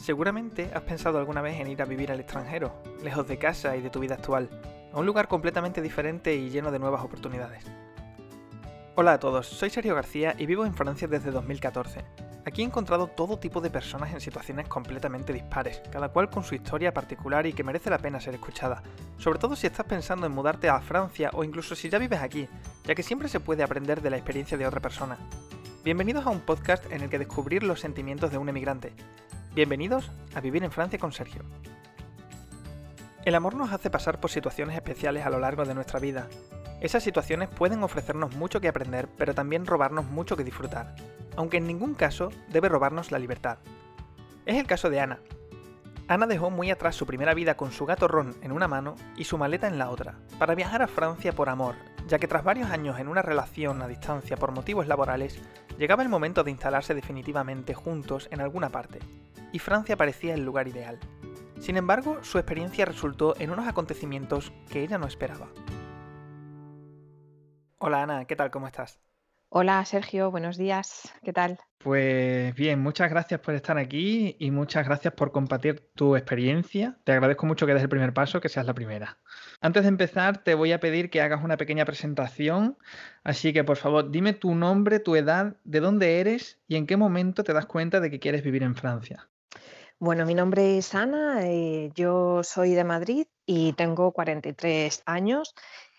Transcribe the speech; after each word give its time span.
Seguramente 0.00 0.70
has 0.72 0.80
pensado 0.80 1.18
alguna 1.18 1.42
vez 1.42 1.60
en 1.60 1.68
ir 1.68 1.82
a 1.82 1.84
vivir 1.84 2.10
al 2.10 2.20
extranjero, 2.20 2.72
lejos 3.04 3.28
de 3.28 3.36
casa 3.36 3.76
y 3.76 3.82
de 3.82 3.90
tu 3.90 4.00
vida 4.00 4.14
actual, 4.14 4.48
a 4.94 4.98
un 4.98 5.04
lugar 5.04 5.28
completamente 5.28 5.82
diferente 5.82 6.34
y 6.34 6.48
lleno 6.48 6.70
de 6.70 6.78
nuevas 6.78 7.04
oportunidades. 7.04 7.64
Hola 8.94 9.12
a 9.12 9.18
todos, 9.20 9.46
soy 9.46 9.68
Sergio 9.68 9.94
García 9.94 10.34
y 10.38 10.46
vivo 10.46 10.64
en 10.64 10.72
Francia 10.72 11.06
desde 11.06 11.30
2014. 11.30 12.02
Aquí 12.46 12.62
he 12.62 12.64
encontrado 12.64 13.08
todo 13.08 13.38
tipo 13.38 13.60
de 13.60 13.68
personas 13.68 14.14
en 14.14 14.22
situaciones 14.22 14.68
completamente 14.68 15.34
dispares, 15.34 15.82
cada 15.92 16.08
cual 16.08 16.30
con 16.30 16.44
su 16.44 16.54
historia 16.54 16.94
particular 16.94 17.46
y 17.46 17.52
que 17.52 17.62
merece 17.62 17.90
la 17.90 17.98
pena 17.98 18.20
ser 18.20 18.32
escuchada, 18.32 18.82
sobre 19.18 19.38
todo 19.38 19.54
si 19.54 19.66
estás 19.66 19.84
pensando 19.84 20.24
en 20.24 20.32
mudarte 20.32 20.70
a 20.70 20.80
Francia 20.80 21.28
o 21.34 21.44
incluso 21.44 21.74
si 21.74 21.90
ya 21.90 21.98
vives 21.98 22.20
aquí, 22.20 22.48
ya 22.84 22.94
que 22.94 23.02
siempre 23.02 23.28
se 23.28 23.40
puede 23.40 23.62
aprender 23.62 24.00
de 24.00 24.08
la 24.08 24.16
experiencia 24.16 24.56
de 24.56 24.66
otra 24.66 24.80
persona. 24.80 25.18
Bienvenidos 25.84 26.26
a 26.26 26.30
un 26.30 26.40
podcast 26.40 26.90
en 26.90 27.02
el 27.02 27.10
que 27.10 27.18
descubrir 27.18 27.62
los 27.62 27.80
sentimientos 27.80 28.30
de 28.30 28.38
un 28.38 28.48
emigrante, 28.48 28.94
Bienvenidos 29.52 30.08
a 30.36 30.40
Vivir 30.40 30.62
en 30.62 30.70
Francia 30.70 31.00
con 31.00 31.10
Sergio. 31.10 31.42
El 33.24 33.34
amor 33.34 33.56
nos 33.56 33.72
hace 33.72 33.90
pasar 33.90 34.20
por 34.20 34.30
situaciones 34.30 34.76
especiales 34.76 35.26
a 35.26 35.30
lo 35.30 35.40
largo 35.40 35.64
de 35.64 35.74
nuestra 35.74 35.98
vida. 35.98 36.28
Esas 36.80 37.02
situaciones 37.02 37.48
pueden 37.48 37.82
ofrecernos 37.82 38.36
mucho 38.36 38.60
que 38.60 38.68
aprender, 38.68 39.08
pero 39.18 39.34
también 39.34 39.66
robarnos 39.66 40.04
mucho 40.04 40.36
que 40.36 40.44
disfrutar, 40.44 40.94
aunque 41.34 41.56
en 41.56 41.66
ningún 41.66 41.94
caso 41.94 42.30
debe 42.48 42.68
robarnos 42.68 43.10
la 43.10 43.18
libertad. 43.18 43.58
Es 44.46 44.56
el 44.56 44.68
caso 44.68 44.88
de 44.88 45.00
Ana. 45.00 45.18
Ana 46.06 46.28
dejó 46.28 46.50
muy 46.50 46.70
atrás 46.70 46.94
su 46.94 47.04
primera 47.04 47.34
vida 47.34 47.56
con 47.56 47.72
su 47.72 47.86
gato 47.86 48.06
Ron 48.06 48.36
en 48.42 48.52
una 48.52 48.68
mano 48.68 48.94
y 49.16 49.24
su 49.24 49.36
maleta 49.36 49.66
en 49.66 49.78
la 49.78 49.90
otra, 49.90 50.14
para 50.38 50.54
viajar 50.54 50.80
a 50.80 50.86
Francia 50.86 51.32
por 51.32 51.48
amor, 51.48 51.74
ya 52.10 52.18
que 52.18 52.26
tras 52.26 52.42
varios 52.42 52.70
años 52.70 52.98
en 52.98 53.06
una 53.06 53.22
relación 53.22 53.80
a 53.82 53.86
distancia 53.86 54.36
por 54.36 54.50
motivos 54.50 54.88
laborales, 54.88 55.40
llegaba 55.78 56.02
el 56.02 56.08
momento 56.08 56.42
de 56.42 56.50
instalarse 56.50 56.92
definitivamente 56.92 57.72
juntos 57.72 58.28
en 58.32 58.40
alguna 58.40 58.68
parte 58.68 58.98
y 59.52 59.60
Francia 59.60 59.96
parecía 59.96 60.34
el 60.34 60.44
lugar 60.44 60.66
ideal. 60.66 60.98
Sin 61.60 61.76
embargo, 61.76 62.18
su 62.24 62.38
experiencia 62.38 62.84
resultó 62.84 63.36
en 63.38 63.50
unos 63.50 63.68
acontecimientos 63.68 64.52
que 64.68 64.82
ella 64.82 64.98
no 64.98 65.06
esperaba. 65.06 65.50
Hola 67.78 68.02
Ana, 68.02 68.24
¿qué 68.24 68.34
tal? 68.34 68.50
¿Cómo 68.50 68.66
estás? 68.66 69.00
Hola 69.48 69.84
Sergio, 69.84 70.32
buenos 70.32 70.56
días. 70.56 71.12
¿Qué 71.22 71.32
tal? 71.32 71.58
Pues 71.78 72.52
bien, 72.56 72.80
muchas 72.80 73.08
gracias 73.08 73.38
por 73.40 73.54
estar 73.54 73.78
aquí 73.78 74.36
y 74.40 74.50
muchas 74.50 74.84
gracias 74.84 75.14
por 75.14 75.30
compartir 75.30 75.90
tu 75.94 76.16
experiencia. 76.16 76.98
Te 77.04 77.12
agradezco 77.12 77.46
mucho 77.46 77.66
que 77.66 77.74
des 77.74 77.82
el 77.82 77.88
primer 77.88 78.12
paso, 78.12 78.40
que 78.40 78.48
seas 78.48 78.66
la 78.66 78.74
primera. 78.74 79.18
Antes 79.62 79.82
de 79.82 79.90
empezar, 79.90 80.42
te 80.42 80.54
voy 80.54 80.72
a 80.72 80.80
pedir 80.80 81.10
que 81.10 81.20
hagas 81.20 81.44
una 81.44 81.58
pequeña 81.58 81.84
presentación, 81.84 82.78
así 83.24 83.52
que 83.52 83.62
por 83.62 83.76
favor, 83.76 84.10
dime 84.10 84.32
tu 84.32 84.54
nombre, 84.54 85.00
tu 85.00 85.16
edad, 85.16 85.56
de 85.64 85.80
dónde 85.80 86.18
eres 86.18 86.58
y 86.66 86.76
en 86.76 86.86
qué 86.86 86.96
momento 86.96 87.44
te 87.44 87.52
das 87.52 87.66
cuenta 87.66 88.00
de 88.00 88.10
que 88.10 88.20
quieres 88.20 88.42
vivir 88.42 88.62
en 88.62 88.74
Francia. 88.74 89.28
Bueno, 89.98 90.24
mi 90.24 90.34
nombre 90.34 90.78
es 90.78 90.94
Ana, 90.94 91.42
eh, 91.42 91.90
yo 91.94 92.42
soy 92.42 92.70
de 92.70 92.84
Madrid 92.84 93.26
y 93.44 93.74
tengo 93.74 94.12
43 94.12 95.02
años. 95.04 95.54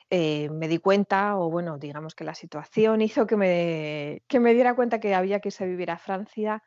Eh, 0.10 0.50
me 0.50 0.68
di 0.68 0.80
cuenta, 0.80 1.38
o 1.38 1.52
bueno, 1.52 1.78
digamos 1.78 2.16
que 2.16 2.24
la 2.24 2.34
situación 2.34 3.02
hizo 3.04 3.28
que 3.28 3.38
me, 3.38 4.24
que 4.28 4.40
me 4.40 4.56
diera 4.56 4.74
cuenta 4.74 5.00
que 5.00 5.14
había 5.14 5.40
que 5.40 5.50
irse 5.50 5.66
a 5.66 5.68
vivir 5.68 5.92
a 5.92 6.00
Francia 6.00 6.64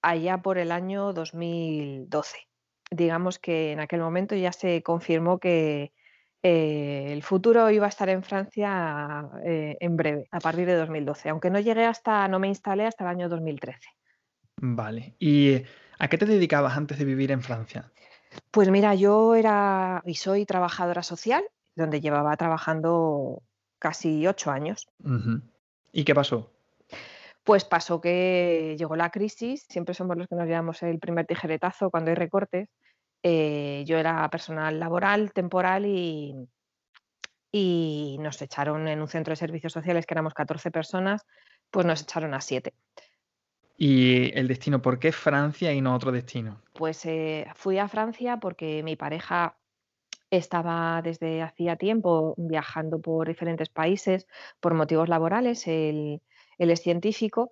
allá 0.00 0.38
por 0.38 0.58
el 0.58 0.70
año 0.70 1.12
2012. 1.12 2.38
Digamos 2.92 3.40
que 3.40 3.72
en 3.72 3.80
aquel 3.80 3.98
momento 3.98 4.36
ya 4.36 4.52
se 4.52 4.84
confirmó 4.84 5.40
que 5.40 5.92
eh, 6.42 7.12
el 7.12 7.22
futuro 7.22 7.70
iba 7.70 7.86
a 7.86 7.88
estar 7.88 8.08
en 8.08 8.22
Francia 8.22 9.28
en 9.42 9.96
breve, 9.96 10.28
a 10.30 10.40
partir 10.40 10.66
de 10.66 10.74
2012, 10.74 11.28
aunque 11.28 11.50
no 11.50 11.60
llegué 11.60 11.84
hasta, 11.84 12.28
no 12.28 12.38
me 12.38 12.48
instalé 12.48 12.86
hasta 12.86 13.04
el 13.04 13.10
año 13.10 13.28
2013. 13.28 13.88
Vale. 14.58 15.14
Y 15.18 15.62
¿A 15.98 16.08
qué 16.08 16.18
te 16.18 16.26
dedicabas 16.26 16.76
antes 16.76 16.98
de 16.98 17.04
vivir 17.04 17.32
en 17.32 17.42
Francia? 17.42 17.90
Pues 18.50 18.70
mira, 18.70 18.94
yo 18.94 19.34
era 19.34 20.02
y 20.04 20.14
soy 20.16 20.44
trabajadora 20.44 21.02
social, 21.02 21.42
donde 21.74 22.00
llevaba 22.00 22.36
trabajando 22.36 23.42
casi 23.78 24.26
ocho 24.26 24.50
años. 24.50 24.88
¿Y 25.92 26.04
qué 26.04 26.14
pasó? 26.14 26.52
Pues 27.44 27.64
pasó 27.64 28.00
que 28.00 28.76
llegó 28.78 28.96
la 28.96 29.10
crisis, 29.10 29.64
siempre 29.68 29.94
somos 29.94 30.16
los 30.16 30.28
que 30.28 30.34
nos 30.34 30.46
llevamos 30.46 30.82
el 30.82 30.98
primer 30.98 31.26
tijeretazo 31.26 31.90
cuando 31.90 32.10
hay 32.10 32.16
recortes. 32.16 32.68
Eh, 33.28 33.82
yo 33.86 33.98
era 33.98 34.30
personal 34.30 34.78
laboral, 34.78 35.32
temporal 35.32 35.84
y, 35.84 36.32
y 37.50 38.18
nos 38.20 38.40
echaron 38.40 38.86
en 38.86 39.00
un 39.00 39.08
centro 39.08 39.32
de 39.32 39.36
servicios 39.36 39.72
sociales 39.72 40.06
que 40.06 40.14
éramos 40.14 40.32
14 40.32 40.70
personas, 40.70 41.26
pues 41.72 41.84
nos 41.84 42.02
echaron 42.02 42.34
a 42.34 42.40
siete. 42.40 42.72
¿Y 43.76 44.30
el 44.38 44.46
destino? 44.46 44.80
¿Por 44.80 45.00
qué 45.00 45.10
Francia 45.10 45.72
y 45.72 45.80
no 45.80 45.92
otro 45.92 46.12
destino? 46.12 46.62
Pues 46.72 47.04
eh, 47.04 47.48
fui 47.56 47.78
a 47.78 47.88
Francia 47.88 48.36
porque 48.36 48.84
mi 48.84 48.94
pareja 48.94 49.58
estaba 50.30 51.02
desde 51.02 51.42
hacía 51.42 51.74
tiempo 51.74 52.32
viajando 52.36 53.00
por 53.00 53.26
diferentes 53.26 53.70
países 53.70 54.28
por 54.60 54.74
motivos 54.74 55.08
laborales, 55.08 55.66
él, 55.66 56.22
es 56.58 56.80
científico 56.80 57.50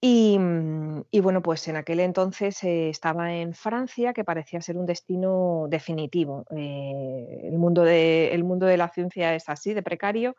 y, 0.00 0.38
mm, 0.38 1.02
y, 1.10 1.20
bueno, 1.20 1.42
pues 1.42 1.68
en 1.68 1.76
aquel 1.76 2.00
entonces 2.00 2.62
eh, 2.64 2.88
estaba 2.88 3.34
en 3.34 3.54
Francia, 3.54 4.14
que 4.14 4.24
parecía 4.24 4.62
ser 4.62 4.78
un 4.78 4.86
destino 4.86 5.66
definitivo. 5.68 6.46
Eh, 6.56 7.40
el, 7.44 7.58
mundo 7.58 7.82
de, 7.82 8.32
el 8.32 8.44
mundo 8.44 8.66
de 8.66 8.78
la 8.78 8.88
ciencia 8.88 9.34
es 9.34 9.48
así, 9.48 9.74
de 9.74 9.82
precario, 9.82 10.36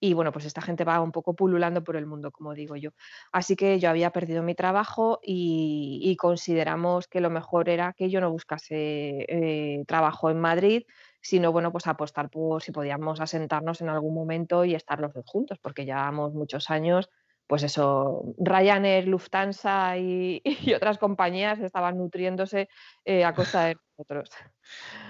y 0.00 0.14
bueno, 0.14 0.32
pues 0.32 0.46
esta 0.46 0.62
gente 0.62 0.84
va 0.84 1.00
un 1.00 1.12
poco 1.12 1.34
pululando 1.34 1.84
por 1.84 1.96
el 1.96 2.06
mundo, 2.06 2.30
como 2.32 2.54
digo 2.54 2.76
yo. 2.76 2.90
Así 3.32 3.56
que 3.56 3.78
yo 3.80 3.90
había 3.90 4.10
perdido 4.10 4.42
mi 4.42 4.54
trabajo 4.54 5.20
y, 5.22 6.16
consideramos 6.18 7.08
que 7.08 7.20
lo 7.20 7.30
mejor 7.30 7.68
era 7.68 7.92
que 7.94 8.10
yo 8.10 8.20
no 8.20 8.30
buscase 8.30 9.26
eh, 9.28 9.84
trabajo 9.86 10.30
en 10.30 10.40
Madrid, 10.40 10.84
sino 11.20 11.52
bueno, 11.52 11.72
pues 11.72 11.86
apostar 11.86 12.30
por 12.30 12.62
si 12.62 12.72
podíamos 12.72 13.20
asentarnos 13.20 13.80
en 13.80 13.88
algún 13.90 14.14
momento 14.14 14.64
y 14.64 14.74
estar 14.74 15.00
los 15.00 15.12
dos 15.12 15.24
juntos, 15.26 15.58
porque 15.60 15.84
llevamos 15.84 16.32
muchos 16.32 16.70
años 16.70 17.10
pues 17.50 17.64
eso, 17.64 18.22
Ryanair, 18.38 19.08
Lufthansa 19.08 19.98
y, 19.98 20.40
otras 20.72 20.98
compañías 20.98 21.58
estaban 21.58 21.98
nutriéndose 21.98 22.68
eh, 23.04 23.24
a 23.24 23.34
costa 23.34 23.64
de 23.64 23.76
nosotros. 23.98 24.30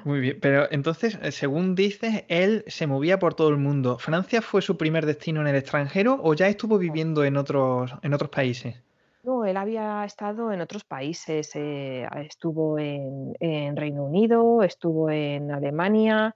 Muy 0.04 0.20
bien, 0.20 0.38
pero 0.40 0.66
entonces, 0.72 1.18
eh, 1.20 1.32
según 1.32 1.74
dices, 1.74 2.24
él 2.28 2.64
se 2.66 2.86
movía 2.86 3.18
por 3.18 3.34
todo 3.34 3.50
el 3.50 3.58
mundo. 3.58 3.98
¿Francia 3.98 4.40
fue 4.40 4.62
su 4.62 4.78
primer 4.78 5.04
destino 5.04 5.42
en 5.42 5.48
el 5.48 5.56
extranjero 5.56 6.18
o 6.22 6.32
ya 6.32 6.48
estuvo 6.48 6.78
viviendo 6.78 7.24
en 7.24 7.36
otros, 7.36 7.92
en 8.00 8.14
otros 8.14 8.30
países? 8.30 8.82
No, 9.22 9.44
él 9.44 9.58
había 9.58 10.02
estado 10.06 10.50
en 10.50 10.62
otros 10.62 10.84
países, 10.84 11.54
eh, 11.56 12.08
estuvo 12.24 12.78
en, 12.78 13.34
en 13.38 13.76
Reino 13.76 14.04
Unido, 14.04 14.62
estuvo 14.62 15.10
en 15.10 15.50
Alemania 15.50 16.34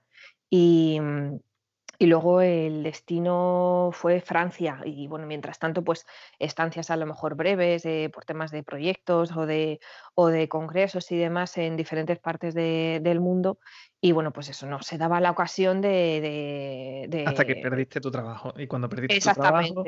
y, 0.51 0.99
mm, 1.01 1.39
y 1.97 2.07
luego 2.07 2.41
el 2.41 2.83
destino 2.83 3.89
fue 3.93 4.21
Francia 4.21 4.81
y 4.85 5.07
bueno, 5.07 5.25
mientras 5.27 5.59
tanto, 5.59 5.83
pues 5.83 6.05
estancias 6.39 6.89
a 6.89 6.97
lo 6.97 7.05
mejor 7.05 7.35
breves 7.35 7.85
eh, 7.85 8.09
por 8.13 8.25
temas 8.25 8.51
de 8.51 8.63
proyectos 8.63 9.35
o 9.35 9.45
de, 9.45 9.79
o 10.13 10.27
de 10.27 10.47
congresos 10.49 11.11
y 11.11 11.17
demás 11.17 11.57
en 11.57 11.77
diferentes 11.77 12.19
partes 12.19 12.53
del 12.53 13.19
mundo. 13.19 13.59
Y 14.01 14.11
bueno, 14.11 14.31
pues 14.31 14.49
eso, 14.49 14.67
no, 14.67 14.81
se 14.81 14.97
daba 14.97 15.19
la 15.19 15.31
ocasión 15.31 15.81
de... 15.81 17.23
Hasta 17.25 17.45
que 17.45 17.55
perdiste 17.55 18.01
tu 18.01 18.11
trabajo. 18.11 18.53
Y 18.57 18.67
cuando 18.67 18.89
perdiste 18.89 19.19
tu 19.19 19.41
trabajo, 19.41 19.83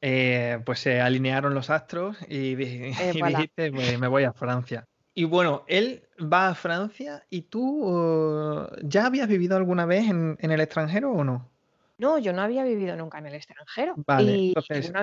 eh, 0.00 0.60
pues 0.64 0.78
se 0.78 1.00
alinearon 1.00 1.54
los 1.54 1.70
astros 1.70 2.16
y, 2.28 2.52
eh, 2.62 3.12
dijiste, 3.12 3.72
pues, 3.72 3.98
me 3.98 4.08
voy 4.08 4.24
a 4.24 4.32
Francia. 4.32 4.86
Y 5.18 5.24
bueno, 5.24 5.64
él 5.66 6.04
va 6.32 6.50
a 6.50 6.54
Francia 6.54 7.24
y 7.28 7.42
tú 7.42 7.88
uh, 7.88 8.68
ya 8.84 9.06
habías 9.06 9.26
vivido 9.26 9.56
alguna 9.56 9.84
vez 9.84 10.08
en, 10.08 10.38
el 10.40 10.60
extranjero 10.60 11.10
o 11.10 11.24
no? 11.24 11.50
No, 11.98 12.18
yo 12.18 12.32
no 12.32 12.40
había 12.40 12.62
vivido 12.62 12.94
nunca 12.94 13.18
en 13.18 13.26
el 13.26 13.34
extranjero. 13.34 13.94
Vale, 14.06 14.30
y, 14.30 14.48
entonces... 14.50 14.92
a, 14.94 15.02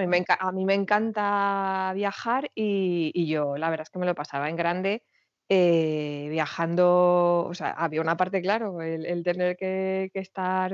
mí 0.53 0.63
me 0.63 0.73
encanta 0.73 1.91
viajar 1.93 2.49
y, 2.55 3.27
yo 3.27 3.57
la 3.57 3.69
verdad 3.69 3.83
es 3.83 3.89
que 3.89 3.99
me 3.99 4.05
lo 4.05 4.15
pasaba 4.15 4.49
en 4.49 4.55
grande 4.55 5.03
eh, 5.49 6.27
viajando, 6.29 7.45
o 7.49 7.53
sea, 7.53 7.71
había 7.71 7.99
una 7.99 8.15
parte, 8.15 8.41
claro, 8.41 8.81
el, 8.81 9.21
tener 9.21 9.57
que, 9.57 10.11
estar 10.13 10.73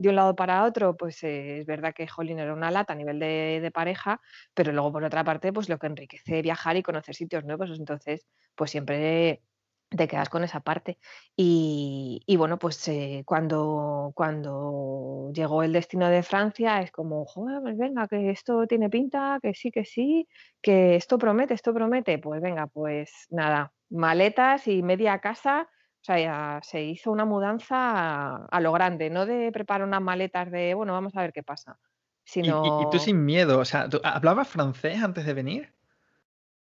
de 0.00 0.08
un 0.08 0.16
lado 0.16 0.34
para 0.34 0.64
otro, 0.64 0.96
pues 0.96 1.22
eh, 1.24 1.58
es 1.60 1.66
verdad 1.66 1.92
que 1.94 2.08
Jolín 2.08 2.38
era 2.38 2.54
una 2.54 2.70
lata 2.70 2.94
a 2.94 2.96
nivel 2.96 3.18
de, 3.18 3.70
pareja, 3.74 4.18
pero 4.54 4.72
luego 4.72 4.92
por 4.92 5.04
otra 5.04 5.24
parte, 5.24 5.52
pues 5.52 5.68
lo 5.68 5.78
que 5.78 5.88
enriquece 5.88 6.40
viajar 6.40 6.76
y 6.78 6.82
conocer 6.82 7.14
sitios 7.14 7.44
nuevos, 7.44 7.70
entonces, 7.78 8.26
pues 8.54 8.70
siempre 8.70 9.42
te 9.90 10.08
quedas 10.08 10.30
con 10.30 10.42
esa 10.42 10.60
parte. 10.60 10.98
Y, 11.36 12.24
bueno, 12.38 12.58
pues 12.58 12.88
eh, 12.88 13.24
cuando, 13.26 14.12
cuando 14.14 15.30
llegó 15.34 15.62
el 15.62 15.74
destino 15.74 16.08
de 16.08 16.22
Francia, 16.22 16.80
es 16.80 16.90
como, 16.92 17.26
joder, 17.26 17.60
pues 17.60 17.76
venga, 17.76 18.08
que 18.08 18.30
esto 18.30 18.66
tiene 18.66 18.88
pinta, 18.88 19.38
que 19.42 19.52
sí, 19.52 19.70
que 19.70 19.84
sí, 19.84 20.26
que 20.62 20.96
esto 20.96 21.18
promete, 21.18 21.52
esto 21.52 21.74
promete. 21.74 22.18
Pues 22.18 22.40
venga, 22.40 22.68
pues 22.68 23.26
nada, 23.28 23.74
maletas 23.90 24.66
y 24.66 24.82
media 24.82 25.18
casa 25.18 25.68
o 26.00 26.04
sea, 26.04 26.18
ya 26.18 26.60
se 26.62 26.82
hizo 26.82 27.10
una 27.12 27.26
mudanza 27.26 28.46
a, 28.46 28.60
lo 28.60 28.72
grande, 28.72 29.10
no 29.10 29.26
de 29.26 29.52
preparar 29.52 29.86
unas 29.86 30.00
maletas 30.00 30.50
de, 30.50 30.72
bueno, 30.72 30.94
vamos 30.94 31.14
a 31.14 31.20
ver 31.20 31.32
qué 31.32 31.42
pasa. 31.42 31.78
Sino... 32.24 32.82
¿Y, 32.82 32.90
tú 32.90 32.98
sin 32.98 33.22
miedo, 33.22 33.58
o 33.58 33.64
sea, 33.66 33.88
¿tú 33.88 34.00
hablabas 34.02 34.48
francés 34.48 35.02
antes 35.02 35.26
de 35.26 35.34
venir? 35.34 35.74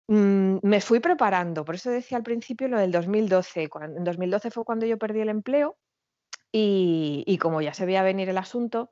Mm, 0.08 0.58
me 0.62 0.81
fui 0.81 0.99
preparando, 0.99 1.64
por 1.64 1.76
eso 1.76 1.90
decía 1.90 2.19
al 2.19 2.25
principio 2.25 2.67
lo 2.67 2.81
del 2.81 2.90
2012. 2.90 3.69
Cuan 3.69 3.96
en 3.96 4.05
2012 4.05 4.50
fue 4.50 4.64
cuando 4.64 4.87
yo 4.87 4.99
perdí 4.99 5.20
el 5.20 5.29
empleo 5.29 5.76
y 6.50 7.23
y 7.26 7.38
como 7.38 7.61
ya 7.61 7.75
se 7.75 7.87
veía 7.87 8.02
venir 8.02 8.29
el 8.31 8.38
asunto, 8.38 8.91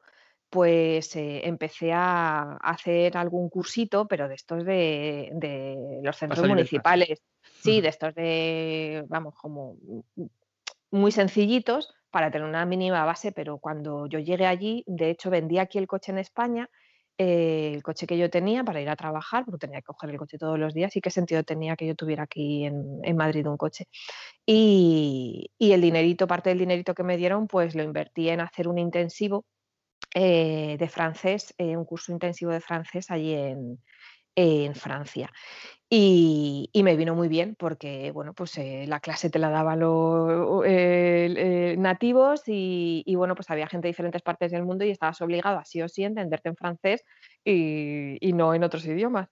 pues, 0.50 1.16
eh, 1.16 1.48
empecé 1.48 1.92
a 1.92 2.56
hacer 2.62 3.16
algún 3.16 3.48
cursito, 3.48 4.06
pero 4.06 4.28
de 4.28 4.34
estos 4.34 4.64
de 4.64 5.30
de 5.32 6.00
los 6.02 6.16
centros 6.16 6.46
municipales. 6.46 7.22
Ujú. 7.74 7.82
de 7.82 7.88
estos 7.88 8.14
de, 8.14 9.04
vamos, 9.08 9.34
como 9.36 9.76
muy 10.90 11.12
sencillitos 11.12 11.92
para 12.10 12.30
tener 12.30 12.48
una 12.48 12.66
mínima 12.66 13.04
base, 13.04 13.32
pero 13.32 13.58
cuando 13.58 14.06
yo 14.06 14.18
llegué 14.20 14.46
allí, 14.46 14.84
de 14.86 15.10
hecho, 15.10 15.30
vendí 15.30 15.58
aquí 15.58 15.78
el 15.78 15.86
coche 15.86 16.12
en 16.12 16.18
España, 16.18 16.70
eh, 17.18 17.72
el 17.74 17.82
coche 17.82 18.06
que 18.06 18.18
yo 18.18 18.30
tenía 18.30 18.64
para 18.64 18.80
ir 18.80 18.88
a 18.90 18.96
trabajar, 18.96 19.44
porque 19.44 19.66
tenía 19.66 19.80
que 19.80 19.86
coger 19.86 20.10
el 20.10 20.18
coche 20.18 20.38
todos 20.38 20.58
los 20.58 20.74
días, 20.74 20.94
y 20.96 21.00
qué 21.00 21.10
sentido 21.10 21.42
tenía 21.44 21.76
que 21.76 21.86
yo 21.86 21.94
tuviera 21.94 22.24
aquí 22.24 22.64
en 22.64 23.00
en 23.04 23.16
Madrid 23.16 23.46
un 23.48 23.56
coche. 23.58 23.86
Y 24.46 25.50
y 25.58 25.72
el 25.72 25.80
dinerito, 25.82 26.26
parte 26.26 26.50
del 26.50 26.58
dinerito 26.60 26.94
que 26.94 27.02
me 27.04 27.16
dieron, 27.18 27.48
pues 27.48 27.74
lo 27.74 27.82
invertí 27.82 28.28
en 28.30 28.40
hacer 28.40 28.68
un 28.68 28.78
intensivo, 28.78 29.44
eh, 30.14 30.76
de 30.78 30.88
francés, 30.88 31.54
eh, 31.58 31.76
un 31.76 31.84
curso 31.86 32.12
intensivo 32.12 32.52
de 32.52 32.60
francés 32.60 33.10
allí 33.10 33.34
en 33.34 33.80
en 34.36 34.74
Francia. 34.74 35.30
Y 35.90 36.68
y 36.72 36.82
me 36.82 36.96
vino 36.96 37.14
muy 37.14 37.28
bien 37.28 37.54
porque, 37.56 38.10
bueno, 38.10 38.34
pues, 38.34 38.58
eh, 38.58 38.86
la 38.88 38.98
clase 38.98 39.30
te 39.30 39.38
la 39.38 39.50
daban 39.50 39.78
los 39.80 40.62
eh, 40.66 41.76
nativos 41.78 42.42
y 42.48 43.04
y 43.06 43.14
bueno, 43.14 43.36
pues 43.36 43.50
había 43.50 43.68
gente 43.68 43.86
de 43.86 43.90
diferentes 43.90 44.22
partes 44.22 44.50
del 44.50 44.64
mundo 44.64 44.84
y 44.84 44.90
estabas 44.90 45.20
obligado 45.20 45.58
a 45.58 45.64
sí 45.64 45.80
o 45.82 45.88
sí 45.88 46.02
a 46.02 46.08
entenderte 46.08 46.48
en 46.48 46.56
francés 46.56 47.04
y 47.44 48.16
y 48.20 48.32
no 48.32 48.52
en 48.54 48.64
otros 48.64 48.84
idiomas. 48.86 49.28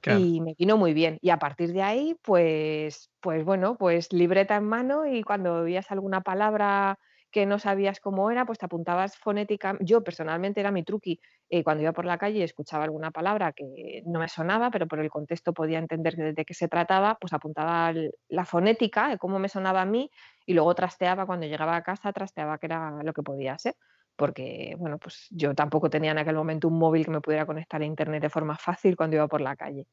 Claro. 0.00 0.30
Y 0.30 0.40
me 0.42 0.54
vino 0.58 0.76
muy 0.76 0.94
bien. 0.94 1.18
Y 1.22 1.30
a 1.30 1.38
partir 1.38 1.72
de 1.72 1.82
ahí, 1.82 2.16
pues 2.22 3.10
pues 3.20 3.44
bueno, 3.44 3.76
pues 3.78 4.12
libreta 4.12 4.56
en 4.56 4.64
mano 4.64 5.06
y 5.06 5.22
cuando 5.24 5.64
veías 5.64 5.90
alguna 5.92 6.20
palabra 6.22 6.98
que 7.30 7.46
no 7.46 7.58
sabías 7.58 8.00
cómo 8.00 8.30
era, 8.30 8.46
pues 8.46 8.58
te 8.58 8.66
apuntabas 8.66 9.16
fonética 9.16 9.76
yo 9.80 10.02
personalmente 10.02 10.60
era 10.60 10.70
mi 10.70 10.84
truqui, 10.84 11.20
eh, 11.48 11.62
cuando 11.62 11.82
iba 11.82 11.92
por 11.92 12.04
la 12.04 12.18
calle 12.18 12.38
y 12.38 12.42
escuchaba 12.42 12.84
alguna 12.84 13.10
palabra 13.10 13.52
que 13.52 14.02
no 14.06 14.18
me 14.20 14.28
sonaba, 14.28 14.70
pero 14.70 14.86
por 14.86 15.00
el 15.00 15.10
contexto 15.10 15.52
podía 15.52 15.78
entender 15.78 16.34
de 16.34 16.44
qué 16.44 16.54
se 16.54 16.68
trataba, 16.68 17.16
pues 17.20 17.32
apuntaba 17.32 17.92
la 18.28 18.44
fonética 18.44 19.08
de 19.08 19.18
cómo 19.18 19.38
me 19.38 19.48
sonaba 19.48 19.82
a 19.82 19.86
mí 19.86 20.10
y 20.44 20.54
luego 20.54 20.74
trasteaba 20.74 21.26
cuando 21.26 21.46
llegaba 21.46 21.76
a 21.76 21.82
casa, 21.82 22.12
trasteaba 22.12 22.58
qué 22.58 22.66
era 22.66 23.02
lo 23.02 23.12
que 23.12 23.22
podía 23.22 23.58
ser. 23.58 23.76
Porque, 24.16 24.74
bueno, 24.78 24.98
pues 24.98 25.26
yo 25.30 25.54
tampoco 25.54 25.90
tenía 25.90 26.10
en 26.12 26.18
aquel 26.18 26.36
momento 26.36 26.68
un 26.68 26.78
móvil 26.78 27.04
que 27.04 27.10
me 27.10 27.20
pudiera 27.20 27.44
conectar 27.44 27.82
a 27.82 27.84
Internet 27.84 28.22
de 28.22 28.30
forma 28.30 28.56
fácil 28.56 28.96
cuando 28.96 29.16
iba 29.16 29.28
por 29.28 29.42
la 29.42 29.56
calle. 29.56 29.86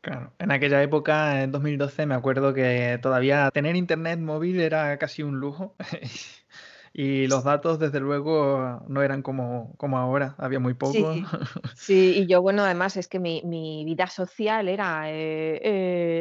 Claro, 0.00 0.32
en 0.38 0.52
aquella 0.52 0.82
época, 0.82 1.42
en 1.42 1.50
2012, 1.50 2.06
me 2.06 2.14
acuerdo 2.14 2.54
que 2.54 2.98
todavía 3.02 3.50
tener 3.50 3.74
internet 3.74 4.20
móvil 4.20 4.60
era 4.60 4.96
casi 4.98 5.22
un 5.22 5.40
lujo. 5.40 5.74
Y 6.98 7.26
los 7.26 7.44
datos, 7.44 7.78
desde 7.78 8.00
luego, 8.00 8.82
no 8.88 9.02
eran 9.02 9.20
como 9.20 9.74
como 9.76 9.98
ahora, 9.98 10.34
había 10.38 10.60
muy 10.60 10.72
poco. 10.72 11.12
Sí, 11.12 11.32
sí, 11.72 12.12
y 12.18 12.26
yo, 12.28 12.42
bueno, 12.42 12.62
además 12.62 12.96
es 12.96 13.08
que 13.08 13.18
mi 13.18 13.42
mi 13.44 13.84
vida 13.84 14.06
social 14.06 14.68
era, 14.68 15.10
eh 15.10 15.60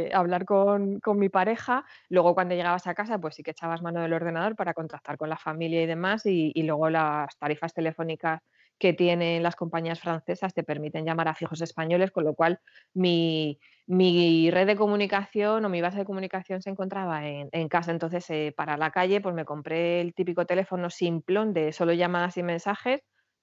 eh, 0.07 0.11
hablar 0.13 0.45
con 0.45 0.99
con 0.99 1.19
mi 1.19 1.29
pareja, 1.29 1.85
luego 2.09 2.33
cuando 2.33 2.55
llegabas 2.55 2.87
a 2.87 2.95
casa, 2.95 3.19
pues 3.19 3.35
sí 3.35 3.43
que 3.43 3.51
echabas 3.51 3.81
mano 3.83 4.01
del 4.01 4.13
ordenador 4.13 4.55
para 4.55 4.73
contactar 4.73 5.17
con 5.17 5.29
la 5.29 5.37
familia 5.37 5.81
y 5.83 5.85
demás, 5.85 6.25
y 6.25 6.51
y 6.55 6.63
luego 6.63 6.89
las 6.89 7.37
tarifas 7.37 7.73
telefónicas 7.73 8.41
que 8.79 8.93
tienen 8.93 9.43
las 9.43 9.55
compañías 9.55 9.99
francesas 9.99 10.53
te 10.53 10.63
permiten 10.63 11.05
llamar 11.05 11.27
a 11.27 11.35
fijos 11.35 11.61
españoles, 11.61 12.11
con 12.11 12.23
lo 12.25 12.33
cual 12.35 12.59
mi 12.93 13.59
mi 13.87 14.49
red 14.49 14.65
de 14.67 14.75
comunicación 14.75 15.63
o 15.63 15.69
mi 15.69 15.79
base 15.81 15.99
de 15.99 16.05
comunicación 16.05 16.61
se 16.61 16.71
encontraba 16.71 17.27
en 17.27 17.69
casa. 17.69 17.91
Entonces, 17.91 18.27
eh, 18.31 18.53
para 18.57 18.77
la 18.77 18.89
calle, 18.91 19.21
pues 19.21 19.35
me 19.35 19.45
compré 19.45 20.01
el 20.01 20.13
típico 20.15 20.45
teléfono 20.45 20.89
simplón 20.89 21.53
de 21.53 21.71
solo 21.71 21.93
llamadas 21.93 22.35
y 22.37 22.43
mensajes, 22.43 23.01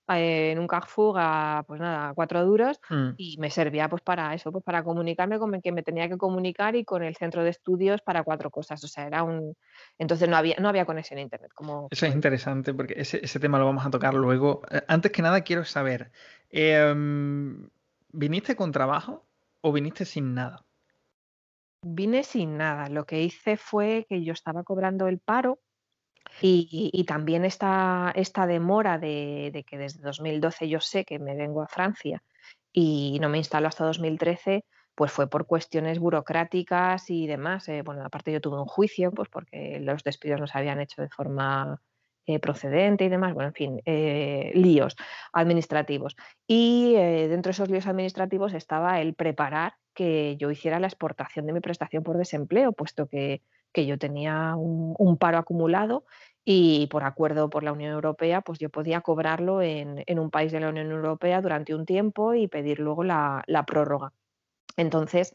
en 0.09 0.59
un 0.59 0.67
Carrefour 0.67 1.17
a, 1.19 1.65
pues 1.67 1.81
nada, 1.81 2.11
a 2.11 2.15
4 2.15 2.45
duros, 2.45 2.81
Mm. 2.91 3.11
y 3.17 3.37
me 3.39 3.51
servía, 3.51 3.89
pues 3.89 4.03
para 4.03 4.35
eso, 4.35 4.51
pues 4.53 4.65
para 4.65 4.83
comunicarme 4.85 5.39
con 5.39 5.53
quien 5.61 5.75
me 5.75 5.83
tenía 5.83 6.09
que 6.09 6.19
comunicar 6.19 6.77
y 6.77 6.85
con 6.85 7.03
el 7.03 7.17
centro 7.17 7.45
de 7.45 7.51
estudios 7.51 8.01
para 8.03 8.23
4 8.25 8.51
cosas. 8.51 8.83
O 8.85 8.89
sea, 8.89 9.07
era 9.07 9.23
un 9.23 9.55
entonces 9.99 10.29
no 10.29 10.37
había 10.37 10.57
no 10.61 10.69
había 10.69 10.85
conexión 10.85 11.19
a 11.19 11.23
Internet, 11.23 11.53
como 11.55 11.89
Eso 11.91 12.07
es 12.07 12.15
interesante 12.15 12.75
porque 12.75 12.95
ese 12.97 13.21
ese 13.23 13.41
tema 13.41 13.59
lo 13.59 13.67
vamos 13.67 13.87
a 13.87 13.91
tocar 13.91 14.15
luego. 14.15 14.63
Eh, 14.71 14.83
antes 14.89 15.13
que 15.13 15.23
nada 15.23 15.43
quiero 15.43 15.65
saber, 15.65 16.11
em, 16.51 17.69
¿viniste 18.13 18.57
con 18.57 18.73
trabajo 18.73 19.27
o 19.61 19.73
viniste 19.73 20.05
sin 20.05 20.35
nada? 20.35 20.65
Vine 21.85 22.23
sin 22.23 22.57
nada. 22.57 22.89
Lo 22.89 23.07
que 23.07 23.23
hice 23.23 23.57
fue 23.57 24.07
que 24.09 24.23
yo 24.25 24.33
estaba 24.33 24.63
cobrando 24.63 25.09
el 25.09 25.19
paro 25.19 25.61
y 26.41 27.05
también 27.05 27.45
esta 27.45 28.13
esta 28.15 28.47
demora 28.47 28.99
de 28.99 29.51
de 29.53 29.65
que 29.65 29.79
desde 29.79 30.03
2012 30.03 30.69
yo 30.69 30.81
sé 30.81 31.05
que 31.05 31.19
me 31.19 31.37
vengo 31.37 31.63
a 31.63 31.69
Francia 31.69 32.23
y 32.73 33.19
no 33.21 33.29
me 33.29 33.39
instalo 33.39 33.69
hasta 33.69 33.85
2013, 33.85 34.65
pues 34.95 35.13
fue 35.13 35.29
por 35.29 35.47
cuestiones 35.47 35.99
burocráticas 35.99 37.11
y 37.11 37.27
demás. 37.27 37.69
Eh, 37.69 37.83
bueno, 37.83 38.05
aparte 38.05 38.33
yo 38.33 38.41
tuve 38.41 38.59
un 38.59 38.67
juicio, 38.67 39.13
pues 39.13 39.29
porque 39.29 39.79
los 39.81 40.03
despidos 40.05 40.41
no 40.41 40.47
se 40.47 40.59
habían 40.59 40.81
hecho 40.81 41.03
de 41.03 41.09
forma, 41.09 41.81
eh, 42.27 42.39
procedente 42.39 43.05
y 43.05 43.09
demás. 43.09 43.35
Bueno, 43.35 43.49
en 43.49 43.55
fin, 43.55 43.83
eh, 43.85 44.53
líos 44.55 44.97
administrativos. 45.33 46.17
Y, 46.47 46.95
eh, 46.97 47.29
dentro 47.29 47.51
de 47.51 47.53
esos 47.53 47.69
líos 47.69 47.87
administrativos 47.87 48.55
estaba 48.55 49.01
el 49.01 49.15
preparar 49.15 49.75
que 49.95 50.37
yo 50.37 50.51
hiciera 50.51 50.79
la 50.81 50.87
exportación 50.87 51.47
de 51.47 51.53
mi 51.53 51.61
prestación 51.61 52.03
por 52.05 52.17
desempleo, 52.19 52.73
puesto 52.73 53.07
que 53.09 53.43
que 53.73 53.87
yo 53.87 53.99
tenía 53.99 54.55
un 54.57 55.17
paro 55.19 55.39
acumulado 55.39 56.05
y 56.45 56.87
por 56.89 57.05
acuerdo 57.05 57.51
por 57.51 57.63
la 57.63 57.73
Unión 57.73 57.93
Europea, 57.93 58.41
pues 58.43 58.59
yo 58.59 58.71
podía 58.71 59.01
cobrarlo 59.01 59.63
en 59.63 60.03
en 60.07 60.19
un 60.19 60.31
país 60.31 60.53
de 60.53 60.61
la 60.61 60.69
Unión 60.71 60.91
Europea 60.91 61.41
durante 61.41 61.75
un 61.75 61.87
tiempo 61.87 62.35
y 62.35 62.49
pedir 62.49 62.81
luego 62.81 63.05
la 63.05 63.43
la 63.47 63.65
prórroga. 63.65 64.13
Entonces, 64.77 65.35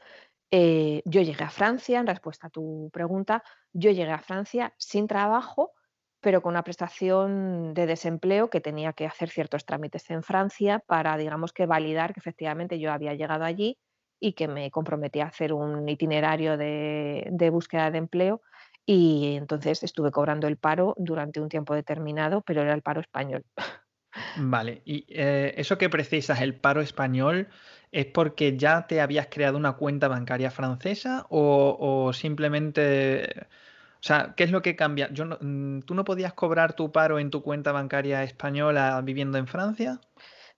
eh, 0.51 1.01
yo 1.05 1.21
llegué 1.21 1.43
a 1.43 1.49
Francia, 1.49 1.99
en 1.99 2.07
respuesta 2.07 2.47
a 2.47 2.49
tu 2.49 2.89
pregunta, 2.93 3.43
yo 3.73 3.91
llegué 3.91 4.11
a 4.11 4.19
Francia 4.19 4.73
sin 4.77 5.07
trabajo, 5.07 5.73
pero 6.21 6.41
con 6.41 6.53
una 6.53 6.63
prestación 6.63 7.73
de 7.73 7.85
desempleo 7.85 8.49
que 8.49 8.61
tenía 8.61 8.93
que 8.93 9.05
hacer 9.05 9.29
ciertos 9.29 9.65
trámites 9.65 10.09
en 10.09 10.23
Francia 10.23 10.79
para, 10.87 11.17
digamos 11.17 11.53
que 11.53 11.65
validar 11.65 12.13
que 12.13 12.19
efectivamente 12.21 12.79
yo 12.79 12.91
había 12.91 13.13
llegado 13.13 13.43
allí 13.45 13.77
y 14.19 14.33
que 14.33 14.47
me 14.47 14.71
comprometí 14.71 15.19
a 15.19 15.27
hacer 15.27 15.53
un 15.53 15.87
itinerario 15.89 16.57
de 16.57 17.27
de 17.31 17.49
búsqueda 17.49 17.91
de 17.91 17.97
empleo. 17.99 18.41
Y 18.85 19.35
entonces 19.35 19.83
estuve 19.83 20.11
cobrando 20.11 20.47
el 20.47 20.57
paro 20.57 20.93
durante 20.97 21.41
un 21.41 21.49
tiempo 21.49 21.75
determinado, 21.75 22.41
pero 22.41 22.61
era 22.61 22.73
el 22.73 22.81
paro 22.81 23.01
español. 23.01 23.43
Vale, 24.35 24.81
y, 24.85 25.05
eh, 25.09 25.53
eso 25.57 25.77
que 25.77 25.89
precisas, 25.89 26.41
el 26.41 26.55
paro 26.55 26.81
español, 26.81 27.49
¿es 27.91 28.05
porque 28.05 28.57
ya 28.57 28.87
te 28.87 29.01
habías 29.01 29.27
creado 29.27 29.57
una 29.57 29.73
cuenta 29.73 30.07
bancaria 30.07 30.51
francesa 30.51 31.25
o 31.29 31.75
o 31.79 32.13
simplemente 32.13 33.47
o 33.99 34.03
sea, 34.03 34.33
qué 34.37 34.43
es 34.43 34.51
lo 34.51 34.61
que 34.61 34.75
cambia? 34.75 35.09
Yo 35.11 35.25
no 35.25 35.37
mm, 35.41 35.81
¿tú 35.81 35.95
no 35.95 36.05
podías 36.05 36.33
cobrar 36.33 36.73
tu 36.73 36.91
paro 36.91 37.19
en 37.19 37.29
tu 37.31 37.41
cuenta 37.43 37.71
bancaria 37.71 38.23
española 38.23 39.01
viviendo 39.03 39.37
en 39.37 39.47
Francia? 39.47 39.99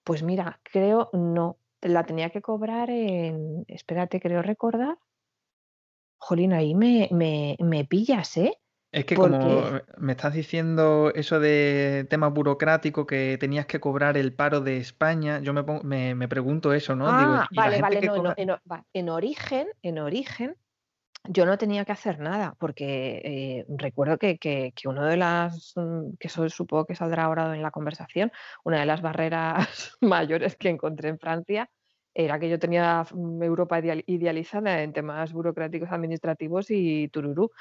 Pues 0.03 0.23
mira, 0.23 0.59
creo 0.63 1.09
no, 1.13 1.57
la 1.81 2.03
tenía 2.05 2.29
que 2.29 2.41
cobrar 2.41 2.89
en 2.89 3.65
espérate, 3.67 4.19
creo 4.19 4.41
recordar. 4.41 4.97
Jolín, 6.17 6.53
ahí 6.53 6.75
me 6.75 7.07
me 7.11 7.55
me 7.59 7.85
pillas, 7.85 8.37
¿eh? 8.37 8.57
Es 8.91 9.05
que 9.05 9.15
como 9.15 9.61
me 9.97 10.13
estás 10.13 10.33
diciendo 10.33 11.11
eso 11.13 11.39
de 11.39 12.07
tema 12.09 12.27
burocrático, 12.27 13.05
que 13.05 13.37
tenías 13.39 13.67
que 13.67 13.79
cobrar 13.79 14.17
el 14.17 14.33
paro 14.33 14.61
de 14.61 14.77
España, 14.77 15.39
yo 15.39 15.53
me 15.53 15.63
pongo 15.63 15.83
me 15.83 16.15
me 16.15 16.27
pregunto 16.27 16.73
eso, 16.73 16.95
¿no? 16.95 17.05
Ah, 17.07 17.47
¿y 17.51 17.55
la 17.55 17.61
vale, 17.61 17.81
vale, 17.81 18.01
no, 18.01 18.15
no, 18.17 18.33
cobra? 18.35 18.85
en 18.93 19.09
origen 19.09 19.67
en 19.83 19.99
origen 19.99 20.55
Yo 21.27 21.45
no 21.45 21.57
tenía 21.57 21.85
que 21.85 21.91
hacer 21.91 22.19
nada, 22.19 22.55
porque, 22.59 23.21
eh, 23.23 23.65
recuerdo 23.77 24.17
que 24.17 24.37
que 24.37 24.71
que 24.75 24.87
uno 24.87 25.05
de 25.05 25.17
las, 25.17 25.73
mm, 25.75 26.15
que 26.19 26.27
eso 26.27 26.47
supongo 26.49 26.85
que 26.85 26.95
saldrá 26.95 27.25
ahora 27.25 27.53
en 27.55 27.61
la 27.61 27.71
conversación, 27.71 28.31
una 28.63 28.79
de 28.79 28.85
las 28.85 29.01
barreras 29.01 29.97
mayores 30.01 30.55
que 30.55 30.69
encontré 30.69 31.09
en 31.09 31.19
Francia 31.19 31.69
era 32.13 32.39
que 32.39 32.49
yo 32.49 32.57
tenía 32.57 33.05
mm, 33.13 33.43
Europa 33.43 33.79
ideal 33.79 34.03
idealizada 34.07 34.81
en 34.81 34.93
temas 34.93 35.33
burocráticos, 35.33 35.89
administrativos 35.91 36.67
y 36.71 37.09
tururú. 37.09 37.51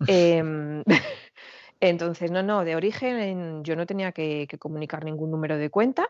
Em, 0.08 0.84
entonces, 1.80 2.30
no, 2.30 2.42
no, 2.42 2.64
de 2.64 2.76
origen 2.76 3.18
en 3.20 3.64
yo 3.64 3.76
no 3.76 3.86
tenía 3.86 4.12
que 4.12 4.46
que 4.48 4.58
comunicar 4.58 5.04
ningún 5.04 5.30
número 5.30 5.58
de 5.58 5.70
cuenta, 5.70 6.08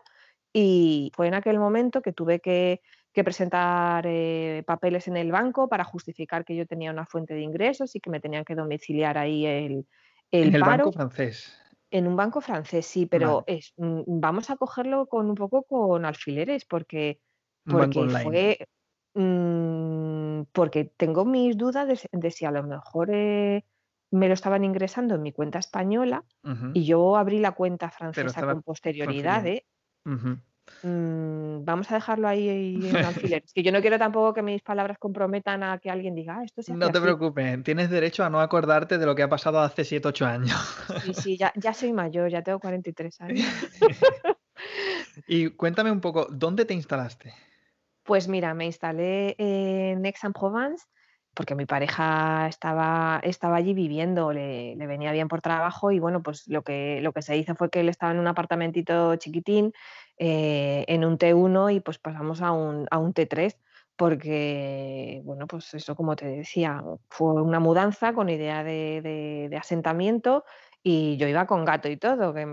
y 0.52 1.12
fue 1.14 1.28
en 1.28 1.35
aquel 1.35 1.59
momento 1.61 2.02
que 2.02 2.12
tuve 2.12 2.40
que 2.40 2.83
que 3.12 3.24
presentar, 3.24 4.04
eh, 4.06 4.62
papeles 4.66 5.08
en 5.08 5.16
el 5.16 5.32
banco 5.32 5.68
para 5.68 5.84
justificar 5.84 6.44
que 6.44 6.56
yo 6.56 6.66
tenía 6.66 6.90
una 6.92 7.06
fuente 7.06 7.34
de 7.34 7.40
ingresos 7.40 7.94
y 7.96 8.00
que 8.00 8.10
me 8.10 8.20
tenían 8.20 8.44
que 8.44 8.54
domiciliar 8.54 9.18
ahí 9.18 9.46
el 9.46 9.86
En 10.32 10.48
el 10.48 10.54
el 10.56 10.60
banco 10.60 10.90
paro. 10.90 10.92
francés. 10.92 11.52
En 11.90 12.06
un 12.06 12.14
banco 12.16 12.40
francés, 12.40 12.86
sí, 12.86 13.06
pero 13.06 13.44
Vale, 13.46 13.58
es 13.58 13.72
mm, 13.76 14.02
vamos 14.06 14.48
a 14.50 14.56
cogerlo 14.56 15.06
con 15.06 15.28
un 15.28 15.34
poco 15.34 15.64
con 15.64 16.04
alfileres, 16.04 16.64
porque 16.64 17.20
porque 17.64 18.08
fue, 18.08 18.58
mm, 19.14 20.42
porque 20.52 20.84
tengo 20.96 21.24
mis 21.24 21.56
dudas 21.56 21.86
de, 22.12 22.30
si 22.30 22.44
a 22.44 22.50
lo 22.50 22.62
mejor 22.62 23.10
eh, 23.12 23.64
me 24.12 24.28
lo 24.28 24.34
estaban 24.34 24.64
ingresando 24.64 25.14
en 25.16 25.22
mi 25.22 25.32
cuenta 25.32 25.58
española 25.58 26.24
y 26.74 26.84
yo 26.84 27.16
abrí 27.16 27.38
la 27.38 27.52
cuenta 27.52 27.90
francesa 27.90 28.42
con 28.42 28.62
posterioridad. 28.62 29.46
¿eh? 29.46 29.64
Mm, 30.82 31.64
vamos 31.64 31.90
a 31.90 31.94
dejarlo 31.94 32.28
ahí 32.28 32.48
en 32.48 32.96
alfiler. 33.34 33.42
Es 33.44 33.52
que 33.52 33.62
yo 33.62 33.72
no 33.72 33.80
quiero 33.80 33.98
tampoco 33.98 34.34
que 34.34 34.42
mis 34.42 34.62
palabras 34.62 34.98
comprometan 34.98 35.62
a 35.62 35.78
que 35.78 35.90
alguien 35.90 36.14
diga, 36.14 36.38
ah, 36.38 36.44
esto 36.44 36.62
se 36.62 36.72
No 36.72 36.90
te 36.90 37.00
preocupes, 37.00 37.62
tienes 37.62 37.90
derecho 37.90 38.24
a 38.24 38.30
no 38.30 38.40
acordarte 38.40 38.98
de 38.98 39.06
lo 39.06 39.14
que 39.14 39.22
ha 39.22 39.28
pasado 39.28 39.60
hace 39.60 39.84
7, 39.84 40.08
8 40.08 40.26
años. 40.26 40.58
Sí, 41.02 41.14
sí, 41.14 41.36
ya, 41.36 41.52
ya 41.56 41.74
soy 41.74 41.92
mayor, 41.92 42.30
ya 42.30 42.42
tengo 42.42 42.60
43 42.60 43.20
años. 43.20 43.46
y 45.26 45.50
cuéntame 45.50 45.90
un 45.90 46.00
poco, 46.00 46.26
¿dónde 46.30 46.64
te 46.64 46.74
instalaste? 46.74 47.34
Pues 48.02 48.28
mira, 48.28 48.54
me 48.54 48.66
instalé 48.66 49.34
en 49.38 50.04
Aix-en-Provence 50.04 50.84
porque 51.34 51.54
mi 51.54 51.64
pareja 51.64 52.48
estaba, 52.48 53.20
estaba 53.22 53.56
allí 53.56 53.72
viviendo, 53.72 54.32
le, 54.32 54.74
venía 54.76 55.12
bien 55.12 55.28
por 55.28 55.40
trabajo 55.40 55.90
y 55.92 55.98
bueno, 55.98 56.22
pues 56.22 56.48
lo 56.48 56.62
que, 56.62 57.00
lo 57.02 57.12
que 57.12 57.22
se 57.22 57.36
hizo 57.36 57.54
fue 57.54 57.70
que 57.70 57.80
él 57.80 57.88
estaba 57.88 58.12
en 58.12 58.18
un 58.18 58.26
apartamentito 58.26 59.14
chiquitín, 59.16 59.72
eh, 60.22 60.84
en 60.86 61.06
un 61.06 61.16
T1 61.16 61.74
y 61.74 61.80
pues 61.80 61.98
pasamos 61.98 62.42
a 62.42 62.52
un, 62.52 62.86
a 62.90 62.98
un 62.98 63.14
T3 63.14 63.56
porque, 63.96 65.22
bueno, 65.24 65.46
pues 65.46 65.72
eso 65.72 65.96
como 65.96 66.14
te 66.14 66.26
decía, 66.26 66.84
fue 67.08 67.40
una 67.40 67.58
mudanza 67.58 68.12
con 68.12 68.28
idea 68.28 68.62
de, 68.62 69.50
asentamiento 69.58 70.44
y 70.82 71.16
yo 71.16 71.26
iba 71.26 71.46
con 71.46 71.64
gato 71.64 71.88
y 71.88 71.96
todo, 71.96 72.34
que 72.34 72.46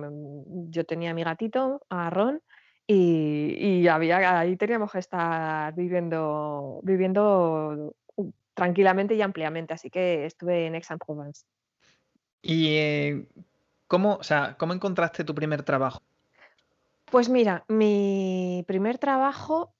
yo 0.69 0.85
tenía 0.85 1.13
mi 1.13 1.25
gatito, 1.25 1.81
a 1.89 2.09
Ron, 2.09 2.41
y, 2.87 3.55
y, 3.59 3.87
había, 3.89 4.39
ahí 4.39 4.55
teníamos 4.55 4.93
que 4.93 4.99
estar 4.99 5.75
viviendo, 5.75 6.79
viviendo 6.83 7.93
tranquilamente 8.53 9.13
y 9.15 9.21
ampliamente, 9.21 9.73
así 9.73 9.89
que 9.89 10.25
estuve 10.25 10.67
en 10.67 10.75
Aix-en-Provence. 10.75 11.43
¿Y 12.41 12.75
eh, 12.77 13.27
¿cómo, 13.87 14.23
sea, 14.23 14.55
cómo 14.57 14.71
encontraste 14.71 15.25
tu 15.25 15.35
primer 15.35 15.63
trabajo? 15.63 16.01
Pues 17.11 17.29
mira, 17.29 17.63
mi 17.67 18.63
primer 18.67 18.97
trabajo 18.97 19.73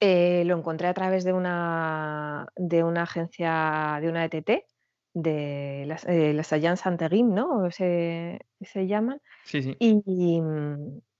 eh, 0.00 0.44
lo 0.44 0.56
encontré 0.56 0.88
a 0.88 0.94
través 0.94 1.24
de 1.24 1.32
una, 1.32 2.46
de 2.56 2.84
una 2.84 3.02
agencia, 3.02 3.98
de 4.00 4.08
una 4.08 4.24
ETT, 4.24 4.66
de 5.14 5.84
las, 5.86 6.04
eh, 6.06 6.32
las 6.32 6.52
Alliances 6.52 6.92
¿no? 7.24 7.70
Se, 7.70 8.40
se 8.60 8.86
llaman. 8.86 9.20
Sí, 9.44 9.62
sí. 9.62 9.76
Y, 9.78 10.02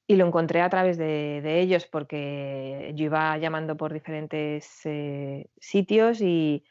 y 0.06 0.16
lo 0.16 0.26
encontré 0.26 0.60
a 0.60 0.68
través 0.68 0.98
de, 0.98 1.60
ellos 1.60 1.86
porque 1.86 2.92
yo 2.94 3.06
iba 3.06 3.36
llamando 3.38 3.76
por 3.76 3.92
diferentes 3.92 4.80
eh, 4.84 5.46
sitios 5.58 6.20
y, 6.20 6.64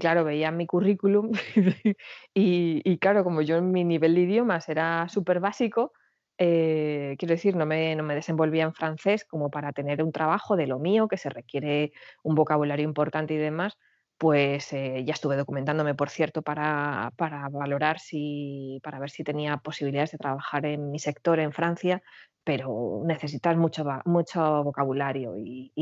claro, 0.00 0.24
veía 0.24 0.50
mi 0.50 0.66
currículum 0.66 1.32
y, 2.34 2.98
claro, 2.98 3.24
como 3.24 3.42
yo 3.42 3.56
en 3.56 3.70
mi 3.70 3.84
nivel 3.84 4.14
de 4.14 4.22
idiomas 4.22 4.68
era 4.68 5.08
súper 5.08 5.40
básico, 5.40 5.92
eh, 6.38 7.16
quiero 7.18 7.34
decir, 7.34 7.56
no 7.56 7.66
me, 7.66 7.94
no 7.96 8.02
me, 8.02 8.14
desenvolvía 8.14 8.64
en 8.64 8.74
francés 8.74 9.24
como 9.24 9.50
para 9.50 9.72
tener 9.72 10.02
un 10.02 10.12
trabajo 10.12 10.56
de 10.56 10.66
lo 10.66 10.78
mío, 10.78 11.08
que 11.08 11.16
se 11.16 11.30
requiere 11.30 11.92
un 12.22 12.34
vocabulario 12.34 12.84
importante 12.84 13.34
y 13.34 13.38
demás, 13.38 13.78
pues 14.18 14.72
eh, 14.72 15.04
ya 15.04 15.12
estuve 15.12 15.36
documentándome, 15.36 15.94
por 15.94 16.08
cierto, 16.08 16.42
para, 16.42 17.12
para, 17.16 17.48
valorar 17.48 17.98
si, 17.98 18.80
para 18.82 18.98
ver 18.98 19.10
si 19.10 19.24
tenía 19.24 19.56
posibilidades 19.58 20.12
de 20.12 20.18
trabajar 20.18 20.66
en 20.66 20.90
mi 20.90 20.98
sector 20.98 21.40
en 21.40 21.52
Francia, 21.52 22.02
pero 22.44 23.02
necesitas 23.04 23.56
mucho, 23.56 23.84
mucho 24.04 24.64
vocabulario 24.64 25.34
y, 25.36 25.72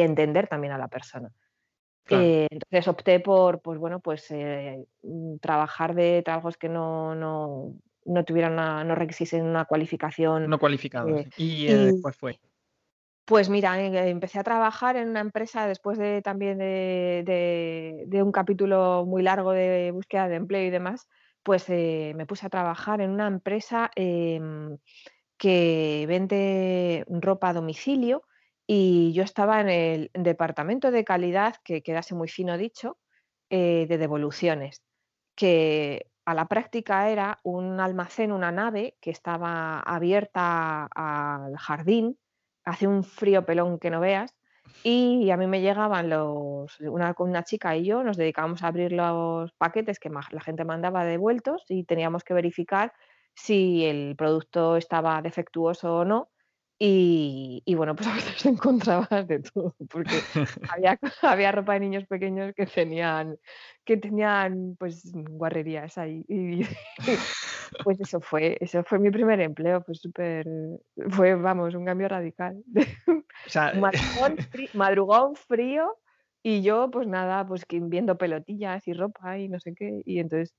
entender 0.00 0.48
también 0.48 0.72
a 0.72 0.78
la 0.78 0.88
persona. 0.88 1.30
Eh, 2.08 2.46
entonces 2.50 2.86
opté 2.86 3.18
por, 3.18 3.60
pues 3.60 3.78
bueno, 3.78 3.98
pues 3.98 4.30
eh, 4.30 4.86
trabajar 5.40 5.94
de 5.94 6.22
trabajos 6.24 6.56
que 6.56 6.68
no, 6.68 7.16
no, 7.16 7.74
no 8.06 8.24
tuvieran 8.24 8.52
una, 8.54 8.84
no 8.84 8.94
requisiesen 8.94 9.44
una 9.44 9.64
cualificación. 9.64 10.48
No 10.48 10.58
cualificada. 10.58 11.10
Eh, 11.10 11.28
¿Y 11.36 12.00
cuál 12.00 12.14
fue? 12.14 12.40
Pues 13.24 13.48
mira, 13.50 13.80
empecé 13.80 14.38
a 14.38 14.44
trabajar 14.44 14.96
en 14.96 15.08
una 15.08 15.20
empresa 15.20 15.66
después 15.66 15.98
de 15.98 16.22
también 16.22 16.58
de, 16.58 18.04
de 18.06 18.22
un 18.22 18.30
capítulo 18.30 19.04
muy 19.04 19.22
largo 19.22 19.50
de 19.50 19.90
búsqueda 19.90 20.28
de 20.28 20.36
empleo 20.36 20.62
y 20.62 20.70
demás, 20.70 21.08
pues 21.42 21.68
me 21.68 22.26
puse 22.26 22.46
a 22.46 22.50
trabajar 22.50 23.00
en 23.00 23.10
una 23.10 23.28
empresa 23.28 23.90
em, 23.94 24.78
que 25.38 26.04
vende 26.08 27.04
ropa 27.08 27.50
a 27.50 27.52
domicilio 27.52 28.24
y 28.66 29.12
yo 29.12 29.22
estaba 29.22 29.60
en 29.60 29.68
el 29.68 30.10
departamento 30.12 30.90
de 30.90 31.04
calidad, 31.04 31.54
que 31.62 31.82
quedase 31.82 32.16
muy 32.16 32.28
fino 32.28 32.58
dicho, 32.58 32.98
eh, 33.48 33.86
de 33.88 33.96
devoluciones, 33.96 34.82
que 35.36 36.10
a 36.26 36.34
la 36.34 36.46
práctica 36.46 37.08
era 37.08 37.38
un 37.44 37.80
almacén, 37.80 38.32
una 38.32 38.50
nave 38.50 38.96
que 39.00 39.10
estaba 39.10 39.78
abierta 39.80 40.88
al 40.94 41.56
jardín, 41.56 42.18
hace 42.64 42.88
un 42.88 43.04
frío 43.04 43.46
pelón 43.46 43.78
que 43.78 43.90
no 43.90 44.00
veas, 44.00 44.34
y 44.82 45.30
a 45.30 45.36
mí 45.36 45.46
me 45.46 45.60
llegaban 45.60 46.10
los, 46.10 46.80
una, 46.80 47.14
una 47.18 47.44
chica 47.44 47.76
y 47.76 47.84
yo 47.84 48.02
nos 48.02 48.16
dedicábamos 48.16 48.64
a 48.64 48.68
abrir 48.68 48.92
los 48.92 49.52
paquetes 49.52 50.00
que 50.00 50.10
la 50.10 50.40
gente 50.40 50.64
mandaba 50.64 51.04
devueltos 51.04 51.64
y 51.68 51.84
teníamos 51.84 52.24
que 52.24 52.34
verificar 52.34 52.92
si 53.34 53.84
el 53.84 54.16
producto 54.16 54.76
estaba 54.76 55.22
defectuoso 55.22 55.98
o 55.98 56.04
no. 56.04 56.30
Y, 56.78 57.74
bueno, 57.74 57.96
pues 57.96 58.08
a 58.08 58.14
veces 58.14 58.44
encontrabas 58.46 59.26
de 59.26 59.40
todo, 59.40 59.74
porque 59.88 60.16
había, 60.68 60.98
había, 61.22 61.52
ropa 61.52 61.74
de 61.74 61.80
niños 61.80 62.06
pequeños 62.06 62.54
que 62.54 62.66
tenían, 62.66 63.38
que 63.84 63.96
tenían 63.96 64.76
pues 64.78 65.10
guarrerías 65.12 65.96
ahí. 65.98 66.24
Y, 66.28 66.62
pues 67.82 68.00
eso 68.00 68.20
fue, 68.20 68.58
eso 68.60 68.84
fue 68.84 68.98
mi 68.98 69.10
primer 69.10 69.40
empleo, 69.40 69.82
pues 69.82 70.00
súper, 70.00 70.46
fue, 71.10 71.34
vamos, 71.34 71.74
un 71.74 71.84
cambio 71.84 72.08
radical. 72.08 72.62
madrugón, 74.74 75.34
frío, 75.34 75.96
y 76.42 76.62
yo 76.62 76.90
pues 76.90 77.08
nada, 77.08 77.46
pues 77.46 77.64
viendo 77.68 78.16
pelotillas 78.18 78.86
y 78.86 78.92
ropa 78.92 79.38
y 79.38 79.48
no 79.48 79.58
sé 79.60 79.74
qué. 79.74 80.02
Y 80.04 80.20
entonces 80.20 80.54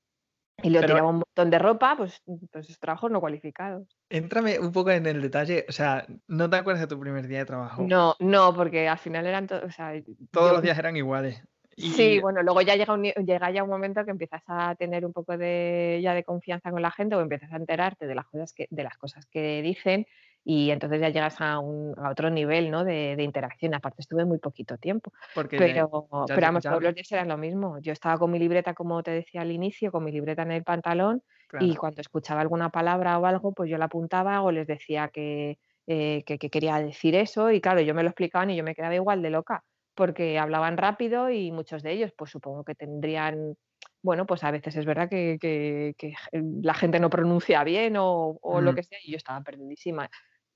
y 0.64 0.70
lo 0.70 0.82
tiraba 0.82 1.10
un 1.10 1.18
montón 1.18 1.50
de 1.50 1.60
ropa, 1.60 1.96
pues, 1.98 2.22
pues 2.52 2.80
trabajos 2.80 3.12
no 3.12 3.20
cualificados. 3.20 3.88
Éntrame 4.10 4.60
un 4.60 4.72
poco 4.72 4.92
en 4.92 5.06
el 5.06 5.22
detalle, 5.22 5.66
o 5.70 5.72
sea, 5.72 6.06
¿no 6.28 6.50
te 6.50 6.58
acuerdas 6.58 6.82
de 6.82 6.88
tu 6.88 7.00
primer 7.00 7.28
día 7.28 7.40
de 7.40 7.46
trabajo? 7.46 7.84
No, 7.88 8.16
no, 8.20 8.54
porque 8.56 8.88
al 8.88 8.98
final 8.98 9.28
eran 9.28 9.48
todos, 9.48 9.64
o 9.64 9.72
sea, 9.72 9.94
todos 10.32 10.54
los 10.54 10.62
días 10.62 10.78
eran 10.78 10.96
iguales. 10.96 11.44
Sí, 11.78 12.20
bueno, 12.20 12.42
luego 12.42 12.62
ya 12.62 12.76
llega, 12.76 12.94
un, 12.94 13.04
llega 13.04 13.52
ya 13.52 13.64
un 13.64 13.70
momento 13.70 14.04
que 14.04 14.10
empiezas 14.10 14.42
a 14.48 14.74
tener 14.74 15.06
un 15.06 15.14
poco 15.14 15.38
de, 15.38 16.00
ya 16.02 16.16
de 16.16 16.24
confianza 16.24 16.72
con 16.72 16.82
la 16.82 16.90
gente 16.90 17.16
o 17.16 17.22
empiezas 17.22 17.54
a 17.54 17.58
enterarte 17.58 18.08
de 18.08 18.16
las 18.16 18.26
cosas 18.26 18.52
que, 18.52 18.68
de 18.72 18.84
las 18.84 18.98
cosas 18.98 19.28
que 19.28 19.62
dicen 19.62 20.08
y 20.50 20.72
entonces 20.72 21.02
ya 21.02 21.10
llegas 21.10 21.42
a, 21.42 21.60
un, 21.60 21.94
a 21.98 22.10
otro 22.10 22.30
nivel 22.30 22.72
¿no? 22.72 22.86
de, 22.86 23.18
de, 23.18 23.24
interacción. 23.24 23.74
Aparte 23.74 24.02
estuve 24.02 24.24
muy 24.24 24.38
poquito 24.38 24.78
tiempo, 24.78 25.12
Porque 25.36 25.58
pero, 25.58 26.08
pero 26.26 26.42
vamos, 26.42 26.64
todos 26.64 26.82
los 26.82 26.96
días 26.96 27.12
era 27.12 27.26
lo 27.26 27.38
mismo. 27.38 27.80
Yo 27.82 27.92
estaba 27.92 28.18
con 28.18 28.32
mi 28.32 28.40
libreta, 28.40 28.74
como 28.74 29.04
te 29.04 29.12
decía 29.12 29.42
al 29.42 29.52
inicio, 29.52 29.92
con 29.92 30.06
mi 30.06 30.12
libreta 30.14 30.44
en 30.44 30.54
el 30.54 30.64
pantalón 30.64 31.22
y 31.60 31.76
cuando 31.76 32.00
escuchaba 32.00 32.40
alguna 32.40 32.70
palabra 32.70 33.20
o 33.20 33.26
algo, 33.26 33.52
pues 33.52 33.70
yo 33.70 33.78
la 33.78 33.86
apuntaba 33.86 34.42
o 34.42 34.50
les 34.52 34.66
decía 34.68 35.10
que, 35.10 35.60
eh, 35.86 36.24
que, 36.26 36.38
quería 36.38 36.78
decir 36.78 37.16
eso 37.16 37.52
y 37.52 37.60
claro, 37.60 37.82
yo 37.82 37.94
me 37.94 38.04
lo 38.04 38.10
explicaban 38.10 38.50
y 38.50 38.56
yo 38.56 38.64
me 38.64 38.74
quedaba 38.74 38.96
igual 38.96 39.22
de 39.22 39.32
loca 39.32 39.66
porque 39.96 40.40
hablaban 40.40 40.78
rápido 40.78 41.30
y 41.30 41.52
muchos 41.52 41.84
de 41.84 41.92
ellos 41.92 42.14
pues 42.18 42.32
supongo 42.32 42.64
que 42.64 42.74
tendrían 42.74 43.58
bueno, 44.02 44.26
pues 44.26 44.46
a 44.46 44.52
veces 44.52 44.78
es 44.78 44.86
verdad 44.86 45.10
que, 45.10 45.38
que, 45.42 46.14
la 46.32 46.74
gente 46.74 47.00
no 47.00 47.10
pronuncia 47.10 47.66
bien 47.66 47.98
o, 47.98 48.38
o 48.42 48.62
lo 48.62 48.74
que 48.74 48.84
sea, 48.84 49.00
y 49.04 49.12
yo 49.12 49.18
estaba 49.18 49.42
perdidísima. 49.42 50.10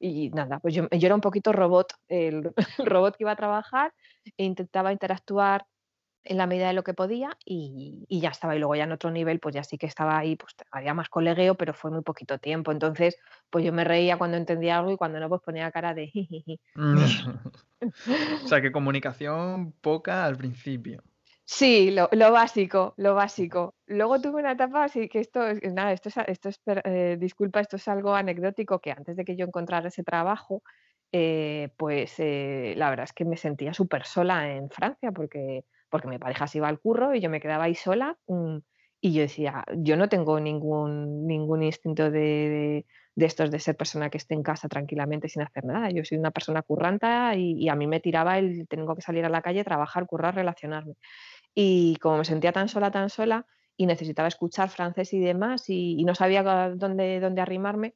Y 0.04 0.32
nada, 0.32 0.60
pues 0.60 0.74
yo, 0.74 0.90
yo 0.90 1.06
era 1.06 1.14
un 1.14 1.22
poquito 1.22 1.52
robot, 1.54 1.94
el, 2.08 2.52
robot 2.80 3.16
que 3.16 3.24
iba 3.24 3.32
a 3.32 3.36
trabajar 3.36 3.94
e 4.36 4.44
intentaba 4.44 4.92
interactuar 4.92 5.66
en 6.24 6.38
la 6.38 6.48
medida 6.48 6.68
de 6.68 6.74
lo 6.74 6.84
que 6.84 6.94
podía 6.94 7.38
y, 7.46 8.06
y, 8.08 8.20
ya 8.20 8.30
estaba. 8.30 8.56
Y 8.56 8.60
luego 8.60 8.76
ya 8.76 8.86
en 8.86 8.92
otro 8.92 9.12
nivel, 9.12 9.40
pues 9.40 9.56
ya 9.56 9.64
sí 9.64 9.78
que 9.78 9.86
estaba 9.86 10.18
ahí, 10.18 10.36
pues 10.36 10.56
había 10.72 10.94
más 10.94 11.10
colegueo, 11.10 11.56
pero 11.56 11.74
fue 11.74 11.92
muy 11.92 12.02
poquito 12.02 12.40
tiempo. 12.40 12.72
Entonces, 12.72 13.18
pues 13.50 13.64
yo 13.64 13.72
me 13.74 13.84
reía 13.84 14.18
cuando 14.18 14.38
entendía 14.38 14.80
algo 14.80 14.92
y 14.92 14.98
cuando 14.98 15.20
no, 15.20 15.30
pues 15.30 15.42
ponía 15.42 15.72
cara 15.72 15.94
de 15.94 16.12
o 18.44 18.48
sea, 18.48 18.62
que 18.62 18.72
comunicación 18.72 19.74
poca 19.82 20.26
al 20.26 20.36
principio. 20.36 21.04
Sí, 21.54 21.92
lo, 21.92 22.08
básico, 22.32 22.94
lo 22.98 23.14
básico. 23.14 23.76
Luego 23.86 24.22
tuve 24.22 24.40
una 24.40 24.54
etapa, 24.54 24.86
así 24.86 25.10
que 25.10 25.20
esto, 25.20 25.42
nada, 25.74 25.92
esto 25.92 26.08
es, 26.10 26.16
esto 26.28 26.48
es 26.50 26.62
eh, 26.86 27.18
disculpa, 27.20 27.60
esto 27.60 27.76
es 27.76 27.88
algo 27.90 28.16
anecdótico, 28.16 28.80
que 28.80 28.92
antes 28.92 29.18
de 29.18 29.26
que 29.26 29.36
yo 29.36 29.46
encontrara 29.46 29.90
ese 29.90 30.04
trabajo, 30.04 30.64
eh, 31.12 31.70
pues 31.78 32.16
eh, 32.20 32.74
la 32.78 32.90
verdad 32.90 33.04
es 33.04 33.14
que 33.14 33.26
me 33.26 33.36
sentía 33.36 33.74
súper 33.74 34.06
sola 34.06 34.50
en 34.56 34.70
Francia, 34.70 35.12
porque, 35.12 35.66
porque 35.90 36.08
mi 36.08 36.18
pareja 36.20 36.48
se 36.48 36.60
iba 36.60 36.70
al 36.70 36.80
curro 36.80 37.14
y 37.14 37.20
yo 37.20 37.30
me 37.30 37.42
quedaba 37.42 37.66
ahí 37.66 37.76
sola. 37.76 38.18
Mm, 38.28 38.60
y 39.02 39.14
yo 39.14 39.22
decía, 39.24 39.66
yo 39.76 39.98
no 39.98 40.08
tengo 40.08 40.40
ningún, 40.40 41.28
ningún 41.28 41.64
instinto 41.64 42.10
de, 42.12 42.20
de 42.20 42.86
estos 43.26 43.52
de 43.52 43.60
ser 43.60 43.76
persona 43.76 44.10
que 44.10 44.18
esté 44.18 44.34
en 44.34 44.44
casa 44.44 44.68
tranquilamente 44.68 45.30
sin 45.30 45.42
hacer 45.42 45.66
nada. 45.66 45.90
Yo 45.90 46.04
soy 46.04 46.18
una 46.18 46.32
persona 46.32 46.62
curranta 46.62 47.36
y, 47.36 47.70
a 47.70 47.76
mí 47.76 47.88
me 47.88 48.00
tiraba 48.00 48.38
el 48.38 48.68
tengo 48.68 48.96
que 48.96 49.02
salir 49.02 49.26
a 49.26 49.30
la 49.30 49.42
calle, 49.42 49.64
trabajar, 49.64 50.06
currar, 50.06 50.36
relacionarme. 50.36 50.96
Y 51.54 51.98
como 51.98 52.20
me 52.20 52.26
sentía 52.26 52.52
tan 52.52 52.70
sola, 52.70 52.92
tan 52.92 53.10
sola 53.10 53.46
y 53.78 53.86
necesitaba 53.86 54.28
escuchar 54.28 54.70
francés 54.70 55.14
y 55.14 55.20
demás 55.20 55.66
y, 55.68 56.04
no 56.04 56.16
sabía 56.16 56.44
dónde, 56.44 57.20
dónde 57.20 57.42
arrimarme, 57.42 57.96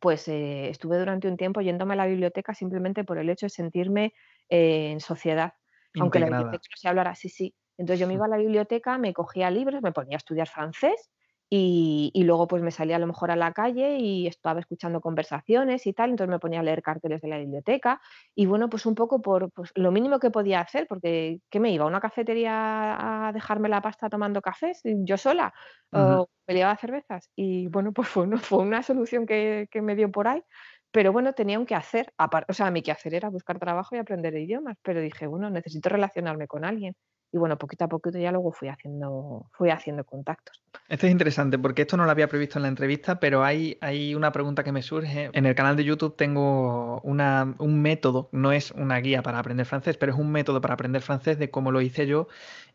pues 0.00 0.28
eh, 0.28 0.68
estuve 0.68 0.98
durante 0.98 1.28
un 1.28 1.36
tiempo 1.36 1.60
yéndome 1.60 1.94
a 1.94 1.96
la 1.96 2.06
biblioteca 2.06 2.54
simplemente 2.54 3.04
por 3.04 3.18
el 3.18 3.30
hecho 3.30 3.46
de 3.46 3.50
sentirme 3.50 4.12
eh, 4.48 4.90
en 4.90 5.00
sociedad. 5.00 5.54
Aunque 5.98 6.20
la 6.20 6.26
biblioteca 6.26 6.62
no 6.70 6.76
se 6.76 6.88
hablara 6.88 7.10
así, 7.10 7.28
sí. 7.28 7.54
Entonces 7.78 8.00
yo 8.00 8.06
me 8.06 8.14
iba 8.14 8.26
a 8.26 8.28
la 8.28 8.36
biblioteca, 8.36 8.98
me 8.98 9.14
cogía 9.14 9.50
libros, 9.50 9.82
me 9.82 9.92
ponía 9.92 10.16
a 10.16 10.18
estudiar 10.18 10.48
francés 10.48 11.10
y, 11.50 12.22
luego 12.24 12.46
pues 12.46 12.62
me 12.62 12.70
salía 12.70 12.96
a 12.96 12.98
lo 12.98 13.06
mejor 13.06 13.30
a 13.30 13.36
la 13.36 13.52
calle 13.52 13.96
y 13.98 14.26
estaba 14.26 14.60
escuchando 14.60 15.00
conversaciones 15.00 15.86
y 15.86 15.94
tal, 15.94 16.10
entonces 16.10 16.30
me 16.30 16.38
ponía 16.38 16.60
a 16.60 16.62
leer 16.62 16.82
carteles 16.82 17.22
de 17.22 17.28
la 17.28 17.38
biblioteca 17.38 18.00
y 18.34 18.46
bueno, 18.46 18.68
pues 18.68 18.84
un 18.84 18.94
poco 18.94 19.22
por 19.22 19.50
pues, 19.52 19.70
lo 19.74 19.90
mínimo 19.90 20.18
que 20.18 20.30
podía 20.30 20.60
hacer, 20.60 20.86
porque 20.86 21.40
¿qué 21.48 21.60
me 21.60 21.72
iba? 21.72 21.84
¿A 21.84 21.88
una 21.88 22.00
cafetería 22.00 23.28
a 23.28 23.32
dejarme 23.32 23.68
la 23.68 23.80
pasta 23.80 24.10
tomando 24.10 24.42
cafés 24.42 24.82
yo 24.84 25.16
sola? 25.16 25.54
¿O 25.90 26.28
peleaba 26.44 26.76
cervezas? 26.76 27.30
Y 27.34 27.68
bueno, 27.68 27.92
pues 27.92 28.08
fue, 28.08 28.26
fue 28.38 28.58
una 28.58 28.82
solución 28.82 29.24
que, 29.26 29.68
que 29.70 29.80
me 29.80 29.96
dio 29.96 30.10
por 30.10 30.28
ahí. 30.28 30.42
Pero 30.90 31.12
bueno, 31.12 31.34
tenía 31.34 31.58
un 31.58 31.66
que 31.66 31.74
hacer, 31.74 32.14
o 32.48 32.52
sea, 32.52 32.70
mi 32.70 32.82
que 32.82 32.92
hacer 32.92 33.14
era 33.14 33.28
buscar 33.28 33.58
trabajo 33.58 33.94
y 33.94 33.98
aprender 33.98 34.34
idiomas, 34.34 34.78
pero 34.82 35.00
dije, 35.00 35.26
bueno, 35.26 35.50
necesito 35.50 35.90
relacionarme 35.90 36.46
con 36.46 36.64
alguien 36.64 36.94
y 37.32 37.38
bueno, 37.38 37.58
poquito 37.58 37.84
a 37.84 37.88
poquito 37.88 38.18
ya 38.18 38.32
luego 38.32 38.52
fui 38.52 38.68
haciendo, 38.68 39.46
fui 39.52 39.70
haciendo 39.70 40.04
contactos. 40.04 40.62
Esto 40.88 41.06
es 41.06 41.12
interesante 41.12 41.58
porque 41.58 41.82
esto 41.82 41.96
no 41.96 42.04
lo 42.04 42.10
había 42.10 42.28
previsto 42.28 42.58
en 42.58 42.62
la 42.62 42.68
entrevista, 42.68 43.20
pero 43.20 43.44
hay, 43.44 43.76
hay 43.82 44.14
una 44.14 44.32
pregunta 44.32 44.64
que 44.64 44.72
me 44.72 44.82
surge. 44.82 45.30
En 45.32 45.44
el 45.44 45.54
canal 45.54 45.76
de 45.76 45.84
YouTube 45.84 46.16
tengo 46.16 47.00
una, 47.02 47.54
un 47.58 47.82
método, 47.82 48.30
no 48.32 48.52
es 48.52 48.70
una 48.70 48.96
guía 48.98 49.22
para 49.22 49.38
aprender 49.38 49.66
francés, 49.66 49.98
pero 49.98 50.12
es 50.12 50.18
un 50.18 50.32
método 50.32 50.60
para 50.60 50.74
aprender 50.74 51.02
francés 51.02 51.38
de 51.38 51.50
cómo 51.50 51.70
lo 51.70 51.82
hice 51.82 52.06
yo. 52.06 52.28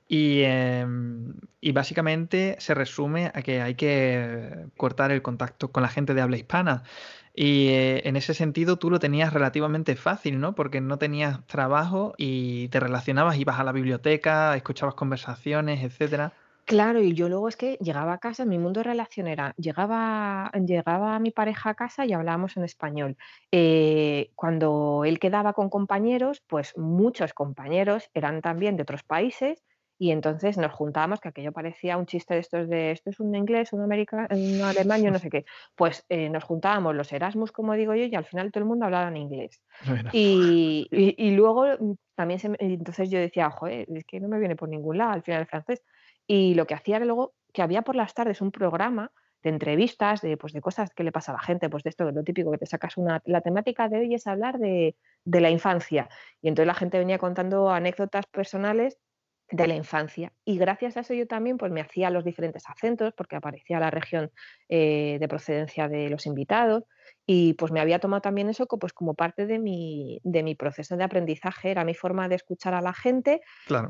Y, 0.07 0.41
em, 0.43 1.33
y 1.59 1.71
básicamente 1.71 2.55
se 2.59 2.75
resume 2.75 3.31
a 3.33 3.41
que 3.41 3.61
hay 3.61 3.73
que 3.73 4.67
cortar 4.77 5.11
el 5.11 5.21
contacto 5.23 5.71
con 5.71 5.81
la 5.81 5.89
gente 5.89 6.13
de 6.13 6.21
habla 6.21 6.37
hispana. 6.37 6.83
Y 7.33 7.69
eh, 7.69 8.07
en 8.07 8.15
ese 8.15 8.33
sentido 8.33 8.77
tú 8.77 8.89
lo 8.89 8.99
tenías 8.99 9.33
relativamente 9.33 9.95
fácil, 9.95 10.39
¿no? 10.39 10.53
Porque 10.53 10.81
no 10.81 10.97
tenías 10.97 11.45
trabajo 11.47 12.13
y 12.17 12.69
te 12.69 12.79
relacionabas, 12.79 13.37
ibas 13.37 13.59
a 13.59 13.63
la 13.63 13.71
biblioteca, 13.71 14.55
escuchabas 14.55 14.95
conversaciones, 14.95 15.83
etcétera. 15.83 16.33
Claro, 16.65 17.01
y 17.01 17.13
yo 17.13 17.27
luego 17.27 17.49
es 17.49 17.57
que 17.57 17.77
llegaba 17.81 18.13
a 18.13 18.19
casa, 18.19 18.45
mi 18.45 18.57
mundo 18.57 18.79
de 18.79 18.85
relación 18.85 19.27
era, 19.27 19.53
llegaba, 19.57 20.49
llegaba 20.65 21.19
mi 21.19 21.31
pareja 21.31 21.71
a 21.71 21.75
casa 21.75 22.05
y 22.05 22.13
hablábamos 22.13 22.55
en 22.55 22.63
español. 22.63 23.17
Eh, 23.51 24.31
cuando 24.35 25.03
él 25.05 25.19
quedaba 25.19 25.51
con 25.51 25.69
compañeros, 25.69 26.41
pues 26.47 26.77
muchos 26.77 27.33
compañeros 27.33 28.09
eran 28.13 28.41
también 28.41 28.77
de 28.77 28.83
otros 28.83 29.03
países 29.03 29.61
y 30.03 30.11
entonces 30.11 30.57
nos 30.57 30.73
juntábamos, 30.73 31.21
que 31.21 31.29
aquello 31.29 31.53
parecía 31.53 31.95
un 31.95 32.05
chiste 32.05 32.33
de 32.33 32.41
estos 32.41 32.67
de 32.67 32.91
esto 32.91 33.09
es 33.09 33.21
un 33.21 33.33
inglés, 33.33 33.71
un 33.71 33.79
americano, 33.79 34.27
un 34.31 34.61
alemán, 34.61 35.01
yo 35.01 35.11
no 35.11 35.17
sé 35.17 35.29
qué. 35.29 35.45
Pues 35.75 36.05
eh, 36.09 36.27
nos 36.29 36.43
juntábamos 36.43 36.93
los 36.93 37.13
Erasmus, 37.13 37.53
como 37.53 37.71
digo 37.71 37.95
yo, 37.95 38.03
y 38.03 38.13
al 38.13 38.25
final 38.25 38.51
todo 38.51 38.65
el 38.65 38.67
mundo 38.67 38.83
hablaba 38.83 39.07
en 39.07 39.15
inglés. 39.15 39.61
Y, 40.11 40.89
y, 40.91 41.31
luego 41.31 41.67
mm, 41.79 41.93
también 42.15 42.41
se, 42.41 42.51
entonces 42.59 43.09
yo 43.09 43.17
decía, 43.17 43.49
joder, 43.49 43.87
es 43.95 44.03
que 44.03 44.19
no 44.19 44.27
me 44.27 44.39
viene 44.39 44.57
por 44.57 44.67
ningún 44.67 44.97
lado 44.97 45.13
al 45.13 45.23
final 45.23 45.39
el 45.39 45.47
francés. 45.47 45.81
Y 46.27 46.53
lo 46.55 46.67
que 46.67 46.73
hacía 46.73 46.97
era 46.97 47.05
luego 47.05 47.33
que 47.53 47.61
había 47.61 47.83
por 47.83 47.95
las 47.95 48.13
tardes 48.13 48.41
un 48.41 48.51
programa 48.51 49.09
de 49.41 49.51
entrevistas, 49.51 50.19
de, 50.19 50.35
pues, 50.35 50.51
de 50.51 50.59
cosas 50.59 50.93
que 50.93 51.05
le 51.05 51.13
pasa 51.13 51.31
a 51.31 51.35
la 51.35 51.41
gente, 51.41 51.69
pues 51.69 51.83
de 51.83 51.91
esto, 51.91 52.05
de 52.05 52.11
lo 52.11 52.23
típico 52.25 52.51
que 52.51 52.57
te 52.57 52.65
sacas 52.65 52.97
una... 52.97 53.21
La 53.23 53.39
temática 53.39 53.87
de 53.87 53.99
hoy 53.99 54.13
es 54.13 54.27
hablar 54.27 54.57
de, 54.59 54.97
de 55.23 55.39
la 55.39 55.49
infancia. 55.49 56.09
Y 56.41 56.49
entonces 56.49 56.67
la 56.67 56.73
gente 56.73 56.97
venía 56.97 57.19
contando 57.19 57.69
anécdotas 57.69 58.25
personales 58.25 58.99
de 59.53 59.67
la 59.67 59.75
infancia. 59.75 60.33
Y 60.43 60.57
gracias 60.57 60.97
a 60.97 61.01
eso 61.01 61.13
yo 61.13 61.27
también 61.27 61.57
pues 61.57 61.71
me 61.71 61.79
hacía 61.79 62.09
los 62.09 62.25
diferentes 62.25 62.67
acentos 62.67 63.13
porque 63.15 63.35
aparecía 63.35 63.79
la 63.79 63.91
región 63.91 64.31
eh, 64.67 65.17
de 65.19 65.27
procedencia 65.27 65.87
de 65.87 66.09
los 66.09 66.25
invitados 66.25 66.85
y 67.27 67.53
pues 67.53 67.71
me 67.71 67.79
había 67.79 67.99
tomado 67.99 68.21
también 68.21 68.49
eso 68.49 68.65
pues 68.65 68.93
como 68.93 69.13
parte 69.13 69.45
de 69.45 69.59
mi, 69.59 70.19
de 70.23 70.41
mi 70.41 70.55
proceso 70.55 70.97
de 70.97 71.03
aprendizaje, 71.03 71.69
era 71.69 71.85
mi 71.85 71.93
forma 71.93 72.27
de 72.27 72.35
escuchar 72.35 72.73
a 72.73 72.81
la 72.81 72.93
gente. 72.93 73.41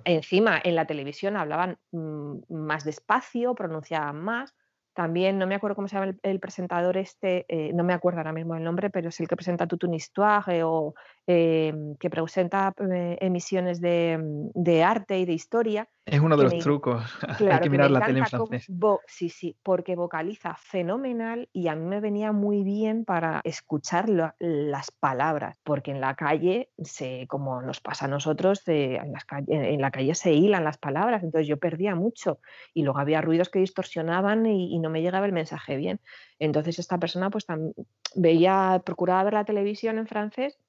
Encima 0.04 0.60
en 0.62 0.76
la 0.76 0.86
televisión 0.86 1.38
hablaban 1.38 1.78
mm, 1.92 2.40
más 2.50 2.84
despacio, 2.84 3.56
pronunciaban 3.56 4.22
más, 4.22 4.54
también, 4.94 5.40
no 5.40 5.48
me 5.48 5.56
acuerdo 5.56 5.76
cómo 5.76 5.88
se 5.88 5.96
llama 5.96 6.14
el, 6.22 6.40
presentador 6.40 6.98
este, 6.98 7.46
eh, 7.48 7.74
no 7.74 7.84
me 7.84 7.94
acuerdo 7.94 8.20
ahora 8.20 8.34
mismo 8.34 8.56
el 8.56 8.64
nombre, 8.64 8.92
pero 8.92 9.10
es 9.10 9.20
el 9.20 9.28
que 9.28 9.36
presenta 9.36 9.66
Toute 9.66 9.88
une 9.88 9.96
histoire 9.96 10.64
o 10.64 10.94
em, 11.26 11.96
que 11.96 12.10
presenta 12.10 12.74
eh, 12.92 13.18
emisiones 13.22 13.80
de, 13.80 14.20
de, 14.54 14.84
arte 14.84 15.20
y 15.20 15.26
de 15.26 15.34
historia. 15.34 15.88
Es 16.06 16.20
uno 16.20 16.36
de 16.36 16.44
los 16.44 16.58
trucos. 16.60 17.02
Hay 17.40 17.60
que 17.62 17.70
mirar 17.70 17.92
la 17.92 18.06
tele 18.06 18.20
en 18.20 18.26
francés. 18.26 18.68
sí, 19.08 19.30
sí, 19.30 19.56
porque 19.64 19.96
vocaliza 19.96 20.56
fenomenal 20.56 21.48
y 21.54 21.70
a 21.70 21.76
mí 21.76 21.86
me 21.86 22.02
venía 22.02 22.34
muy 22.34 22.64
bien 22.64 23.06
para 23.06 23.40
escuchar 23.46 24.10
las 24.40 24.92
palabras, 24.92 25.58
porque 25.64 25.92
en 25.92 26.02
la 26.02 26.16
calle, 26.16 26.70
se, 26.84 27.26
como 27.28 27.62
nos 27.62 27.80
pasa 27.80 28.06
a 28.06 28.10
nosotros, 28.10 28.62
en, 28.68 29.14
las 29.14 29.26
en, 29.48 29.80
la 29.80 29.92
calle 29.92 30.16
se 30.16 30.34
hilan 30.34 30.66
las 30.66 30.78
palabras, 30.78 31.24
entonces 31.24 31.48
yo 31.48 31.58
perdía 31.58 31.96
mucho 31.96 32.40
y 32.74 32.84
luego 32.84 33.00
había 33.00 33.22
ruidos 33.22 33.50
que 33.50 33.60
distorsionaban 33.60 34.46
y, 34.46 34.76
y 34.76 34.80
no 34.80 34.90
me 34.90 35.02
llegaba 35.02 35.26
el 35.26 35.32
mensaje 35.32 35.78
bien. 35.78 36.02
Entonces 36.40 36.80
esta 36.80 36.98
persona 36.98 37.30
pues 37.30 37.46
veía, 38.16 38.82
procuraba 38.86 39.24
ver 39.24 39.34
la 39.34 39.46
televisión 39.46 39.98
en 39.98 40.08
francés 40.08 40.60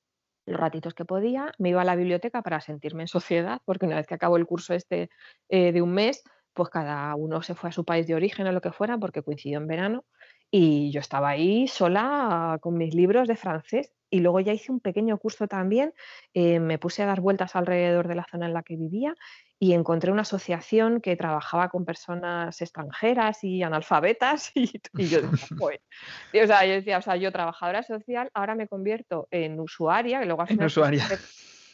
los 0.46 0.60
ratitos 0.60 0.94
que 0.94 1.04
podía, 1.04 1.52
me 1.58 1.70
iba 1.70 1.82
a 1.82 1.84
la 1.84 1.96
biblioteca 1.96 2.42
para 2.42 2.60
sentirme 2.60 3.02
en 3.02 3.08
sociedad, 3.08 3.60
porque 3.64 3.86
una 3.86 3.96
vez 3.96 4.06
que 4.06 4.14
acabó 4.14 4.36
el 4.36 4.46
curso 4.46 4.74
este 4.74 5.10
eh, 5.48 5.72
de 5.72 5.82
un 5.82 5.92
mes, 5.92 6.22
pues 6.52 6.68
cada 6.68 7.14
uno 7.16 7.42
se 7.42 7.54
fue 7.54 7.70
a 7.70 7.72
su 7.72 7.84
país 7.84 8.06
de 8.06 8.14
origen 8.14 8.46
o 8.46 8.52
lo 8.52 8.60
que 8.60 8.72
fuera, 8.72 8.98
porque 8.98 9.22
coincidió 9.22 9.58
en 9.58 9.66
verano, 9.66 10.04
y 10.50 10.92
yo 10.92 11.00
estaba 11.00 11.30
ahí 11.30 11.66
sola 11.66 12.58
con 12.60 12.76
mis 12.76 12.94
libros 12.94 13.26
de 13.26 13.36
francés 13.36 13.92
y 14.08 14.20
luego 14.20 14.38
ya 14.38 14.52
hice 14.52 14.70
un 14.70 14.78
pequeño 14.78 15.18
curso 15.18 15.48
también, 15.48 15.92
eh, 16.34 16.60
me 16.60 16.78
puse 16.78 17.02
a 17.02 17.06
dar 17.06 17.20
vueltas 17.20 17.56
alrededor 17.56 18.06
de 18.06 18.14
la 18.14 18.24
zona 18.30 18.46
en 18.46 18.54
la 18.54 18.62
que 18.62 18.76
vivía 18.76 19.16
y 19.58 19.72
encontré 19.72 20.10
una 20.10 20.22
asociación 20.22 21.00
que 21.00 21.16
trabajaba 21.16 21.68
con 21.68 21.84
personas 21.84 22.60
extranjeras 22.60 23.44
y 23.44 23.62
analfabetas 23.62 24.50
y, 24.54 24.70
yo 24.96 25.22
decía, 25.22 25.56
o 26.44 26.46
sea, 26.46 26.66
yo 26.66 26.72
decía, 26.72 26.98
o 26.98 27.02
sea, 27.02 27.16
yo 27.16 27.32
trabajadora 27.32 27.82
social, 27.82 28.30
ahora 28.34 28.54
me 28.54 28.68
convierto 28.68 29.28
en 29.30 29.58
usuaria, 29.60 30.20
que 30.20 30.26
luego 30.26 30.42
al 30.42 30.48
final... 30.48 30.62
En 30.64 30.66
usuaria. 30.66 31.04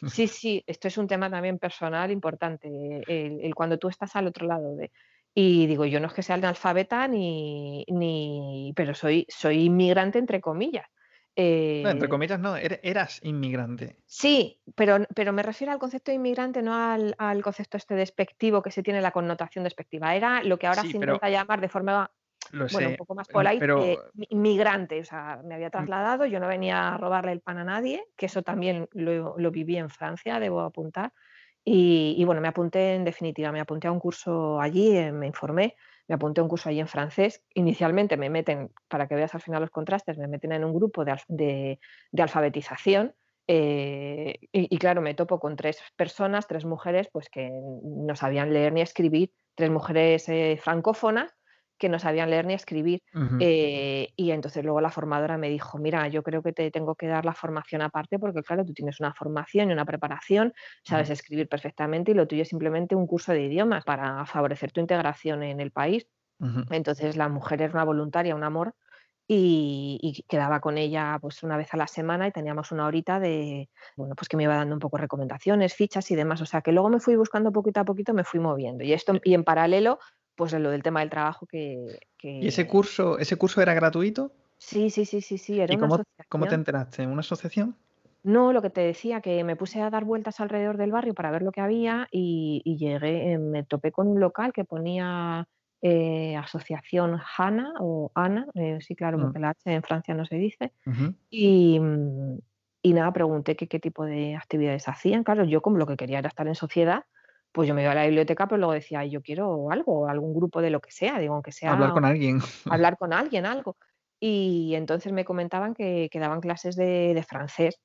Sí, 0.09 0.27
sí, 0.27 0.63
esto 0.65 0.87
es 0.87 0.97
un 0.97 1.07
tema 1.07 1.29
también 1.29 1.59
personal 1.59 2.09
importante, 2.09 2.67
el, 3.07 3.53
cuando 3.53 3.77
tú 3.77 3.87
estás 3.87 4.15
al 4.15 4.25
otro 4.25 4.47
lado 4.47 4.75
de... 4.75 4.91
Y 5.35 5.67
digo, 5.67 5.85
yo 5.85 5.99
no 5.99 6.07
es 6.07 6.13
que 6.13 6.23
sea 6.23 6.37
analfabeta 6.37 7.07
ni, 7.07 7.85
ni 7.87 8.73
pero 8.75 8.95
soy, 8.95 9.27
soy 9.29 9.65
inmigrante 9.65 10.17
entre 10.17 10.41
comillas. 10.41 10.87
Entre 11.35 12.07
eh, 12.07 12.09
comillas, 12.09 12.39
no, 12.39 12.55
eras 12.55 13.19
inmigrante. 13.23 13.97
Sí, 14.05 14.59
pero, 14.75 15.05
pero 15.15 15.31
me 15.33 15.43
refiero 15.43 15.71
al 15.71 15.79
concepto 15.79 16.11
de 16.11 16.15
inmigrante, 16.15 16.61
no 16.61 16.73
al, 16.73 17.41
concepto 17.41 17.77
este 17.77 17.95
despectivo 17.95 18.61
que 18.61 18.71
se 18.71 18.83
tiene 18.83 19.01
la 19.01 19.11
connotación 19.11 19.63
despectiva. 19.63 20.15
Era 20.15 20.43
lo 20.43 20.57
que 20.59 20.67
ahora 20.67 20.81
se 20.81 20.89
intenta 20.89 21.29
llamar 21.29 21.61
de 21.61 21.69
forma 21.69 22.11
bueno, 22.51 22.89
un 22.89 22.95
poco 22.97 23.15
más 23.15 23.27
polite, 23.27 23.59
pero... 23.59 23.83
Eh, 23.83 23.97
inmigrante. 24.29 24.99
O 24.99 25.05
sea, 25.05 25.41
me 25.43 25.55
había 25.55 25.69
mm. 25.69 25.71
trasladado, 25.71 26.25
yo 26.25 26.39
no 26.39 26.47
venía 26.47 26.89
a 26.89 26.97
robarle 26.97 27.31
el 27.31 27.41
pan 27.41 27.57
a 27.59 27.63
nadie, 27.63 28.03
que 28.17 28.25
eso 28.25 28.41
también 28.41 28.89
lo, 28.91 29.37
lo 29.37 29.51
viví 29.51 29.77
en 29.77 29.89
Francia, 29.89 30.39
debo 30.39 30.61
apuntar. 30.61 31.13
Y, 31.63 32.23
bueno, 32.25 32.41
me 32.41 32.47
apunté 32.47 32.95
en 32.95 33.03
definitiva, 33.03 33.51
me 33.51 33.59
apunté 33.59 33.87
a 33.87 33.91
un 33.91 33.99
curso 33.99 34.59
allí, 34.59 34.97
eh, 34.97 35.11
me 35.11 35.27
informé, 35.27 35.75
me 36.07 36.15
apunté 36.15 36.41
a 36.41 36.43
un 36.43 36.49
curso 36.49 36.69
allí 36.69 36.79
en 36.79 36.87
francés. 36.87 37.43
Inicialmente 37.53 38.17
me 38.17 38.29
meten, 38.29 38.71
para 38.87 39.07
que 39.07 39.15
veas 39.15 39.33
al 39.35 39.41
final 39.41 39.61
los 39.61 39.71
contrastes, 39.71 40.17
me 40.17 40.27
meten 40.27 40.51
en 40.51 40.63
un 40.63 40.73
grupo 40.73 41.03
de, 41.05 41.79
alfabetización. 42.17 43.13
Eh, 43.47 44.39
y, 44.51 44.77
claro, 44.77 45.01
me 45.01 45.13
topo 45.13 45.39
con 45.39 45.55
tres 45.55 45.81
personas, 45.95 46.47
tres 46.47 46.63
mujeres, 46.63 47.09
pues 47.11 47.29
que 47.29 47.49
no 47.83 48.15
sabían 48.15 48.53
leer 48.53 48.71
ni 48.71 48.81
escribir, 48.81 49.31
tres 49.55 49.69
mujeres 49.69 50.29
eh, 50.29 50.57
francófonas 50.61 51.33
que 51.81 51.89
no 51.89 51.97
sabían 51.97 52.29
leer 52.29 52.45
ni 52.45 52.53
escribir. 52.53 53.01
Eh, 53.39 54.09
y 54.15 54.29
entonces 54.29 54.63
luego 54.63 54.81
la 54.81 54.91
formadora 54.91 55.39
me 55.39 55.49
dijo, 55.49 55.79
mira, 55.79 56.07
yo 56.09 56.21
creo 56.21 56.43
que 56.43 56.53
te 56.53 56.69
tengo 56.69 56.93
que 56.93 57.07
dar 57.07 57.25
la 57.25 57.33
formación 57.33 57.81
aparte 57.81 58.19
porque 58.19 58.43
claro, 58.43 58.63
tú 58.63 58.71
tienes 58.71 58.99
una 58.99 59.15
formación 59.15 59.71
y 59.71 59.73
una 59.73 59.83
preparación, 59.83 60.53
sabes 60.83 61.09
escribir 61.09 61.49
perfectamente 61.49 62.11
y 62.11 62.13
lo 62.13 62.27
tuyo 62.27 62.43
es 62.43 62.49
simplemente 62.49 62.95
un 62.95 63.07
curso 63.07 63.33
de 63.33 63.41
idiomas 63.41 63.83
para 63.83 64.27
favorecer 64.27 64.71
tu 64.71 64.79
integración 64.79 65.41
en 65.41 65.59
el 65.59 65.71
país. 65.71 66.05
Entonces 66.69 67.17
la 67.17 67.29
mujer 67.29 67.63
era 67.63 67.73
una 67.73 67.83
voluntaria, 67.83 68.35
un 68.35 68.43
amor. 68.43 68.75
Y, 69.33 70.25
quedaba 70.27 70.59
con 70.59 70.77
ella 70.77 71.17
pues 71.21 71.41
una 71.41 71.55
vez 71.55 71.73
a 71.73 71.77
la 71.77 71.87
semana 71.87 72.27
y 72.27 72.31
teníamos 72.31 72.73
una 72.73 72.85
horita 72.85 73.19
de, 73.19 73.69
bueno, 73.95 74.13
pues 74.13 74.27
que 74.27 74.35
me 74.35 74.43
iba 74.43 74.55
dando 74.55 74.75
un 74.75 74.79
poco 74.79 74.97
recomendaciones, 74.97 75.73
fichas 75.73 76.11
y 76.11 76.15
demás. 76.15 76.41
O 76.41 76.45
sea 76.45 76.61
que 76.61 76.73
luego 76.73 76.89
me 76.89 76.99
fui 76.99 77.15
buscando 77.15 77.51
poquito 77.51 77.79
a 77.79 77.85
poquito, 77.85 78.13
me 78.13 78.25
fui 78.25 78.39
moviendo. 78.39 78.83
Y 78.83 78.91
esto, 78.91 79.13
y 79.23 79.33
en 79.33 79.45
paralelo, 79.45 79.99
pues 80.41 80.53
lo 80.53 80.71
del 80.71 80.81
tema 80.81 81.01
del 81.01 81.11
trabajo 81.11 81.45
que, 81.45 81.99
¿Y 82.23 82.47
ese 82.47 82.67
curso, 82.67 83.19
ese 83.19 83.35
curso 83.37 83.61
era 83.61 83.75
gratuito? 83.75 84.31
Sí, 84.57 84.89
sí, 84.89 85.05
sí, 85.05 85.21
sí, 85.21 85.37
sí, 85.37 85.59
era 85.59 85.73
¿Y 85.73 85.77
una 85.77 85.87
cómo, 85.87 86.03
cómo 86.29 86.47
te 86.47 86.55
asociación. 86.55 86.59
enteraste? 86.61 87.05
¿Una 87.05 87.19
asociación? 87.19 87.75
No, 88.23 88.53
lo 88.53 88.61
que 88.61 88.69
te 88.69 88.81
decía, 88.81 89.21
que 89.21 89.43
me 89.43 89.55
puse 89.55 89.81
a 89.81 89.89
dar 89.89 90.05
vueltas 90.05 90.39
alrededor 90.39 90.77
del 90.77 90.91
barrio 90.91 91.13
para 91.15 91.31
ver 91.31 91.41
lo 91.41 91.51
que 91.51 91.61
había 91.61 92.07
y, 92.11 92.61
y 92.63 92.77
llegué, 92.77 93.33
eh, 93.33 93.37
me 93.39 93.63
topé 93.63 93.91
con 93.91 94.07
un 94.07 94.19
local 94.19 94.53
que 94.53 94.63
ponía 94.63 95.47
eh, 95.81 96.35
Asociación 96.37 97.19
Hana 97.37 97.73
o 97.79 98.11
Ana, 98.13 98.47
eh, 98.53 98.77
sí, 98.81 98.95
claro, 98.95 99.17
Mm, 99.17 99.21
porque 99.21 99.39
la 99.39 99.49
H 99.49 99.73
en 99.73 99.81
Francia 99.83 100.13
no 100.13 100.25
se 100.25 100.35
dice. 100.35 100.71
ujú. 100.85 101.15
Y, 101.29 101.79
mm, 101.79 102.39
y 102.83 102.93
nada, 102.93 103.13
pregunté 103.13 103.55
que 103.55 103.67
qué 103.67 103.79
tipo 103.79 104.05
de 104.05 104.35
actividades 104.35 104.87
hacían. 104.87 105.23
Claro, 105.23 105.45
yo 105.45 105.61
como 105.61 105.77
lo 105.77 105.87
que 105.87 105.97
quería 105.97 106.19
era 106.19 106.29
estar 106.29 106.47
en 106.47 106.55
sociedad, 106.55 107.05
pues 107.51 107.67
yo 107.67 107.75
me 107.75 107.83
iba 107.83 107.91
a 107.91 107.95
la 107.95 108.05
biblioteca, 108.05 108.47
pero 108.47 108.57
luego 108.59 108.73
decía: 108.73 108.99
"Ay, 109.01 109.11
yo 109.11 109.21
quiero 109.21 109.71
algo, 109.71 110.07
algún 110.07 110.33
grupo 110.33 110.61
de 110.61 110.69
lo 110.71 110.81
que 110.81 110.91
sea", 110.91 111.19
digo, 111.19 111.33
aunque 111.35 111.51
Hablar 111.65 111.91
sea 111.91 111.91
con 111.91 112.05
alguien. 112.05 112.39
hablar 112.69 112.97
con 112.97 113.13
alguien, 113.13 113.45
algo. 113.45 113.77
Y 114.19 114.73
entonces 114.75 115.13
me 115.13 115.25
comentaban 115.25 115.73
que 115.75 116.09
que 116.11 116.19
daban 116.19 116.41
clases 116.41 116.75
de 116.77 117.13
de 117.15 117.23
francés. 117.23 117.79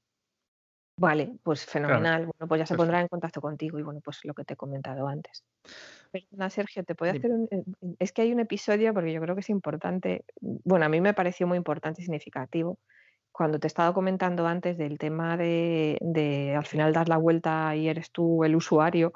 Vale, 0.98 1.38
pues 1.42 1.64
Claro, 1.84 2.06
fenomenal. 2.06 2.22
Bueno, 2.26 2.48
pues 2.48 2.58
ya 2.60 2.66
se 2.66 2.74
pondrá 2.74 3.00
en 3.00 3.08
contacto 3.08 3.40
contigo 3.42 3.78
y 3.78 3.82
bueno, 3.82 4.00
pues 4.02 4.20
lo 4.24 4.32
que 4.34 4.44
te 4.44 4.54
he 4.54 4.56
comentado 4.56 5.06
antes. 5.08 5.44
Perdona, 6.12 6.50
Sergio, 6.50 6.84
¿te 6.84 6.94
puedo 6.94 7.12
hacer 7.12 7.32
un 7.32 7.48
eh, 7.50 7.64
es 8.00 8.12
que 8.12 8.22
hay 8.22 8.32
un 8.32 8.40
episodio, 8.40 8.94
porque 8.94 9.12
yo 9.12 9.20
creo 9.20 9.34
que 9.36 9.40
es 9.42 9.50
importante, 9.50 10.24
bueno, 10.40 10.86
a 10.86 10.88
mí 10.88 11.00
me 11.00 11.14
pareció 11.14 11.46
muy 11.46 11.58
importante 11.58 12.02
y 12.02 12.04
significativo, 12.06 12.80
cuando 13.36 13.58
te 13.58 13.66
he 13.66 13.68
estado 13.68 13.92
comentando 13.92 14.46
antes 14.46 14.78
del 14.78 14.96
tema 14.96 15.36
de 15.36 16.54
al 16.56 16.64
final 16.64 16.94
dar 16.94 17.08
la 17.08 17.18
vuelta 17.18 17.76
y 17.76 17.88
eres 17.88 18.10
tú 18.10 18.44
el 18.44 18.56
usuario, 18.56 19.12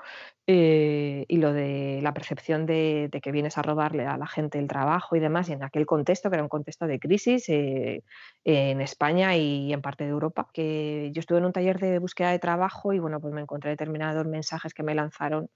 eh, 0.47 1.25
y 1.27 1.37
lo 1.39 1.55
de 1.55 2.01
la 2.03 2.13
percepción 2.13 2.67
de 2.67 3.09
de 3.11 3.21
que 3.23 3.33
vienes 3.33 3.57
a 3.57 3.63
robarle 3.63 4.05
a 4.07 4.19
la 4.19 4.27
gente 4.27 4.59
el 4.59 4.69
trabajo 4.69 5.17
y 5.17 5.21
demás, 5.21 5.49
y 5.49 5.55
en 5.55 5.63
aquel 5.63 5.87
contexto, 5.87 6.29
que 6.29 6.37
era 6.37 6.43
un 6.43 6.51
contexto 6.51 6.87
de 6.87 6.99
crisis, 7.01 7.49
eh, 7.49 8.03
en 8.45 8.83
España 8.83 9.37
y 9.37 9.73
en 9.73 9.81
parte 9.81 10.05
de 10.05 10.11
Europa, 10.11 10.49
que 10.53 11.11
yo 11.15 11.21
estuve 11.21 11.39
en 11.39 11.47
un 11.47 11.53
taller 11.53 11.79
de 11.79 11.99
búsqueda 11.99 12.31
de 12.31 12.39
trabajo 12.39 12.93
y, 12.93 12.99
bueno, 12.99 13.21
pues 13.21 13.33
me 13.33 13.41
encontré 13.41 13.71
determinados 13.71 14.27
mensajes 14.27 14.75
que 14.75 14.83
me 14.83 14.95
lanzaron 14.95 15.49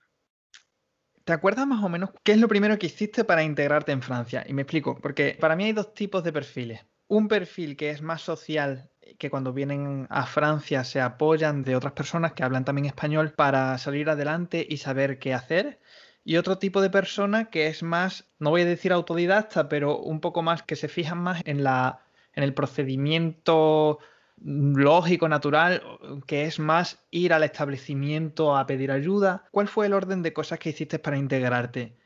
¿Te 1.25 1.33
acuerdas 1.33 1.67
más 1.67 1.83
o 1.83 1.89
menos 1.89 2.11
qué 2.23 2.33
es 2.33 2.39
lo 2.39 2.49
primero 2.49 2.79
que 2.79 2.87
hiciste 2.87 3.25
para 3.25 3.43
integrarte 3.43 3.93
en 3.93 4.03
Francia? 4.03 4.45
Y 4.47 4.53
me 4.53 4.63
explico, 4.63 4.99
porque 5.01 5.37
para 5.41 5.57
mí 5.57 5.65
hay 5.65 5.73
dos 5.73 5.95
tipos 5.95 6.23
de 6.23 6.33
perfiles. 6.33 6.87
Un 7.07 7.29
perfil 7.29 7.77
que 7.77 7.91
es 7.91 8.03
más 8.03 8.23
social, 8.23 8.91
que 9.19 9.31
cuando 9.31 9.53
vienen 9.53 10.07
a 10.11 10.27
Francia 10.27 10.85
se 10.85 11.01
apoyan 11.01 11.63
de 11.63 11.77
otras 11.77 11.93
personas 11.93 12.33
que 12.33 12.43
hablan 12.43 12.65
también 12.65 12.87
español 12.87 13.33
para 13.33 13.77
salir 13.79 14.09
adelante 14.11 14.67
y 14.69 14.79
saber 14.79 15.19
qué 15.19 15.35
hacer. 15.35 15.81
Y 16.25 16.37
otro 16.37 16.59
tipo 16.59 16.81
de 16.81 16.91
persona 16.91 17.51
que 17.51 17.67
es 17.67 17.83
más, 17.83 18.31
no 18.39 18.51
voy 18.51 18.63
a 18.63 18.67
decir 18.67 18.93
autodidacta, 18.93 19.69
pero 19.69 19.99
un 19.99 20.21
poco 20.21 20.43
más 20.43 20.63
que 20.63 20.77
se 20.77 20.89
fijan 20.89 21.19
más 21.19 21.43
en 21.45 21.63
la, 21.65 22.01
en 22.33 22.45
el 22.45 22.55
procedimiento 22.55 23.99
lógico, 24.43 25.29
natural, 25.29 25.83
que 26.27 26.45
es 26.45 26.59
más 26.59 27.05
ir 27.11 27.33
al 27.33 27.45
establecimiento 27.45 28.57
a 28.57 28.67
pedir 28.67 28.91
ayuda. 28.91 29.45
¿Cuál 29.51 29.69
fue 29.69 29.87
el 29.87 29.93
orden 29.93 30.23
de 30.23 30.33
cosas 30.33 30.59
que 30.59 30.71
hiciste 30.71 30.99
para 30.99 31.19
integrarte? 31.19 31.97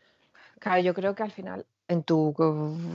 Claro, 0.60 0.80
yo 0.82 0.94
creo 0.94 1.14
que 1.14 1.22
al 1.22 1.30
final, 1.30 1.66
en 1.88 2.02
tu, 2.04 2.34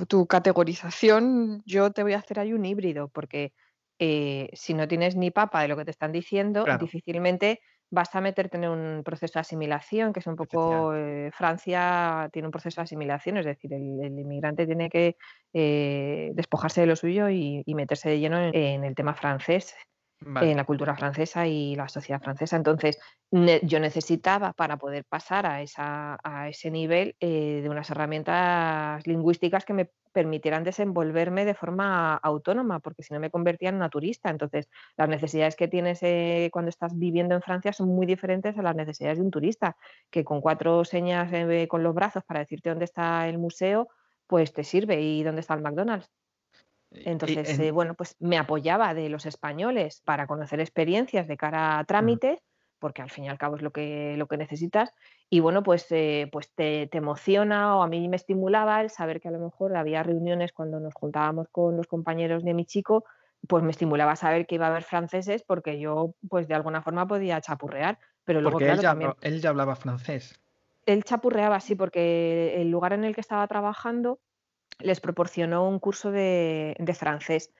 tu 0.07 0.27
categorización, 0.27 1.61
yo 1.65 1.91
te 1.91 2.03
voy 2.03 2.13
a 2.13 2.17
hacer 2.19 2.39
ahí 2.39 2.53
un 2.53 2.65
híbrido, 2.65 3.07
porque 3.09 3.53
eh, 3.99 4.49
si 4.53 4.73
no 4.73 4.87
tienes 4.87 5.15
ni 5.15 5.31
papa 5.31 5.61
de 5.61 5.67
lo 5.69 5.77
que 5.77 5.85
te 5.85 5.91
están 5.91 6.11
diciendo, 6.11 6.65
Claro, 6.65 6.79
difícilmente 6.79 7.61
vas 7.89 8.13
a 8.15 8.21
meterte 8.21 8.57
en 8.57 8.67
un 8.67 9.03
proceso 9.03 9.33
de 9.35 9.41
asimilación, 9.41 10.13
que 10.13 10.19
es 10.19 10.27
un 10.27 10.35
poco, 10.35 10.93
eh, 10.95 11.29
Francia 11.31 12.29
tiene 12.33 12.47
un 12.47 12.51
proceso 12.51 12.81
de 12.81 12.85
asimilación, 12.85 13.37
es 13.37 13.45
decir, 13.45 13.71
el, 13.73 13.99
el 14.03 14.19
inmigrante 14.19 14.65
tiene 14.65 14.89
que 14.89 15.15
eh, 15.53 16.31
despojarse 16.33 16.81
de 16.81 16.87
lo 16.87 16.95
suyo 16.95 17.29
y, 17.29 17.61
y 17.65 17.75
meterse 17.75 18.09
de 18.09 18.19
lleno 18.19 18.39
en 18.39 18.55
en 18.55 18.83
el 18.83 18.95
tema 18.95 19.13
francés 19.13 19.75
En 20.39 20.57
la 20.57 20.63
cultura 20.65 20.95
francesa 20.95 21.47
y 21.47 21.75
la 21.75 21.87
sociedad 21.89 22.21
francesa. 22.21 22.55
Entonces, 22.57 22.99
ne- 23.31 23.59
yo 23.63 23.79
necesitaba 23.79 24.53
para 24.53 24.77
poder 24.77 25.05
pasar 25.05 25.45
a, 25.45 25.61
esa, 25.61 26.17
a 26.23 26.49
ese 26.49 26.71
nivel 26.71 27.15
eh, 27.19 27.61
de 27.63 27.69
unas 27.69 27.89
herramientas 27.89 29.05
lingüísticas 29.07 29.65
que 29.65 29.73
me 29.73 29.89
permitieran 30.11 30.63
desenvolverme 30.63 31.45
de 31.45 31.55
forma 31.55 32.15
autónoma, 32.15 32.79
porque 32.79 33.03
si 33.03 33.13
no 33.13 33.19
me 33.19 33.31
convertía 33.31 33.69
en 33.69 33.75
una 33.75 33.89
turista. 33.89 34.29
Entonces, 34.29 34.69
las 34.97 35.09
necesidades 35.09 35.55
que 35.55 35.67
tienes 35.67 35.99
eh, 36.03 36.49
cuando 36.51 36.69
estás 36.69 36.97
viviendo 36.97 37.35
en 37.35 37.41
Francia 37.41 37.73
son 37.73 37.89
muy 37.89 38.05
diferentes 38.05 38.57
a 38.57 38.61
las 38.61 38.75
necesidades 38.75 39.17
de 39.17 39.23
un 39.23 39.31
turista, 39.31 39.75
que 40.11 40.23
con 40.23 40.41
cuatro 40.41 40.85
señas 40.85 41.31
eh, 41.33 41.67
con 41.67 41.83
los 41.83 41.95
brazos 41.95 42.23
para 42.23 42.41
decirte 42.41 42.69
dónde 42.69 42.85
está 42.85 43.27
el 43.27 43.37
museo, 43.39 43.87
pues 44.27 44.53
te 44.53 44.63
sirve 44.63 45.01
y 45.01 45.23
dónde 45.23 45.41
está 45.41 45.53
el 45.55 45.61
McDonald's. 45.61 46.09
Y 46.93 47.09
Entonces, 47.09 47.59
en- 47.59 47.65
eh, 47.65 47.71
bueno, 47.71 47.95
pues 47.95 48.15
me 48.19 48.37
apoyaba 48.37 48.93
de 48.93 49.09
los 49.09 49.25
españoles 49.25 50.01
para 50.05 50.27
conocer 50.27 50.59
experiencias 50.59 51.27
de 51.27 51.37
cara 51.37 51.79
a 51.79 51.83
trámites, 51.85 52.39
porque 52.79 53.01
al 53.01 53.09
fin 53.09 53.25
y 53.25 53.29
al 53.29 53.37
cabo 53.37 53.55
es 53.55 53.61
lo 53.61 53.71
que, 53.71 54.15
lo 54.17 54.27
que 54.27 54.37
necesitas. 54.37 54.93
Y 55.29 55.39
bueno, 55.39 55.63
pues, 55.63 55.87
eh, 55.91 56.29
pues 56.31 56.53
te, 56.53 56.87
te 56.87 56.97
emociona 56.97 57.77
o 57.77 57.83
a 57.83 57.87
mí 57.87 58.07
me 58.09 58.15
estimulaba 58.17 58.81
el 58.81 58.89
saber 58.89 59.21
que 59.21 59.29
a 59.29 59.31
lo 59.31 59.39
mejor 59.39 59.75
había 59.75 60.03
reuniones 60.03 60.51
cuando 60.53 60.79
nos 60.79 60.93
juntábamos 60.93 61.47
con 61.49 61.77
los 61.77 61.87
compañeros 61.87 62.43
de 62.43 62.53
mi 62.53 62.65
chico, 62.65 63.05
pues 63.47 63.63
me 63.63 63.71
estimulaba 63.71 64.15
saber 64.15 64.45
que 64.47 64.55
iba 64.55 64.67
a 64.67 64.69
haber 64.69 64.83
franceses 64.83 65.43
porque 65.43 65.79
yo, 65.79 66.15
pues 66.29 66.47
de 66.47 66.55
alguna 66.55 66.81
forma 66.81 67.07
podía 67.07 67.41
chapurrear. 67.41 67.99
Pero 68.25 68.41
luego, 68.41 68.57
porque 68.57 68.65
él 68.69 68.75
claro, 68.75 68.81
ya, 68.81 68.89
también 68.89 69.11
habla- 69.11 69.17
él 69.21 69.41
ya 69.41 69.49
hablaba 69.49 69.75
francés. 69.75 70.39
él 70.85 71.03
chapurreaba 71.03 71.55
así 71.57 71.75
porque 71.75 72.61
el 72.61 72.69
lugar 72.69 72.93
en 72.93 73.03
el 73.03 73.15
que 73.15 73.21
estaba 73.21 73.47
trabajando 73.47 74.19
les 74.79 74.99
proporcionó 74.99 75.67
un 75.67 75.79
curso 75.79 76.11
de, 76.11 76.75
de 76.79 76.93
francés. 76.93 77.53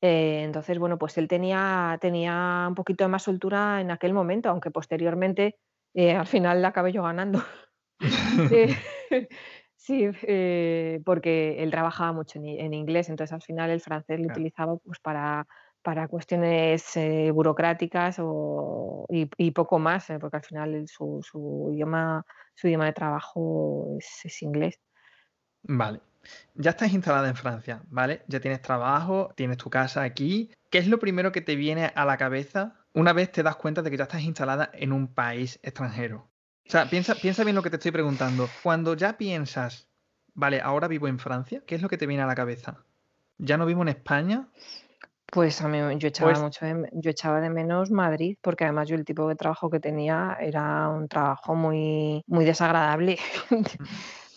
Eh, 0.00 0.42
entonces, 0.44 0.78
bueno, 0.78 0.98
pues 0.98 1.18
él 1.18 1.28
tenía, 1.28 1.98
tenía 2.00 2.66
un 2.68 2.74
poquito 2.74 3.04
de 3.04 3.08
más 3.08 3.24
soltura 3.24 3.80
en 3.80 3.90
aquel 3.90 4.12
momento, 4.12 4.48
aunque 4.48 4.70
posteriormente 4.70 5.56
eh, 5.94 6.14
al 6.14 6.26
final 6.26 6.62
la 6.62 6.68
acabé 6.68 6.92
yo 6.92 7.02
ganando. 7.02 7.42
Sí, 9.80 10.04
eh, 10.22 11.00
porque 11.02 11.62
él 11.62 11.70
trabajaba 11.70 12.12
mucho 12.12 12.38
en, 12.38 12.74
inglés, 12.74 13.08
entonces 13.08 13.32
al 13.32 13.40
final 13.40 13.70
el 13.70 13.80
francés 13.80 14.18
lo 14.18 14.26
Claro. 14.26 14.38
utilizaba 14.38 14.76
pues 14.76 14.98
para, 14.98 15.46
para 15.82 16.08
cuestiones 16.08 16.92
burocráticas 17.32 18.18
o, 18.20 19.06
y, 19.08 19.30
y 19.38 19.50
poco 19.52 19.78
más, 19.78 20.08
porque 20.20 20.36
al 20.36 20.44
final 20.44 20.84
su, 20.88 21.20
su 21.22 21.70
idioma, 21.72 22.22
su 22.54 22.66
idioma 22.66 22.84
de 22.84 22.92
trabajo 22.92 23.96
es, 23.98 24.20
es 24.24 24.42
inglés. 24.42 24.78
Vale. 25.62 26.00
Ya 26.54 26.70
estás 26.70 26.92
instalada 26.92 27.28
en 27.28 27.36
Francia, 27.36 27.82
¿vale? 27.88 28.22
Ya 28.26 28.40
tienes 28.40 28.60
trabajo, 28.62 29.32
tienes 29.36 29.56
tu 29.58 29.70
casa 29.70 30.02
aquí. 30.02 30.50
¿Qué 30.70 30.78
es 30.78 30.88
lo 30.88 30.98
primero 30.98 31.32
que 31.32 31.40
te 31.40 31.56
viene 31.56 31.92
a 31.94 32.04
la 32.04 32.16
cabeza 32.16 32.74
una 32.92 33.12
vez 33.12 33.30
te 33.30 33.42
das 33.42 33.56
cuenta 33.56 33.82
de 33.82 33.90
que 33.90 33.96
ya 33.96 34.04
estás 34.04 34.22
instalada 34.22 34.70
en 34.72 34.92
un 34.92 35.14
país 35.14 35.60
extranjero? 35.62 36.28
O 36.66 36.70
sea, 36.70 36.90
piensa, 36.90 37.14
piensa 37.14 37.44
bien 37.44 37.56
lo 37.56 37.62
que 37.62 37.70
te 37.70 37.76
estoy 37.76 37.92
preguntando. 37.92 38.48
Cuando 38.62 38.94
ya 38.94 39.16
piensas, 39.16 39.88
vale, 40.34 40.60
ahora 40.60 40.88
vivo 40.88 41.08
en 41.08 41.18
Francia, 41.18 41.62
¿qué 41.66 41.76
es 41.76 41.82
lo 41.82 41.88
que 41.88 41.96
te 41.96 42.06
viene 42.06 42.22
a 42.22 42.26
la 42.26 42.34
cabeza? 42.34 42.84
¿Ya 43.38 43.56
no 43.56 43.64
vivo 43.64 43.82
en 43.82 43.88
España? 43.88 44.48
Pues 45.30 45.60
a 45.60 45.68
mí 45.68 45.78
yo 45.98 46.08
echaba 46.08 46.30
Pues, 46.30 46.42
mucho 46.42 46.64
de 46.64 46.88
yo 46.92 47.10
echaba 47.10 47.40
de 47.40 47.50
menos 47.50 47.90
Madrid, 47.90 48.36
porque 48.42 48.64
además 48.64 48.88
yo 48.88 48.96
el 48.96 49.04
tipo 49.04 49.28
de 49.28 49.36
trabajo 49.36 49.70
que 49.70 49.78
tenía 49.78 50.36
era 50.40 50.88
un 50.88 51.06
trabajo 51.06 51.54
muy 51.54 52.22
muy 52.26 52.44
desagradable. 52.44 53.18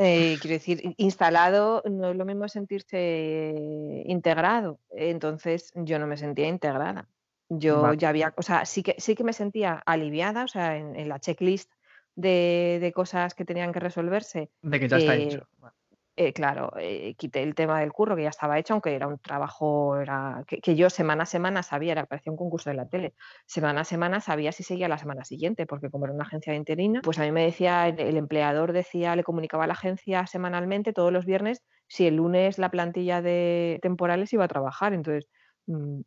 Eh, 0.00 0.38
quiero 0.40 0.54
decir, 0.54 0.80
in 0.84 0.94
instalado 0.96 1.82
no 1.90 2.10
es 2.10 2.16
lo 2.16 2.24
mismo 2.24 2.46
sentirse 2.48 4.02
integrado. 4.06 4.80
Entonces, 4.90 5.72
yo 5.74 5.98
no 5.98 6.06
me 6.06 6.16
sentía 6.16 6.46
integrada. 6.48 7.08
Yo 7.48 7.74
vale, 7.80 7.98
ya 7.98 8.10
había 8.10 8.32
o 8.36 8.42
sea, 8.42 8.64
sí 8.64 8.82
que 8.84 8.94
sí 8.98 9.14
que 9.16 9.24
me 9.24 9.32
sentía 9.32 9.82
aliviada, 9.86 10.44
o 10.44 10.48
sea, 10.48 10.76
en 10.76 10.94
en 10.96 11.08
la 11.08 11.18
checklist 11.18 11.72
de 12.14 12.78
de 12.80 12.92
cosas 12.92 13.34
que 13.34 13.44
tenían 13.44 13.72
que 13.72 13.80
resolverse, 13.80 14.50
de 14.62 14.80
que 14.80 14.88
ya 14.88 14.98
está 14.98 15.16
eh 15.16 15.16
hecho. 15.16 15.48
Vale. 15.58 15.77
Eh, 16.20 16.32
claro, 16.32 16.72
eh, 16.78 17.14
quité 17.16 17.44
el 17.44 17.54
tema 17.54 17.78
del 17.78 17.92
curro, 17.92 18.16
que 18.16 18.24
ya 18.24 18.28
estaba 18.30 18.58
hecho, 18.58 18.74
aunque 18.74 18.92
era 18.94 19.06
un 19.06 19.18
trabajo 19.18 19.96
era 20.00 20.44
que 20.46 20.74
yo 20.74 20.90
semana 20.90 21.22
a 21.22 21.26
semana 21.26 21.62
sabía, 21.62 21.92
era 21.92 22.06
parecía 22.06 22.32
un 22.32 22.36
concurso 22.36 22.70
de 22.70 22.76
la 22.76 22.88
tele. 22.88 23.14
Semana 23.46 23.82
a 23.82 23.84
semana 23.84 24.20
sabía 24.20 24.50
si 24.50 24.64
seguía 24.64 24.88
la 24.88 24.98
semana 24.98 25.24
siguiente, 25.24 25.64
porque 25.64 25.90
como 25.90 26.06
era 26.06 26.14
una 26.14 26.24
agencia 26.24 26.52
de 26.52 26.56
interina, 26.58 27.00
pues 27.04 27.20
a 27.20 27.22
mí 27.22 27.30
me 27.30 27.44
decía 27.44 27.86
el 27.86 28.00
el 28.00 28.16
empleador 28.16 28.72
decía 28.72 29.14
le 29.14 29.22
comunicaba 29.22 29.64
a 29.64 29.66
la 29.68 29.74
agencia 29.74 30.26
semanalmente, 30.26 30.92
todos 30.92 31.12
los 31.12 31.24
viernes, 31.24 31.62
si 31.86 32.06
el 32.08 32.16
lunes 32.16 32.58
la 32.58 32.70
plantilla 32.70 33.22
de 33.22 33.78
temporales 33.82 34.32
iba 34.32 34.44
a 34.44 34.48
trabajar. 34.48 34.94
Entonces, 34.94 35.28
mm, 35.66 36.00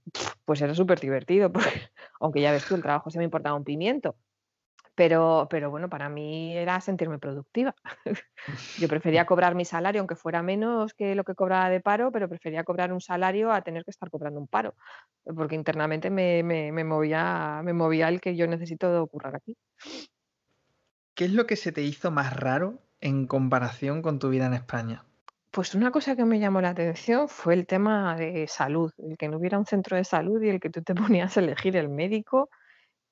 pues 0.46 0.62
era 0.62 0.76
súper 0.76 1.00
divertido, 1.00 1.52
porque 1.54 1.70
aunque 2.20 2.42
ya 2.42 2.52
ves 2.52 2.66
tú, 2.66 2.76
el 2.76 2.82
trabajo 2.82 3.10
se 3.12 3.18
me 3.20 3.26
importaba 3.26 3.56
un 3.56 3.64
pimiento, 3.64 4.16
pero 4.96 5.48
pero 5.50 5.70
bueno, 5.70 5.90
para 5.90 6.10
mí 6.10 6.56
era 6.56 6.80
sentirme 6.82 7.20
productiva. 7.20 7.76
Yo 8.80 8.88
prefería 8.88 9.26
cobrar 9.26 9.56
mi 9.56 9.66
salario, 9.66 10.02
aunque 10.02 10.16
fuera 10.16 10.42
menos 10.42 10.94
que 10.94 11.16
lo 11.16 11.24
que 11.24 11.36
cobraba 11.36 11.70
de 11.70 11.82
paro, 11.82 12.12
pero 12.12 12.30
prefería 12.30 12.64
cobrar 12.64 12.92
un 12.94 13.02
salario 13.02 13.52
a 13.52 13.62
tener 13.62 13.84
que 13.84 13.92
estar 13.92 14.10
cobrando 14.10 14.40
un 14.40 14.48
paro, 14.48 14.76
porque 15.24 15.56
internamente 15.56 16.10
me 16.10 16.44
me 16.44 16.72
me 16.72 16.84
movía 16.84 17.62
me 17.64 17.74
movía 17.74 18.10
el 18.10 18.22
que 18.22 18.36
yo 18.36 18.48
necesito 18.48 19.08
currar 19.08 19.36
aquí. 19.36 19.58
¿Qué 21.14 21.26
es 21.26 21.34
lo 21.34 21.46
que 21.46 21.56
se 21.56 21.72
te 21.72 21.82
hizo 21.82 22.10
más 22.12 22.36
raro 22.36 22.80
en 23.00 23.28
comparación 23.28 24.02
con 24.02 24.20
tu 24.20 24.30
vida 24.30 24.46
en 24.46 24.54
España? 24.54 25.06
Pues 25.52 25.76
una 25.76 25.92
cosa 25.92 26.16
que 26.16 26.24
me 26.24 26.40
llamó 26.40 26.62
la 26.62 26.70
atención 26.70 27.28
fue 27.28 27.54
el 27.56 27.68
tema 27.68 28.16
de 28.16 28.48
salud, 28.48 28.94
el 28.98 29.18
que 29.18 29.28
no 29.28 29.38
hubiera 29.38 29.60
un 29.60 29.66
centro 29.66 29.98
de 29.98 30.06
salud 30.06 30.42
y 30.42 30.50
el 30.50 30.62
que 30.62 30.70
tú 30.70 30.82
te 30.82 30.96
ponías 31.20 31.36
a 31.36 31.42
elegir 31.42 31.76
el 31.76 31.90
médico 31.90 32.50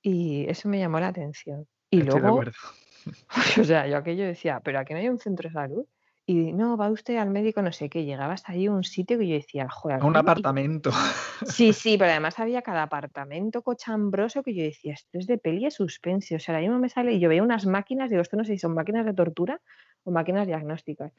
y 0.02 0.46
eso 0.50 0.70
me 0.70 0.80
llamó 0.80 1.00
la 1.00 1.08
atención. 1.10 1.68
Y 1.90 2.00
Estoy 2.00 2.14
de 2.16 2.22
luego, 2.22 2.36
acuerdo. 2.42 2.58
o 3.62 3.64
sea, 3.64 3.88
yo 3.88 3.98
aquello 3.98 4.26
decía, 4.26 4.62
pero 4.64 4.80
aquí 4.80 4.94
no 4.94 5.00
hay 5.00 5.10
un 5.10 5.20
centro 5.20 5.50
de 5.50 5.54
salud. 5.54 5.86
Y 6.26 6.54
no, 6.54 6.78
va 6.78 6.92
usted 6.92 7.18
al 7.18 7.32
médico, 7.32 7.64
no 7.64 7.72
sé 7.72 7.90
qué, 7.90 8.06
llegaba 8.06 8.34
hasta 8.34 8.52
allí 8.52 8.68
un 8.68 8.84
sitio 8.84 9.18
que 9.18 9.28
yo 9.28 9.34
decía, 9.34 9.68
joder, 9.68 10.00
A 10.00 10.06
un 10.06 10.16
y- 10.16 10.20
apartamento. 10.20 10.92
Sí, 11.44 11.74
sí, 11.74 11.98
pero 11.98 12.12
además 12.12 12.38
había 12.38 12.62
cada 12.62 12.84
apartamento 12.84 13.64
cochambroso 13.64 14.44
que 14.44 14.54
yo 14.54 14.62
decía, 14.62 14.94
esto 14.94 15.18
es 15.18 15.26
de 15.26 15.40
peli 15.40 15.64
de 15.64 15.72
suspense. 15.72 16.36
O 16.36 16.40
sea, 16.40 16.54
ahora 16.54 16.62
mismo 16.68 16.78
me 16.78 16.90
sale 16.90 17.14
y 17.14 17.20
yo 17.20 17.30
veía 17.30 17.42
unas 17.42 17.66
máquinas, 17.66 18.12
digo, 18.12 18.22
esto 18.22 18.38
no 18.38 18.44
sé 18.46 18.52
si 18.54 18.60
son 18.60 18.76
máquinas 18.76 19.08
de 19.08 19.14
tortura 19.16 19.60
o 20.04 20.12
máquinas 20.12 20.48
diagnósticas. 20.48 21.12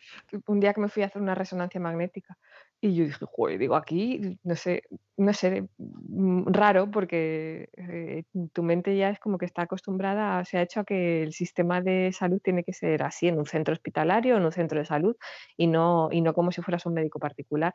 Un 0.46 0.60
día 0.60 0.72
que 0.72 0.80
me 0.80 0.88
fui 0.88 1.02
a 1.02 1.06
hacer 1.06 1.20
una 1.20 1.34
resonancia 1.34 1.80
magnética 1.80 2.36
y 2.80 2.94
yo 2.94 3.04
dije, 3.04 3.26
joder, 3.30 3.58
digo, 3.58 3.76
aquí, 3.76 4.38
no 4.42 4.56
sé, 4.56 4.84
no 5.18 5.34
sé, 5.34 5.68
mm, 5.76 6.46
raro 6.46 6.90
porque 6.90 7.68
eh, 7.76 8.24
tu 8.52 8.62
mente 8.62 8.96
ya 8.96 9.10
es 9.10 9.18
como 9.18 9.36
que 9.36 9.44
está 9.44 9.62
acostumbrada, 9.62 10.44
se 10.46 10.56
ha 10.56 10.62
hecho 10.62 10.80
a 10.80 10.84
que 10.84 11.22
el 11.22 11.32
sistema 11.34 11.82
de 11.82 12.10
salud 12.12 12.40
tiene 12.42 12.64
que 12.64 12.72
ser 12.72 13.02
así, 13.02 13.28
en 13.28 13.38
un 13.38 13.44
centro 13.46 13.74
hospitalario, 13.74 14.36
en 14.36 14.44
un 14.44 14.52
centro 14.52 14.78
de 14.78 14.86
salud 14.86 15.16
y 15.56 15.66
no, 15.66 16.08
y 16.10 16.22
no 16.22 16.32
como 16.32 16.52
si 16.52 16.62
fueras 16.62 16.86
un 16.86 16.94
médico 16.94 17.18
particular. 17.18 17.74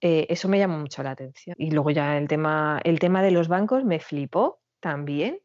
Eh, 0.00 0.26
eso 0.28 0.48
me 0.48 0.58
llamó 0.58 0.78
mucho 0.78 1.02
la 1.02 1.12
atención. 1.12 1.56
Y 1.58 1.72
luego 1.72 1.90
ya 1.90 2.16
el 2.16 2.28
tema, 2.28 2.80
el 2.84 3.00
tema 3.00 3.22
de 3.22 3.32
los 3.32 3.48
bancos 3.48 3.84
me 3.84 3.98
flipó 3.98 4.60
también, 4.78 5.40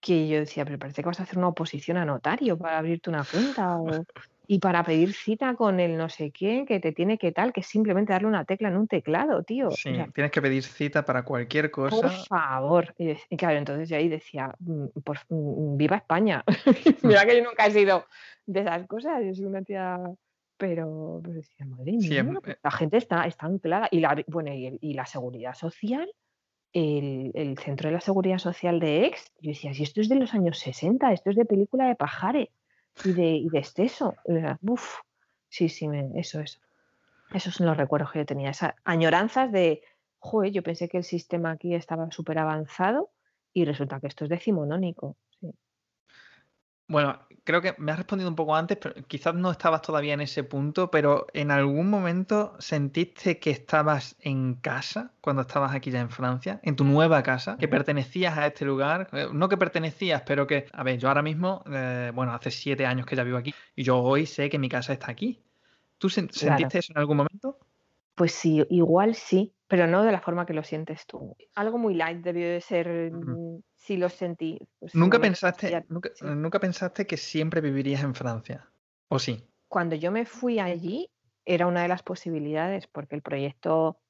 que 0.00 0.28
yo 0.28 0.38
decía, 0.40 0.64
pero 0.64 0.78
parece 0.78 1.02
que 1.02 1.06
vas 1.08 1.20
a 1.20 1.24
hacer 1.24 1.38
una 1.38 1.48
oposición 1.48 1.96
a 1.98 2.04
notario 2.04 2.56
para 2.58 2.78
abrirte 2.78 3.10
una 3.10 3.24
cuenta 3.24 3.76
o- 3.76 4.04
y 4.46 4.58
para 4.58 4.82
pedir 4.84 5.12
cita 5.14 5.54
con 5.54 5.78
el 5.78 5.96
no 5.96 6.08
sé 6.08 6.32
quién, 6.32 6.66
que 6.66 6.80
te 6.80 6.92
tiene 6.92 7.18
que 7.18 7.30
tal, 7.32 7.52
que 7.52 7.62
simplemente 7.62 8.12
darle 8.12 8.28
una 8.28 8.44
tecla 8.44 8.68
en 8.68 8.76
un 8.78 8.88
teclado, 8.88 9.42
tío. 9.44 9.68
O 9.68 9.70
Sí, 9.74 9.92
sea, 9.92 10.06
tienes 10.12 10.32
que 10.32 10.42
pedir 10.42 10.62
cita 10.64 11.04
para 11.04 11.24
cualquier 11.24 11.70
por 11.70 12.10
cosa. 12.10 12.24
favor. 12.28 12.94
Y, 12.98 13.36
claro, 13.36 13.58
entonces 13.58 13.88
yo 13.88 13.96
ahí 13.96 14.08
decía, 14.08 14.52
"Mm, 14.58 14.86
por, 15.04 15.18
mm, 15.28 15.76
viva 15.76 15.96
España. 15.96 16.42
Mira 17.04 17.24
que 17.26 17.36
yo 17.38 17.44
nunca 17.44 17.66
he 17.66 17.70
sido 17.70 18.06
de 18.46 18.60
esas 18.60 18.86
cosas, 18.86 19.22
yo 19.24 19.34
soy 19.34 19.44
una 19.46 19.62
tía, 19.62 19.98
pero, 20.56 21.20
pero 21.22 21.34
decía, 21.34 21.66
madre 21.66 21.92
mía, 21.92 22.20
em- 22.20 22.34
pues 22.42 22.56
eh, 22.56 22.58
la 22.62 22.70
gente 22.70 22.96
está, 22.96 23.26
está 23.26 23.46
anclada. 23.46 23.88
Y 23.90 24.00
la, 24.00 24.16
bueno, 24.26 24.50
y 24.52 24.94
la 24.94 25.06
seguridad 25.06 25.54
social, 25.54 26.10
el, 26.72 27.58
centro 27.58 27.88
de 27.88 27.94
la 27.94 28.00
seguridad 28.00 28.38
social 28.38 28.80
de 28.80 29.06
ex, 29.06 29.32
yo 29.40 29.50
decía, 29.50 29.74
si 29.74 29.82
esto 29.82 30.00
es 30.00 30.08
de 30.08 30.16
los 30.16 30.34
años 30.34 30.58
60, 30.58 31.12
esto 31.12 31.30
es 31.30 31.36
de 31.36 31.44
película 31.44 31.86
de 31.86 31.96
Pajare 31.96 32.50
y 33.04 33.12
de, 33.12 33.32
y 33.32 33.48
de 33.48 33.58
exceso. 33.58 34.16
Uf, 34.62 34.98
sí, 35.48 35.68
sí, 35.68 35.88
me- 35.88 36.10
eso, 36.14 36.40
eso. 36.40 36.60
Esos 37.32 37.54
son 37.54 37.66
los 37.66 37.76
recuerdos 37.76 38.12
que 38.12 38.20
yo 38.20 38.26
tenía, 38.26 38.50
esas 38.50 38.74
añoranzas 38.84 39.52
de, 39.52 39.82
joder, 40.18 40.52
yo 40.52 40.62
pensé 40.62 40.88
que 40.88 40.98
el 40.98 41.04
sistema 41.04 41.52
aquí 41.52 41.74
estaba 41.74 42.10
súper 42.10 42.38
avanzado 42.38 43.10
y 43.52 43.64
resulta 43.64 44.00
que 44.00 44.08
esto 44.08 44.24
es 44.24 44.30
decimonónico. 44.30 45.16
Sí. 45.40 45.52
Bueno, 46.90 47.20
creo 47.44 47.62
que 47.62 47.74
me 47.78 47.92
has 47.92 47.98
respondido 47.98 48.28
un 48.28 48.34
poco 48.34 48.56
antes, 48.56 48.76
pero 48.76 48.94
quizás 49.06 49.32
no 49.34 49.52
estabas 49.52 49.80
todavía 49.80 50.12
en 50.14 50.20
ese 50.22 50.42
punto, 50.42 50.90
pero 50.90 51.26
¿en 51.34 51.52
algún 51.52 51.88
momento 51.88 52.56
sentiste 52.58 53.38
que 53.38 53.50
estabas 53.50 54.16
en 54.18 54.54
casa 54.56 55.14
cuando 55.20 55.42
estabas 55.42 55.72
aquí 55.72 55.92
ya 55.92 56.00
en 56.00 56.10
Francia, 56.10 56.58
en 56.64 56.74
tu 56.74 56.82
nueva 56.84 57.22
casa, 57.22 57.56
que 57.58 57.68
pertenecías 57.68 58.36
a 58.36 58.46
este 58.48 58.64
lugar? 58.64 59.08
Eh, 59.12 59.28
No 59.32 59.48
que 59.48 59.56
pertenecías, 59.56 60.22
pero 60.26 60.48
que, 60.48 60.66
a 60.72 60.82
ver, 60.82 60.98
yo 60.98 61.06
ahora 61.08 61.22
mismo, 61.22 61.62
eh, 61.72 62.10
bueno, 62.12 62.32
hace 62.34 62.50
siete 62.50 62.84
años 62.86 63.06
que 63.06 63.14
ya 63.14 63.22
vivo 63.22 63.38
aquí 63.38 63.54
y 63.76 63.84
yo 63.84 63.98
hoy 64.00 64.26
sé 64.26 64.50
que 64.50 64.58
mi 64.58 64.68
casa 64.68 64.92
está 64.92 65.12
aquí. 65.12 65.44
¿Tú 65.98 66.08
Claro. 66.34 66.70
sentiste 66.70 66.78
eso 66.78 66.92
en 66.92 66.98
algún 66.98 67.18
momento? 67.18 67.58
Pues 68.14 68.32
sí, 68.32 68.64
igual 68.70 69.14
sí, 69.16 69.54
pero 69.70 69.86
no 69.86 70.02
de 70.02 70.10
la 70.10 70.20
forma 70.20 70.44
que 70.46 70.52
lo 70.52 70.64
sientes 70.64 71.06
tú. 71.06 71.36
Algo 71.54 71.78
muy 71.78 71.94
light 71.94 72.22
debió 72.24 72.48
de 72.48 72.60
ser, 72.60 73.12
Ujú. 73.12 73.30
mm, 73.30 73.62
sí 73.76 73.96
lo 73.96 74.08
sentí. 74.08 74.58
pues, 74.80 74.94
¿Nunca 74.96 75.20
pensaste, 75.20 75.70
ya- 75.70 75.84
nunca, 75.88 76.10
sí. 76.12 76.24
nunca 76.26 76.58
pensaste 76.58 77.06
que 77.06 77.16
siempre 77.16 77.60
vivirías 77.60 78.02
en 78.02 78.16
Francia? 78.16 78.68
¿O 79.08 79.20
sí? 79.20 79.46
Cuando 79.68 79.94
yo 79.94 80.10
me 80.10 80.26
fui 80.26 80.58
allí 80.58 81.08
era 81.44 81.68
una 81.68 81.82
de 81.82 81.88
las 81.88 82.02
posibilidades 82.02 82.88
porque 82.88 83.14
el 83.14 83.22
proyecto, 83.22 84.00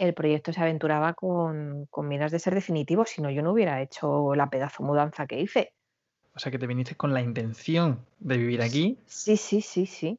el 0.00 0.14
proyecto 0.14 0.52
se 0.52 0.60
aventuraba 0.60 1.14
con, 1.14 1.86
con 1.90 2.08
miras 2.08 2.32
de 2.32 2.40
ser 2.40 2.54
definitivo, 2.54 3.04
si 3.04 3.22
no 3.22 3.30
yo 3.30 3.40
no 3.42 3.52
hubiera 3.52 3.80
hecho 3.80 4.34
la 4.34 4.50
pedazo 4.50 4.82
mudanza 4.82 5.28
que 5.28 5.40
hice. 5.40 5.72
O 6.34 6.40
sea, 6.40 6.50
que 6.50 6.58
te 6.58 6.66
viniste 6.66 6.96
con 6.96 7.14
la 7.14 7.20
intención 7.20 8.04
de 8.18 8.36
vivir 8.36 8.62
aquí 8.62 8.98
Sí, 9.06 9.36
sí, 9.36 9.60
sí, 9.60 9.86
sí. 9.86 10.18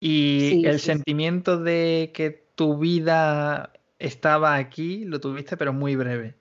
y 0.00 0.48
Sí, 0.50 0.66
el 0.66 0.78
sí. 0.78 0.86
sentimiento 0.86 1.58
de 1.58 2.12
que 2.14 2.30
tu 2.54 2.78
vida 2.78 3.72
estaba 3.98 4.54
aquí 4.56 5.04
lo 5.04 5.20
tuviste, 5.20 5.56
pero 5.56 5.72
muy 5.72 5.96
breve. 5.96 6.34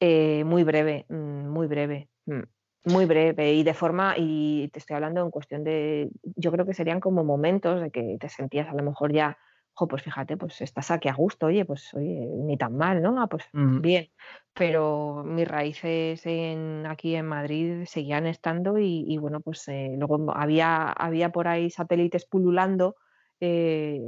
Eh, 0.00 0.44
muy 0.44 0.62
breve, 0.62 1.06
mm, 1.08 1.48
muy 1.48 1.66
breve, 1.66 2.08
mm, 2.26 2.42
muy 2.84 3.06
breve 3.06 3.54
y 3.54 3.62
de 3.62 3.74
forma, 3.74 4.14
y 4.16 4.68
te 4.68 4.78
estoy 4.78 4.96
hablando 4.96 5.22
en 5.24 5.30
cuestión 5.30 5.64
de, 5.64 6.10
yo 6.36 6.52
creo 6.52 6.66
que 6.66 6.74
serían 6.74 7.00
como 7.00 7.24
momentos 7.24 7.80
de 7.80 7.90
que 7.90 8.16
te 8.20 8.28
sentías 8.28 8.68
a 8.68 8.74
lo 8.74 8.82
mejor 8.82 9.12
ya, 9.12 9.38
jo, 9.72 9.88
pues 9.88 10.02
fíjate, 10.02 10.36
pues 10.36 10.60
estás 10.60 10.90
aquí 10.90 11.08
a 11.08 11.14
gusto, 11.14 11.46
oye, 11.46 11.64
pues 11.64 11.92
oye, 11.94 12.28
ni 12.44 12.56
tan 12.56 12.76
mal, 12.76 13.02
¿no? 13.02 13.20
Ah, 13.20 13.26
pues 13.26 13.44
bien, 13.52 14.08
pero 14.54 15.22
mis 15.24 15.48
raíces 15.48 16.24
en, 16.26 16.86
aquí 16.86 17.14
en 17.14 17.26
Madrid 17.26 17.84
seguían 17.86 18.26
estando 18.26 18.78
y, 18.78 19.04
y 19.06 19.18
bueno, 19.18 19.40
pues 19.40 19.66
eh, 19.68 19.94
luego 19.96 20.32
había, 20.34 20.88
había 20.92 21.30
por 21.30 21.48
ahí 21.48 21.70
satélites 21.70 22.26
pululando, 22.26 22.96
eh, 23.40 24.00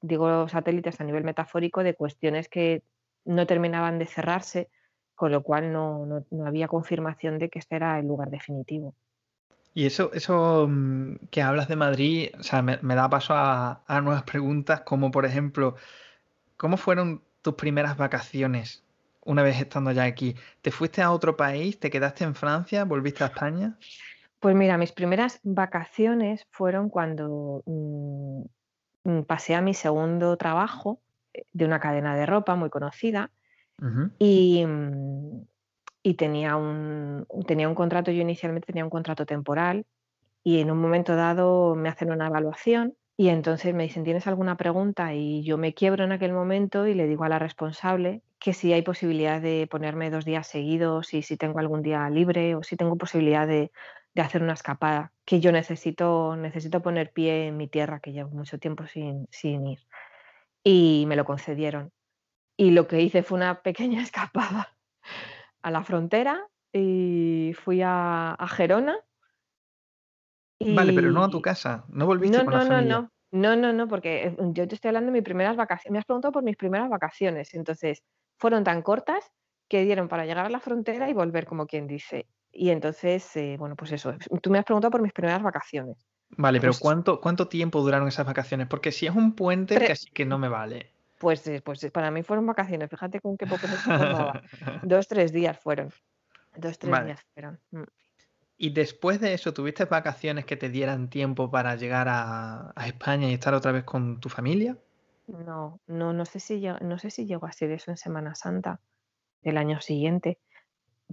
digo 0.00 0.48
satélites 0.48 1.00
a 1.00 1.04
nivel 1.04 1.24
metafórico, 1.24 1.82
de 1.82 1.94
cuestiones 1.94 2.48
que 2.48 2.82
no 3.24 3.46
terminaban 3.46 3.98
de 3.98 4.06
cerrarse 4.06 4.70
con 5.14 5.32
lo 5.32 5.42
cual 5.42 5.72
no, 5.72 6.06
no- 6.06 6.24
no 6.30 6.46
había 6.46 6.68
confirmación 6.68 7.38
de 7.38 7.48
que 7.50 7.58
este 7.58 7.76
era 7.76 7.98
el 7.98 8.06
lugar 8.06 8.30
definitivo. 8.30 8.94
Y 9.74 9.86
eso, 9.86 10.12
eso 10.12 10.66
mm, 10.68 11.16
que 11.30 11.42
hablas 11.42 11.68
de 11.68 11.76
Madrid, 11.76 12.30
o 12.38 12.42
sea, 12.42 12.62
me, 12.62 12.78
me 12.82 12.94
da 12.94 13.08
paso 13.10 13.34
a, 13.34 13.82
a 13.86 14.00
nuevas 14.00 14.22
preguntas, 14.24 14.80
como 14.82 15.10
por 15.10 15.24
ejemplo, 15.26 15.76
¿cómo 16.56 16.76
fueron 16.76 17.22
tus 17.42 17.54
primeras 17.54 17.96
vacaciones 17.96 18.84
una 19.22 19.42
vez 19.42 19.60
estando 19.60 19.92
ya 19.92 20.04
aquí? 20.04 20.36
¿Te 20.62 20.70
fuiste 20.72 21.02
a 21.02 21.12
otro 21.12 21.36
país? 21.36 21.78
¿Te 21.80 21.90
quedaste 21.90 22.24
en 22.24 22.34
Francia? 22.34 22.84
¿Volviste 22.84 23.24
a 23.24 23.28
España? 23.28 23.78
Pues 24.40 24.54
mira, 24.54 24.78
mis 24.78 24.92
primeras 24.92 25.40
vacaciones 25.42 26.46
fueron 26.50 26.88
cuando 26.90 27.62
mm, 27.66 28.42
pasé 29.26 29.54
a 29.54 29.60
mi 29.60 29.74
segundo 29.74 30.36
trabajo 30.36 31.00
eh, 31.32 31.44
de 31.52 31.64
una 31.64 31.80
cadena 31.80 32.16
de 32.16 32.26
ropa 32.26 32.54
muy 32.54 32.70
conocida 32.70 33.30
y, 34.18 34.64
mm, 34.66 35.46
y 36.02 36.14
tenía 36.14 36.56
un, 36.56 37.26
tenía 37.46 37.68
un 37.68 37.74
contrato, 37.74 38.10
yo 38.10 38.22
inicialmente 38.22 38.66
tenía 38.66 38.84
un 38.84 38.90
contrato 38.90 39.24
temporal 39.24 39.86
y 40.42 40.60
en 40.60 40.70
un 40.70 40.78
momento 40.78 41.14
dado 41.16 41.74
me 41.74 41.88
hacen 41.88 42.10
una 42.10 42.26
evaluación 42.26 42.96
y 43.16 43.28
entonces 43.28 43.74
me 43.74 43.82
dicen, 43.82 44.04
¿tienes 44.04 44.26
alguna 44.26 44.56
pregunta? 44.56 45.12
Y 45.12 45.42
yo 45.42 45.58
me 45.58 45.74
quiebro 45.74 46.04
en 46.04 46.12
aquel 46.12 46.32
momento 46.32 46.86
y 46.86 46.94
le 46.94 47.06
digo 47.06 47.24
a 47.24 47.28
la 47.28 47.40
responsable 47.40 48.22
que 48.38 48.52
si 48.52 48.72
hay 48.72 48.82
posibilidad 48.82 49.40
de 49.40 49.66
ponerme 49.68 50.10
dos 50.10 50.24
días 50.24 50.46
seguidos 50.46 51.12
y 51.14 51.22
si 51.22 51.36
tengo 51.36 51.58
algún 51.58 51.82
día 51.82 52.08
libre 52.10 52.54
o 52.54 52.62
si 52.62 52.76
tengo 52.76 52.96
posibilidad 52.96 53.46
de, 53.46 53.72
de 54.22 54.26
hacer 54.26 54.42
una 54.42 54.54
escapada, 54.54 55.12
que 55.24 55.38
yo 55.38 55.52
necesito, 55.52 56.34
necesito 56.34 56.82
poner 56.82 57.12
pie 57.12 57.46
en 57.46 57.56
mi 57.56 57.68
tierra, 57.68 58.00
que 58.00 58.12
llevo 58.12 58.30
mucho 58.30 58.58
tiempo 58.58 58.84
sin, 58.84 59.28
sin 59.30 59.64
ir. 59.64 59.78
Y 60.64 61.04
me 61.06 61.14
lo 61.14 61.24
concedieron. 61.24 61.92
Y 62.56 62.72
lo 62.72 62.88
que 62.88 63.00
hice 63.00 63.22
fue 63.22 63.36
una 63.36 63.62
pequeña 63.62 64.02
escapada 64.02 64.76
a 65.62 65.70
la 65.70 65.84
frontera 65.84 66.44
y 66.72 67.52
fui 67.62 67.80
a, 67.80 68.32
a 68.32 68.48
Gerona. 68.48 68.98
Vale, 70.58 70.92
pero 70.92 71.12
no 71.12 71.22
a 71.22 71.30
tu 71.30 71.40
casa, 71.40 71.84
no 71.88 72.06
volviste 72.06 72.38
no, 72.38 72.44
con 72.44 72.54
la 72.54 72.58
no, 72.58 72.64
no, 72.64 72.70
familia. 72.70 73.10
no, 73.30 73.54
no, 73.54 73.56
no, 73.56 73.72
no, 73.72 73.86
porque 73.86 74.26
eh, 74.26 74.36
yo 74.52 74.66
te 74.66 74.74
estoy 74.74 74.88
hablando 74.88 75.12
de 75.12 75.18
mis 75.18 75.22
primeras 75.22 75.54
vacaciones. 75.54 75.92
Me 75.92 75.98
has 76.00 76.04
preguntado 76.04 76.32
por 76.32 76.42
mis 76.42 76.56
primeras 76.56 76.90
vacaciones. 76.90 77.54
Entonces, 77.54 78.02
fueron 78.36 78.64
tan 78.64 78.82
cortas 78.82 79.30
que 79.68 79.84
dieron 79.84 80.08
para 80.08 80.26
llegar 80.26 80.46
a 80.46 80.50
la 80.50 80.58
frontera 80.58 81.08
y 81.08 81.12
volver, 81.12 81.46
como 81.46 81.68
quien 81.68 81.86
dice. 81.86 82.26
Y 82.60 82.70
entonces, 82.70 83.36
eh, 83.36 83.54
bueno, 83.56 83.76
pues 83.76 83.92
eso. 83.92 84.12
Tú 84.42 84.50
me 84.50 84.58
has 84.58 84.64
preguntado 84.64 84.90
por 84.90 85.00
mis 85.00 85.12
primeras 85.12 85.40
vacaciones. 85.40 85.96
Vale, 86.30 86.58
pero 86.58 86.72
Pues, 86.72 86.80
¿cuánto, 86.80 87.20
cuánto 87.20 87.46
tiempo 87.46 87.80
duraron 87.80 88.08
esas 88.08 88.26
vacaciones? 88.26 88.66
Porque 88.66 88.90
si 88.90 89.06
es 89.06 89.14
un 89.14 89.36
puente, 89.36 89.76
tre- 89.76 89.86
casi 89.86 90.10
que 90.10 90.24
no 90.26 90.38
me 90.38 90.48
vale. 90.48 90.90
pues, 91.20 91.46
eh, 91.46 91.62
pues 91.64 91.84
eh, 91.84 91.90
para 91.92 92.10
mí 92.10 92.24
fueron 92.24 92.46
vacaciones. 92.46 92.90
Fíjate 92.90 93.20
con 93.20 93.36
qué 93.36 93.46
poco 93.46 93.58
se. 93.68 93.76
Dos, 94.82 95.06
tres 95.06 95.32
días 95.32 95.56
fueron. 95.60 95.90
Dos, 96.56 96.78
tres 96.80 96.90
Vale. 96.90 97.06
días 97.06 97.20
fueron. 97.32 97.60
Mm. 97.70 97.82
Y 98.56 98.70
después 98.70 99.20
de 99.20 99.34
eso, 99.34 99.54
¿tuviste 99.54 99.84
vacaciones 99.84 100.44
que 100.44 100.56
te 100.56 100.68
dieran 100.68 101.10
tiempo 101.10 101.48
para 101.48 101.76
llegar 101.76 102.08
a, 102.08 102.72
a 102.74 102.86
España 102.88 103.30
y 103.30 103.34
estar 103.34 103.54
otra 103.54 103.70
vez 103.70 103.84
con 103.84 104.18
tu 104.18 104.28
familia? 104.28 104.76
No, 105.28 105.80
no, 105.86 106.12
no 106.12 106.24
sé 106.24 106.40
si 106.40 106.60
no 106.80 106.98
sé 106.98 107.10
si 107.10 107.24
llegó 107.24 107.46
a 107.46 107.52
ser 107.52 107.70
eso 107.70 107.92
en 107.92 107.96
Semana 107.96 108.34
Santa 108.34 108.80
del 109.42 109.58
año 109.58 109.80
siguiente. 109.80 110.38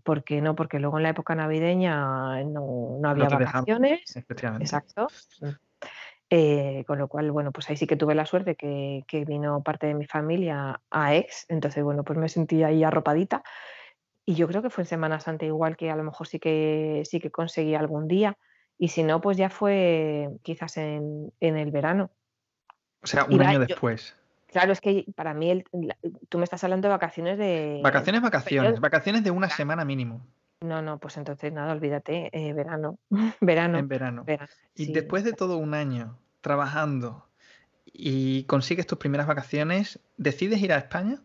¿Por 0.03 0.23
qué 0.23 0.41
no? 0.41 0.55
Porque 0.55 0.79
luego 0.79 0.97
en 0.97 1.03
la 1.03 1.09
época 1.09 1.35
navideña 1.35 2.43
no, 2.43 2.97
no 2.99 2.99
No 2.99 3.09
había 3.09 3.29
vacaciones. 3.29 4.15
Exacto. 4.15 5.07
Mm. 5.41 5.49
Eh, 6.31 6.83
con 6.87 6.97
lo 6.97 7.07
cual, 7.07 7.31
bueno, 7.31 7.51
pues 7.51 7.69
ahí 7.69 7.77
sí 7.77 7.85
que 7.85 7.95
tuve 7.95 8.15
la 8.15 8.25
suerte 8.25 8.55
que, 8.55 9.03
que 9.07 9.25
vino 9.25 9.61
parte 9.61 9.87
de 9.87 9.93
mi 9.93 10.05
familia 10.05 10.81
a 10.89 11.05
Aix, 11.05 11.45
entonces, 11.49 11.83
bueno, 11.83 12.03
pues 12.03 12.17
me 12.17 12.29
sentí 12.29 12.63
ahí 12.63 12.83
arropadita. 12.83 13.43
Y 14.25 14.33
yo 14.33 14.47
creo 14.47 14.63
que 14.63 14.71
fue 14.71 14.83
en 14.83 14.87
Semana 14.87 15.19
Santa 15.19 15.45
igual 15.45 15.77
que 15.77 15.91
a 15.91 15.95
lo 15.95 16.03
mejor 16.03 16.27
sí 16.27 16.39
que 16.39 17.03
sí 17.05 17.19
que 17.19 17.29
conseguí 17.29 17.75
algún 17.75 18.07
día. 18.07 18.37
Y 18.77 18.89
si 18.89 19.03
no, 19.03 19.21
pues 19.21 19.37
ya 19.37 19.49
fue 19.49 20.29
quizás 20.41 20.77
en, 20.77 21.31
en 21.39 21.57
el 21.57 21.71
verano. 21.71 22.09
O 23.03 23.07
sea, 23.07 23.25
un 23.25 23.41
año 23.41 23.59
yo, 23.59 23.65
después. 23.67 24.17
Claro, 24.55 24.71
es 24.71 24.79
que 24.79 25.05
para 25.17 25.33
mí 25.33 25.51
el- 25.51 25.65
la- 25.73 25.97
tú 26.29 26.37
me 26.37 26.45
estás 26.45 26.63
hablando 26.63 26.87
de 26.87 26.93
vacaciones 26.93 27.37
de 27.37 27.81
Vacaciones, 27.83 28.21
vacaciones. 28.21 28.69
periodo. 28.71 28.81
Vacaciones 28.81 29.23
de 29.25 29.31
una 29.31 29.47
Claro. 29.47 29.57
semana 29.57 29.83
mínimo 29.83 30.25
No, 30.61 30.81
no, 30.81 30.97
pues 30.97 31.17
entonces 31.17 31.51
nada, 31.51 31.73
olvídate, 31.73 32.29
eh, 32.31 32.53
verano, 32.53 32.97
verano, 33.41 33.77
en 33.79 33.87
verano. 33.89 34.23
verano, 34.23 34.49
Y 34.75 34.85
sí. 34.85 34.93
después 34.93 35.25
de 35.25 35.33
todo 35.33 35.57
un 35.57 35.73
año 35.73 36.17
trabajando 36.39 37.27
y 37.85 38.45
consigues 38.45 38.87
tus 38.87 38.97
primeras 38.97 39.27
vacaciones, 39.27 39.99
¿decides 40.15 40.61
ir 40.61 40.71
a 40.71 40.77
España? 40.77 41.21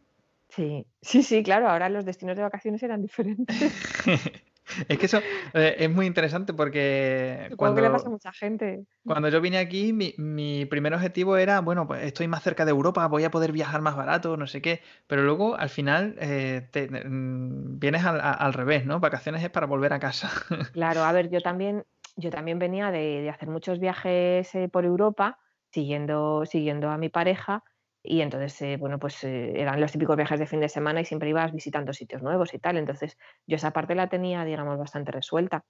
Sí, 0.48 0.84
sí, 1.02 1.22
sí, 1.22 1.44
claro, 1.44 1.68
ahora 1.68 1.88
los 1.88 2.04
destinos 2.04 2.36
de 2.36 2.42
vacaciones 2.42 2.82
eran 2.82 3.00
diferentes. 3.02 3.56
Es 4.88 4.98
que 4.98 5.06
eso 5.06 5.20
eh, 5.54 5.76
es 5.78 5.90
muy 5.90 6.06
interesante 6.06 6.52
porque 6.54 7.46
Supongo 7.50 7.74
que 7.76 7.82
le 7.82 7.90
pasa 7.90 8.08
a 8.08 8.10
cuando, 8.10 8.10
mucha 8.10 8.32
gente. 8.32 8.84
cuando 9.04 9.28
yo 9.28 9.40
vine 9.40 9.58
aquí, 9.58 9.92
mi, 9.92 10.14
mi 10.18 10.66
primer 10.66 10.94
objetivo 10.94 11.36
era, 11.36 11.60
bueno, 11.60 11.86
pues 11.86 12.04
estoy 12.04 12.28
más 12.28 12.42
cerca 12.42 12.64
de 12.64 12.70
Europa, 12.70 13.06
voy 13.08 13.24
a 13.24 13.30
poder 13.30 13.52
viajar 13.52 13.80
más 13.82 13.96
barato, 13.96 14.36
no 14.36 14.46
sé 14.46 14.62
qué, 14.62 14.82
pero 15.06 15.22
luego 15.22 15.56
al 15.56 15.68
final 15.70 16.16
eh, 16.20 16.68
te- 16.70 16.88
mm, 16.88 17.78
vienes 17.78 18.04
al, 18.04 18.20
al 18.20 18.52
revés, 18.52 18.86
¿no? 18.86 19.00
Vacaciones 19.00 19.42
es 19.42 19.50
para 19.50 19.66
volver 19.66 19.92
a 19.92 20.00
casa. 20.00 20.30
Claro, 20.72 21.04
a 21.04 21.12
ver, 21.12 21.30
yo 21.30 21.42
también, 21.42 21.84
yo 22.16 22.30
también 22.30 22.58
venía 22.58 22.90
de, 22.90 23.22
de 23.22 23.30
hacer 23.30 23.48
muchos 23.48 23.80
viajes 23.80 24.54
eh, 24.54 24.68
por 24.68 24.84
Europa, 24.84 25.38
siguiendo, 25.72 26.46
siguiendo 26.46 26.90
a 26.90 26.98
mi 26.98 27.08
pareja, 27.08 27.64
y 28.02 28.20
entonces, 28.22 28.60
eh, 28.62 28.76
bueno, 28.78 28.98
pues 28.98 29.22
eh, 29.24 29.60
eran 29.60 29.80
los 29.80 29.92
típicos 29.92 30.16
viajes 30.16 30.38
de 30.40 30.46
fin 30.46 30.60
de 30.60 30.68
semana 30.68 31.00
y 31.00 31.04
siempre 31.04 31.28
ibas 31.30 31.52
visitando 31.52 31.92
sitios 31.92 32.22
nuevos 32.22 32.54
y 32.54 32.58
tal. 32.58 32.76
Entonces, 32.78 33.16
yo 33.46 33.56
esa 33.56 33.72
parte 33.72 33.94
la 33.94 34.08
tenía, 34.08 34.44
digamos, 34.44 34.78
bastante 34.78 35.12
resuelta. 35.12 35.64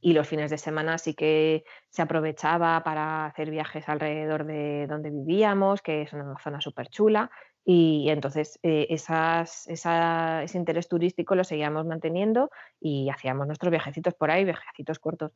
Y 0.00 0.12
los 0.12 0.28
fines 0.28 0.50
de 0.50 0.58
semana 0.58 0.98
sí 0.98 1.14
que 1.14 1.64
se 1.90 2.02
aprovechaba 2.02 2.82
para 2.84 3.26
hacer 3.26 3.50
viajes 3.50 3.88
alrededor 3.88 4.44
de 4.46 4.86
donde 4.88 5.10
vivíamos, 5.10 5.82
que 5.82 6.02
es 6.02 6.12
una 6.12 6.34
zona 6.42 6.60
súper 6.60 6.88
chula. 6.88 7.30
Y 7.64 8.08
entonces 8.10 8.58
eh, 8.62 8.86
esas, 8.90 9.66
esa- 9.68 10.42
ese 10.44 10.58
interés 10.58 10.88
turístico 10.88 11.34
lo 11.34 11.44
seguíamos 11.44 11.86
manteniendo 11.86 12.50
y 12.80 13.10
hacíamos 13.10 13.46
nuestros 13.46 13.70
viajecitos 13.70 14.14
por 14.14 14.30
ahí, 14.30 14.44
viajecitos 14.44 14.98
cortos. 15.00 15.32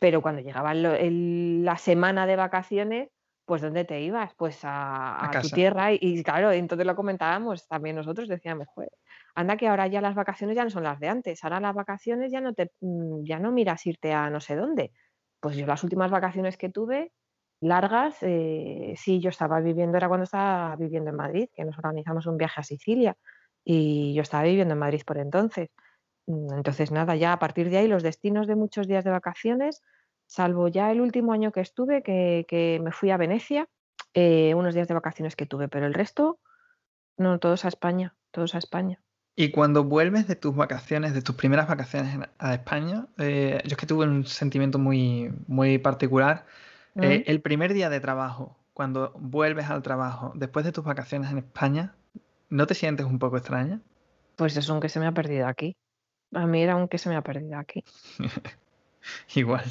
Pero 0.00 0.22
cuando 0.22 0.42
llegaba 0.42 0.74
la 0.74 1.76
semana 1.78 2.26
de 2.26 2.36
vacaciones, 2.36 3.10
pues 3.48 3.62
¿dónde 3.62 3.84
te 3.86 4.00
ibas? 4.02 4.34
Pues 4.36 4.64
A 5.20 5.26
a, 5.26 5.30
a 5.32 5.36
tu 5.38 5.50
tierra. 5.50 5.92
Y, 5.92 5.98
y 6.00 6.22
claro, 6.24 6.52
entonces 6.52 6.86
lo 6.86 6.96
comentábamos 6.96 7.66
también 7.68 7.96
nosotros, 7.96 8.28
decíamos, 8.28 8.68
"Joder, 8.74 8.90
Anda 9.34 9.56
que 9.56 9.68
ahora 9.68 9.86
ya 9.88 10.00
las 10.00 10.14
vacaciones 10.14 10.56
ya 10.56 10.64
no 10.64 10.70
son 10.70 10.84
las 10.84 11.00
de 11.00 11.08
antes. 11.08 11.44
Ahora 11.44 11.60
las 11.60 11.74
vacaciones 11.74 12.32
ya 12.32 12.40
no 12.40 12.54
te, 12.54 12.72
mm, 12.80 13.24
ya 13.24 13.38
no 13.40 13.52
miras 13.52 13.86
irte 13.86 14.12
a 14.12 14.30
no 14.30 14.40
sé 14.40 14.56
dónde. 14.56 14.92
Pues 15.40 15.56
yo 15.56 15.66
las 15.66 15.82
últimas 15.84 16.10
vacaciones 16.10 16.56
que 16.58 16.68
tuve, 16.70 17.12
largas, 17.60 18.18
eh, 18.22 18.94
sí, 18.96 19.20
yo 19.20 19.30
estaba 19.30 19.60
viviendo, 19.60 19.96
era 19.98 20.08
cuando 20.08 20.24
estaba 20.24 20.76
viviendo 20.76 21.10
en 21.10 21.16
Madrid, 21.16 21.48
que 21.54 21.64
nos 21.64 21.78
organizamos 21.78 22.26
un 22.26 22.36
viaje 22.36 22.60
a 22.60 22.64
Sicilia 22.64 23.16
y 23.64 24.14
yo 24.14 24.22
estaba 24.22 24.44
viviendo 24.44 24.74
en 24.74 24.80
Madrid 24.80 25.02
por 25.06 25.18
entonces. 25.18 25.70
Mm, 26.26 26.54
Entonces, 26.54 26.90
nada, 26.92 27.16
ya 27.16 27.32
a 27.32 27.38
partir 27.38 27.70
de 27.70 27.78
ahí 27.78 27.88
los 27.88 28.02
destinos 28.02 28.46
de 28.46 28.56
muchos 28.56 28.86
días 28.88 29.04
de 29.04 29.10
vacaciones, 29.10 29.82
salvo 30.28 30.68
ya 30.68 30.92
el 30.92 31.00
último 31.00 31.32
año 31.32 31.50
que 31.50 31.60
estuve, 31.60 32.02
que, 32.02 32.46
que 32.46 32.80
me 32.82 32.92
fui 32.92 33.10
a 33.10 33.16
Venecia, 33.16 33.66
eh, 34.14 34.54
unos 34.54 34.74
días 34.74 34.86
de 34.86 34.94
vacaciones 34.94 35.34
que 35.34 35.46
tuve, 35.46 35.68
pero 35.68 35.86
el 35.86 35.94
resto, 35.94 36.38
no, 37.16 37.38
todos 37.38 37.64
a 37.64 37.68
España, 37.68 38.14
todos 38.30 38.54
a 38.54 38.58
España. 38.58 39.00
Y 39.34 39.50
cuando 39.50 39.84
vuelves 39.84 40.26
de 40.28 40.36
tus 40.36 40.54
vacaciones, 40.54 41.14
de 41.14 41.22
tus 41.22 41.34
primeras 41.34 41.66
vacaciones 41.66 42.18
a 42.38 42.54
España, 42.54 43.06
eh, 43.18 43.60
yo 43.64 43.70
es 43.70 43.76
que 43.76 43.86
tuve 43.86 44.04
un 44.04 44.26
sentimiento 44.26 44.78
muy, 44.78 45.32
muy 45.46 45.78
particular. 45.78 46.44
Eh, 47.00 47.22
el 47.26 47.40
primer 47.40 47.72
día 47.72 47.88
de 47.88 48.00
trabajo, 48.00 48.56
cuando 48.74 49.12
vuelves 49.14 49.70
al 49.70 49.82
trabajo, 49.82 50.32
después 50.34 50.64
de 50.64 50.72
tus 50.72 50.84
vacaciones 50.84 51.30
en 51.30 51.38
España, 51.38 51.94
¿no 52.50 52.66
te 52.66 52.74
sientes 52.74 53.06
un 53.06 53.20
poco 53.20 53.36
extraña? 53.36 53.80
Pues 54.34 54.56
es 54.56 54.68
un 54.68 54.80
que 54.80 54.88
se 54.88 54.98
me 54.98 55.06
ha 55.06 55.12
perdido 55.12 55.46
aquí. 55.46 55.76
A 56.34 56.46
mí 56.46 56.60
era 56.60 56.74
un 56.76 56.88
que 56.88 56.98
se 56.98 57.08
me 57.08 57.16
ha 57.16 57.22
perdido 57.22 57.58
aquí. 57.58 57.84
Igual. 59.36 59.64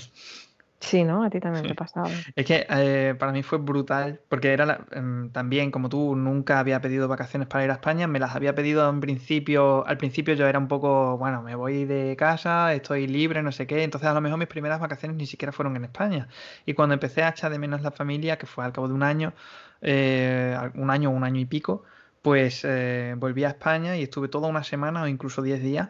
Sí, 0.80 1.04
¿no? 1.04 1.24
A 1.24 1.30
ti 1.30 1.40
también 1.40 1.66
te 1.66 1.74
pasaba. 1.74 2.10
Es 2.36 2.46
que 2.46 2.66
eh, 2.70 3.16
para 3.18 3.32
mí 3.32 3.42
fue 3.42 3.58
brutal, 3.58 4.22
porque 4.30 4.54
era 4.54 4.66
la- 4.66 4.86
em, 4.92 5.32
también, 5.32 5.72
como 5.72 5.90
tú, 5.90 6.16
nunca 6.16 6.60
había 6.60 6.80
pedido 6.82 7.08
vacaciones 7.08 7.48
para 7.48 7.64
ir 7.66 7.72
a 7.72 7.74
España, 7.74 8.06
me 8.08 8.20
las 8.20 8.36
había 8.36 8.54
pedido 8.54 8.88
en 8.90 9.00
principio, 9.02 9.86
al 9.88 9.98
principio 9.98 10.36
yo 10.36 10.46
era 10.48 10.60
un 10.60 10.68
poco, 10.68 11.18
bueno, 11.18 11.42
me 11.42 11.56
voy 11.56 11.86
de 11.86 12.16
casa, 12.16 12.74
estoy 12.74 13.08
libre, 13.08 13.42
no 13.42 13.52
sé 13.52 13.66
qué, 13.66 13.84
entonces 13.84 14.08
a 14.08 14.14
lo 14.14 14.22
mejor 14.22 14.38
mis 14.38 14.48
primeras 14.48 14.80
vacaciones 14.80 15.18
ni 15.18 15.26
siquiera 15.26 15.52
fueron 15.52 15.76
en 15.76 15.86
España. 15.86 16.28
Y 16.66 16.74
cuando 16.76 16.94
empecé 16.94 17.24
a 17.24 17.30
echar 17.30 17.52
de 17.52 17.58
menos 17.60 17.82
la 17.82 17.92
familia, 17.92 18.38
que 18.38 18.46
fue 18.46 18.64
al 18.64 18.72
cabo 18.72 18.88
de 18.88 18.94
un 18.94 19.04
año, 19.04 19.34
eh, 19.82 20.56
un 20.76 20.92
año, 20.92 21.10
un 21.10 21.24
año 21.24 21.40
y 21.42 21.46
pico, 21.46 21.84
pues 22.22 22.64
eh, 22.66 23.16
volví 23.18 23.44
a 23.46 23.50
España 23.50 23.96
y 23.98 24.04
estuve 24.04 24.28
toda 24.28 24.48
una 24.48 24.64
semana 24.64 25.02
o 25.04 25.08
incluso 25.08 25.42
10 25.42 25.62
días. 25.62 25.90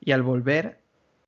Y 0.00 0.12
al 0.12 0.22
volver, 0.22 0.78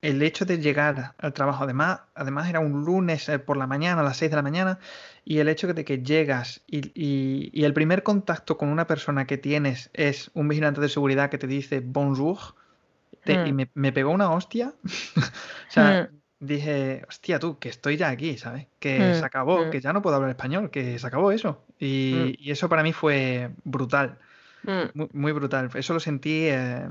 el 0.02 0.22
hecho 0.22 0.44
de 0.44 0.58
llegar 0.58 1.14
al 1.18 1.32
trabajo, 1.32 1.64
además, 1.64 2.00
además 2.14 2.48
era 2.48 2.60
un 2.60 2.84
lunes 2.84 3.28
eh, 3.28 3.38
por 3.38 3.56
la 3.56 3.66
mañana, 3.66 4.00
a 4.00 4.04
las 4.04 4.16
6 4.18 4.30
de 4.30 4.36
la 4.36 4.42
mañana, 4.42 4.78
y 5.24 5.38
el 5.38 5.48
hecho 5.48 5.72
de 5.74 5.84
que 5.84 6.02
llegas 6.02 6.62
y, 6.66 6.88
y- 6.94 7.50
y 7.52 7.64
el 7.64 7.74
primer 7.74 8.02
contacto 8.02 8.56
con 8.58 8.68
una 8.70 8.86
persona 8.86 9.26
que 9.26 9.38
tienes 9.38 9.90
es 9.94 10.30
un 10.34 10.48
vigilante 10.48 10.80
de 10.80 10.88
seguridad 10.88 11.30
que 11.30 11.38
te 11.38 11.46
dice 11.46 11.80
bonjour, 11.80 12.38
te- 13.24 13.40
y 13.44 13.52
Mm, 13.52 13.54
me, 13.54 13.70
me 13.74 13.92
pegó 13.92 14.10
una 14.10 14.30
hostia. 14.32 14.74
O 15.68 15.70
sea, 15.70 16.02
mm, 16.02 16.20
dije, 16.40 17.04
hostia 17.08 17.38
tú, 17.38 17.58
que 17.58 17.68
estoy 17.68 17.96
ya 17.98 18.08
aquí, 18.10 18.38
¿sabes? 18.38 18.66
Que 18.78 19.14
se 19.14 19.24
mm, 19.24 19.26
acabó, 19.26 19.68
que 19.70 19.80
ya 19.80 19.92
no 19.92 20.02
puedo 20.02 20.16
hablar 20.16 20.30
español, 20.30 20.70
que 20.70 20.98
se 20.98 21.06
acabó 21.06 21.32
eso. 21.32 21.64
Y, 21.78 22.36
y 22.38 22.50
eso 22.52 22.68
para 22.68 22.82
mí 22.82 22.92
fue 22.92 23.50
brutal. 23.64 24.18
Muy, 24.94 25.08
muy 25.12 25.32
brutal. 25.32 25.70
Eso 25.74 25.94
lo 25.94 26.00
sentí 26.00 26.46
eh, 26.48 26.88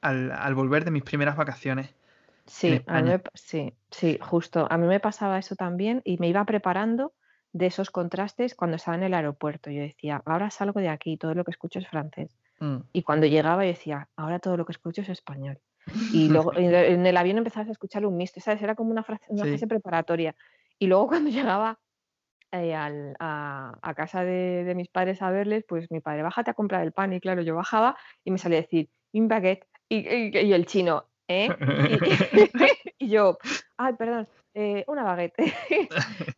al, 0.00 0.32
al 0.32 0.54
volver 0.54 0.84
de 0.84 0.90
mis 0.90 1.02
primeras 1.02 1.36
vacaciones 1.36 1.90
Sí, 2.50 2.82
a 2.86 3.00
mí 3.00 3.08
me, 3.10 3.22
sí, 3.34 3.72
sí, 3.90 4.18
justo. 4.20 4.66
A 4.70 4.76
mí 4.76 4.86
me 4.86 4.98
pasaba 5.00 5.38
eso 5.38 5.54
también 5.54 6.02
y 6.04 6.18
me 6.18 6.28
iba 6.28 6.44
preparando 6.44 7.12
de 7.52 7.66
esos 7.66 7.90
contrastes 7.90 8.54
cuando 8.54 8.76
estaba 8.76 8.96
en 8.96 9.04
el 9.04 9.14
aeropuerto. 9.14 9.70
Yo 9.70 9.82
decía, 9.82 10.20
ahora 10.24 10.50
salgo 10.50 10.80
de 10.80 10.88
aquí, 10.88 11.16
todo 11.16 11.34
lo 11.34 11.44
que 11.44 11.52
escucho 11.52 11.78
es 11.78 11.86
francés. 11.88 12.36
Mm. 12.58 12.78
Y 12.92 13.02
cuando 13.02 13.26
llegaba 13.26 13.64
yo 13.64 13.68
decía, 13.70 14.08
ahora 14.16 14.40
todo 14.40 14.56
lo 14.56 14.64
que 14.66 14.72
escucho 14.72 15.02
es 15.02 15.08
español. 15.08 15.60
Y 16.12 16.28
luego 16.28 16.52
en 16.56 17.06
el 17.06 17.16
avión 17.16 17.38
empezabas 17.38 17.68
a 17.68 17.72
escuchar 17.72 18.04
un 18.04 18.16
mixto, 18.16 18.40
¿sabes? 18.40 18.60
Era 18.62 18.74
como 18.74 18.90
una 18.90 19.04
frase, 19.04 19.24
una 19.28 19.44
Sí. 19.44 19.52
fase 19.52 19.66
preparatoria. 19.68 20.34
Y 20.78 20.86
luego 20.88 21.06
cuando 21.08 21.30
llegaba 21.30 21.78
eh, 22.52 22.74
al- 22.74 23.14
a, 23.20 23.78
a 23.80 23.94
casa 23.94 24.24
de, 24.24 24.64
de 24.64 24.74
mis 24.74 24.88
padres 24.88 25.22
a 25.22 25.30
verles, 25.30 25.64
pues 25.68 25.88
mi 25.92 26.00
padre, 26.00 26.22
bájate 26.24 26.50
a 26.50 26.54
comprar 26.54 26.82
el 26.82 26.90
pan. 26.92 27.12
Y 27.12 27.20
claro, 27.20 27.42
yo 27.42 27.54
bajaba 27.54 27.96
y 28.24 28.32
me 28.32 28.38
salía 28.38 28.58
a 28.58 28.62
decir, 28.62 28.90
un 29.12 29.28
baguette. 29.28 29.66
Y, 29.88 29.98
y- 30.08 30.38
y 30.38 30.52
el 30.52 30.66
chino, 30.66 31.06
¿eh? 31.30 31.48
Y, 32.98 32.98
y 33.06 33.08
yo, 33.08 33.38
ay, 33.76 33.94
perdón, 33.94 34.28
eh, 34.54 34.84
una 34.88 35.04
baguette. 35.04 35.34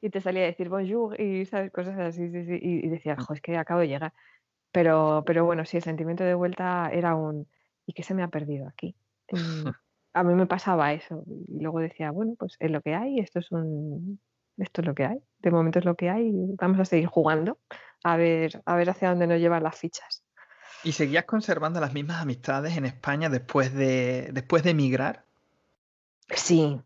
y 0.00 0.10
te 0.10 0.20
salía 0.20 0.42
a 0.42 0.46
decir 0.46 0.68
bonjour 0.68 1.20
y 1.20 1.44
¿sabes? 1.46 1.72
cosas 1.72 1.98
así, 1.98 2.30
sí, 2.30 2.44
sí. 2.44 2.58
Y, 2.60 2.86
y 2.86 2.88
decía, 2.88 3.16
jo, 3.16 3.34
es 3.34 3.40
que 3.40 3.56
acabo 3.56 3.80
de 3.80 3.88
llegar. 3.88 4.12
Pero, 4.72 5.24
pero 5.26 5.44
bueno, 5.44 5.64
sí, 5.64 5.78
el 5.78 5.82
sentimiento 5.82 6.22
de 6.22 6.34
vuelta 6.34 6.90
era 6.92 7.14
un, 7.14 7.48
¿y 7.86 7.94
qué 7.94 8.02
se 8.02 8.14
me 8.14 8.22
ha 8.22 8.28
perdido 8.28 8.68
aquí? 8.68 8.94
Mm, 9.32 9.68
a 10.12 10.22
mí 10.22 10.34
me 10.34 10.46
pasaba 10.46 10.92
eso. 10.92 11.24
Y 11.48 11.60
luego 11.60 11.80
decía, 11.80 12.10
bueno, 12.10 12.34
pues 12.38 12.56
es 12.60 12.70
lo 12.70 12.82
que 12.82 12.94
hay, 12.94 13.18
esto 13.18 13.38
es 13.38 13.50
un, 13.50 14.20
esto 14.58 14.82
es 14.82 14.86
lo 14.86 14.94
que 14.94 15.06
hay. 15.06 15.18
De 15.38 15.50
momento 15.50 15.78
es 15.78 15.86
lo 15.86 15.96
que 15.96 16.10
hay. 16.10 16.28
y 16.28 16.54
Vamos 16.56 16.78
a 16.78 16.84
seguir 16.84 17.06
jugando 17.06 17.58
a 18.04 18.16
ver, 18.16 18.62
a 18.66 18.76
ver 18.76 18.90
hacia 18.90 19.08
dónde 19.08 19.26
nos 19.26 19.40
llevan 19.40 19.62
las 19.62 19.78
fichas. 19.78 20.25
¿Y 20.86 20.92
seguías 20.92 21.24
conservando 21.24 21.80
las 21.80 21.92
mismas 21.92 22.22
amistades 22.22 22.76
en 22.76 22.84
España 22.84 23.28
después 23.28 23.74
de, 23.74 24.30
después 24.32 24.62
de 24.62 24.70
emigrar? 24.70 25.24
Sí, 26.28 26.80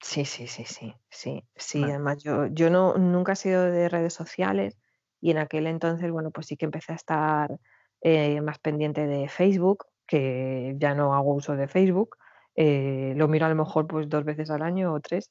sí, 0.00 0.24
sí, 0.24 0.46
sí, 0.46 0.64
sí, 0.64 0.94
sí, 1.10 1.44
sí. 1.54 1.80
Vale. 1.82 1.92
Además, 1.92 2.22
yo, 2.22 2.46
yo 2.46 2.70
no, 2.70 2.96
nunca 2.96 3.32
he 3.32 3.36
sido 3.36 3.64
de 3.64 3.90
redes 3.90 4.14
sociales 4.14 4.78
y 5.20 5.32
en 5.32 5.36
aquel 5.36 5.66
entonces, 5.66 6.10
bueno, 6.10 6.30
pues 6.30 6.46
sí 6.46 6.56
que 6.56 6.64
empecé 6.64 6.92
a 6.92 6.96
estar 6.96 7.60
eh, 8.00 8.40
más 8.40 8.58
pendiente 8.58 9.06
de 9.06 9.28
Facebook, 9.28 9.84
que 10.06 10.74
ya 10.78 10.94
no 10.94 11.14
hago 11.14 11.34
uso 11.34 11.54
de 11.54 11.68
Facebook. 11.68 12.16
eh, 12.56 13.12
lo 13.18 13.28
miro 13.28 13.44
a 13.44 13.50
lo 13.50 13.54
mejor 13.54 13.86
pues 13.86 14.08
dos 14.08 14.24
veces 14.24 14.48
al 14.48 14.62
año 14.62 14.94
o 14.94 15.00
tres. 15.00 15.30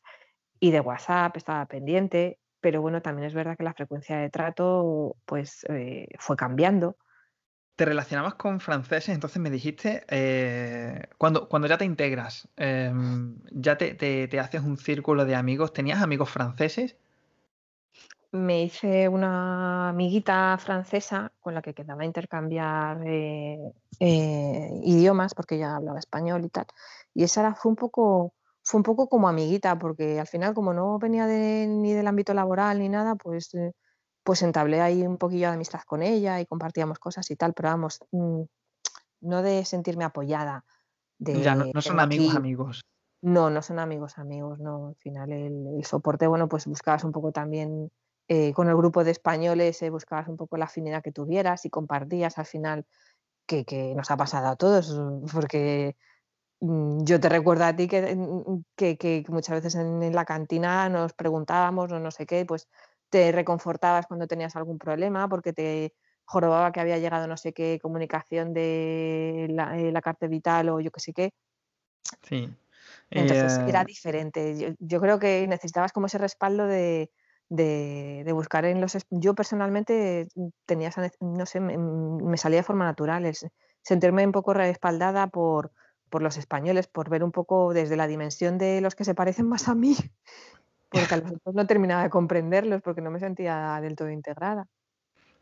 Y 0.60 0.70
de 0.70 0.80
WhatsApp 0.80 1.38
estaba 1.38 1.66
pendiente, 1.66 2.38
pero 2.60 2.84
bueno, 2.84 3.02
también 3.02 3.26
es 3.26 3.34
verdad 3.34 3.58
que 3.58 3.64
la 3.64 3.74
frecuencia 3.74 4.18
de 4.18 4.30
trato 4.30 5.16
pues 5.26 5.66
eh, 5.70 6.08
fue 6.20 6.36
cambiando. 6.36 6.98
¿Te 7.82 7.86
relacionabas 7.86 8.36
con 8.36 8.60
franceses? 8.60 9.10
Entonces 9.10 9.42
me 9.42 9.50
dijiste, 9.50 10.06
eh, 10.08 11.02
cuando, 11.18 11.50
cuando 11.50 11.68
ya 11.68 11.80
te 11.80 11.86
integras, 11.86 12.48
em, 12.56 13.40
ya 13.50 13.76
te, 13.76 13.96
te- 13.96 14.40
haces 14.40 14.62
un 14.62 14.78
círculo 14.78 15.26
de 15.26 15.34
amigos, 15.34 15.74
¿tenías 15.74 16.00
amigos 16.00 16.30
franceses? 16.30 16.96
me 18.34 18.62
hice 18.66 19.10
una 19.10 19.90
amiguita 19.90 20.56
francesa 20.60 21.32
con 21.40 21.56
la 21.56 21.64
que 21.64 21.74
quedaba 21.74 22.06
intercambiar 22.06 23.02
eh, 23.04 23.74
eh, 24.00 24.80
idiomas, 24.84 25.34
porque 25.34 25.56
ella 25.56 25.76
hablaba 25.76 25.98
español 25.98 26.46
y 26.46 26.50
tal. 26.50 26.68
Y 27.16 27.24
esa 27.24 27.56
fue 27.56 27.72
un 27.72 27.78
poco, 27.78 28.36
fue 28.64 28.78
un 28.78 28.84
poco 28.84 29.10
como 29.10 29.28
amiguita, 29.28 29.80
porque 29.80 30.20
al 30.20 30.28
final, 30.28 30.54
como 30.54 30.72
no 30.72 31.00
venía 31.00 31.26
ni 31.26 31.94
del 31.94 32.06
ámbito 32.06 32.36
laboral 32.36 32.78
ni 32.78 32.90
nada, 32.90 33.16
pues, 33.16 33.50
pues 34.24 34.42
entablé 34.42 34.82
ahí 34.82 35.06
un 35.06 35.18
poquillo 35.18 35.48
de 35.48 35.56
amistad 35.56 35.82
con 35.86 36.04
ella 36.04 36.40
y 36.40 36.46
compartíamos 36.46 37.00
cosas 37.00 37.30
y 37.32 37.36
tal, 37.36 37.54
pero 37.54 37.70
vamos, 37.70 38.00
mm, 38.12 38.42
no 39.22 39.42
de 39.42 39.66
sentirme 39.66 40.04
apoyada. 40.04 40.66
De, 41.18 41.42
ya, 41.42 41.56
no, 41.56 41.82
son 41.82 42.00
amigos 42.00 42.36
amigos. 42.36 42.82
No, 43.22 43.50
no 43.52 43.62
son 43.62 43.80
amigos 43.80 44.18
amigos, 44.18 44.60
no. 44.60 44.88
Al 44.88 44.96
final 44.96 45.32
el 45.32 45.86
soporte, 45.86 46.26
bueno, 46.28 46.50
pues 46.50 46.66
buscabas 46.66 47.04
un 47.04 47.12
poco 47.12 47.32
también 47.32 47.92
eh, 48.34 48.54
con 48.54 48.70
el 48.70 48.78
grupo 48.78 49.04
de 49.04 49.12
españoles 49.12 49.82
eh, 49.82 49.90
buscabas 49.90 50.30
un 50.30 50.38
poco 50.38 50.56
la 50.56 50.64
afinidad 50.64 51.04
que 51.04 51.12
tuvieras 51.12 51.66
y 51.66 51.70
compartías 51.70 52.38
al 52.38 52.46
final 52.46 52.86
que, 53.46 53.94
nos 53.94 54.10
ha 54.10 54.16
pasado 54.16 54.48
a 54.48 54.56
todos, 54.56 54.98
porque 55.34 55.98
mm, 56.62 57.04
yo 57.04 57.20
te 57.20 57.28
recuerdo 57.28 57.66
a 57.66 57.76
ti 57.76 57.88
mm, 57.88 58.62
que, 58.78 58.98
que, 58.98 59.26
muchas 59.28 59.56
veces 59.56 59.76
en, 59.76 60.16
la 60.16 60.24
cantina 60.24 60.88
nos 60.88 61.12
preguntábamos 61.12 61.92
o 61.92 62.00
no 62.00 62.10
sé 62.10 62.26
qué, 62.26 62.46
pues 62.46 62.70
te 63.12 63.32
reconfortabas 63.32 64.08
cuando 64.08 64.26
tenías 64.26 64.56
algún 64.56 64.80
problema 64.80 65.28
porque 65.28 65.54
te 65.54 65.94
jorobaba 66.26 66.72
que 66.72 66.80
había 66.80 66.98
llegado 66.98 67.28
no 67.28 67.38
sé 67.38 67.54
qué 67.54 67.78
comunicación 67.82 68.54
de 68.54 69.48
la, 69.50 69.78
eh, 69.78 69.94
carta 70.02 70.28
vital 70.28 70.70
o 70.70 70.80
yo 70.80 70.90
qué 70.92 71.00
sé 71.02 71.14
qué. 71.14 71.34
Sí. 72.24 72.50
Entonces 73.10 73.60
era 73.68 73.84
diferente. 73.84 74.76
yo, 74.80 75.02
creo 75.02 75.20
que 75.20 75.46
necesitabas 75.48 75.92
como 75.92 76.06
ese 76.06 76.18
respaldo 76.18 76.66
de, 76.66 77.12
de, 77.50 78.32
buscar 78.32 78.64
en 78.64 78.80
los... 78.80 78.98
Yo 79.10 79.36
personalmente 79.36 80.30
mm, 80.36 80.48
tenía 80.66 80.90
no 81.20 81.46
sé, 81.46 81.60
mm, 81.60 82.24
me, 82.24 82.38
salía 82.38 82.60
de 82.60 82.64
forma 82.64 82.86
natural, 82.86 83.30
sentirme 83.82 84.26
un 84.26 84.32
poco 84.32 84.54
respaldada 84.54 85.28
por, 85.28 85.74
por 86.10 86.22
los 86.22 86.38
españoles, 86.38 86.88
por 86.88 87.10
ver 87.10 87.26
un 87.26 87.34
poco 87.34 87.74
desde 87.74 87.98
la 87.98 88.08
dimensión 88.08 88.58
de 88.58 88.80
los 88.80 88.96
que 88.96 89.04
se 89.04 89.16
parecen 89.16 89.50
más 89.50 89.68
a 89.68 89.76
mí, 89.76 89.98
porque 90.92 91.16
a 91.16 91.18
los 91.18 91.32
otros 91.32 91.56
no 91.56 91.66
terminaba 91.66 92.04
de 92.04 92.10
comprenderlos 92.10 92.82
porque 92.82 93.02
no 93.02 93.12
me 93.12 93.20
sentía 93.20 93.80
del 93.82 93.96
todo 93.96 94.10
integrada. 94.10 94.68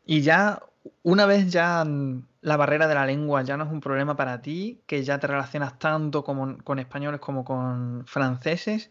Y 0.06 0.22
ya, 0.22 0.62
una 1.02 1.26
vez 1.26 1.50
ya 1.50 1.84
mm, 1.84 2.26
la 2.42 2.56
barrera 2.56 2.86
de 2.86 2.94
la 2.94 3.04
lengua 3.04 3.42
ya 3.42 3.56
no 3.56 3.64
es 3.64 3.70
un 3.70 3.80
problema 3.80 4.16
para 4.16 4.40
ti, 4.40 4.80
que 4.86 5.02
ya 5.02 5.18
te 5.18 5.26
relacionas 5.26 5.78
tanto 5.78 6.22
como, 6.24 6.58
con 6.58 6.78
españoles 6.78 7.20
como 7.20 7.44
con 7.44 8.04
franceses, 8.06 8.90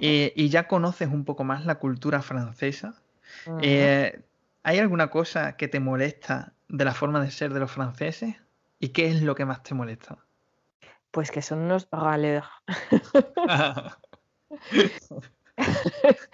eh, 0.00 0.32
y 0.36 0.48
ya 0.48 0.68
conoces 0.68 1.08
un 1.08 1.24
poco 1.24 1.44
más 1.44 1.64
la 1.64 1.76
cultura 1.76 2.20
francesa, 2.20 2.94
eh, 3.60 4.22
¿hay 4.62 4.78
alguna 4.78 5.08
cosa 5.08 5.56
que 5.56 5.68
te 5.68 5.80
molesta 5.80 6.52
de 6.68 6.84
la 6.84 6.94
forma 6.94 7.20
de 7.22 7.30
ser 7.30 7.52
de 7.52 7.60
los 7.60 7.70
franceses? 7.70 8.36
¿Y 8.78 8.88
qué 8.90 9.08
es 9.08 9.22
lo 9.22 9.34
que 9.34 9.44
más 9.44 9.62
te 9.62 9.74
molesta? 9.74 10.18
Pues 11.10 11.30
que 11.30 11.42
son 11.42 11.60
unos 11.60 11.88
galères. 11.90 12.46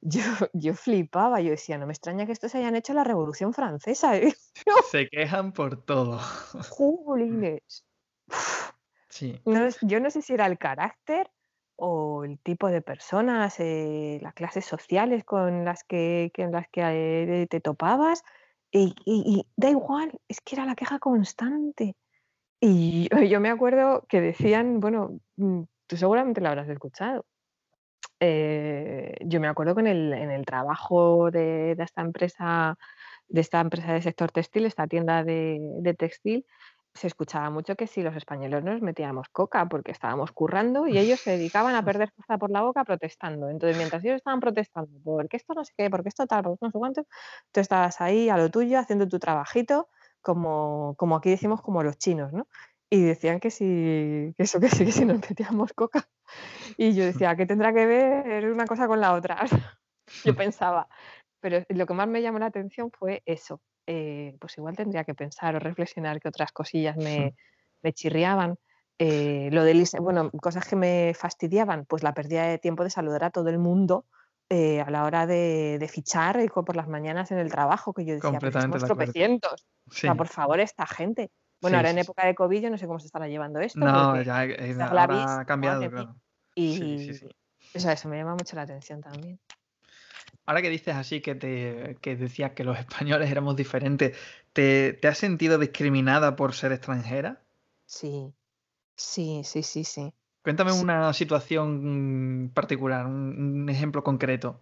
yo, 0.00 0.74
flipaba, 0.74 1.40
yo 1.40 1.50
decía, 1.50 1.78
no 1.78 1.86
me 1.86 1.92
extraña 1.92 2.26
que 2.26 2.32
estos 2.32 2.54
hayan 2.54 2.76
hecho 2.76 2.92
la 2.94 3.04
Revolución 3.04 3.52
Francesa. 3.52 4.16
¿eh? 4.16 4.34
Se 4.90 5.08
quejan 5.08 5.52
por 5.52 5.84
todo. 5.84 6.18
Jolines. 6.70 7.84
Sí. 9.08 9.40
yo 9.82 10.00
no 10.00 10.10
sé 10.10 10.22
si 10.22 10.32
era 10.32 10.46
el 10.46 10.58
carácter 10.58 11.30
o 11.76 12.24
el 12.24 12.38
tipo 12.38 12.68
de 12.68 12.80
personas, 12.80 13.58
eh, 13.60 14.18
las 14.22 14.34
clases 14.34 14.64
sociales 14.64 15.24
con 15.24 15.64
las 15.64 15.84
que, 15.84 16.32
las 16.36 16.68
que 16.68 16.82
eh, 17.42 17.46
te 17.46 17.60
topabas. 17.60 18.22
Y, 18.74 19.46
da 19.54 19.68
igual, 19.68 20.18
es 20.28 20.40
que 20.40 20.54
era 20.54 20.64
la 20.64 20.74
queja 20.74 20.98
constante. 20.98 21.94
Y 22.58 23.08
yo, 23.28 23.40
me 23.40 23.50
acuerdo 23.50 24.06
que 24.08 24.20
decían, 24.20 24.80
bueno, 24.80 25.18
mm, 25.36 25.62
tú 25.86 25.96
seguramente 25.96 26.40
lo 26.40 26.48
habrás 26.48 26.68
escuchado. 26.68 27.26
Eh, 28.20 29.14
yo 29.24 29.40
me 29.40 29.48
acuerdo 29.48 29.74
que 29.74 29.80
en 29.80 29.86
el, 29.88 30.12
en 30.12 30.30
el 30.30 30.44
trabajo 30.46 31.30
de, 31.30 31.72
esta 31.78 32.02
empresa, 32.02 32.78
de 33.28 33.40
esta 33.40 33.60
empresa 33.60 33.92
de 33.92 34.02
sector 34.02 34.30
textil, 34.30 34.66
esta 34.66 34.86
tienda 34.86 35.24
de, 35.24 35.58
de 35.80 35.94
textil, 35.94 36.46
se 36.94 37.06
escuchaba 37.06 37.48
mucho 37.50 37.74
que 37.74 37.86
si 37.86 38.02
los 38.02 38.14
españoles 38.16 38.62
nos 38.62 38.82
metíamos 38.82 39.28
coca 39.30 39.66
porque 39.66 39.92
estábamos 39.92 40.32
currando 40.32 40.86
y 40.86 40.98
ellos 40.98 41.20
se 41.20 41.32
dedicaban 41.32 41.74
a 41.74 41.84
perder 41.84 42.10
fuerza 42.10 42.38
por 42.38 42.50
la 42.50 42.62
boca 42.62 42.84
protestando. 42.84 43.48
Entonces, 43.48 43.76
mientras 43.76 44.04
ellos 44.04 44.16
estaban 44.16 44.40
protestando, 44.40 44.90
porque 45.02 45.38
esto 45.38 45.54
no 45.54 45.64
sé 45.64 45.72
qué, 45.76 45.88
porque 45.90 46.10
esto 46.10 46.26
tal, 46.26 46.42
porque 46.42 46.58
no 46.60 46.70
sé 46.70 46.78
cuánto, 46.78 47.06
tú 47.50 47.60
estabas 47.60 48.00
ahí 48.00 48.28
a 48.28 48.36
lo 48.36 48.50
tuyo 48.50 48.78
haciendo 48.78 49.08
tu 49.08 49.18
trabajito, 49.18 49.88
como, 50.20 50.94
como 50.98 51.16
aquí 51.16 51.30
decimos, 51.30 51.62
como 51.62 51.82
los 51.82 51.96
chinos, 51.98 52.32
¿no? 52.32 52.46
Y 52.90 53.02
decían 53.02 53.40
que 53.40 53.50
si, 53.50 54.34
que 54.36 54.42
eso 54.42 54.60
que 54.60 54.68
sí, 54.68 54.84
que 54.84 54.92
si 54.92 55.04
nos 55.06 55.18
metíamos 55.28 55.72
coca. 55.72 56.06
Y 56.76 56.94
yo 56.94 57.04
decía, 57.04 57.36
¿qué 57.36 57.46
tendrá 57.46 57.72
que 57.72 57.86
ver 57.86 58.50
una 58.50 58.66
cosa 58.66 58.86
con 58.86 59.00
la 59.00 59.12
otra? 59.14 59.38
yo 60.24 60.34
pensaba. 60.34 60.88
Pero 61.40 61.64
lo 61.68 61.86
que 61.86 61.94
más 61.94 62.08
me 62.08 62.22
llamó 62.22 62.38
la 62.38 62.46
atención 62.46 62.90
fue 62.90 63.22
eso, 63.26 63.60
eh, 63.86 64.36
pues 64.40 64.56
igual 64.58 64.76
tendría 64.76 65.04
que 65.04 65.14
pensar 65.14 65.56
o 65.56 65.58
reflexionar 65.58 66.20
que 66.20 66.28
otras 66.28 66.52
cosillas 66.52 66.96
me, 66.96 67.34
chirriaban. 67.92 68.56
Eh, 68.98 69.48
lo 69.50 69.64
de 69.64 69.84
bueno, 70.00 70.30
cosas 70.40 70.68
que 70.68 70.76
me 70.76 71.12
fastidiaban, 71.14 71.84
pues 71.86 72.04
la 72.04 72.14
pérdida 72.14 72.46
de 72.46 72.58
tiempo 72.58 72.84
de 72.84 72.90
saludar 72.90 73.24
a 73.24 73.30
todo 73.30 73.48
el 73.48 73.58
mundo 73.58 74.06
eh, 74.48 74.80
a 74.80 74.90
la 74.90 75.04
hora 75.04 75.26
de, 75.26 75.84
fichar 75.90 76.38
por 76.52 76.76
las 76.76 76.86
mañanas 76.86 77.32
en 77.32 77.38
el 77.38 77.50
trabajo, 77.50 77.92
que 77.92 78.04
yo 78.04 78.14
decía, 78.14 78.38
pues 78.38 78.54
somos 78.54 78.84
tropecientos. 78.84 79.66
O 79.88 79.92
sea, 79.92 80.14
por 80.14 80.28
favor, 80.28 80.60
esta 80.60 80.86
gente. 80.86 81.30
Bueno, 81.60 81.78
ahora 81.78 81.90
en 81.90 81.98
época 81.98 82.26
de 82.26 82.34
COVID 82.34 82.60
yo 82.60 82.70
no 82.70 82.76
sé 82.76 82.86
cómo 82.86 82.98
se 83.00 83.06
estará 83.06 83.28
llevando 83.28 83.60
esto. 83.60 83.78
No, 83.78 84.20
ya 84.20 84.40
ha 84.40 85.44
cambiado, 85.44 85.88
claro. 85.90 86.16
Y 86.54 87.10
eso 87.74 88.08
me 88.08 88.16
llama 88.16 88.34
mucho 88.34 88.56
la 88.56 88.62
atención 88.62 89.00
también. 89.00 89.38
Ahora 90.44 90.60
que 90.60 90.70
dices 90.70 90.94
así 90.94 91.20
que 91.20 91.34
te 91.34 91.96
que 92.00 92.16
decías 92.16 92.52
que 92.52 92.64
los 92.64 92.78
españoles 92.78 93.30
éramos 93.30 93.56
diferentes, 93.56 94.16
¿te, 94.52 94.98
has 95.04 95.18
sentido 95.18 95.58
discriminada 95.58 96.36
por 96.36 96.54
ser 96.54 96.72
extranjera? 96.72 97.40
Sí, 97.86 98.32
sí, 98.96 99.42
sí, 99.44 99.62
sí, 99.62 99.84
sí. 99.84 100.12
Cuéntame 100.42 100.72
una 100.72 101.12
situación 101.12 102.50
particular, 102.52 103.06
un, 103.06 103.68
ejemplo 103.68 104.02
concreto. 104.02 104.60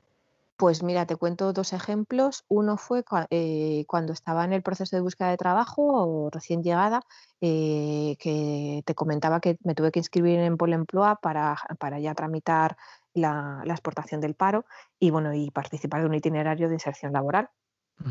Pues 0.61 0.82
mira, 0.82 1.06
te 1.06 1.16
cuento 1.16 1.54
dos 1.54 1.72
ejemplos. 1.72 2.44
Uno 2.48 2.76
fue 2.76 3.02
eh, 3.30 3.86
cuando 3.86 4.12
estaba 4.12 4.44
en 4.44 4.52
el 4.52 4.62
proceso 4.62 4.94
de 4.94 5.00
búsqueda 5.00 5.30
de 5.30 5.38
trabajo 5.38 5.80
o 5.86 6.28
recién 6.28 6.62
llegada, 6.62 7.00
eh, 7.40 8.14
que 8.18 8.82
te 8.84 8.94
comentaba 8.94 9.40
que 9.40 9.56
me 9.64 9.74
tuve 9.74 9.90
que 9.90 10.00
inscribir 10.00 10.38
en 10.38 10.58
Polo 10.58 10.74
Emploi 10.74 11.14
para, 11.22 11.56
para 11.78 11.98
ya 11.98 12.14
tramitar 12.14 12.76
la, 13.14 13.62
exportación 13.64 14.20
del 14.20 14.34
paro 14.34 14.66
y, 14.98 15.11
bueno, 15.11 15.32
y 15.32 15.50
participar 15.50 16.02
de 16.02 16.08
un 16.08 16.14
itinerario 16.14 16.68
de 16.68 16.74
inserción 16.74 17.14
laboral. 17.14 17.48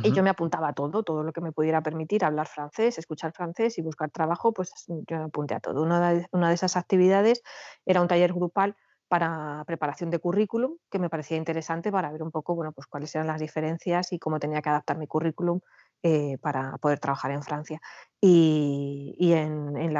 Y 0.03 0.11
yo 0.11 0.23
me 0.23 0.31
apuntaba 0.31 0.69
a 0.69 0.73
todo, 0.73 1.03
todo 1.03 1.23
lo 1.23 1.31
que 1.33 1.41
me 1.41 1.51
pudiera 1.51 1.83
permitir 1.83 2.25
hablar 2.25 2.47
francés, 2.47 2.97
escuchar 2.97 3.31
francés 3.31 3.77
y 3.77 3.83
buscar 3.83 4.09
trabajo, 4.09 4.53
pues 4.53 4.71
yo 4.87 5.17
me 5.17 5.25
apunté 5.25 5.53
a 5.53 5.59
todo. 5.59 5.83
Una 5.83 6.13
de, 6.13 6.27
una 6.31 6.49
de 6.49 6.55
esas 6.55 6.77
actividades 6.77 7.43
era 7.85 8.01
un 8.01 8.07
taller 8.07 8.33
grupal 8.33 8.75
para 9.09 9.63
preparación 9.65 10.11
de 10.11 10.19
currículum, 10.19 10.77
que 10.89 10.99
me 10.99 11.09
parecía 11.09 11.35
interesante 11.35 11.91
para 11.91 12.11
ver 12.11 12.23
un 12.23 12.31
poco 12.31 12.55
bueno, 12.55 12.71
pues 12.71 12.87
cuáles 12.87 13.13
eran 13.15 13.27
las 13.27 13.41
diferencias 13.41 14.13
y 14.13 14.19
cómo 14.19 14.39
tenía 14.39 14.61
que 14.61 14.69
adaptar 14.69 14.97
mi 14.97 15.07
currículum 15.07 15.59
eh, 16.01 16.37
para 16.37 16.77
poder 16.77 16.99
trabajar 16.99 17.31
en 17.31 17.43
Francia. 17.43 17.81
Y, 18.21 19.33
en, 19.33 19.93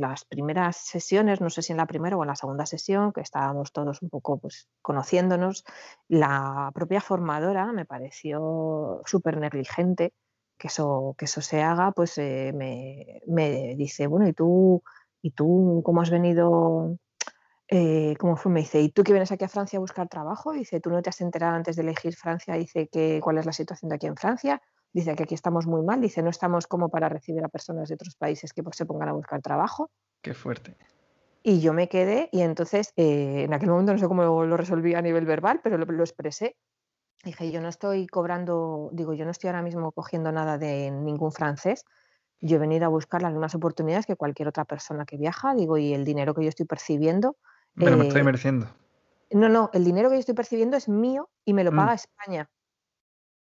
las 0.00 0.24
primeras 0.24 0.76
sesiones, 0.76 1.40
no 1.40 1.50
sé 1.50 1.62
si 1.62 1.72
en 1.72 1.78
la 1.78 1.86
primera 1.86 2.16
o 2.16 2.22
en 2.22 2.28
la 2.28 2.36
segunda 2.36 2.66
sesión, 2.66 3.12
que 3.12 3.20
estábamos 3.20 3.70
todos 3.72 4.02
un 4.02 4.10
poco 4.10 4.38
pues, 4.38 4.68
conociéndonos, 4.82 5.64
la 6.08 6.70
propia 6.74 7.00
formadora 7.00 7.72
me 7.72 7.84
pareció 7.84 9.02
súper 9.06 9.38
negligente 9.38 10.12
que 10.58 10.68
eso, 10.68 11.14
que 11.18 11.26
eso 11.26 11.40
se 11.40 11.62
haga, 11.62 11.92
pues 11.92 12.18
eh, 12.18 12.52
me, 12.54 13.74
dice, 13.76 14.06
bueno, 14.06 14.26
¿y 14.26 14.32
tú, 14.32 14.82
¿y 15.22 15.30
tú 15.32 15.82
cómo 15.84 16.00
has 16.00 16.10
venido? 16.10 16.98
Eh, 17.68 18.14
¿Cómo 18.18 18.36
fue? 18.36 18.52
Me 18.52 18.60
dice, 18.60 18.80
¿y 18.80 18.90
tú 18.90 19.02
que 19.02 19.12
vienes 19.12 19.32
aquí 19.32 19.44
a 19.44 19.48
Francia 19.48 19.78
a 19.78 19.80
buscar 19.80 20.08
trabajo? 20.08 20.52
Dice, 20.52 20.80
¿tú 20.80 20.90
no 20.90 21.02
te 21.02 21.10
has 21.10 21.20
enterado 21.20 21.56
antes 21.56 21.76
de 21.76 21.82
elegir 21.82 22.14
Francia? 22.14 22.54
Dice, 22.54 22.88
que, 22.88 23.20
¿cuál 23.22 23.38
es 23.38 23.46
la 23.46 23.52
situación 23.52 23.88
de 23.88 23.96
aquí 23.96 24.06
en 24.06 24.16
Francia? 24.16 24.62
Dice 24.92 25.14
que 25.14 25.24
aquí 25.24 25.34
estamos 25.34 25.66
muy 25.66 25.82
mal, 25.82 26.00
dice 26.00 26.22
no 26.22 26.30
estamos 26.30 26.66
como 26.66 26.88
para 26.88 27.10
recibir 27.10 27.44
a 27.44 27.48
personas 27.48 27.90
de 27.90 27.96
otros 27.96 28.16
países 28.16 28.54
que 28.54 28.62
pues, 28.62 28.76
se 28.76 28.86
pongan 28.86 29.10
a 29.10 29.12
buscar 29.12 29.42
trabajo. 29.42 29.90
Qué 30.22 30.32
fuerte. 30.32 30.74
Y 31.42 31.60
yo 31.60 31.74
me 31.74 31.88
quedé 31.88 32.30
y 32.32 32.40
entonces 32.40 32.92
eh, 32.96 33.42
en 33.44 33.52
aquel 33.52 33.68
momento 33.68 33.92
no 33.92 33.98
sé 33.98 34.08
cómo 34.08 34.44
lo 34.44 34.56
resolví 34.56 34.94
a 34.94 35.02
nivel 35.02 35.26
verbal, 35.26 35.60
pero 35.62 35.76
lo, 35.76 36.02
expresé. 36.02 36.56
Dije, 37.22 37.52
yo 37.52 37.60
no 37.60 37.68
estoy 37.68 38.06
cobrando, 38.06 38.88
digo, 38.92 39.12
yo 39.12 39.26
no 39.26 39.32
estoy 39.32 39.48
ahora 39.48 39.60
mismo 39.60 39.92
cogiendo 39.92 40.32
nada 40.32 40.56
de 40.56 40.90
ningún 40.90 41.30
francés. 41.30 41.84
Yo 42.40 42.56
he 42.56 42.58
venido 42.58 42.86
a 42.86 42.88
buscar 42.88 43.20
las 43.20 43.32
mismas 43.32 43.54
oportunidades 43.54 44.06
que 44.06 44.16
cualquier 44.16 44.48
otra 44.48 44.64
persona 44.64 45.04
que 45.04 45.18
viaja, 45.18 45.54
digo, 45.54 45.76
y 45.76 45.92
el 45.92 46.04
dinero 46.06 46.34
que 46.34 46.42
yo 46.42 46.48
estoy 46.48 46.64
percibiendo. 46.66 47.36
Pero 47.76 47.96
me 47.96 48.02
estoy 48.04 48.20
eh, 48.20 48.24
mereciendo. 48.24 48.66
No, 49.30 49.48
no, 49.48 49.70
el 49.72 49.84
dinero 49.84 50.08
que 50.08 50.16
yo 50.16 50.20
estoy 50.20 50.34
percibiendo 50.34 50.76
es 50.76 50.88
mío 50.88 51.30
y 51.44 51.52
me 51.52 51.64
lo 51.64 51.72
mm. 51.72 51.76
paga 51.76 51.94
España. 51.94 52.50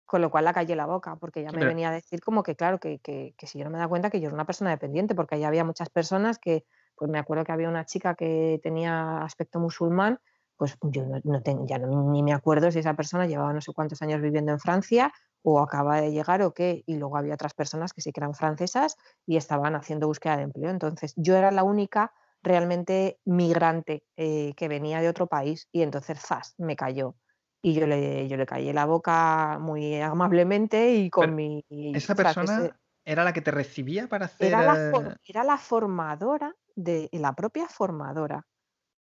con 0.05 0.21
lo 0.21 0.31
cual 0.31 0.45
la 0.45 0.53
callé 0.53 0.75
la 0.75 0.85
boca, 0.85 1.17
porque 1.17 1.43
ya 1.43 1.51
me 1.51 1.65
venía 1.65 1.89
a 1.89 1.91
decir 1.91 2.21
como 2.21 2.41
que, 2.41 2.55
claro, 2.55 2.79
que, 2.79 2.99
que- 2.99 3.33
que 3.37 3.45
si 3.47 3.59
yo 3.59 3.65
no 3.65 3.71
me 3.71 3.77
da 3.77 3.87
cuenta 3.89 4.09
que 4.09 4.21
yo 4.21 4.27
era 4.27 4.35
una 4.35 4.45
persona 4.45 4.69
dependiente, 4.69 5.15
porque 5.15 5.35
ahí 5.35 5.43
había 5.43 5.65
muchas 5.65 5.89
personas 5.89 6.39
que, 6.39 6.65
pues 6.95 7.11
me 7.11 7.19
acuerdo 7.19 7.43
que 7.43 7.51
había 7.51 7.67
una 7.67 7.85
chica 7.85 8.15
que 8.15 8.59
tenía 8.63 9.21
aspecto 9.23 9.59
musulmán, 9.59 10.19
pues 10.55 10.77
yo 10.81 11.05
no, 11.05 11.19
no 11.25 11.41
ten- 11.43 11.67
ya 11.67 11.77
no- 11.77 12.09
ni 12.11 12.23
me 12.23 12.33
acuerdo 12.33 12.71
si 12.71 12.79
esa 12.79 12.93
persona 12.95 13.27
llevaba 13.27 13.51
no 13.53 13.59
sé 13.61 13.73
cuántos 13.73 14.01
años 14.01 14.21
viviendo 14.21 14.51
en 14.53 14.59
Francia 14.59 15.11
o 15.43 15.59
acaba 15.59 15.99
de 16.01 16.11
llegar 16.11 16.41
o 16.41 16.53
qué, 16.53 16.83
y 16.85 16.95
luego 16.95 17.17
había 17.17 17.33
otras 17.33 17.53
personas 17.53 17.91
que 17.93 18.01
sí 18.01 18.11
que 18.13 18.21
eran 18.21 18.33
francesas 18.33 18.95
y 19.25 19.35
estaban 19.37 19.75
haciendo 19.75 20.07
búsqueda 20.07 20.37
de 20.37 20.43
empleo. 20.43 20.69
Entonces 20.69 21.13
yo 21.17 21.35
era 21.35 21.51
la 21.51 21.63
única 21.63 22.13
realmente 22.47 23.19
migrante 23.25 24.03
eh, 24.17 24.53
que 24.55 24.67
venía 24.67 25.01
de 25.01 25.09
otro 25.09 25.27
país 25.27 25.67
y 25.71 25.81
entonces, 25.81 26.19
¡zas!, 26.19 26.55
me 26.57 26.75
cayó. 26.75 27.15
Y 27.61 27.73
yo 27.73 27.87
le, 27.87 28.27
yo 28.27 28.37
le 28.37 28.45
callé 28.45 28.73
la 28.73 28.85
boca 28.85 29.57
muy 29.59 29.99
amablemente 29.99 30.91
y 30.93 31.09
con 31.09 31.31
Pero 31.31 31.35
mi 31.35 31.63
esa 31.69 32.15
persona 32.15 32.79
era 33.05 33.23
la 33.23 33.33
que 33.33 33.41
te 33.41 33.51
recibía 33.51 34.07
para 34.07 34.25
hacer... 34.25 34.47
Era 34.47 34.61
la, 34.63 34.75
eh, 34.75 34.91
for- 34.91 35.17
era 35.25 35.43
la 35.43 35.57
formadora 35.57 36.55
de 36.75 37.09
la 37.13 37.33
propia 37.33 37.67
formadora 37.67 38.45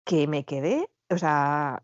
que 0.06 0.28
me 0.28 0.46
quedé, 0.46 0.90
o 1.10 1.18
sea, 1.18 1.84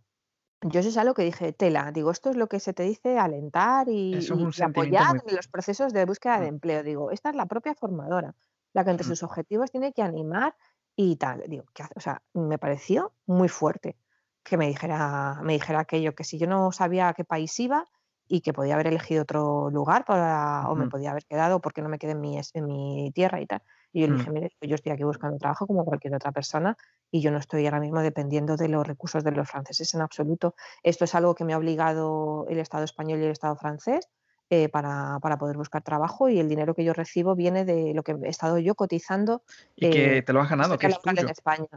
yo 0.62 0.80
eso 0.82 0.90
es 0.90 0.98
algo 0.98 1.14
que 1.14 1.24
dije, 1.24 1.54
tela, 1.54 1.92
digo, 1.92 2.12
esto 2.12 2.30
es 2.32 2.38
lo 2.38 2.48
que 2.48 2.60
se 2.60 2.74
te 2.74 2.84
dice 2.84 3.20
alentar 3.20 3.88
y, 3.90 4.18
es 4.18 4.62
apoyar 4.62 5.08
muy... 5.08 5.20
en 5.28 5.36
los 5.36 5.48
procesos 5.48 5.94
de 5.94 6.06
búsqueda 6.06 6.40
de 6.40 6.48
Mm, 6.48 6.50
empleo. 6.50 6.84
Digo, 6.84 7.12
esta 7.12 7.30
es 7.32 7.36
la 7.36 7.48
propia 7.48 7.76
formadora, 7.76 8.36
la 8.74 8.84
que 8.86 8.92
entre 8.92 9.06
mm. 9.06 9.10
sus 9.10 9.24
objetivos 9.24 9.72
tiene 9.72 9.94
que 9.94 10.04
animar 10.04 10.56
y 10.96 11.16
tal. 11.16 11.44
Digo, 11.48 11.66
¿qué 11.74 11.84
hace? 11.84 11.94
O 11.96 12.00
sea, 12.00 12.22
me 12.34 12.58
pareció 12.58 13.14
muy 13.26 13.50
fuerte 13.50 13.98
que 14.44 14.58
me 14.58 14.68
dijera, 14.68 15.40
me 15.44 15.54
dijera 15.54 15.80
aquello, 15.80 16.16
que 16.16 16.24
si 16.24 16.38
yo 16.38 16.48
no 16.48 16.72
sabía 16.72 17.10
a 17.10 17.14
qué 17.14 17.24
país 17.24 17.60
iba 17.60 17.86
y 18.28 18.42
que 18.42 18.54
podía 18.54 18.76
haber 18.76 18.88
elegido 18.88 19.24
otro 19.24 19.70
lugar 19.70 20.06
para, 20.06 20.70
o 20.70 20.76
me 20.76 20.88
podía 20.88 21.12
haber 21.12 21.26
quedado 21.26 21.60
porque 21.60 21.82
no 21.82 21.90
me 21.90 22.00
quedé 22.00 22.14
en 22.14 22.22
mi, 22.22 22.40
en 22.54 22.66
mi 22.66 23.12
tierra 23.14 23.42
y 23.42 23.46
tal. 23.46 23.62
Y 23.92 24.02
yo 24.02 24.08
le 24.08 24.14
mm. 24.14 24.18
dije, 24.18 24.32
mire, 24.32 24.52
yo 24.62 24.76
estoy 24.76 24.94
aquí 24.94 25.04
buscando 25.04 25.38
trabajo 25.38 25.68
como 25.68 25.84
cualquier 25.84 26.16
otra 26.16 26.32
persona 26.32 26.78
y 27.12 27.22
yo 27.22 27.30
no 27.32 27.38
estoy 27.38 27.66
ahora 27.66 27.82
mismo 27.82 28.00
dependiendo 28.00 28.56
de 28.56 28.70
los 28.70 28.88
recursos 28.88 29.24
de 29.24 29.32
los 29.32 29.50
franceses 29.50 29.94
en 29.94 30.02
absoluto. 30.02 30.56
Esto 30.82 31.04
es 31.04 31.14
algo 31.14 31.36
que 31.36 31.44
me 31.44 31.54
ha 31.54 31.58
obligado 31.58 32.46
el 32.48 32.60
Estado 32.60 32.86
español 32.86 33.20
y 33.20 33.26
el 33.26 33.32
Estado 33.32 33.56
francés 33.58 34.10
eh, 34.52 34.68
para, 34.70 35.18
para 35.22 35.38
poder 35.38 35.56
buscar 35.56 35.82
trabajo 35.82 36.28
y 36.28 36.40
el 36.40 36.50
dinero 36.50 36.76
que 36.76 36.84
yo 36.84 36.94
recibo 36.94 37.36
viene 37.36 37.64
de 37.64 37.94
lo 37.94 38.04
que 38.04 38.12
he 38.12 38.30
estado 38.30 38.60
yo 38.60 38.76
cotizando 38.76 39.44
Y 39.78 39.86
eh, 39.88 39.90
que 39.92 40.22
te 40.24 40.34
lo 40.34 40.42
has 40.42 40.50
ganado, 40.50 40.78
que 40.78 40.88
es 40.88 40.92
laboral 40.94 41.18
en 41.18 41.22
tuyo. 41.24 41.32
España. 41.32 41.68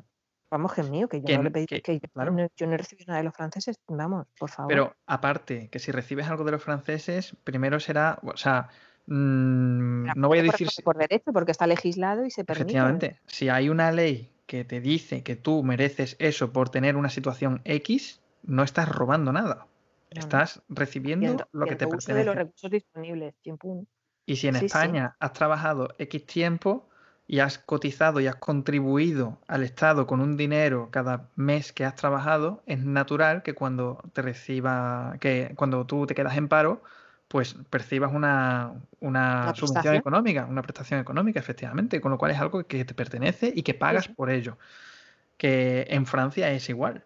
Vamos, 0.51 0.73
que 0.75 0.81
es 0.83 0.91
mío, 0.91 1.09
que 1.09 1.21
yo 1.21 1.27
Que, 1.27 1.37
no 1.37 1.43
le 1.45 1.51
pedí, 1.51 1.67
que, 1.67 1.81
que 1.83 1.95
yo 2.01 2.09
claro. 2.13 2.33
no, 2.33 2.47
yo 2.57 2.67
no 2.67 2.75
he 2.75 2.77
recibido 2.77 3.07
nada 3.09 3.19
de 3.19 3.25
los 3.25 3.35
franceses. 3.35 3.79
Vamos, 3.87 4.27
por 4.39 4.51
favor. 4.51 4.71
Pero 4.73 4.97
aparte, 5.07 5.69
que 5.69 5.79
si 5.79 5.93
recibes 5.93 6.29
algo 6.29 6.43
de 6.45 6.51
los 6.53 6.63
franceses, 6.63 7.37
primero 7.45 7.79
será, 7.81 8.19
o 8.23 8.37
sea, 8.37 8.69
mm, 9.07 10.11
no 10.17 10.29
voy 10.29 10.41
a 10.41 10.43
decir, 10.43 10.69
por- 10.77 10.85
por 10.85 10.99
derecho, 10.99 11.33
porque 11.33 11.53
está 11.53 11.67
legislado 11.67 12.25
y 12.25 12.31
se 12.31 12.45
permite. 12.45 12.63
efectivamente, 12.73 13.21
si 13.27 13.49
hay 13.49 13.69
una 13.69 13.91
ley 13.93 14.31
que 14.47 14.65
te 14.65 14.81
dice 14.81 15.23
que 15.23 15.37
tú 15.37 15.63
mereces 15.63 16.17
eso 16.19 16.53
por 16.53 16.69
tener 16.69 16.97
una 16.97 17.09
situación 17.09 17.61
X, 17.65 18.21
no 18.43 18.63
estás 18.63 18.89
robando 18.89 19.33
nada. 19.33 19.67
Estás 20.11 20.63
recibiendo 20.69 21.49
lo 21.53 21.67
que 21.67 21.77
te 21.77 21.87
uso 21.87 22.13
de 22.13 22.25
los 22.25 22.35
pertenece. 22.35 22.35
recursos 22.35 22.71
disponibles. 22.71 23.35
Y 24.27 24.37
si 24.37 24.49
en 24.49 24.55
Sí, 24.55 24.61
sí. 24.61 24.67
España 24.67 25.17
has 25.21 25.33
trabajado 25.33 25.89
X 25.99 26.27
tiempo 26.27 26.89
y 27.27 27.41
has 27.41 27.59
cotizado 27.59 28.21
y 28.21 28.27
has 28.27 28.37
contribuido 28.37 29.41
al 29.49 29.63
Estado 29.63 30.07
con 30.07 30.21
un 30.21 30.37
dinero 30.37 30.91
cada 30.91 31.31
mes 31.37 31.73
que 31.73 31.85
has 31.85 31.95
trabajado, 31.95 32.63
es 32.67 32.85
natural 32.85 33.43
que 33.43 33.55
cuando 33.55 33.99
te 34.13 34.23
reciba, 34.23 35.17
que 35.21 35.55
cuando 35.57 35.87
tú 35.87 36.07
te 36.07 36.15
quedas 36.15 36.37
en 36.37 36.49
paro, 36.49 36.83
pues 37.29 37.55
percibas 37.71 38.13
una, 38.13 38.75
una 39.01 39.55
subvención 39.55 39.95
económica, 39.97 40.47
una 40.47 40.63
prestación 40.63 41.01
económica, 41.01 41.41
efectivamente, 41.41 42.01
con 42.01 42.13
lo 42.13 42.19
cual 42.19 42.31
es 42.33 42.39
algo 42.39 42.67
que 42.67 42.85
te 42.85 42.95
pertenece 42.95 43.53
y 43.55 43.63
que 43.63 43.75
pagas 43.75 44.07
sí. 44.07 44.13
por 44.15 44.31
ello. 44.31 44.59
Que 45.39 45.87
en 45.91 46.07
Francia 46.07 46.51
es 46.53 46.69
igual. 46.71 47.05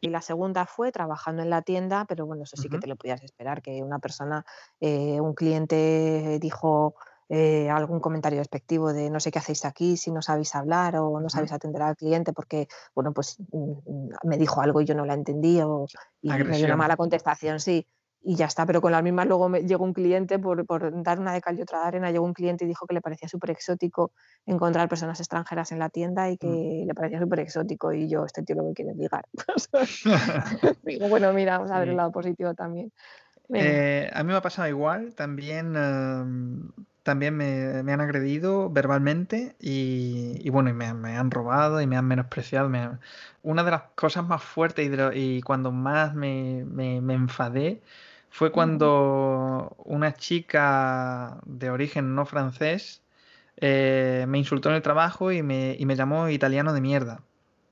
Y 0.00 0.10
la 0.10 0.20
segunda 0.20 0.66
fue 0.66 0.92
trabajando 0.92 1.42
en 1.42 1.50
la 1.50 1.62
tienda, 1.62 2.04
pero 2.06 2.26
bueno, 2.26 2.42
eso 2.44 2.56
sí 2.56 2.68
que 2.68 2.78
te 2.78 2.86
lo 2.86 2.96
podías 2.96 3.22
esperar, 3.22 3.62
que 3.62 3.82
una 3.82 3.98
persona, 3.98 4.44
eh, 4.80 5.20
un 5.20 5.34
cliente 5.34 6.38
dijo 6.40 6.94
eh, 7.30 7.70
algún 7.70 8.00
comentario 8.00 8.38
despectivo 8.38 8.92
de 8.92 9.08
no 9.08 9.18
sé 9.18 9.30
qué 9.30 9.38
hacéis 9.38 9.64
aquí, 9.64 9.96
si 9.96 10.10
no 10.10 10.20
sabéis 10.20 10.54
hablar 10.54 10.96
o 10.96 11.20
no 11.20 11.30
sabéis 11.30 11.52
atender 11.52 11.80
al 11.82 11.96
cliente 11.96 12.32
porque, 12.34 12.68
bueno, 12.94 13.12
pues 13.14 13.38
mm, 13.50 13.72
mm, 13.86 14.08
me 14.24 14.36
dijo 14.36 14.60
algo 14.60 14.80
y 14.80 14.84
yo 14.84 14.94
no 14.94 15.06
la 15.06 15.14
entendí 15.14 15.60
o, 15.62 15.86
y 16.20 16.28
me 16.28 16.56
dio 16.58 16.66
una 16.66 16.76
mala 16.76 16.96
contestación, 16.96 17.60
sí. 17.60 17.86
Y 18.26 18.36
ya 18.36 18.46
está, 18.46 18.64
pero 18.64 18.80
con 18.80 18.90
las 18.90 19.02
mismas 19.02 19.26
luego 19.26 19.50
me, 19.50 19.60
llegó 19.64 19.84
un 19.84 19.92
cliente, 19.92 20.38
por, 20.38 20.64
por 20.64 21.02
dar 21.02 21.20
una 21.20 21.34
de 21.34 21.42
cal 21.42 21.58
y 21.58 21.62
otra 21.62 21.80
de 21.82 21.88
arena, 21.88 22.10
llegó 22.10 22.24
un 22.24 22.32
cliente 22.32 22.64
y 22.64 22.68
dijo 22.68 22.86
que 22.86 22.94
le 22.94 23.02
parecía 23.02 23.28
súper 23.28 23.50
exótico 23.50 24.12
encontrar 24.46 24.88
personas 24.88 25.20
extranjeras 25.20 25.72
en 25.72 25.78
la 25.78 25.90
tienda 25.90 26.30
y 26.30 26.34
Mm. 26.34 26.36
que 26.38 26.84
le 26.86 26.94
parecía 26.94 27.20
súper 27.20 27.40
exótico 27.40 27.92
y 27.92 28.08
yo, 28.08 28.24
este 28.24 28.42
tío 28.42 28.56
lo 28.56 28.66
que 28.68 28.82
quiere 28.82 28.94
ligar. 28.94 29.26
Digo, 30.84 31.08
bueno, 31.08 31.32
mira, 31.34 31.58
vamos 31.58 31.70
a 31.70 31.78
ver 31.80 31.88
el 31.88 31.94
Sí. 31.94 31.96
lado 31.98 32.12
positivo 32.12 32.54
también. 32.54 32.90
Eh, 33.52 34.10
a 34.12 34.22
mí 34.22 34.28
me 34.32 34.36
ha 34.38 34.42
pasado 34.42 34.68
igual, 34.68 35.14
también, 35.14 35.76
em, 35.76 36.70
también 37.02 37.36
me, 37.36 37.82
me 37.82 37.92
han 37.92 38.00
agredido 38.00 38.70
verbalmente 38.70 39.54
y, 39.60 40.38
y 40.40 40.48
bueno, 40.48 40.70
y 40.70 40.72
me, 40.72 40.94
me 40.94 41.16
han 41.18 41.30
robado 41.30 41.80
y 41.82 41.86
me 41.86 41.96
han 41.98 42.06
menospreciado. 42.06 42.68
me 42.70 42.78
han- 42.80 43.00
Una 43.42 43.62
de 43.62 43.70
las 43.72 43.82
cosas 43.94 44.26
más 44.26 44.42
fuertes 44.42 44.86
y, 44.86 44.88
de 44.88 44.96
lo- 44.96 45.12
y 45.12 45.42
cuando 45.42 45.70
más 45.72 46.14
me, 46.14 46.64
me- 46.66 47.02
me 47.02 47.14
enfadé 47.14 47.82
fue 48.34 48.50
cuando 48.52 49.76
una 49.84 50.14
chica 50.14 51.40
de 51.46 51.70
origen 51.70 52.14
no 52.16 52.26
francés 52.26 53.04
eh, 53.58 54.24
me 54.28 54.38
insultó 54.38 54.70
en 54.70 54.76
el 54.76 54.82
trabajo 54.82 55.30
y 55.32 55.42
me, 55.42 55.76
y 55.78 55.86
me 55.86 55.94
llamó 55.96 56.28
italiano 56.28 56.72
de 56.72 56.80
mierda. 56.80 57.24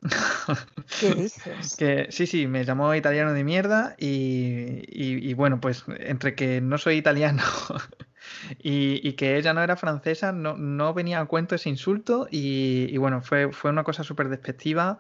¿Qué 0.97 1.15
dices? 1.15 1.77
Que 1.77 2.07
sí, 2.11 2.27
sí, 2.27 2.47
me 2.47 2.65
llamó 2.65 2.95
italiano 2.95 3.33
de 3.33 3.45
mierda 3.45 3.95
y, 3.99 4.83
y- 4.89 5.31
y 5.31 5.35
bueno, 5.35 5.61
pues 5.61 5.85
entre 5.99 6.35
que 6.35 6.61
no 6.61 6.79
soy 6.79 6.97
italiano 6.97 7.43
y, 8.59 9.07
y 9.07 9.15
que 9.15 9.37
ella 9.37 9.55
no 9.55 9.63
era 9.63 9.77
francesa, 9.77 10.33
no, 10.33 10.57
no 10.57 10.95
venía 10.95 11.21
a 11.21 11.27
cuento 11.27 11.55
ese 11.55 11.69
insulto 11.71 12.29
y, 12.31 12.87
y 12.91 12.97
bueno, 12.99 13.23
fue, 13.23 13.53
fue 13.53 13.71
una 13.71 13.85
cosa 13.85 14.05
súper 14.05 14.29
despectiva 14.29 14.99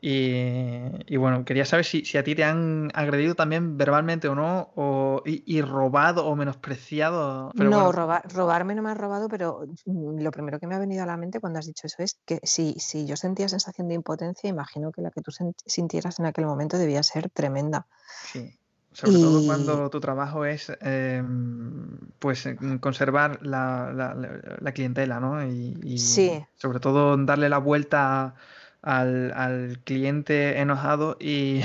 y, 0.00 0.82
y 1.06 1.16
bueno, 1.16 1.44
quería 1.44 1.64
saber 1.64 1.84
si, 1.84 2.04
si 2.04 2.18
a 2.18 2.24
ti 2.24 2.34
te 2.34 2.44
han 2.44 2.90
agredido 2.94 3.34
también 3.34 3.76
verbalmente 3.76 4.28
o 4.28 4.34
no, 4.34 4.70
o, 4.76 5.22
y, 5.26 5.42
y 5.46 5.62
robado 5.62 6.26
o 6.26 6.36
menospreciado, 6.36 7.52
pero 7.56 7.70
No, 7.70 7.76
bueno, 7.76 7.92
roba- 7.92 8.22
robarme 8.32 8.74
no 8.74 8.82
me 8.82 8.90
has 8.90 8.98
robado, 8.98 9.28
pero 9.28 9.64
mm, 9.86 10.20
lo 10.20 10.30
primero 10.30 10.58
que 10.60 10.66
me 10.66 10.74
ha 10.74 10.78
venido 10.78 11.02
a 11.02 11.06
la 11.06 11.16
mente 11.16 11.40
cuando 11.40 11.58
has 11.58 11.66
dicho 11.66 11.86
eso 11.86 11.96
es 12.02 12.18
que 12.24 12.40
si, 12.42 12.74
si 12.78 13.06
yo 13.06 13.16
sentía 13.16 13.48
sensación 13.48 13.88
de 13.88 13.94
impotencia, 13.94 14.48
imagino 14.48 14.92
que 14.92 15.02
la 15.02 15.10
que 15.10 15.20
tú 15.22 15.32
sintieras 15.66 16.18
en 16.20 16.26
aquel 16.26 16.46
momento 16.46 16.78
debía 16.78 17.02
ser 17.02 17.30
tremenda. 17.30 17.86
Sí, 18.22 18.58
sobre 18.92 19.18
todo 19.18 19.42
cuando 19.44 19.90
tu 19.90 20.00
trabajo 20.00 20.44
es 20.44 20.72
em, 20.80 21.98
pues 22.18 22.46
en 22.46 22.78
conservar 22.78 23.38
la, 23.42 23.92
la- 23.94 24.14
la- 24.14 24.56
la 24.60 24.72
clientela, 24.72 25.20
¿no? 25.20 25.44
Y, 25.46 25.76
y 25.82 25.98
sí, 25.98 26.44
sobre 26.56 26.80
todo 26.80 27.16
darle 27.16 27.48
la 27.48 27.58
vuelta 27.58 28.34
al, 28.82 29.32
al 29.32 29.80
cliente 29.84 30.58
enojado 30.58 31.16
y, 31.20 31.60
y 31.60 31.62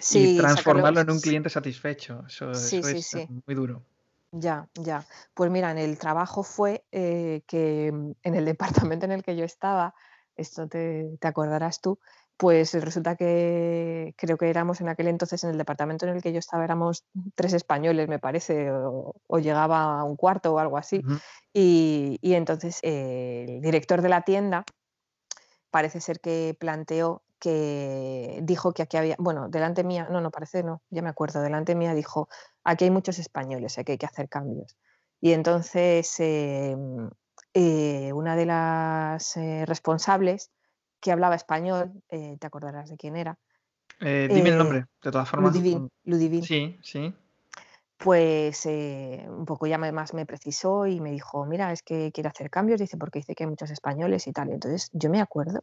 sí, 0.00 0.36
sacarlo. 0.36 0.42
transformarlo 0.42 1.00
en 1.00 1.10
un 1.10 1.20
cliente 1.20 1.50
satisfecho. 1.50 2.24
Eso, 2.26 2.54
Sí, 2.54 2.78
eso 2.78 2.88
sí, 2.88 2.96
es 2.98 3.06
sí. 3.06 3.26
muy 3.46 3.54
duro. 3.54 3.82
Ya, 4.32 4.66
ya. 4.74 5.04
Pues 5.34 5.50
mira, 5.50 5.70
en 5.70 5.78
el 5.78 5.98
trabajo 5.98 6.42
fue 6.42 6.84
eh, 6.90 7.42
que 7.46 7.92
mm, 7.92 8.12
en 8.22 8.34
el 8.34 8.44
departamento 8.46 9.04
en 9.04 9.12
el 9.12 9.22
que 9.22 9.36
yo 9.36 9.44
estaba, 9.44 9.94
esto 10.36 10.66
te, 10.68 11.18
te 11.20 11.28
acordarás 11.28 11.80
tú, 11.82 11.98
pues 12.38 12.72
resulta 12.82 13.14
que 13.14 14.14
creo 14.16 14.38
que 14.38 14.48
éramos 14.48 14.80
en 14.80 14.88
aquel 14.88 15.08
entonces 15.08 15.44
en 15.44 15.50
el 15.50 15.58
departamento 15.58 16.06
en 16.06 16.16
el 16.16 16.22
que 16.22 16.32
yo 16.32 16.38
estaba, 16.38 16.64
éramos 16.64 17.04
tres 17.34 17.52
españoles, 17.52 18.08
me 18.08 18.18
parece, 18.18 18.70
o, 18.72 19.14
o 19.26 19.38
llegaba 19.38 20.00
a 20.00 20.04
un 20.04 20.16
cuarto 20.16 20.54
o 20.54 20.58
algo 20.58 20.78
así. 20.78 21.04
Y 21.52 22.18
entonces 22.22 22.78
eh, 22.82 23.44
el 23.48 23.60
director 23.60 24.00
de 24.00 24.08
la 24.08 24.22
tienda 24.22 24.64
parece 25.72 26.00
ser 26.00 26.20
que 26.20 26.54
planteó 26.60 27.22
que 27.40 28.38
dijo 28.44 28.72
que 28.72 28.82
aquí 28.82 28.96
había, 28.96 29.16
bueno, 29.18 29.48
delante 29.48 29.82
mía, 29.82 30.06
no, 30.08 30.20
no 30.20 30.30
parece, 30.30 30.62
no, 30.62 30.82
ya 30.90 31.02
me 31.02 31.08
acuerdo, 31.08 31.42
delante 31.42 31.74
mía 31.74 31.92
dijo, 31.94 32.28
aquí 32.62 32.84
hay 32.84 32.92
muchos 32.92 33.18
españoles, 33.18 33.76
aquí 33.78 33.92
hay 33.92 33.98
que 33.98 34.06
hacer 34.06 34.28
cambios. 34.28 34.76
Y 35.20 35.32
entonces 35.32 36.14
eh, 36.20 36.76
eh, 37.54 38.12
una 38.12 38.36
de 38.36 38.46
las 38.46 39.36
eh, 39.36 39.64
responsables 39.66 40.52
que 41.00 41.10
hablaba 41.10 41.34
español, 41.34 41.90
eh, 42.10 42.36
te 42.38 42.46
acordarás 42.46 42.90
de 42.90 42.96
quién 42.96 43.16
era, 43.16 43.36
Eh, 44.00 44.28
dime 44.30 44.50
el 44.50 44.54
eh, 44.54 44.58
nombre, 44.58 44.86
de 45.02 45.10
todas 45.10 45.28
formas. 45.28 45.54
Ludivine, 45.54 45.80
mm, 45.80 45.88
Ludivine, 46.04 46.46
Sí, 46.46 46.78
sí. 46.82 47.14
Pues 48.02 48.66
eh, 48.66 49.24
un 49.28 49.44
poco 49.44 49.66
ya 49.66 49.78
más 49.78 50.12
me 50.12 50.26
precisó 50.26 50.86
y 50.86 51.00
me 51.00 51.12
dijo, 51.12 51.46
mira, 51.46 51.72
es 51.72 51.82
que 51.82 52.10
quiere 52.12 52.28
hacer 52.28 52.50
cambios, 52.50 52.80
dice, 52.80 52.96
porque 52.96 53.20
dice 53.20 53.34
que 53.34 53.44
hay 53.44 53.50
muchos 53.50 53.70
españoles 53.70 54.26
y 54.26 54.32
tal. 54.32 54.50
Entonces 54.50 54.90
yo 54.92 55.08
me 55.08 55.20
acuerdo 55.20 55.62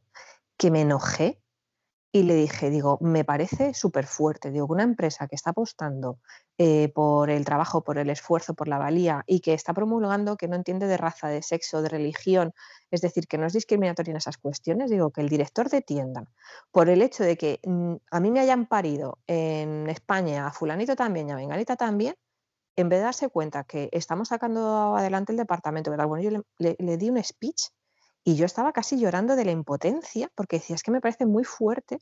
que 0.57 0.71
me 0.71 0.81
enojé 0.81 1.41
y 2.11 2.23
le 2.23 2.35
dije, 2.35 2.69
digo, 2.69 2.97
me 3.01 3.25
parece 3.25 3.73
súper 3.73 4.07
fuerte, 4.07 4.51
digo, 4.51 4.67
una 4.69 4.83
empresa 4.83 5.27
que 5.27 5.35
está 5.35 5.51
apostando 5.51 6.19
eh, 6.57 6.89
por 6.95 7.29
el 7.29 7.43
trabajo, 7.45 7.83
por 7.83 7.97
el 7.97 8.09
esfuerzo, 8.09 8.53
por 8.55 8.67
la 8.67 8.77
valía 8.77 9.23
y 9.27 9.41
que 9.41 9.53
está 9.53 9.73
promulgando 9.73 10.37
que 10.37 10.47
no 10.47 10.55
entiende 10.55 10.87
de 10.87 10.97
raza, 10.97 11.27
de 11.27 11.43
sexo, 11.43 11.81
de 11.81 11.89
religión, 11.89 12.53
es 12.89 13.01
decir, 13.01 13.27
que 13.27 13.37
no 13.37 13.45
es 13.47 13.53
discriminatoria 13.53 14.11
en 14.11 14.17
esas 14.17 14.37
cuestiones, 14.37 14.89
digo, 14.89 15.11
que 15.11 15.21
el 15.21 15.29
director 15.29 15.69
de 15.69 15.81
tienda, 15.81 16.23
por 16.71 16.89
el 16.89 17.01
hecho 17.01 17.23
de 17.23 17.37
que 17.37 17.59
mm, 17.63 17.95
a 18.11 18.19
mí 18.21 18.31
me 18.31 18.39
hayan 18.39 18.65
parido 18.65 19.19
en 19.27 19.89
España, 19.89 20.47
a 20.47 20.51
fulanito 20.51 20.95
también 20.95 21.27
y 21.29 21.31
a 21.33 21.35
venganita 21.35 21.75
también, 21.75 22.15
en 22.79 22.89
vez 22.89 22.99
de 22.99 23.05
darse 23.05 23.29
cuenta 23.29 23.63
que 23.63 23.89
estamos 23.91 24.29
sacando 24.29 24.95
adelante 24.95 25.31
el 25.31 25.37
departamento, 25.37 25.91
¿verdad? 25.91 26.07
Bueno, 26.07 26.29
yo 26.29 26.43
le 26.57 26.97
di 26.97 27.09
un 27.09 27.23
speech 27.23 27.69
y 28.23 28.35
yo 28.35 28.45
estaba 28.45 28.71
casi 28.71 28.99
llorando 28.99 29.35
de 29.35 29.45
la 29.45 29.51
impotencia, 29.51 30.29
porque 30.35 30.57
decía, 30.57 30.75
es 30.75 30.83
que 30.83 30.91
me 30.91 31.01
parece 31.01 31.25
muy 31.25 31.43
fuerte 31.43 31.99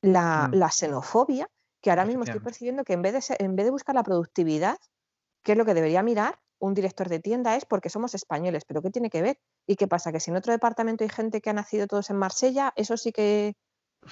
la, 0.00 0.48
mm. 0.52 0.70
xenofobia, 0.70 1.48
que 1.80 1.90
ahora 1.90 2.04
mismo 2.04 2.24
estoy 2.24 2.40
percibiendo 2.40 2.84
que 2.84 2.94
en 2.94 3.02
vez, 3.02 3.12
de 3.12 3.36
en 3.38 3.56
vez 3.56 3.66
de 3.66 3.70
buscar 3.70 3.94
la 3.94 4.02
productividad, 4.02 4.78
que 5.42 5.52
es 5.52 5.58
lo 5.58 5.64
que 5.64 5.74
debería 5.74 6.02
mirar 6.02 6.38
un 6.58 6.74
director 6.74 7.08
de 7.08 7.18
tienda, 7.18 7.56
es 7.56 7.66
porque 7.66 7.90
somos 7.90 8.14
españoles, 8.14 8.64
pero 8.66 8.80
¿qué 8.80 8.90
tiene 8.90 9.10
que 9.10 9.20
ver? 9.20 9.38
¿Y 9.66 9.76
qué 9.76 9.86
pasa? 9.86 10.10
Que 10.10 10.20
si 10.20 10.30
en 10.30 10.38
otro 10.38 10.52
departamento 10.52 11.04
hay 11.04 11.10
gente 11.10 11.40
que 11.40 11.50
ha 11.50 11.52
nacido 11.52 11.86
todos 11.86 12.08
en 12.08 12.16
Marsella, 12.16 12.72
eso 12.76 12.96
sí 12.96 13.12
que 13.12 13.54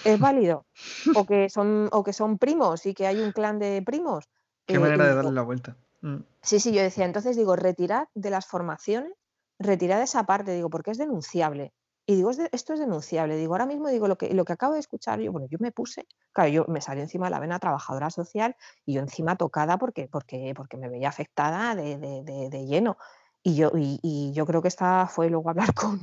es 0.05 0.21
válido. 0.21 0.67
o, 1.15 1.25
que 1.25 1.49
son, 1.49 1.89
o 1.91 2.05
que 2.05 2.13
son 2.13 2.37
primos 2.39 2.85
y 2.85 2.93
que 2.93 3.07
hay 3.07 3.21
un 3.21 3.33
clan 3.33 3.59
de 3.59 3.83
primos. 3.83 4.29
Qué 4.67 4.79
manera 4.79 5.07
de 5.07 5.15
darle 5.15 5.33
la 5.33 5.43
vuelta. 5.43 5.77
Mm. 6.05 6.23
Sí, 6.43 6.61
sí, 6.61 6.73
yo 6.75 6.83
decía, 6.83 7.07
entonces 7.07 7.35
digo, 7.35 7.57
retirad 7.57 8.09
de 8.15 8.29
las 8.29 8.47
formaciones 8.47 9.15
retirada 9.59 10.03
esa 10.05 10.25
parte, 10.25 10.53
digo, 10.53 10.69
porque 10.69 10.91
es 10.91 10.99
denunciable. 10.99 11.73
Y 12.07 12.17
digo, 12.17 12.31
esto 12.31 12.75
es 12.75 12.79
denunciable. 12.79 13.37
Digo, 13.37 13.55
ahora 13.55 13.65
mismo 13.65 13.89
digo 13.89 14.07
lo 14.07 14.19
que, 14.19 14.35
lo 14.35 14.45
que 14.45 14.53
acabo 14.53 14.75
de 14.75 14.81
escuchar, 14.81 15.21
yo, 15.21 15.33
bueno, 15.33 15.47
yo 15.51 15.57
me 15.61 15.73
puse, 15.73 16.07
claro, 16.35 16.51
yo 16.51 16.67
me 16.69 16.83
salió 16.83 17.03
encima 17.03 17.31
la 17.31 17.41
vena 17.41 17.59
trabajadora 17.59 18.11
social 18.11 18.55
y 18.85 18.93
yo 18.95 19.01
encima 19.01 19.37
tocada 19.37 19.79
porque, 19.79 20.07
porque, 20.09 20.53
porque 20.55 20.77
me 20.77 20.91
veía 20.91 21.09
afectada 21.09 21.75
de, 21.75 21.97
de, 21.97 22.67
lleno. 22.67 22.99
Y 23.43 23.57
yo, 23.57 23.73
y, 23.75 24.33
yo 24.35 24.45
creo 24.45 24.61
que 24.61 24.69
esta 24.69 25.07
fue 25.07 25.31
luego 25.31 25.49
hablar 25.49 25.73
con, 25.75 26.03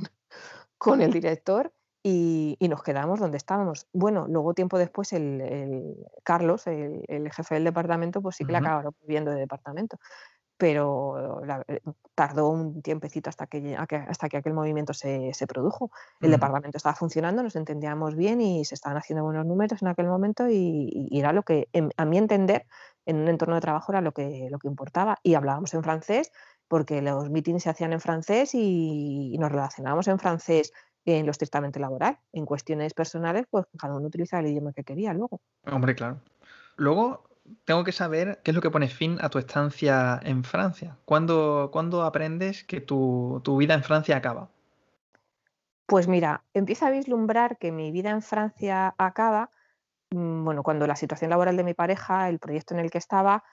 con 0.78 1.00
el 1.00 1.12
director 1.12 1.72
y, 2.02 2.56
y, 2.58 2.68
nos 2.68 2.82
quedamos 2.82 3.20
donde 3.20 3.36
estábamos. 3.36 3.86
Bueno, 3.92 4.26
luego 4.28 4.54
tiempo 4.54 4.78
después 4.78 5.12
el, 5.12 5.96
Carlos, 6.24 6.66
el, 6.66 7.30
jefe 7.32 7.54
del 7.54 7.64
departamento, 7.64 8.20
pues 8.20 8.36
sí 8.36 8.44
que 8.44 8.52
le 8.52 8.58
acabaron 8.58 8.94
viendo 9.06 9.30
de 9.30 9.38
departamento 9.38 9.98
pero 10.62 11.42
eh, 11.66 11.80
tardó 12.14 12.48
un 12.48 12.82
tiempecito 12.82 13.28
hasta 13.28 13.48
que, 13.48 13.74
hasta 13.76 14.28
que 14.28 14.36
aquel 14.36 14.54
movimiento 14.54 14.94
se, 14.94 15.32
produjo. 15.48 15.90
El 16.20 16.30
departamento 16.30 16.76
estaba 16.76 16.94
funcionando, 16.94 17.42
nos 17.42 17.56
entendíamos 17.56 18.14
bien 18.14 18.40
y 18.40 18.64
se 18.64 18.76
estaban 18.76 18.96
haciendo 18.96 19.24
buenos 19.24 19.44
números 19.44 19.82
en 19.82 19.88
aquel 19.88 20.06
momento 20.06 20.48
y, 20.48 21.08
era 21.10 21.32
lo 21.32 21.42
que, 21.42 21.68
a 21.96 22.04
mi 22.04 22.16
entender, 22.16 22.66
en 23.06 23.16
un 23.16 23.28
entorno 23.28 23.56
de 23.56 23.60
trabajo 23.60 23.90
era 23.90 24.00
lo 24.02 24.12
que, 24.12 24.46
lo 24.52 24.60
que 24.60 24.68
importaba. 24.68 25.18
Y 25.24 25.34
hablábamos 25.34 25.74
en 25.74 25.82
francés 25.82 26.30
porque 26.68 27.02
los 27.02 27.28
meetings 27.28 27.64
se 27.64 27.70
hacían 27.70 27.92
en 27.92 28.00
francés 28.00 28.54
y, 28.54 29.36
nos 29.40 29.50
relacionábamos 29.50 30.06
en 30.06 30.20
francés 30.20 30.72
en 31.04 31.26
lo 31.26 31.32
estrictamente 31.32 31.80
laboral. 31.80 32.18
En 32.32 32.46
cuestiones 32.46 32.94
personales, 32.94 33.46
pues 33.50 33.66
cada 33.78 33.94
uno 33.94 34.06
utilizaba 34.06 34.42
el 34.42 34.50
idioma 34.50 34.72
que 34.72 34.84
quería 34.84 35.12
luego. 35.12 35.40
Hombre, 35.64 35.94
claro. 35.94 36.20
Luego, 36.76 37.24
tengo 37.64 37.84
que 37.84 37.92
saber 37.92 38.40
qué 38.42 38.50
es 38.50 38.54
lo 38.54 38.60
que 38.60 38.70
pone 38.70 38.88
fin 38.88 39.18
a 39.20 39.28
tu 39.28 39.38
estancia 39.38 40.20
en 40.22 40.44
Francia. 40.44 40.96
¿Cuándo, 41.04 41.70
aprendes 42.04 42.64
que 42.64 42.80
tu, 42.80 43.42
vida 43.58 43.74
en 43.74 43.82
Francia 43.82 44.16
acaba? 44.16 44.48
Pues 45.86 46.08
mira, 46.08 46.44
empiezo 46.54 46.86
a 46.86 46.90
vislumbrar 46.90 47.58
que 47.58 47.72
mi 47.72 47.90
vida 47.90 48.10
en 48.10 48.22
Francia 48.22 48.94
acaba, 48.96 49.50
mm, 50.10 50.44
bueno, 50.44 50.62
cuando 50.62 50.86
la 50.86 50.96
situación 50.96 51.30
laboral 51.30 51.56
de 51.56 51.64
mi 51.64 51.74
pareja, 51.74 52.28
el 52.28 52.38
proyecto 52.38 52.74
en 52.74 52.80
el 52.80 52.90
que 52.90 52.98
estaba, 52.98 53.44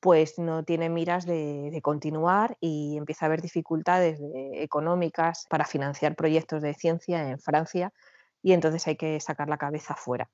pues 0.00 0.38
no 0.38 0.64
tiene 0.64 0.88
miras 0.88 1.26
de, 1.26 1.78
continuar 1.82 2.56
y 2.60 2.96
empieza 2.96 3.24
a 3.24 3.28
haber 3.28 3.42
dificultades 3.42 4.20
económicas 4.54 5.46
para 5.48 5.64
financiar 5.64 6.16
proyectos 6.16 6.62
de 6.62 6.74
ciencia 6.74 7.30
en 7.30 7.38
Francia 7.38 7.92
y 8.42 8.52
entonces 8.52 8.86
hay 8.86 8.96
que 8.96 9.18
sacar 9.20 9.48
la 9.48 9.58
cabeza 9.58 9.94
fuera. 9.94 10.30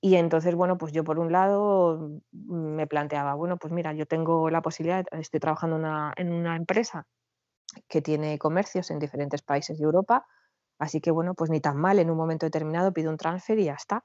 Y 0.00 0.16
entonces, 0.16 0.54
bueno, 0.54 0.78
pues 0.78 0.92
yo 0.92 1.02
por 1.02 1.18
un 1.18 1.32
lado 1.32 2.20
me 2.30 2.86
planteaba, 2.86 3.34
bueno, 3.34 3.56
pues 3.56 3.72
mira, 3.72 3.92
yo 3.94 4.06
tengo 4.06 4.48
la 4.50 4.62
posibilidad, 4.62 5.04
estoy 5.12 5.40
trabajando 5.40 5.76
en 6.16 6.32
una 6.32 6.56
empresa 6.56 7.06
que 7.88 8.00
tiene 8.00 8.38
comercios 8.38 8.90
en 8.90 8.98
diferentes 8.98 9.42
países 9.42 9.78
de 9.78 9.84
Europa, 9.84 10.26
así 10.78 11.00
que 11.00 11.10
bueno, 11.10 11.34
pues 11.34 11.50
ni 11.50 11.60
tan 11.60 11.76
mal, 11.76 11.98
en 11.98 12.10
un 12.10 12.16
momento 12.16 12.46
determinado 12.46 12.92
pido 12.92 13.10
un 13.10 13.16
transfer 13.16 13.58
y 13.58 13.64
ya 13.64 13.74
está. 13.74 14.04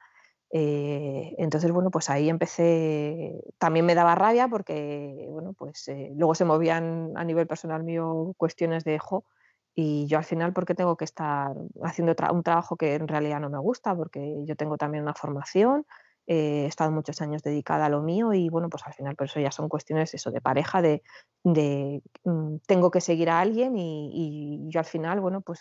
Eh, 0.55 1.33
entonces, 1.39 1.71
bueno, 1.71 1.89
pues 1.89 2.11
ahí 2.11 2.29
empecé, 2.29 3.41
también 3.57 3.87
me 3.87 3.95
daba 3.95 4.13
rabia 4.13 4.47
porque, 4.47 5.25
bueno, 5.31 5.53
pues 5.53 5.87
eh, 5.87 6.11
luego 6.15 6.35
se 6.35 6.45
movían 6.45 7.11
a 7.15 7.23
nivel 7.23 7.47
personal 7.47 7.83
mío 7.83 8.35
cuestiones 8.37 8.83
de, 8.83 8.99
jo, 8.99 9.25
y 9.73 10.05
yo 10.05 10.19
al 10.19 10.25
final, 10.25 10.53
¿por 10.53 10.65
qué 10.65 10.75
tengo 10.75 10.95
que 10.95 11.05
estar 11.05 11.55
haciendo 11.81 12.13
un 12.31 12.43
trabajo 12.43 12.77
que 12.77 12.93
en 12.93 13.07
realidad 13.07 13.39
no 13.39 13.49
me 13.49 13.57
gusta? 13.57 13.95
Porque 13.95 14.35
yo 14.45 14.55
tengo 14.55 14.77
también 14.77 15.03
una 15.03 15.15
formación, 15.15 15.87
eh, 16.27 16.63
he 16.63 16.67
estado 16.67 16.91
muchos 16.91 17.19
años 17.21 17.41
dedicada 17.41 17.87
a 17.87 17.89
lo 17.89 18.03
mío 18.03 18.31
y 18.33 18.47
bueno, 18.49 18.69
pues 18.69 18.83
al 18.85 18.93
final, 18.93 19.15
por 19.15 19.25
eso 19.25 19.39
ya 19.39 19.51
son 19.51 19.69
cuestiones 19.69 20.13
eso 20.13 20.29
de 20.29 20.39
pareja, 20.39 20.83
de, 20.83 21.01
mm, 21.43 22.57
tengo 22.67 22.91
que 22.91 23.01
seguir 23.01 23.31
a 23.31 23.39
alguien 23.39 23.75
y, 23.75 24.69
yo 24.69 24.79
al 24.79 24.85
final, 24.85 25.19
bueno, 25.19 25.41
pues 25.41 25.59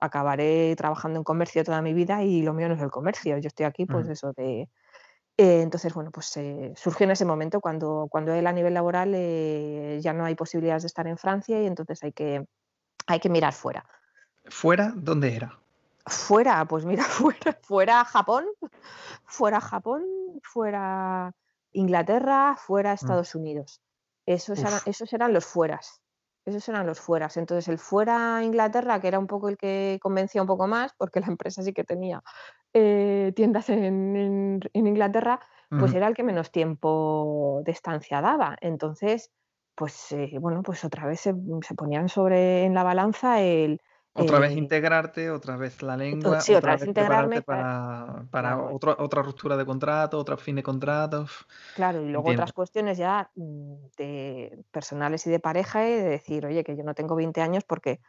acabaré 0.00 0.74
trabajando 0.76 1.18
en 1.18 1.24
comercio 1.24 1.64
toda 1.64 1.82
mi 1.82 1.92
vida 1.92 2.22
y 2.24 2.42
lo 2.42 2.54
mío 2.54 2.68
no 2.68 2.74
es 2.74 2.80
el 2.80 2.90
comercio. 2.90 3.38
Yo 3.38 3.48
estoy 3.48 3.66
aquí, 3.66 3.86
pues 3.86 4.08
eso 4.08 4.32
de... 4.32 4.68
Eh, 5.36 5.62
entonces, 5.62 5.94
bueno, 5.94 6.10
pues 6.10 6.36
eh, 6.36 6.72
surgió 6.76 7.04
en 7.04 7.12
ese 7.12 7.24
momento 7.24 7.60
cuando, 7.60 8.08
cuando 8.10 8.34
él 8.34 8.46
a 8.46 8.52
nivel 8.52 8.74
laboral 8.74 9.12
ya 10.00 10.12
no 10.12 10.24
hay 10.24 10.34
posibilidades 10.34 10.82
de 10.82 10.88
estar 10.88 11.06
en 11.06 11.16
Francia 11.16 11.62
y 11.62 11.66
entonces 11.66 12.02
hay 12.02 12.12
que, 12.12 12.44
hay 13.06 13.20
que 13.20 13.30
mirar 13.30 13.52
fuera. 13.52 13.86
¿Fuera? 14.48 14.92
¿Dónde 14.94 15.34
era? 15.34 15.58
Fuera, 16.06 16.64
pues 16.64 16.84
mira, 16.84 17.04
fuera, 17.04 17.58
fuera 17.62 18.04
Japón, 18.04 18.44
fuera 19.24 19.60
Japón, 19.60 20.04
fuera 20.42 21.32
Inglaterra, 21.72 22.56
fuera 22.56 22.92
mm. 22.92 22.94
Estados 22.94 23.34
Unidos. 23.34 23.80
Esos 24.26 24.58
eran, 24.58 24.80
esos 24.86 25.12
eran, 25.12 25.32
los 25.32 25.44
fueras. 25.44 25.99
Esos 26.44 26.68
eran 26.68 26.86
los 26.86 27.00
fueras. 27.00 27.36
Entonces, 27.36 27.68
el 27.68 27.78
fuera 27.78 28.42
Inglaterra, 28.42 29.00
que 29.00 29.08
era 29.08 29.18
un 29.18 29.26
poco 29.26 29.48
el 29.48 29.56
que 29.56 29.98
convencía 30.02 30.42
un 30.42 30.48
poco 30.48 30.66
más, 30.66 30.92
porque 30.96 31.20
la 31.20 31.26
empresa 31.26 31.62
sí 31.62 31.72
que 31.72 31.84
tenía 31.84 32.22
eh, 32.72 33.32
tiendas 33.36 33.68
en, 33.68 34.60
Inglaterra, 34.72 35.40
pues 35.68 35.94
era 35.94 36.08
el 36.08 36.14
que 36.14 36.24
menos 36.24 36.50
tiempo 36.50 37.62
de 37.64 37.72
estancia 37.72 38.20
daba. 38.20 38.56
Entonces, 38.60 39.30
pues 39.74 40.12
eh, 40.12 40.36
bueno, 40.40 40.62
pues 40.62 40.84
otra 40.84 41.06
vez 41.06 41.20
se, 41.20 41.34
ponían 41.76 42.08
sobre 42.08 42.64
en 42.64 42.74
la 42.74 42.82
balanza 42.82 43.40
el, 43.40 43.80
otra 44.12 44.38
vez 44.38 44.52
integrarte, 44.52 45.30
otra 45.30 45.56
vez 45.56 45.82
la 45.82 45.96
lengua, 45.96 46.40
sí, 46.40 46.54
otra, 46.54 46.72
vez, 46.72 46.86
integrarme 46.86 47.42
para, 47.42 48.24
para 48.30 48.58
otra 48.58 49.22
ruptura 49.22 49.56
de 49.56 49.64
contrato, 49.64 50.18
otro 50.18 50.36
fin 50.36 50.56
de 50.56 50.62
contratos. 50.62 51.46
Claro, 51.76 52.02
y 52.02 52.08
luego 52.08 52.30
otras 52.30 52.52
cuestiones 52.52 52.98
ya 52.98 53.30
mm, 53.34 53.74
de 53.96 54.64
personales 54.70 55.26
y 55.26 55.30
de 55.30 55.38
pareja 55.38 55.86
y 55.86 55.92
de 55.92 56.02
decir, 56.02 56.44
oye, 56.44 56.64
que 56.64 56.76
yo 56.76 56.82
no 56.82 56.94
tengo 56.94 57.14
20 57.14 57.40
años 57.40 57.64
porque 57.64 58.00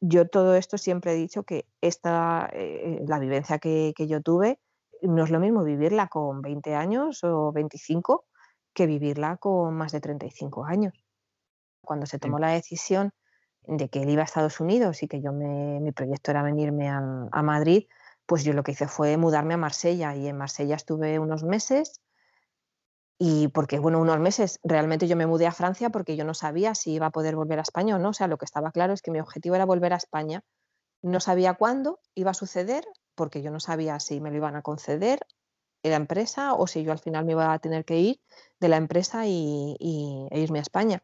yo 0.00 0.28
todo 0.28 0.54
esto 0.54 0.78
siempre 0.78 1.12
he 1.12 1.16
dicho 1.16 1.42
que 1.42 1.66
esta, 1.80 2.48
eh, 2.52 3.02
la 3.06 3.18
vivencia 3.18 3.58
que, 3.58 3.92
que 3.96 4.06
yo 4.06 4.22
tuve 4.22 4.60
no 5.02 5.24
es 5.24 5.30
lo 5.30 5.40
mismo 5.40 5.64
vivirla 5.64 6.08
con 6.08 6.40
20 6.40 6.74
años 6.74 7.24
o 7.24 7.52
25 7.52 8.26
que 8.72 8.86
vivirla 8.86 9.36
con 9.38 9.74
más 9.74 9.92
de 9.92 10.00
35 10.00 10.64
años 10.64 10.94
cuando 11.80 12.06
se 12.06 12.18
tomó 12.18 12.38
la 12.38 12.50
decisión 12.50 13.12
de 13.68 13.88
que 13.88 14.02
él 14.02 14.10
iba 14.10 14.22
a 14.22 14.24
Estados 14.24 14.60
Unidos 14.60 15.02
y 15.02 15.08
que 15.08 15.20
yo 15.20 15.32
me, 15.32 15.78
mi 15.80 15.92
proyecto 15.92 16.30
era 16.30 16.42
venirme 16.42 16.88
a, 16.88 17.42
Madrid, 17.42 17.86
pues 18.26 18.42
yo 18.42 18.52
lo 18.52 18.62
que 18.62 18.72
hice 18.72 18.88
fue 18.88 19.16
mudarme 19.16 19.54
a 19.54 19.58
Marsella 19.58 20.16
y 20.16 20.26
en 20.26 20.36
Marsella 20.36 20.74
estuve 20.74 21.18
unos 21.18 21.44
meses 21.44 22.00
y 23.18 23.48
porque, 23.48 23.78
bueno, 23.78 24.00
unos 24.00 24.20
meses, 24.20 24.60
realmente 24.62 25.08
yo 25.08 25.16
me 25.16 25.26
mudé 25.26 25.46
a 25.46 25.52
Francia 25.52 25.90
porque 25.90 26.16
yo 26.16 26.24
no 26.24 26.34
sabía 26.34 26.74
si 26.74 26.92
iba 26.92 27.06
a 27.06 27.10
poder 27.10 27.36
volver 27.36 27.58
a 27.58 27.62
España 27.62 27.96
o 27.96 27.98
no, 27.98 28.10
o 28.10 28.12
sea, 28.12 28.28
lo 28.28 28.38
que 28.38 28.44
estaba 28.44 28.70
claro 28.70 28.92
es 28.92 29.02
que 29.02 29.10
mi 29.10 29.20
objetivo 29.20 29.54
era 29.54 29.64
volver 29.64 29.92
a 29.92 29.96
España, 29.96 30.42
no 31.02 31.20
sabía 31.20 31.54
cuándo 31.54 32.00
iba 32.14 32.30
a 32.30 32.34
suceder 32.34 32.84
porque 33.14 33.42
yo 33.42 33.50
no 33.50 33.60
sabía 33.60 34.00
si 34.00 34.20
me 34.20 34.30
lo 34.30 34.36
iban 34.36 34.56
a 34.56 34.62
conceder 34.62 35.20
la 35.82 35.96
empresa 35.96 36.54
o 36.54 36.66
si 36.66 36.82
yo 36.82 36.92
al 36.92 36.98
final 36.98 37.24
me 37.24 37.32
iba 37.32 37.52
a 37.52 37.58
tener 37.58 37.84
que 37.84 37.98
ir 37.98 38.20
de 38.60 38.68
la 38.68 38.76
empresa 38.76 39.26
y, 39.26 39.76
e 40.30 40.40
irme 40.40 40.58
a 40.58 40.62
España. 40.62 41.02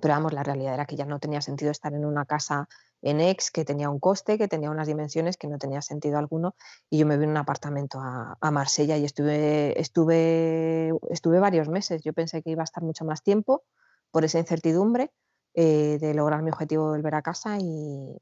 Pero 0.00 0.14
vamos, 0.14 0.32
la 0.32 0.42
realidad 0.42 0.74
era 0.74 0.86
que 0.86 0.96
ya 0.96 1.04
no 1.04 1.18
tenía 1.18 1.40
sentido 1.40 1.70
estar 1.70 1.92
en 1.92 2.04
una 2.04 2.24
casa 2.24 2.68
en 3.02 3.20
ex 3.20 3.50
que 3.50 3.64
tenía 3.64 3.90
un 3.90 3.98
coste, 3.98 4.38
que 4.38 4.48
tenía 4.48 4.70
unas 4.70 4.86
dimensiones 4.86 5.36
que 5.36 5.48
no 5.48 5.58
tenía 5.58 5.82
sentido 5.82 6.18
alguno 6.18 6.54
y 6.88 6.98
yo 6.98 7.06
me 7.06 7.18
vi 7.18 7.24
en 7.24 7.30
un 7.30 7.36
apartamento 7.36 7.98
a, 8.00 8.50
Marsella 8.52 8.96
y 8.96 9.04
estuve, 9.04 9.78
estuve, 9.80 10.92
estuve 11.10 11.40
varios 11.40 11.68
meses. 11.68 12.02
Yo 12.02 12.12
pensé 12.12 12.42
que 12.42 12.50
iba 12.50 12.62
a 12.62 12.64
estar 12.64 12.82
mucho 12.82 13.04
más 13.04 13.22
tiempo 13.22 13.64
por 14.10 14.24
esa 14.24 14.38
incertidumbre 14.38 15.10
eh, 15.54 15.98
de 16.00 16.14
lograr 16.14 16.42
mi 16.42 16.50
objetivo 16.50 16.92
de 16.92 16.98
volver 16.98 17.14
a 17.16 17.22
casa 17.22 17.58
y, 17.58 18.18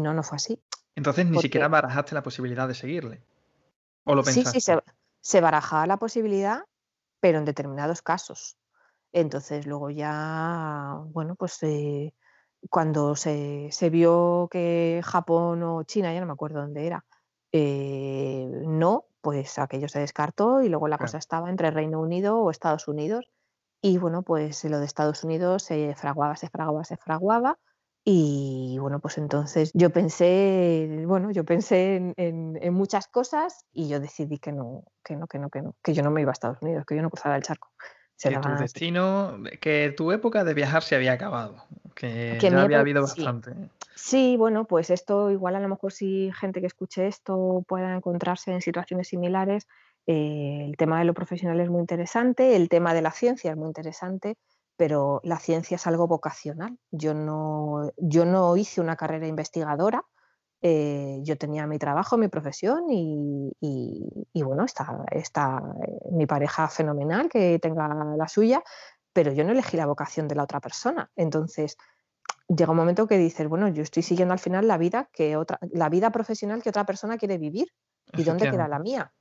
no, 0.00 0.12
no 0.12 0.22
fue 0.22 0.36
así. 0.36 0.62
Entonces 0.94 1.26
ni 1.26 1.38
siquiera 1.38 1.68
barajaste 1.68 2.14
la 2.14 2.22
posibilidad 2.22 2.68
de 2.68 2.74
seguirle. 2.74 3.22
¿O 4.04 4.14
lo 4.14 4.22
pensaste? 4.22 4.60
Sí, 4.60 4.72
sí, 4.72 4.72
se 5.22 5.40
barajaba 5.40 5.86
la 5.86 5.96
posibilidad, 5.96 6.64
pero 7.20 7.38
en 7.38 7.44
determinados 7.44 8.02
casos. 8.02 8.58
Entonces 9.12 9.66
luego 9.66 9.90
ya, 9.90 11.00
bueno, 11.06 11.34
pues 11.36 11.62
eh, 11.62 12.14
cuando 12.68 13.16
se, 13.16 13.68
se, 13.72 13.90
vio 13.90 14.48
que 14.50 15.00
Japón 15.04 15.62
o 15.62 15.82
China, 15.84 16.12
ya 16.12 16.20
no 16.20 16.26
me 16.26 16.32
acuerdo 16.32 16.60
dónde 16.60 16.86
era, 16.86 17.04
eh, 17.52 18.48
no, 18.66 19.06
pues 19.20 19.58
aquello 19.58 19.88
se 19.88 20.00
descartó 20.00 20.62
y 20.62 20.68
luego 20.68 20.88
la 20.88 20.98
cosa 20.98 21.18
estaba 21.18 21.50
entre 21.50 21.70
Reino 21.70 22.00
Unido 22.00 22.38
o 22.38 22.50
Estados 22.50 22.88
Unidos. 22.88 23.30
Y 23.82 23.98
bueno, 23.98 24.22
pues 24.22 24.64
lo 24.64 24.78
de 24.78 24.86
Estados 24.86 25.24
Unidos 25.24 25.62
se 25.64 25.94
fraguaba, 25.94 26.36
se 26.36 26.48
fraguaba, 26.48 26.84
se 26.84 26.96
fraguaba. 26.96 27.58
Y 28.04 28.78
bueno, 28.80 29.00
pues 29.00 29.18
entonces 29.18 29.70
yo 29.74 29.90
pensé, 29.90 31.04
bueno, 31.06 31.30
yo 31.30 31.44
pensé 31.44 32.14
en, 32.16 32.72
muchas 32.72 33.08
cosas 33.08 33.66
y 33.72 33.88
yo 33.88 34.00
decidí 34.00 34.38
que 34.38 34.52
no, 34.52 34.84
que 35.04 35.16
no, 35.16 35.26
que 35.26 35.38
no, 35.38 35.50
que 35.50 35.62
no, 35.62 35.76
que 35.82 35.92
yo 35.92 36.02
no 36.02 36.10
me 36.10 36.22
iba 36.22 36.30
a 36.30 36.32
Estados 36.32 36.62
Unidos, 36.62 36.84
que 36.86 36.96
yo 36.96 37.02
no 37.02 37.10
cruzaba 37.10 37.36
el 37.36 37.42
charco. 37.42 37.70
Que 38.28 38.38
tu 38.38 38.48
destino, 38.58 39.38
que 39.60 39.94
tu 39.96 40.12
época 40.12 40.44
de 40.44 40.54
viajar 40.54 40.82
se 40.82 40.96
había 40.96 41.12
acabado, 41.12 41.64
que, 41.94 42.38
ya 42.40 42.62
había 42.62 42.80
habido 42.80 43.02
bastante. 43.02 43.52
Sí. 43.94 44.36
bueno, 44.36 44.66
pues 44.66 44.90
esto 44.90 45.30
igual 45.30 45.56
a 45.56 45.60
lo 45.60 45.68
mejor 45.68 45.92
si 45.92 46.30
gente 46.38 46.60
que 46.60 46.66
escuche 46.66 47.06
esto 47.06 47.64
pueda 47.66 47.94
encontrarse 47.94 48.52
en 48.52 48.60
situaciones 48.60 49.08
similares, 49.08 49.66
eh, 50.06 50.64
el 50.66 50.76
tema 50.76 50.98
de 50.98 51.04
lo 51.04 51.14
profesional 51.14 51.60
es 51.60 51.70
muy 51.70 51.80
interesante, 51.80 52.56
el 52.56 52.68
tema 52.68 52.94
de 52.94 53.02
la 53.02 53.12
ciencia 53.12 53.50
es 53.50 53.56
muy 53.56 53.68
interesante, 53.68 54.36
pero 54.76 55.20
la 55.24 55.38
ciencia 55.38 55.74
es 55.74 55.86
algo 55.86 56.06
vocacional. 56.06 56.78
Yo 56.90 57.12
no, 57.14 57.90
yo 57.98 58.24
no 58.24 58.56
hice 58.56 58.80
una 58.80 58.96
carrera 58.96 59.26
investigadora, 59.26 60.04
eh, 60.62 61.20
yo 61.22 61.38
tenía 61.38 61.66
mi 61.66 61.78
trabajo, 61.78 62.18
mi 62.18 62.28
profesión 62.28 62.84
y, 62.90 63.50
bueno, 64.34 64.64
está, 64.64 65.04
está 65.10 65.62
eh, 65.86 66.10
mi 66.12 66.26
pareja 66.26 66.68
fenomenal 66.68 67.28
que 67.28 67.58
tenga 67.58 67.88
la 68.16 68.28
suya, 68.28 68.62
pero 69.12 69.32
yo 69.32 69.44
no 69.44 69.52
elegí 69.52 69.76
la 69.76 69.86
vocación 69.86 70.28
de 70.28 70.34
la 70.34 70.42
otra 70.42 70.60
persona. 70.60 71.10
Entonces, 71.16 71.76
llega 72.48 72.70
un 72.70 72.76
momento 72.76 73.06
que 73.06 73.16
dices, 73.16 73.48
bueno, 73.48 73.68
yo 73.68 73.82
estoy 73.82 74.02
siguiendo 74.02 74.32
al 74.32 74.38
final 74.38 74.68
la 74.68 74.76
vida 74.76 75.08
que 75.12 75.36
otra, 75.36 75.58
la 75.72 75.88
vida 75.88 76.10
profesional 76.10 76.62
que 76.62 76.68
otra 76.68 76.84
persona 76.84 77.16
quiere 77.16 77.38
vivir. 77.38 77.68
¿Y 78.12 78.24
dónde 78.24 78.50
queda 78.50 78.68
la 78.68 78.80
mía? 78.80 79.12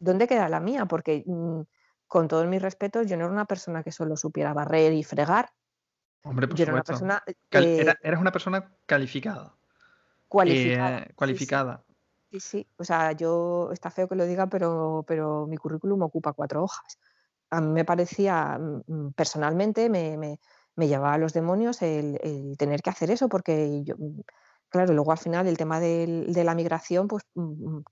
¿Dónde 0.00 0.26
queda 0.26 0.48
la 0.48 0.58
mía? 0.58 0.86
Porque 0.86 1.22
mm, 1.26 1.60
con 2.06 2.26
todos 2.26 2.46
mis 2.46 2.62
respetos, 2.62 3.06
yo 3.06 3.16
no 3.16 3.24
era 3.24 3.32
una 3.32 3.44
persona 3.44 3.82
que 3.82 3.92
solo 3.92 4.16
supiera 4.16 4.54
barrer 4.54 4.92
y 4.92 5.04
fregar. 5.04 5.50
Hombre, 6.22 6.48
por 6.48 6.56
yo 6.56 6.64
era 6.64 6.72
una 6.72 6.82
persona. 6.82 7.22
eras 7.50 8.20
una 8.20 8.32
persona 8.32 8.72
calificada. 8.86 9.54
Cualificada. 10.34 10.98
Eh, 10.98 11.12
cualificada. 11.14 11.84
Sí, 12.32 12.40
sí. 12.40 12.66
O 12.76 12.84
sea, 12.84 13.12
yo, 13.12 13.70
está 13.72 13.90
feo 13.90 14.08
que 14.08 14.16
lo 14.16 14.26
diga, 14.26 14.48
pero, 14.48 15.04
pero 15.06 15.46
mi 15.46 15.56
currículum 15.56 16.02
ocupa 16.02 16.32
cuatro 16.32 16.64
hojas. 16.64 16.98
A 17.50 17.60
mí 17.60 17.68
me 17.68 17.84
parecía, 17.84 18.58
mm, 18.58 18.82
mm, 18.86 19.12
personalmente, 19.12 19.88
me, 19.88 20.16
me, 20.16 20.40
me 20.74 20.88
llevaba 20.88 21.14
a 21.14 21.18
los 21.18 21.32
demonios 21.32 21.82
el, 21.82 22.18
el, 22.20 22.56
tener 22.58 22.82
que 22.82 22.90
hacer 22.90 23.12
eso, 23.12 23.28
porque 23.28 23.84
yo, 23.84 23.94
mm, 23.96 24.22
claro, 24.68 24.92
luego 24.92 25.12
al 25.12 25.18
final 25.18 25.46
el 25.46 25.56
tema 25.56 25.78
de 25.78 26.42
la 26.44 26.54
migración, 26.56 27.06
pues 27.06 27.22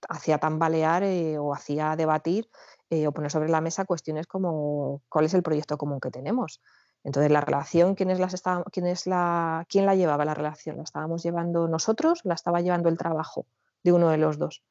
hacía 0.09 0.39
tambalear 0.39 1.05
eh, 1.05 1.39
o 1.39 1.55
hacía 1.55 1.95
debatir 1.95 2.49
eh, 2.91 3.07
o 3.07 3.13
poner 3.13 3.31
sobre 3.31 3.51
la 3.51 3.61
mesa 3.61 3.85
cuestiones 3.85 4.27
como 4.27 5.03
cuál 5.09 5.27
es 5.27 5.35
el 5.35 5.45
proyecto 5.45 5.79
común 5.79 6.01
que 6.01 6.11
tenemos. 6.11 6.61
Entonces, 7.05 7.33
la 7.33 7.41
relación, 7.41 7.95
¿quién, 7.95 8.11
es 8.11 8.21
las 8.21 8.43
quién, 8.71 8.87
es 8.87 9.07
la, 9.07 9.67
¿quién 9.69 9.87
la 9.87 9.95
llevaba 9.95 10.25
la 10.25 10.35
relación? 10.35 10.77
¿La 10.77 10.85
estábamos 10.85 11.23
llevando 11.23 11.67
nosotros? 11.69 12.21
¿La 12.25 12.35
estaba 12.35 12.61
llevando 12.61 12.89
el 12.89 12.97
trabajo 12.97 13.47
de 13.83 13.93
uno 13.93 14.11
de 14.11 14.19
los 14.19 14.39
dos? 14.39 14.63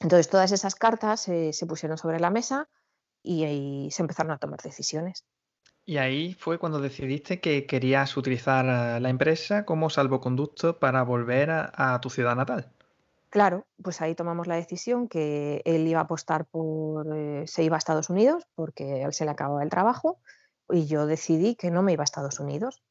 Entonces, 0.00 0.28
todas 0.28 0.52
esas 0.52 0.76
cartas 0.76 1.28
eh, 1.28 1.52
se 1.52 1.66
pusieron 1.66 1.98
sobre 1.98 2.20
la 2.20 2.30
mesa 2.30 2.68
y, 3.22 3.88
se 3.90 4.02
empezaron 4.02 4.32
a 4.32 4.38
tomar 4.38 4.60
decisiones. 4.62 5.24
Y 5.84 5.96
ahí 5.96 6.34
fue 6.34 6.58
cuando 6.58 6.80
decidiste 6.80 7.40
que 7.40 7.66
querías 7.66 8.16
utilizar 8.16 8.64
la 9.00 9.08
empresa 9.08 9.64
como 9.64 9.90
salvoconducto 9.90 10.78
para 10.78 11.02
volver 11.02 11.50
a 11.50 11.98
tu 12.00 12.10
ciudad 12.10 12.36
natal. 12.36 12.70
Claro, 13.30 13.66
pues 13.82 14.00
ahí 14.00 14.14
tomamos 14.14 14.46
la 14.46 14.54
decisión 14.54 15.06
que 15.06 15.60
él 15.66 15.86
iba 15.86 16.00
a 16.00 16.04
apostar 16.04 16.46
por, 16.46 17.14
eh, 17.14 17.46
se 17.46 17.62
iba 17.62 17.76
a 17.76 17.78
Estados 17.78 18.08
Unidos 18.08 18.46
porque 18.54 19.02
a 19.02 19.06
él 19.06 19.12
se 19.12 19.26
le 19.26 19.30
acababa 19.30 19.62
el 19.62 19.68
trabajo 19.68 20.18
y 20.70 20.86
yo 20.86 21.06
decidí 21.06 21.54
que 21.54 21.70
no 21.70 21.82
me 21.82 21.92
iba 21.92 22.02
a 22.02 22.04
Estados 22.04 22.40
Unidos. 22.40 22.82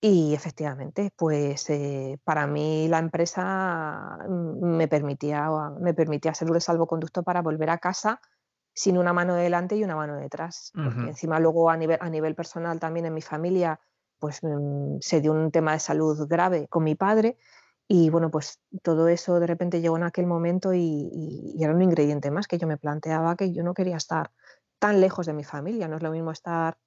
Y 0.00 0.34
efectivamente, 0.34 1.12
pues 1.16 1.70
eh, 1.70 2.18
para 2.24 2.46
mí 2.46 2.88
la 2.88 2.98
empresa 2.98 4.18
mm, 4.28 4.76
me 4.76 4.88
permitía, 4.88 5.48
me 5.80 5.94
permitía 5.94 6.34
ser 6.34 6.50
un 6.50 6.60
salvoconducto 6.60 7.22
para 7.22 7.40
volver 7.40 7.70
a 7.70 7.78
casa 7.78 8.20
sin 8.74 8.98
una 8.98 9.12
mano 9.12 9.34
delante 9.34 9.76
y 9.76 9.84
una 9.84 9.94
mano 9.94 10.16
detrás. 10.16 10.72
Porque 10.74 11.10
encima 11.10 11.38
luego 11.38 11.70
a 11.70 11.76
nivel, 11.76 11.98
a 12.00 12.10
nivel 12.10 12.34
personal 12.34 12.80
también 12.80 13.06
en 13.06 13.14
mi 13.14 13.22
familia, 13.22 13.78
pues 14.18 14.40
mm, 14.42 14.96
se 15.00 15.20
dio 15.20 15.32
un 15.32 15.52
tema 15.52 15.72
de 15.72 15.78
salud 15.78 16.26
grave 16.28 16.66
con 16.68 16.82
mi 16.82 16.94
padre 16.94 17.36
y 17.94 18.08
bueno, 18.08 18.30
pues 18.30 18.58
todo 18.82 19.08
eso 19.08 19.38
de 19.38 19.46
repente 19.46 19.82
llegó 19.82 19.98
en 19.98 20.04
aquel 20.04 20.26
momento 20.26 20.72
y, 20.72 21.54
era 21.60 21.74
un 21.74 21.82
ingrediente 21.82 22.30
más 22.30 22.46
que 22.46 22.56
yo 22.56 22.66
me 22.66 22.78
planteaba 22.78 23.36
que 23.36 23.52
yo 23.52 23.62
no 23.62 23.74
quería 23.74 23.96
estar 23.96 24.30
tan 24.78 25.00
lejos 25.00 25.26
de 25.26 25.34
mi 25.34 25.44
familia. 25.44 25.88
No 25.88 25.96
es 25.96 26.02
lo 26.02 26.10
mismo 26.10 26.30
estar 26.30 26.78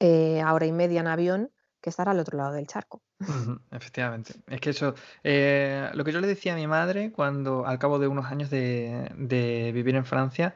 eh, 0.00 0.40
a 0.40 0.52
hora 0.52 0.66
y 0.66 0.72
media 0.72 1.00
en 1.00 1.06
avión 1.06 1.50
que 1.80 1.90
estar 1.90 2.08
al 2.08 2.20
otro 2.20 2.38
lado 2.38 2.52
del 2.52 2.66
charco. 2.66 3.02
efectivamente. 3.70 4.34
Es 4.46 4.60
que 4.60 4.70
eso, 4.70 4.94
eh, 5.24 5.90
lo 5.94 6.04
que 6.04 6.12
yo 6.12 6.20
le 6.20 6.28
decía 6.28 6.54
a 6.54 6.56
mi 6.56 6.66
madre 6.66 7.10
cuando 7.12 7.66
al 7.66 7.78
cabo 7.78 7.98
de 7.98 8.06
unos 8.06 8.26
años 8.26 8.50
de, 8.50 9.70
vivir 9.74 9.96
en 9.96 10.04
Francia, 10.04 10.54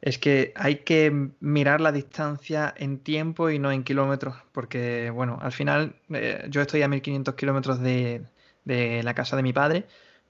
es 0.00 0.18
que 0.18 0.52
hay 0.56 0.76
que 0.76 1.30
mirar 1.40 1.80
la 1.80 1.92
distancia 1.92 2.74
en 2.76 2.98
tiempo 2.98 3.50
y 3.50 3.58
no 3.58 3.70
en 3.70 3.84
kilómetros, 3.84 4.36
porque 4.52 5.10
bueno, 5.10 5.38
al 5.40 5.52
final 5.52 5.94
eh, 6.08 6.46
yo 6.48 6.60
estoy 6.62 6.82
a 6.82 6.88
1500 6.88 7.34
kilómetros 7.34 7.80
de, 7.80 8.24
de 8.64 9.02
la 9.02 9.14
casa 9.14 9.36
de 9.36 9.42
mi 9.42 9.52
padre, 9.52 9.86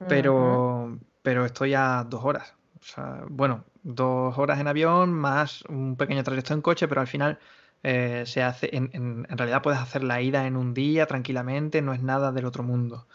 pero, 0.07 0.99
pero 1.21 1.45
estoy 1.45 1.73
a 1.73 2.05
dos 2.07 2.23
horas. 2.25 2.53
O 2.81 2.85
sea, 2.85 3.23
bueno, 3.29 3.63
dos 3.83 4.37
horas 4.37 4.59
en 4.59 4.67
avión 4.67 5.13
más 5.13 5.63
un 5.63 5.95
pequeño 5.95 6.23
trayecto 6.23 6.53
en 6.53 6.61
coche, 6.61 6.87
pero 6.87 7.01
al 7.01 7.07
final 7.07 7.39
eh, 7.83 8.23
se 8.25 8.41
hace, 8.41 8.75
en, 8.75 8.89
en, 8.93 9.37
realidad 9.37 9.61
puedes 9.61 9.79
hacer 9.79 10.03
la 10.03 10.21
ida 10.21 10.47
en 10.47 10.55
un 10.55 10.73
día 10.73 11.05
tranquilamente, 11.05 11.81
no 11.81 11.93
es 11.93 12.01
nada 12.01 12.31
del 12.31 12.45
otro 12.45 12.63
mundo. 12.63 13.07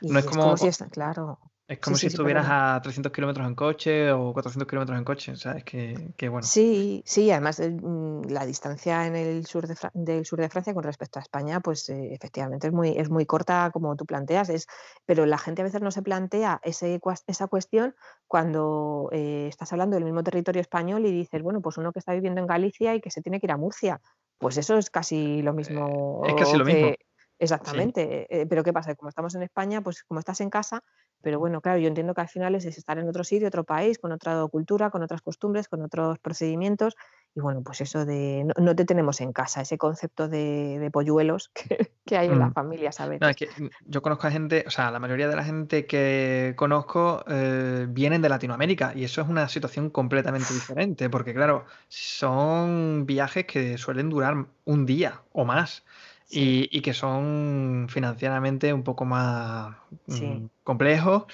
no 0.00 0.18
es, 0.18 0.24
como, 0.24 0.56
si 0.56 0.66
está, 0.66 0.88
claro. 0.88 1.38
Es 1.68 1.80
como 1.80 1.96
si 1.96 2.06
estuvieras 2.06 2.46
a 2.48 2.80
300 2.80 3.10
kilómetros 3.10 3.44
en 3.44 3.56
coche 3.56 4.12
o 4.12 4.32
400 4.32 4.68
kilómetros 4.68 4.98
en 4.98 5.04
coche, 5.04 5.32
o 5.32 5.36
sea, 5.36 5.52
es 5.52 5.64
que, 5.64 6.28
bueno. 6.28 6.46
Sí, 6.46 7.02
sí, 7.04 7.28
además 7.32 7.58
eh, 7.58 7.70
mm, 7.70 8.28
la 8.28 8.46
distancia 8.46 9.04
en 9.04 9.16
el 9.16 9.46
sur 9.46 9.66
de 9.66 9.76
del 9.94 10.24
sur 10.24 10.40
de 10.40 10.48
Francia 10.48 10.74
con 10.74 10.84
respecto 10.84 11.18
a 11.18 11.22
España, 11.22 11.58
pues 11.58 11.88
eh, 11.88 12.14
efectivamente 12.14 12.68
es 12.68 12.72
muy, 12.72 12.90
es 12.96 13.10
muy 13.10 13.26
corta 13.26 13.70
como 13.72 13.96
tú 13.96 14.06
planteas, 14.06 14.48
es, 14.48 14.68
pero 15.06 15.26
la 15.26 15.38
gente 15.38 15.62
a 15.62 15.64
veces 15.64 15.82
no 15.82 15.90
se 15.90 16.02
plantea 16.02 16.60
ese, 16.62 17.00
esa 17.26 17.46
cuestión 17.48 17.96
cuando 18.28 19.08
eh, 19.10 19.46
estás 19.48 19.72
hablando 19.72 19.96
del 19.96 20.04
mismo 20.04 20.22
territorio 20.22 20.60
español 20.60 21.04
y 21.04 21.10
dices, 21.10 21.42
bueno, 21.42 21.60
pues 21.60 21.78
uno 21.78 21.92
que 21.92 21.98
está 21.98 22.12
viviendo 22.12 22.40
en 22.40 22.46
Galicia 22.46 22.94
y 22.94 23.00
que 23.00 23.10
se 23.10 23.22
tiene 23.22 23.40
que 23.40 23.46
ir 23.46 23.52
a 23.52 23.56
Murcia, 23.56 24.00
pues 24.38 24.56
eso 24.56 24.76
es 24.78 24.90
casi 24.90 25.42
lo 25.42 25.52
mismo. 25.52 26.22
es 26.26 26.34
casi 26.34 26.56
lo 26.56 26.64
mismo. 26.64 26.92
Exactamente, 27.38 28.26
pero 28.48 28.64
¿qué 28.64 28.72
pasa? 28.72 28.94
Como 28.94 29.10
estamos 29.10 29.34
en 29.34 29.42
España, 29.42 29.82
pues 29.82 30.02
como 30.04 30.20
estás 30.20 30.40
en 30.40 30.48
casa, 30.48 30.82
pero 31.20 31.38
bueno, 31.38 31.60
claro, 31.60 31.78
yo 31.78 31.88
entiendo 31.88 32.14
que 32.14 32.20
al 32.22 32.28
final 32.28 32.54
es, 32.54 32.64
estar 32.64 32.98
en 32.98 33.08
otro 33.08 33.24
sitio, 33.24 33.48
otro 33.48 33.64
país, 33.64 33.98
con 33.98 34.12
otra 34.12 34.46
cultura, 34.48 34.90
con 34.90 35.02
otras 35.02 35.22
costumbres, 35.22 35.68
con 35.68 35.82
otros 35.82 36.18
procedimientos. 36.18 36.94
Y 37.36 37.40
bueno, 37.40 37.60
pues 37.62 37.82
eso 37.82 38.06
de 38.06 38.50
no, 38.58 38.74
te 38.74 38.86
tenemos 38.86 39.20
en 39.20 39.34
casa, 39.34 39.60
ese 39.60 39.76
concepto 39.76 40.26
de, 40.26 40.88
polluelos 40.90 41.50
que, 42.06 42.16
hay 42.16 42.28
en 42.28 42.38
la 42.38 42.46
mm. 42.46 42.54
familia, 42.54 42.92
¿sabes? 42.92 43.20
No, 43.20 43.28
es 43.28 43.36
que 43.36 43.46
mm, 43.46 43.68
yo 43.84 44.00
conozco 44.00 44.26
a 44.26 44.30
gente, 44.30 44.64
o 44.66 44.70
sea, 44.70 44.90
la 44.90 44.98
mayoría 44.98 45.28
de 45.28 45.36
la 45.36 45.44
gente 45.44 45.84
que 45.84 46.54
conozco 46.56 47.22
eh, 47.28 47.86
vienen 47.90 48.22
de 48.22 48.30
Latinoamérica 48.30 48.92
y 48.96 49.04
eso 49.04 49.20
es 49.20 49.28
una 49.28 49.50
situación 49.50 49.90
completamente 49.90 50.48
diferente, 50.54 51.10
porque 51.10 51.34
claro, 51.34 51.66
son 51.88 53.04
viajes 53.04 53.44
que 53.44 53.76
suelen 53.76 54.08
durar 54.08 54.46
un 54.64 54.86
día 54.86 55.20
o 55.32 55.44
más. 55.44 55.84
Y, 56.28 56.80
que 56.80 56.92
son 56.92 57.86
financieramente 57.88 58.72
un 58.72 58.82
poco 58.82 59.04
más 59.04 59.76
mm, 60.06 60.46
complejos. 60.64 61.26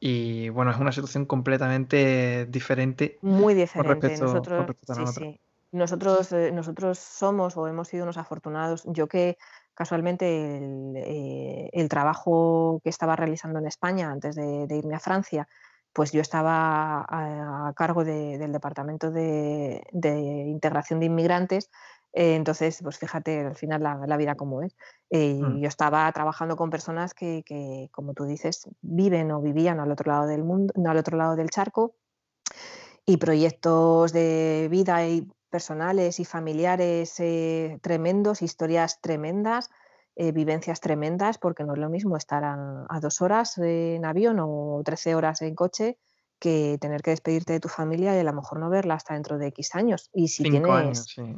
Y 0.00 0.48
bueno, 0.48 0.70
es 0.70 0.78
una 0.78 0.92
situación 0.92 1.26
completamente 1.26 2.46
diferente. 2.46 3.18
Muy 3.20 3.52
diferente. 3.52 4.16
nosotros, 4.18 4.76
sí, 5.14 5.38
Nosotros, 5.72 6.32
eh, 6.32 6.50
nosotros 6.52 6.98
somos 6.98 7.58
o 7.58 7.68
hemos 7.68 7.88
sido 7.88 8.04
unos 8.04 8.16
afortunados. 8.16 8.82
Yo 8.86 9.06
que 9.06 9.36
casualmente 9.74 10.56
el, 10.56 10.94
eh, 10.96 11.86
trabajo 11.90 12.80
que 12.82 12.88
estaba 12.88 13.14
realizando 13.14 13.58
en 13.58 13.66
España 13.66 14.10
antes 14.10 14.36
de, 14.36 14.66
irme 14.74 14.94
a 14.94 15.00
Francia, 15.00 15.46
pues 15.92 16.12
yo 16.12 16.22
estaba 16.22 17.04
a, 17.06 17.72
cargo 17.76 18.02
del 18.02 18.52
Departamento 18.52 19.10
de, 19.10 19.82
de 19.92 20.18
Integración 20.46 21.00
de 21.00 21.06
Inmigrantes 21.06 21.70
eh, 22.12 22.34
entonces, 22.34 22.80
pues 22.82 22.98
fíjate 22.98 23.40
al 23.40 23.56
final 23.56 23.82
la, 23.82 24.16
vida 24.16 24.34
como 24.34 24.62
es. 24.62 24.76
Eh, 25.10 25.40
mm. 25.40 25.60
Yo 25.60 25.68
estaba 25.68 26.10
trabajando 26.12 26.56
con 26.56 26.70
personas 26.70 27.14
que, 27.14 27.88
como 27.92 28.14
tú 28.14 28.24
dices, 28.24 28.68
viven 28.80 29.30
o 29.30 29.40
vivían 29.40 29.80
al 29.80 29.90
otro 29.92 30.10
lado 30.10 30.26
del 30.26 30.44
mundo, 30.44 30.72
al 30.86 30.96
otro 30.96 31.16
lado 31.16 31.36
del 31.36 31.50
charco. 31.50 31.94
y 33.06 33.16
proyectos 33.16 34.12
de 34.12 34.68
vida 34.70 35.06
y 35.06 35.26
personales 35.50 36.20
y 36.20 36.24
familiares 36.24 37.18
eh, 37.18 37.78
tremendos, 37.82 38.42
historias 38.42 39.00
tremendas, 39.00 39.70
eh, 40.16 40.32
vivencias 40.32 40.80
tremendas, 40.80 41.38
porque 41.38 41.64
no 41.64 41.74
es 41.74 41.78
lo 41.80 41.90
mismo 41.90 42.16
estar 42.16 42.44
a, 42.44 43.00
dos 43.00 43.20
horas 43.20 43.58
en 43.58 44.04
avión 44.04 44.38
o 44.40 44.80
13 44.84 45.14
horas 45.14 45.42
en 45.42 45.54
coche 45.54 45.98
que 46.40 46.78
tener 46.80 47.02
que 47.02 47.10
despedirte 47.10 47.52
de 47.52 47.60
tu 47.60 47.68
familia 47.68 48.16
y 48.16 48.18
a 48.18 48.24
lo 48.24 48.32
mejor 48.32 48.58
no 48.58 48.68
verla 48.68 48.94
hasta 48.94 49.14
dentro 49.14 49.38
de 49.38 49.48
X 49.48 49.74
años. 49.74 50.10
Y 50.12 50.28
si 50.28 50.42
tienes... 50.42 50.70
Años, 50.70 51.04
sí. 51.14 51.36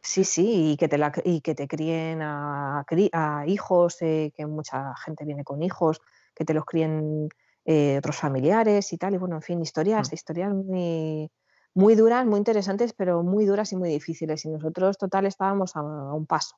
sí. 0.00 0.24
sí, 0.24 0.70
y 0.72 0.76
que 0.76 0.88
te, 0.88 0.96
la, 0.96 1.12
y 1.24 1.42
que 1.42 1.54
te 1.54 1.68
críen 1.68 2.22
a, 2.22 2.86
a 3.12 3.46
hijos, 3.46 4.00
eh, 4.00 4.32
que 4.34 4.46
mucha 4.46 4.94
gente 4.96 5.24
viene 5.24 5.44
con 5.44 5.62
hijos, 5.62 6.00
que 6.34 6.44
te 6.44 6.54
los 6.54 6.64
críen 6.64 7.28
eh, 7.66 7.96
otros 7.98 8.16
familiares 8.16 8.92
y 8.92 8.96
tal. 8.96 9.14
Y 9.14 9.18
bueno, 9.18 9.36
en 9.36 9.42
fin, 9.42 9.60
historias, 9.60 10.10
mm. 10.10 10.14
historias 10.14 10.54
muy, 10.54 11.30
muy 11.74 11.94
duras, 11.94 12.24
muy 12.24 12.38
interesantes, 12.38 12.94
pero 12.94 13.22
muy 13.22 13.44
duras 13.44 13.72
y 13.72 13.76
muy 13.76 13.90
difíciles. 13.90 14.44
Y 14.44 14.48
nosotros, 14.48 14.96
total, 14.96 15.26
estábamos 15.26 15.76
a 15.76 15.82
un 15.82 16.26
paso. 16.26 16.56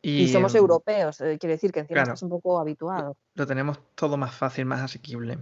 Y, 0.00 0.28
somos 0.28 0.54
em, 0.54 0.60
europeos, 0.60 1.20
eh, 1.20 1.38
quiere 1.38 1.54
decir 1.54 1.72
que 1.72 1.80
encima 1.80 2.02
estás 2.02 2.22
un 2.22 2.28
poco 2.28 2.58
habituado. 2.58 3.16
Lo 3.34 3.46
tenemos 3.46 3.80
todo 3.94 4.16
más 4.16 4.34
fácil, 4.34 4.64
más 4.64 4.80
asequible. 4.80 5.38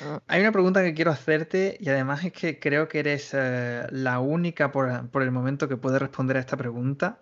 Ah. 0.00 0.20
Hay 0.26 0.40
una 0.40 0.52
pregunta 0.52 0.82
que 0.82 0.94
quiero 0.94 1.10
hacerte 1.10 1.76
y 1.80 1.88
además 1.88 2.24
es 2.24 2.32
que 2.32 2.58
creo 2.58 2.88
que 2.88 3.00
eres 3.00 3.30
eh, 3.32 3.86
la 3.90 4.20
única 4.20 4.72
por, 4.72 5.22
el 5.22 5.30
momento 5.30 5.68
que 5.68 5.76
puede 5.76 5.98
responder 5.98 6.36
a 6.36 6.40
esta 6.40 6.56
pregunta. 6.56 7.18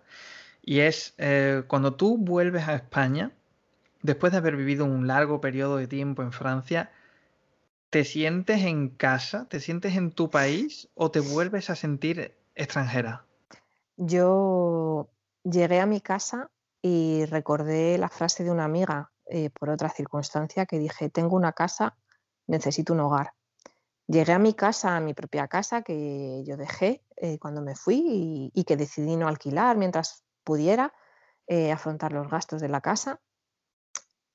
Y 0.61 0.79
es, 0.79 1.13
eh, 1.17 1.63
cuando 1.67 1.93
tú 1.93 2.17
vuelves 2.17 2.67
a 2.67 2.75
España, 2.75 3.31
después 4.01 4.31
de 4.31 4.37
haber 4.37 4.55
vivido 4.55 4.85
un 4.85 5.07
largo 5.07 5.41
periodo 5.41 5.77
de 5.77 5.87
tiempo 5.87 6.23
en 6.23 6.31
Francia, 6.31 6.91
¿te 7.89 8.03
sientes 8.03 8.63
en 8.63 8.89
casa? 8.89 9.47
¿Te 9.49 9.59
sientes 9.59 9.95
en 9.95 10.11
tu 10.11 10.29
país 10.29 10.89
o 10.95 11.11
te 11.11 11.19
vuelves 11.19 11.69
a 11.69 11.75
sentir 11.75 12.35
extranjera? 12.55 13.25
Yo 13.97 15.09
llegué 15.43 15.79
a 15.79 15.85
mi 15.85 16.01
casa 16.01 16.49
y 16.81 17.25
recordé 17.25 17.97
la 17.97 18.09
frase 18.09 18.43
de 18.43 18.51
una 18.51 18.65
amiga 18.65 19.11
eh, 19.27 19.49
por 19.49 19.69
otra 19.69 19.89
circunstancia 19.89 20.65
que 20.65 20.77
dije, 20.77 21.09
tengo 21.09 21.35
una 21.35 21.53
casa, 21.53 21.95
necesito 22.47 22.93
un 22.93 23.01
hogar. 23.01 23.33
Llegué 24.07 24.33
a 24.33 24.39
mi 24.39 24.53
casa, 24.53 24.95
a 24.95 24.99
mi 24.99 25.13
propia 25.13 25.47
casa 25.47 25.81
que 25.81 26.43
yo 26.45 26.57
dejé 26.57 27.03
eh, 27.17 27.39
cuando 27.39 27.61
me 27.61 27.75
fui 27.75 28.51
y, 28.53 28.63
que 28.65 28.77
decidí 28.77 29.15
no 29.15 29.27
alquilar 29.27 29.77
mientras 29.77 30.23
pudiera 30.43 30.93
eh, 31.47 31.71
afrontar 31.71 32.13
los 32.13 32.29
gastos 32.29 32.61
de 32.61 32.69
la 32.69 32.81
casa. 32.81 33.19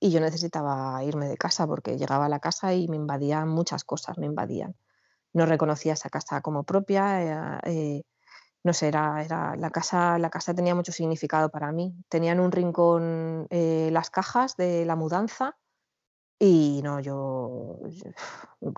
Y 0.00 0.10
yo 0.10 0.20
necesitaba 0.20 1.04
irme 1.04 1.28
de 1.28 1.36
casa 1.36 1.66
porque 1.66 1.98
llegaba 1.98 2.26
a 2.26 2.28
la 2.28 2.40
casa 2.40 2.74
y 2.74 2.88
me 2.88 2.96
invadían 2.96 3.48
muchas 3.48 3.84
cosas, 3.84 4.18
me 4.18 4.26
invadían. 4.26 4.74
No 5.32 5.46
reconocía 5.46 5.92
esa 5.92 6.10
casa 6.10 6.40
como 6.40 6.64
propia, 6.64 7.60
no 8.62 8.72
sé, 8.74 8.88
era, 8.88 9.22
era, 9.24 9.56
la, 9.56 9.70
casa, 9.70 10.18
la 10.18 10.30
casa 10.30 10.54
tenía 10.54 10.74
mucho 10.74 10.92
significado 10.92 11.50
para 11.50 11.72
mí. 11.72 11.94
Tenía 12.08 12.32
en 12.32 12.40
un 12.40 12.52
rincón 12.52 13.46
eh, 13.50 13.88
las 13.92 14.10
cajas 14.10 14.56
de 14.56 14.84
la 14.84 14.96
mudanza 14.96 15.56
y 16.42 16.80
no, 16.82 17.00
yo, 17.00 17.78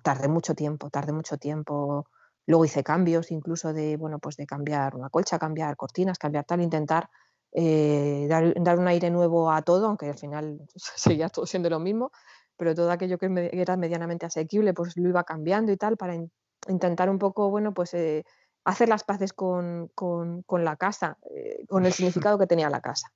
tardé 0.03 0.27
mucho 0.27 0.55
tiempo, 0.55 0.91
tardé 0.91 1.13
mucho 1.13 1.39
tiempo. 1.39 2.09
Luego 2.45 2.65
hice 2.65 2.83
cambios 2.83 3.31
incluso 3.31 3.73
de, 3.73 3.97
bueno, 3.97 4.19
pues 4.19 4.37
de 4.37 4.47
cambiar 4.47 4.97
una 4.97 5.09
colcha, 5.11 5.39
cambiar 5.39 5.77
cortinas, 5.77 6.19
cambiar 6.19 6.45
tal, 6.45 6.61
intentar 6.61 7.09
eh, 7.53 8.27
dar, 8.29 8.53
dar, 8.61 8.81
un 8.81 8.89
aire 8.89 9.11
nuevo 9.11 9.53
a 9.53 9.63
todo, 9.63 9.87
aunque 9.87 10.09
al 10.09 10.19
final 10.19 10.59
seguía 10.75 11.29
todo 11.29 11.47
siendo 11.47 11.71
lo 11.71 11.79
mismo, 11.79 12.11
pero 12.57 12.75
todo 12.75 12.91
aquello 12.91 13.17
que 13.17 13.51
era 13.53 13.77
medianamente 13.77 14.27
asequible, 14.27 14.75
pues 14.75 14.97
lo 14.97 15.09
iba 15.09 15.23
cambiando 15.23 15.71
y 15.71 15.77
tal 15.77 15.97
para 15.97 16.17
intentar 16.69 17.09
un 17.09 17.19
poco, 17.19 17.49
bueno, 17.49 17.73
pues... 17.73 17.95
Eh, 17.95 18.25
hacer 18.65 18.89
las 18.89 19.03
paces 19.03 19.33
con, 19.33 19.91
la 20.49 20.77
casa, 20.77 21.19
eh, 21.35 21.65
con 21.69 21.85
el 21.87 21.93
significado 21.93 22.39
que 22.39 22.47
tenía 22.47 22.71
la 22.71 22.81
casa. 22.81 23.13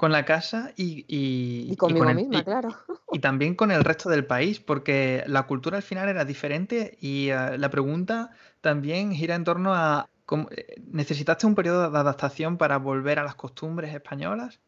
Con 0.00 0.12
la 0.12 0.24
casa 0.24 0.72
y, 0.78 1.04
y, 1.08 1.76
conmigo 1.76 2.14
misma, 2.14 2.42
claro. 2.42 2.70
Y 3.12 3.18
también 3.20 3.54
con 3.54 3.70
el 3.70 3.84
resto 3.84 4.08
del 4.08 4.24
país, 4.24 4.58
porque 4.58 5.22
la 5.26 5.42
cultura 5.42 5.76
al 5.76 5.82
final 5.82 6.08
era 6.08 6.24
diferente 6.24 6.96
y 7.02 7.28
eh, 7.28 7.58
la 7.58 7.68
pregunta 7.68 8.30
también 8.62 9.12
gira 9.12 9.34
en 9.34 9.44
torno 9.44 9.74
a, 9.74 10.08
eh, 10.52 10.76
¿necesitaste 10.90 11.46
un 11.46 11.54
periodo 11.54 11.90
de 11.90 11.98
adaptación 11.98 12.56
para 12.56 12.78
volver 12.78 13.18
a 13.18 13.24
las 13.24 13.34
costumbres 13.34 13.94
españolas? 13.94 14.58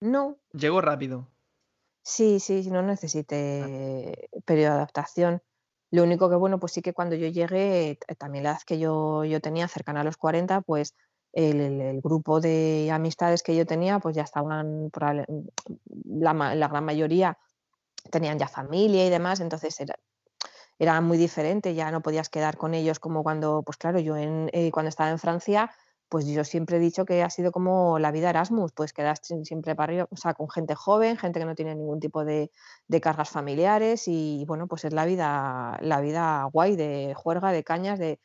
No. 0.00 0.36
Llegó 0.52 0.80
rápido. 0.80 1.26
Sí, 2.04 2.38
sí, 2.38 2.70
no 2.70 2.82
necesité 2.82 4.28
periodo 4.44 4.74
de 4.74 4.76
adaptación. 4.76 5.42
Lo 5.90 6.04
único 6.04 6.30
que, 6.30 6.36
bueno, 6.36 6.60
pues 6.60 6.70
sí 6.70 6.82
que 6.82 6.92
cuando 6.92 7.16
yo 7.16 7.26
llegué, 7.26 7.98
también 8.16 8.44
la 8.44 8.50
edad 8.50 8.60
que 8.64 8.78
yo, 8.78 9.24
yo 9.24 9.40
tenía, 9.40 9.66
cercana 9.66 10.02
a 10.02 10.04
los 10.04 10.16
40, 10.16 10.60
pues 10.60 10.94
el, 11.32 12.00
grupo 12.02 12.40
de 12.40 12.90
amistades 12.92 13.42
que 13.42 13.54
yo 13.56 13.66
tenía, 13.66 13.98
pues 13.98 14.16
ya 14.16 14.22
estaban, 14.22 14.90
la, 16.04 16.32
la, 16.54 16.68
gran 16.68 16.84
mayoría 16.84 17.38
tenían 18.10 18.38
ya 18.38 18.48
familia 18.48 19.06
y 19.06 19.10
demás, 19.10 19.40
entonces 19.40 19.78
era, 19.80 19.94
era 20.78 21.00
muy 21.00 21.18
diferente, 21.18 21.74
ya 21.74 21.90
no 21.90 22.00
podías 22.02 22.28
quedar 22.28 22.56
con 22.56 22.74
ellos 22.74 22.98
como 22.98 23.22
cuando, 23.22 23.62
pues 23.62 23.76
claro, 23.76 24.00
yo 24.00 24.16
eh, 24.16 24.70
cuando 24.72 24.88
estaba 24.88 25.10
en 25.10 25.18
Francia, 25.18 25.70
pues 26.10 26.26
yo 26.26 26.42
siempre 26.42 26.78
he 26.78 26.80
dicho 26.80 27.04
que 27.04 27.22
ha 27.22 27.30
sido 27.30 27.52
como 27.52 28.00
la 28.00 28.10
vida 28.10 28.30
Erasmus, 28.30 28.72
pues 28.72 28.92
quedas 28.92 29.20
siempre 29.44 29.76
para 29.76 30.08
o 30.10 30.16
sea, 30.16 30.34
con 30.34 30.50
gente 30.50 30.74
joven, 30.74 31.16
gente 31.16 31.38
que 31.38 31.46
no 31.46 31.54
tiene 31.54 31.76
ningún 31.76 32.00
tipo 32.00 32.24
de, 32.24 32.50
cargas 33.00 33.30
familiares 33.30 34.08
y 34.08 34.44
bueno, 34.46 34.66
pues 34.66 34.84
es 34.84 34.92
la 34.92 35.04
vida, 35.04 35.78
la 35.80 36.00
vida 36.00 36.48
guay 36.52 36.74
de 36.74 37.14
juerga, 37.14 37.52
de 37.52 37.62
cañas, 37.62 38.00
de, 38.00 38.18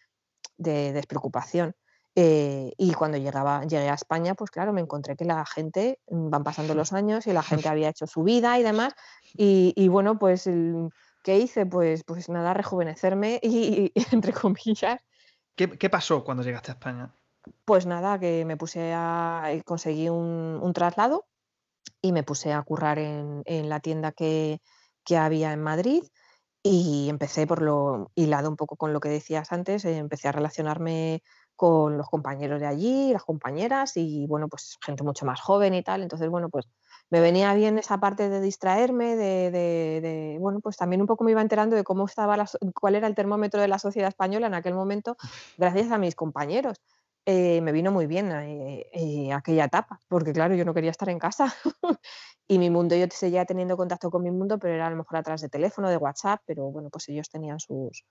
despreocupación. 0.57 1.75
Eh, 2.15 2.71
y 2.77 2.93
cuando 2.93 3.17
llegaba, 3.17 3.65
llegué 3.65 3.89
a 3.89 3.93
España, 3.93 4.35
pues 4.35 4.49
claro, 4.49 4.71
me 4.71 4.81
encontré 4.81 5.17
que 5.17 5.25
la 5.25 5.45
gente, 5.45 5.99
mm, 6.09 6.29
van 6.29 6.43
pasando 6.43 6.73
los 6.73 6.93
años 6.93 7.27
y 7.27 7.33
la 7.33 7.43
gente 7.43 7.67
había 7.67 7.89
hecho 7.89 8.07
su 8.07 8.23
vida 8.23 8.57
y 8.57 8.63
demás. 8.63 8.93
Y, 9.33 9.87
bueno, 9.89 10.17
pues, 10.17 10.49
¿qué 11.23 11.37
hice? 11.37 11.65
Pues, 11.65 12.03
pues 12.05 12.29
nada, 12.29 12.53
rejuvenecerme 12.53 13.39
y, 13.43 13.91
entre 14.13 14.33
comillas. 14.33 15.01
¿Qué 15.55 15.89
pasó 15.89 16.23
cuando 16.23 16.43
llegaste 16.43 16.71
a 16.71 16.75
España? 16.75 17.13
Pues 17.65 17.85
nada, 17.85 18.19
que 18.19 18.45
me 18.45 18.57
puse 18.57 18.93
a 18.93 19.43
eh, 19.51 19.63
conseguí 19.63 20.09
un, 20.09 20.71
traslado 20.73 21.25
y 22.01 22.11
me 22.11 22.23
puse 22.23 22.53
a 22.53 22.61
currar 22.63 22.99
en, 22.99 23.43
la 23.69 23.79
tienda 23.79 24.11
que, 24.11 24.61
había 25.15 25.53
en 25.53 25.61
Madrid 25.61 26.03
y 26.63 27.07
empecé 27.09 27.45
por 27.45 27.61
lo 27.61 28.11
hilado 28.15 28.49
un 28.49 28.55
poco 28.55 28.75
con 28.75 28.93
lo 28.93 28.99
que 28.99 29.09
decías 29.09 29.51
antes, 29.51 29.85
eh, 29.85 29.97
empecé 29.97 30.27
a 30.27 30.31
relacionarme 30.31 31.21
con 31.55 31.97
los 31.97 32.09
compañeros 32.09 32.59
de 32.59 32.67
allí, 32.67 33.13
las 33.13 33.23
compañeras 33.23 33.95
y 33.95 34.27
bueno, 34.27 34.47
pues 34.47 34.77
gente 34.83 35.03
mucho 35.03 35.25
más 35.25 35.39
joven 35.41 35.73
y 35.73 35.83
tal. 35.83 36.01
Entonces, 36.03 36.29
bueno, 36.29 36.49
pues 36.49 36.67
me 37.09 37.19
venía 37.19 37.53
bien 37.53 37.77
esa 37.77 37.99
parte 37.99 38.29
de 38.29 38.41
distraerme, 38.41 39.15
de, 39.15 40.37
bueno, 40.39 40.59
pues 40.59 40.77
también 40.77 41.01
un 41.01 41.07
poco 41.07 41.23
me 41.23 41.31
iba 41.31 41.41
enterando 41.41 41.75
de 41.75 41.83
cómo 41.83 42.05
estaba, 42.05 42.45
cuál 42.79 42.95
era 42.95 43.07
el 43.07 43.15
termómetro 43.15 43.61
de 43.61 43.67
la 43.67 43.79
sociedad 43.79 44.09
española 44.09 44.47
en 44.47 44.55
aquel 44.55 44.73
momento, 44.73 45.15
gracias 45.57 45.91
a 45.91 45.97
mis 45.97 46.15
compañeros. 46.15 46.81
Eh, 47.27 47.59
me 47.61 47.71
vino 47.71 47.91
muy 47.91 48.05
bien 48.05 48.31
eh, 48.31 48.85
eh, 48.93 49.33
aquella 49.33 49.65
etapa, 49.65 49.99
porque 50.07 50.31
claro, 50.31 50.53
yo 50.53 50.63
no 50.63 50.75
quería 50.75 50.91
estar 50.91 51.09
en 51.09 51.17
casa 51.17 51.55
y 52.47 52.59
mi 52.59 52.69
mundo, 52.69 52.95
yo 52.95 53.07
seguía 53.09 53.45
teniendo 53.45 53.77
contacto 53.77 54.11
con 54.11 54.21
mi 54.21 54.29
mundo, 54.29 54.59
pero 54.59 54.75
era 54.75 54.85
a 54.85 54.91
lo 54.91 54.97
mejor 54.97 55.17
a 55.17 55.23
través 55.23 55.41
de 55.41 55.49
teléfono, 55.49 55.89
de 55.89 55.97
WhatsApp, 55.97 56.41
pero 56.45 56.65
bueno, 56.69 56.89
pues 56.91 57.09
ellos 57.09 57.27
tenían 57.29 57.59
sus, 57.59 58.05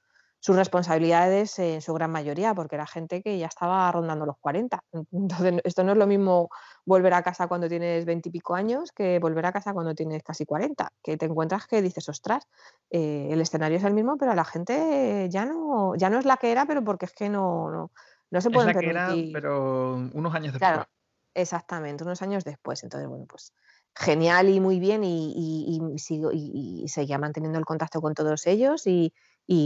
sus 0.45 0.57
responsabilidades 0.57 1.59
en 1.59 1.81
su 1.81 1.95
gran 1.95 2.11
mayoría, 2.11 2.55
porque 2.55 2.75
era 2.75 2.87
gente 2.87 3.23
que 3.23 3.39
ya 3.39 3.47
estaba 3.47 3.91
rondando 3.91 4.27
los 4.27 4.37
40. 4.37 4.85
Entonces, 5.13 5.63
esto 5.65 5.85
no 5.85 5.93
es 5.93 5.97
lo 5.97 6.07
mismo 6.07 6.51
volver 6.85 7.15
a 7.15 7.23
casa 7.23 7.47
cuando 7.47 7.67
tienes 7.67 8.05
20 8.05 8.29
y 8.29 8.33
pico 8.33 8.55
años 8.55 8.93
que 8.93 9.19
volver 9.21 9.47
a 9.47 9.53
casa 9.53 9.73
cuando 9.73 9.95
tienes 9.95 10.23
casi 10.23 10.45
40, 10.45 10.91
que 11.03 11.17
te 11.17 11.25
encuentras 11.25 11.67
que 11.67 11.81
dices, 11.81 12.11
ostras, 12.11 12.47
el 12.91 13.41
escenario 13.41 13.79
es 13.79 13.85
el 13.85 13.95
mismo, 13.95 14.19
pero 14.19 14.35
la 14.35 14.45
gente 14.45 15.29
ya 15.31 15.47
no, 15.47 15.95
ya 15.97 16.11
no 16.11 16.19
es 16.19 16.27
la 16.27 16.37
que 16.37 16.53
era, 16.53 16.67
pero 16.67 16.85
porque 16.85 17.07
es 17.07 17.15
que 17.15 17.31
no 17.31 17.91
no 18.31 18.41
se 18.43 18.51
pueden 18.51 18.75
permitir. 18.75 19.33
pero 19.33 19.95
unos 19.95 20.35
años 20.35 20.53
después. 20.53 20.59
Claro, 20.59 20.87
exactamente, 21.33 22.05
unos 22.05 22.21
años 22.21 22.45
después. 22.45 22.83
Entonces, 22.83 23.09
bueno, 23.09 23.25
pues 23.27 23.55
genial 23.97 24.49
y 24.49 24.61
muy 24.61 24.81
bien 24.81 25.05
y, 25.05 25.81
sigo, 25.99 26.31
y, 26.33 26.85
seguía 26.89 27.17
manteniendo 27.17 27.59
el 27.59 27.65
contacto 27.65 28.01
con 28.01 28.13
todos 28.13 28.47
ellos 28.47 28.87
y, 28.87 29.15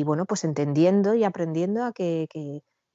bueno, 0.05 0.24
pues 0.26 0.45
entendiendo 0.45 1.14
y 1.14 1.24
aprendiendo 1.24 1.85
a 1.85 1.93
que, 1.93 2.29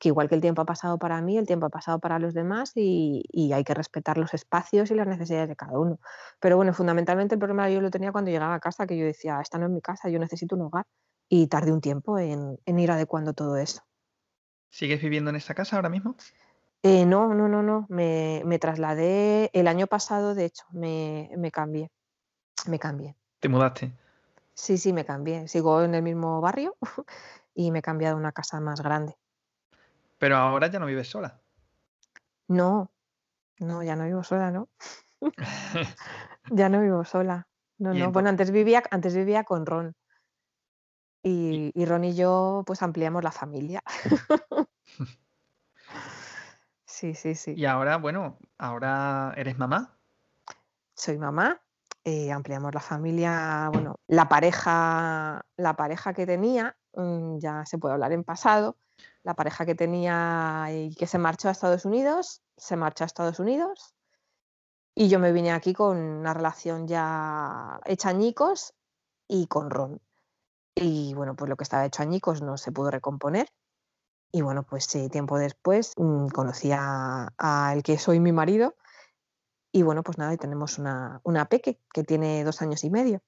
igual 0.04 0.28
que 0.28 0.36
el 0.36 0.42
tiempo 0.42 0.62
ha 0.62 0.66
pasado 0.66 0.98
para 0.98 1.22
mí, 1.22 1.38
el 1.38 1.48
tiempo 1.48 1.66
ha 1.66 1.70
pasado 1.70 2.00
para 2.00 2.20
los 2.20 2.34
demás 2.34 2.72
y, 2.76 3.52
hay 3.54 3.64
que 3.64 3.74
respetar 3.74 4.18
los 4.18 4.34
espacios 4.34 4.92
y 4.92 4.96
las 4.96 5.08
necesidades 5.08 5.50
de 5.50 5.56
cada 5.56 5.80
uno. 5.80 6.00
Pero 6.40 6.58
bueno, 6.58 6.74
fundamentalmente 6.74 7.36
el 7.36 7.40
problema 7.40 7.70
yo 7.70 7.82
lo 7.82 7.92
tenía 7.92 8.12
cuando 8.12 8.32
llegaba 8.32 8.56
a 8.56 8.60
casa, 8.60 8.88
que 8.88 8.98
yo 8.98 9.06
decía, 9.06 9.40
esta 9.42 9.58
no 9.58 9.66
es 9.66 9.72
mi 9.72 9.82
casa, 9.82 10.10
yo 10.10 10.20
necesito 10.20 10.56
un 10.56 10.64
hogar. 10.64 10.86
Y 11.30 11.48
tardé 11.48 11.72
un 11.72 11.82
tiempo 11.82 12.20
en 12.20 12.60
ir 12.66 12.92
adecuando 12.92 13.34
todo 13.34 13.58
eso. 13.58 13.82
¿Sigues 14.74 15.02
viviendo 15.02 15.30
en 15.30 15.36
esta 15.36 15.54
casa 15.54 15.76
ahora 15.76 15.90
mismo? 15.90 16.16
Eh, 16.82 17.06
no, 17.06 17.34
no, 17.34 17.48
no, 17.48 17.64
no. 17.64 17.86
Me, 17.90 18.60
trasladé 18.60 19.52
el 19.54 19.68
año 19.68 19.86
pasado, 19.86 20.34
de 20.34 20.46
hecho, 20.46 20.66
me, 20.72 21.30
cambié. 21.52 21.92
Me 22.68 22.80
cambié. 22.80 23.16
¿Te 23.40 23.50
mudaste? 23.50 23.94
Sí, 24.56 24.78
sí, 24.78 24.94
me 24.94 25.06
cambié. 25.06 25.48
Sigo 25.48 25.82
en 25.84 25.96
el 25.96 26.04
mismo 26.04 26.42
barrio, 26.42 26.76
y 27.56 27.72
me 27.72 27.80
he 27.80 27.82
cambiado 27.82 28.16
a 28.16 28.20
una 28.20 28.32
casa 28.32 28.60
más 28.60 28.82
grande. 28.82 29.16
Pero 30.20 30.38
ahora 30.38 30.68
ya 30.68 30.80
no 30.80 30.86
vives 30.86 31.10
sola. 31.10 31.42
No, 32.48 32.92
no, 33.60 33.84
ya 33.84 33.96
no 33.96 34.06
vivo 34.06 34.24
sola, 34.24 34.52
¿no? 34.52 34.70
ya 36.52 36.70
no 36.70 36.82
vivo 36.82 37.04
sola. 37.04 37.48
No, 37.80 37.94
no. 37.94 38.12
Bueno, 38.12 38.30
antes 38.30 38.52
vivía, 38.52 38.84
antes 38.92 39.16
vivía 39.16 39.44
con 39.44 39.66
Ron. 39.66 39.96
Y, 41.24 41.72
y 41.74 41.86
Ron 41.86 42.04
y 42.04 42.16
yo, 42.16 42.64
pues 42.66 42.82
ampliamos 42.82 43.24
la 43.24 43.32
familia. 43.32 43.82
sí, 46.86 47.14
sí, 47.14 47.36
sí. 47.36 47.54
Y 47.58 47.66
ahora, 47.66 47.98
bueno, 47.98 48.38
ahora 48.58 49.34
eres 49.38 49.58
mamá. 49.58 49.98
Soy 50.96 51.18
mamá. 51.18 51.63
Eh, 52.06 52.32
ampliamos 52.32 52.74
la 52.74 52.82
familia. 52.82 53.70
Bueno, 53.72 53.96
la 54.08 54.28
pareja, 54.28 55.46
la 55.58 55.76
pareja 55.76 56.14
que 56.14 56.26
tenía, 56.26 56.76
mm, 56.94 57.38
ya 57.40 57.66
se 57.66 57.78
puede 57.78 57.94
hablar 57.94 58.12
en 58.12 58.24
pasado. 58.24 58.78
La 59.24 59.36
pareja 59.36 59.66
que 59.66 59.76
tenía 59.76 60.68
y 60.72 60.94
que 60.96 61.08
se 61.08 61.18
marchó 61.18 61.48
a 61.48 61.52
Estados 61.52 61.86
Unidos, 61.86 62.42
se 62.58 62.76
marchó 62.76 63.06
a 63.06 63.08
Estados 63.08 63.40
Unidos 63.40 63.94
y 64.96 65.10
yo 65.10 65.20
me 65.20 65.32
vine 65.32 65.52
aquí 65.52 65.74
con 65.74 65.98
una 65.98 66.34
relación 66.34 66.88
ya 66.88 67.80
hecha 67.86 68.10
añicos 68.10 68.74
y 69.28 69.48
con 69.48 69.70
Ron. 69.70 70.00
Y 70.76 71.14
bueno, 71.16 71.36
pues 71.36 71.50
lo 71.50 71.56
que 71.56 71.64
estaba 71.64 71.86
hecho 71.86 72.04
añicos 72.04 72.42
no 72.42 72.58
se 72.58 72.72
pudo 72.72 72.92
recomponer. 72.92 73.48
Y 74.32 74.42
bueno, 74.42 74.64
pues 74.64 74.86
sí, 74.86 75.10
tiempo 75.10 75.38
después 75.38 75.94
mm, 75.98 76.28
conocí 76.28 76.72
al 76.72 77.84
que 77.84 77.98
soy 77.98 78.20
mi 78.20 78.32
marido. 78.32 78.76
Y 79.74 79.82
bueno, 79.82 80.04
pues 80.04 80.18
nada, 80.18 80.34
y 80.34 80.38
tenemos 80.38 80.78
una, 80.78 81.20
una 81.24 81.46
peque 81.46 81.82
que 81.92 82.04
tiene 82.04 82.44
dos 82.44 82.62
años 82.62 82.84
y 82.86 82.90
medio. 82.90 83.22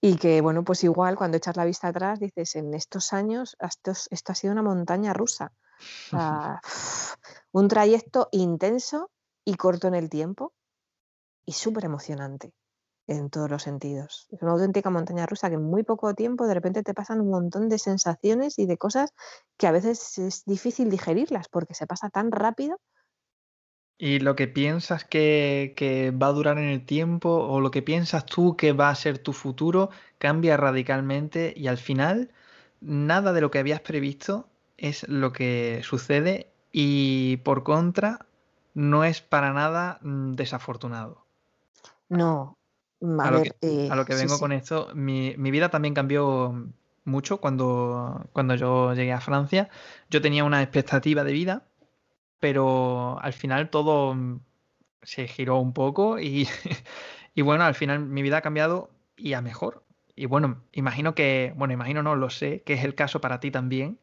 Y 0.00 0.16
que 0.16 0.40
bueno, 0.40 0.64
pues 0.64 0.82
igual 0.82 1.14
cuando 1.16 1.36
echas 1.36 1.56
la 1.56 1.64
vista 1.64 1.88
atrás 1.88 2.18
dices, 2.18 2.56
en 2.56 2.74
estos 2.74 3.12
años 3.12 3.56
esto, 3.60 3.92
esto 4.10 4.32
ha 4.32 4.34
sido 4.34 4.52
una 4.52 4.62
montaña 4.62 5.12
rusa. 5.12 5.52
un 7.52 7.68
trayecto 7.68 8.28
intenso 8.32 9.10
y 9.44 9.54
corto 9.54 9.86
en 9.86 9.94
el 9.94 10.08
tiempo 10.08 10.54
y 11.44 11.52
súper 11.52 11.84
emocionante 11.84 12.54
en 13.06 13.28
todos 13.28 13.50
los 13.50 13.62
sentidos. 13.62 14.28
Es 14.30 14.40
una 14.42 14.52
auténtica 14.52 14.90
montaña 14.90 15.26
rusa 15.26 15.48
que 15.48 15.56
en 15.56 15.62
muy 15.62 15.82
poco 15.82 16.14
tiempo 16.14 16.46
de 16.46 16.54
repente 16.54 16.82
te 16.82 16.94
pasan 16.94 17.20
un 17.20 17.30
montón 17.30 17.68
de 17.68 17.78
sensaciones 17.78 18.58
y 18.58 18.66
de 18.66 18.78
cosas 18.78 19.12
que 19.58 19.66
a 19.66 19.72
veces 19.72 20.18
es 20.18 20.44
difícil 20.46 20.90
digerirlas 20.90 21.48
porque 21.48 21.74
se 21.74 21.86
pasa 21.86 22.08
tan 22.08 22.30
rápido. 22.30 22.80
¿Y 23.96 24.18
lo 24.18 24.34
que 24.34 24.48
piensas 24.48 25.04
que, 25.04 25.72
que, 25.76 26.10
va 26.10 26.26
a 26.26 26.32
durar 26.32 26.58
en 26.58 26.64
el 26.64 26.84
tiempo 26.84 27.28
o 27.30 27.60
lo 27.60 27.70
que 27.70 27.82
piensas 27.82 28.26
tú 28.26 28.56
que 28.56 28.72
va 28.72 28.90
a 28.90 28.94
ser 28.94 29.18
tu 29.18 29.32
futuro 29.32 29.90
cambia 30.18 30.56
radicalmente 30.56 31.54
y 31.56 31.68
al 31.68 31.78
final 31.78 32.30
nada 32.80 33.32
de 33.32 33.40
lo 33.40 33.50
que 33.50 33.60
habías 33.60 33.80
previsto 33.80 34.48
es 34.76 35.08
lo 35.08 35.32
que 35.32 35.80
sucede 35.84 36.50
y 36.72 37.36
por 37.38 37.62
contra 37.62 38.26
no 38.74 39.04
es 39.04 39.20
para 39.20 39.52
nada 39.52 39.98
mm, 40.02 40.32
desafortunado? 40.32 41.24
No, 42.08 42.58
mm, 43.00 43.20
a, 43.20 43.30
lo, 43.30 43.42
que, 43.42 43.52
eh, 43.62 44.16
vengo 44.16 44.38
con 44.38 44.52
esto, 44.52 44.88
mi, 44.94 45.34
vida 45.36 45.70
también 45.70 45.94
cambió 45.94 46.66
mucho 47.04 47.38
cuando, 47.38 48.26
cuando 48.32 48.54
yo 48.56 48.92
llegué 48.94 49.12
a 49.12 49.20
Francia. 49.20 49.68
Yo 50.10 50.20
tenía 50.20 50.44
una 50.44 50.62
expectativa 50.62 51.22
de 51.24 51.32
vida, 51.32 51.62
pero 52.40 53.18
al 53.20 53.32
final 53.32 53.70
todo 53.70 54.14
mm, 54.14 54.40
se 55.02 55.28
giró 55.28 55.58
un 55.58 55.72
poco 55.72 56.18
y, 56.18 56.48
y 57.34 57.42
bueno, 57.42 57.64
al 57.64 57.74
final 57.74 58.00
mi 58.00 58.22
vida 58.22 58.38
ha 58.38 58.42
cambiado 58.42 58.90
y 59.16 59.34
a 59.34 59.40
mejor. 59.40 59.84
Y 60.16 60.26
bueno, 60.26 60.62
imagino 60.72 61.14
que, 61.14 61.52
bueno, 61.56 61.74
imagino 61.74 62.02
no, 62.02 62.14
lo 62.14 62.30
sé, 62.30 62.62
que 62.62 62.74
es 62.74 62.84
el 62.84 62.94
caso 62.94 63.20
para 63.20 63.40
ti 63.40 63.50
también. 63.50 63.98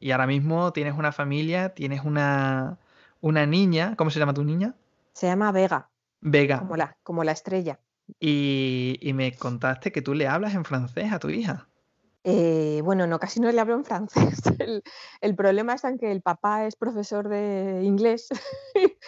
Y 0.00 0.10
ahora 0.10 0.26
mismo 0.26 0.72
tienes 0.72 0.94
una 0.94 1.12
familia, 1.12 1.74
tienes 1.74 2.02
una, 2.04 2.78
una 3.20 3.46
niña, 3.46 3.94
¿cómo 3.96 4.10
se 4.10 4.18
llama 4.18 4.34
tu 4.34 4.44
niña? 4.44 4.74
Se 5.12 5.26
llama 5.26 5.52
Vega. 5.52 5.88
Vega. 6.20 6.60
Como 6.60 6.76
la, 6.76 6.96
como 7.02 7.24
la 7.24 7.32
estrella. 7.32 7.80
Y, 8.20 9.12
me 9.14 9.34
contaste 9.34 9.92
que 9.92 10.02
tú 10.02 10.14
le 10.14 10.28
hablas 10.28 10.54
en 10.54 10.64
francés 10.64 11.12
a 11.12 11.18
tu 11.18 11.28
hija. 11.28 11.68
Eh, 12.28 12.80
bueno, 12.82 13.06
no, 13.06 13.20
casi 13.20 13.38
no 13.38 13.52
le 13.52 13.60
hablo 13.60 13.76
en 13.76 13.84
francés. 13.84 14.42
El, 15.20 15.36
problema 15.36 15.74
es 15.74 15.84
en 15.84 15.96
que 15.96 16.10
el 16.10 16.22
papá 16.22 16.66
es 16.66 16.74
profesor 16.74 17.28
de 17.28 17.82
inglés. 17.84 18.26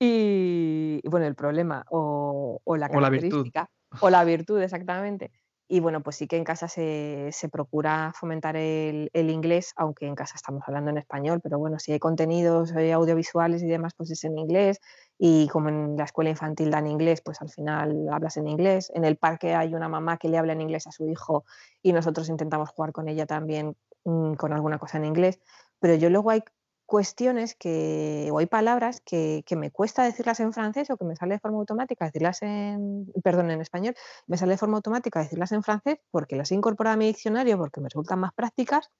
y, 0.00 1.00
bueno, 1.08 1.26
el 1.26 1.34
problema, 1.34 1.84
o, 1.90 2.60
la 2.76 2.88
característica, 2.88 3.68
o 4.00 4.08
la 4.08 4.22
virtud, 4.22 4.62
exactamente. 4.62 5.32
Y 5.68 5.80
bueno, 5.80 6.00
pues 6.00 6.14
sí 6.16 6.28
que 6.28 6.36
en 6.36 6.44
casa 6.44 6.68
se, 6.68 7.32
procura 7.50 8.12
fomentar 8.14 8.56
el, 8.56 9.10
inglés, 9.14 9.72
aunque 9.74 10.06
en 10.06 10.14
casa 10.14 10.34
estamos 10.36 10.62
hablando 10.64 10.90
en 10.90 10.98
español, 10.98 11.40
pero 11.42 11.58
bueno, 11.58 11.80
si 11.80 11.90
hay 11.90 11.98
contenidos 11.98 12.72
eh, 12.76 12.92
audiovisuales 12.92 13.64
y 13.64 13.66
demás, 13.66 13.94
pues 13.96 14.12
es 14.12 14.22
en 14.22 14.38
inglés. 14.38 14.78
Y 15.22 15.48
como 15.48 15.68
en 15.68 15.98
la 15.98 16.04
escuela 16.04 16.30
infantil 16.30 16.70
dan 16.70 16.86
inglés, 16.86 17.20
pues 17.20 17.42
al 17.42 17.50
final 17.50 18.08
hablas 18.10 18.38
en 18.38 18.48
inglés. 18.48 18.90
En 18.94 19.04
el 19.04 19.16
parque 19.16 19.54
hay 19.54 19.74
una 19.74 19.86
mamá 19.86 20.16
que 20.16 20.30
le 20.30 20.38
habla 20.38 20.54
en 20.54 20.62
inglés 20.62 20.86
a 20.86 20.92
su 20.92 21.06
hijo 21.06 21.44
y 21.82 21.92
nosotros 21.92 22.30
intentamos 22.30 22.70
jugar 22.70 22.92
con 22.92 23.06
ella 23.06 23.26
también 23.26 23.76
mm, 24.04 24.32
con 24.34 24.54
alguna 24.54 24.78
cosa 24.78 24.96
en 24.96 25.04
inglés. 25.04 25.38
Pero 25.78 25.94
yo 25.96 26.08
luego 26.08 26.30
hay 26.30 26.42
cuestiones 26.86 27.54
que, 27.54 28.30
o 28.32 28.38
hay 28.38 28.46
palabras 28.46 29.02
que, 29.02 29.44
me 29.58 29.70
cuesta 29.70 30.04
decirlas 30.04 30.40
en 30.40 30.54
francés 30.54 30.88
o 30.88 30.96
que 30.96 31.04
me 31.04 31.16
sale 31.16 31.34
de 31.34 31.38
forma 31.38 31.58
automática 31.58 32.06
decirlas 32.06 32.40
en, 32.40 33.12
perdón, 33.22 33.50
en 33.50 33.60
español, 33.60 33.94
me 34.26 34.38
sale 34.38 34.54
de 34.54 34.58
forma 34.58 34.78
automática 34.78 35.20
decirlas 35.20 35.52
en 35.52 35.62
francés 35.62 35.98
porque 36.10 36.34
las 36.34 36.50
he 36.50 36.54
incorporado 36.54 36.94
a 36.94 36.96
mi 36.96 37.06
diccionario 37.06 37.58
porque 37.58 37.80
me 37.82 37.90
resultan 37.90 38.20
más 38.20 38.32
prácticas 38.32 38.90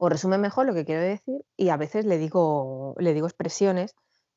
o 0.00 0.08
resumen 0.08 0.40
mejor 0.40 0.66
lo 0.66 0.74
que 0.74 0.84
quiero 0.84 1.00
decir 1.00 1.44
y 1.56 1.68
a 1.68 1.76
veces 1.76 2.04
le 2.06 2.18
digo, 2.18 2.96
le 2.98 3.14
digo 3.14 3.26
expresiones 3.26 3.94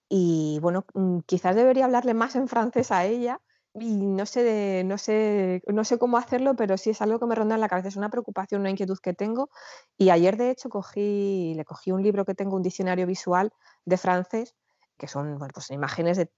y 0.09 0.59
bueno, 0.61 0.85
mm, 0.93 1.19
quizás 1.25 1.55
debería 1.55 1.85
hablarle 1.85 2.13
más 2.13 2.35
en 2.35 2.47
francés 2.47 2.91
a 2.91 3.05
ella 3.05 3.41
y 3.73 4.05
no 4.05 4.25
sé, 4.25 4.43
de, 4.43 4.83
no, 4.85 4.97
sé, 4.97 5.61
no 5.67 5.83
sé 5.83 5.97
cómo 5.99 6.17
hacerlo, 6.17 6.55
pero 6.55 6.77
sí 6.77 6.91
es 6.91 7.01
algo 7.01 7.19
que 7.19 7.25
me 7.25 7.35
ronda 7.35 7.55
en 7.55 7.61
la 7.61 7.67
cabeza, 7.67 7.89
es 7.89 7.97
una 7.97 8.09
preocupación, 8.09 8.61
una 8.61 8.69
inquietud 8.69 8.97
que 8.99 9.13
tengo. 9.13 9.49
Y 9.97 10.11
ayer, 10.11 10.37
de 10.37 10.49
hecho, 10.51 10.69
cogí, 10.69 11.53
le 11.55 11.65
cogí 11.65 11.91
un 11.91 12.01
libro 12.01 12.23
que 12.23 12.35
tengo, 12.35 12.55
un 12.55 12.63
diccionario 12.63 13.05
visual 13.05 13.51
de 13.83 13.97
francés, 13.97 14.55
que 14.97 15.07
son 15.07 15.37
pues, 15.53 15.71
imágenes 15.71 16.17
de, 16.17 16.29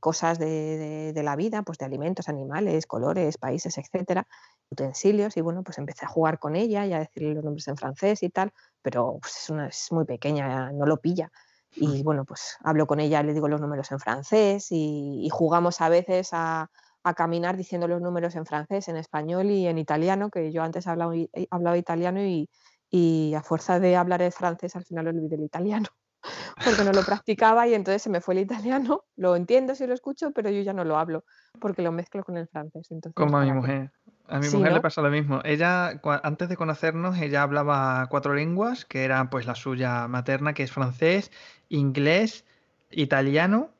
cosas 0.00 0.40
de, 0.40 1.12
la 1.22 1.36
vida, 1.36 1.62
pues 1.62 1.78
de 1.78 1.84
alimentos, 1.84 2.28
animales, 2.28 2.86
colores, 2.86 3.38
países, 3.38 3.78
etcétera, 3.78 4.26
utensilios, 4.68 5.36
y 5.36 5.42
bueno, 5.42 5.62
pues 5.62 5.78
empecé 5.78 6.06
a 6.06 6.08
jugar 6.08 6.40
con 6.40 6.56
ella 6.56 6.86
y 6.86 6.92
a 6.92 6.98
decirle 6.98 7.34
los 7.34 7.44
nombres 7.44 7.68
en 7.68 7.76
francés 7.76 8.24
y 8.24 8.30
tal, 8.30 8.52
pero 8.82 9.18
pues, 9.20 9.48
es 9.68 9.92
muy 9.92 10.06
pequeña, 10.06 10.72
no 10.72 10.86
lo 10.86 10.96
pilla. 10.96 11.30
Y 11.72 12.02
bueno, 12.02 12.24
pues 12.24 12.56
hablo 12.62 12.86
con 12.86 13.00
ella, 13.00 13.22
le 13.22 13.32
digo 13.32 13.48
los 13.48 13.60
números 13.60 13.90
en 13.92 14.00
francés 14.00 14.68
y, 14.70 15.28
jugamos 15.30 15.80
a 15.80 15.88
veces 15.88 16.30
a, 16.32 16.68
caminar 17.16 17.56
diciendo 17.56 17.88
los 17.88 18.00
números 18.02 18.36
en 18.36 18.44
francés, 18.44 18.88
en 18.88 18.96
español 18.96 19.50
y 19.50 19.66
en 19.66 19.78
italiano, 19.78 20.30
que 20.30 20.52
yo 20.52 20.62
antes 20.62 20.86
hablaba, 20.86 21.14
hablaba 21.50 21.78
italiano 21.78 22.22
y, 22.22 22.48
y, 22.90 23.34
a 23.34 23.42
fuerza 23.42 23.80
de 23.80 23.96
hablar 23.96 24.20
el 24.22 24.32
francés 24.32 24.76
al 24.76 24.84
final 24.84 25.08
olvidé 25.08 25.36
el 25.36 25.44
italiano, 25.44 25.88
porque 26.64 26.84
no 26.84 26.92
lo 26.92 27.02
practicaba 27.02 27.66
y 27.66 27.74
entonces 27.74 28.02
se 28.02 28.10
me 28.10 28.20
fue 28.20 28.34
el 28.34 28.40
italiano. 28.40 29.04
Lo 29.16 29.36
entiendo 29.36 29.74
si 29.74 29.86
lo 29.86 29.94
escucho, 29.94 30.32
pero 30.32 30.50
yo 30.50 30.60
ya 30.62 30.72
no 30.72 30.84
lo 30.84 30.98
hablo 30.98 31.24
porque 31.58 31.82
lo 31.82 31.92
mezclo 31.92 32.22
con 32.24 32.36
el 32.36 32.48
francés. 32.48 32.90
Entonces, 32.90 33.14
Como 33.14 33.38
a 33.38 33.44
mi 33.44 33.52
mujer. 33.52 33.92
A 34.30 34.38
mi 34.38 34.48
mujer 34.48 34.72
le 34.72 34.80
pasa 34.80 35.02
lo 35.02 35.10
mismo. 35.10 35.40
Ella, 35.44 36.00
antes 36.22 36.48
de 36.48 36.56
conocernos, 36.56 37.18
ella 37.18 37.42
hablaba 37.42 38.06
cuatro 38.08 38.34
lenguas, 38.34 38.84
que 38.84 39.04
era 39.04 39.28
pues 39.28 39.46
la 39.46 39.54
suya 39.54 40.06
materna, 40.08 40.54
que 40.54 40.62
es 40.62 40.70
francés, 40.70 41.32
inglés, 41.68 42.44
italiano. 42.90 43.70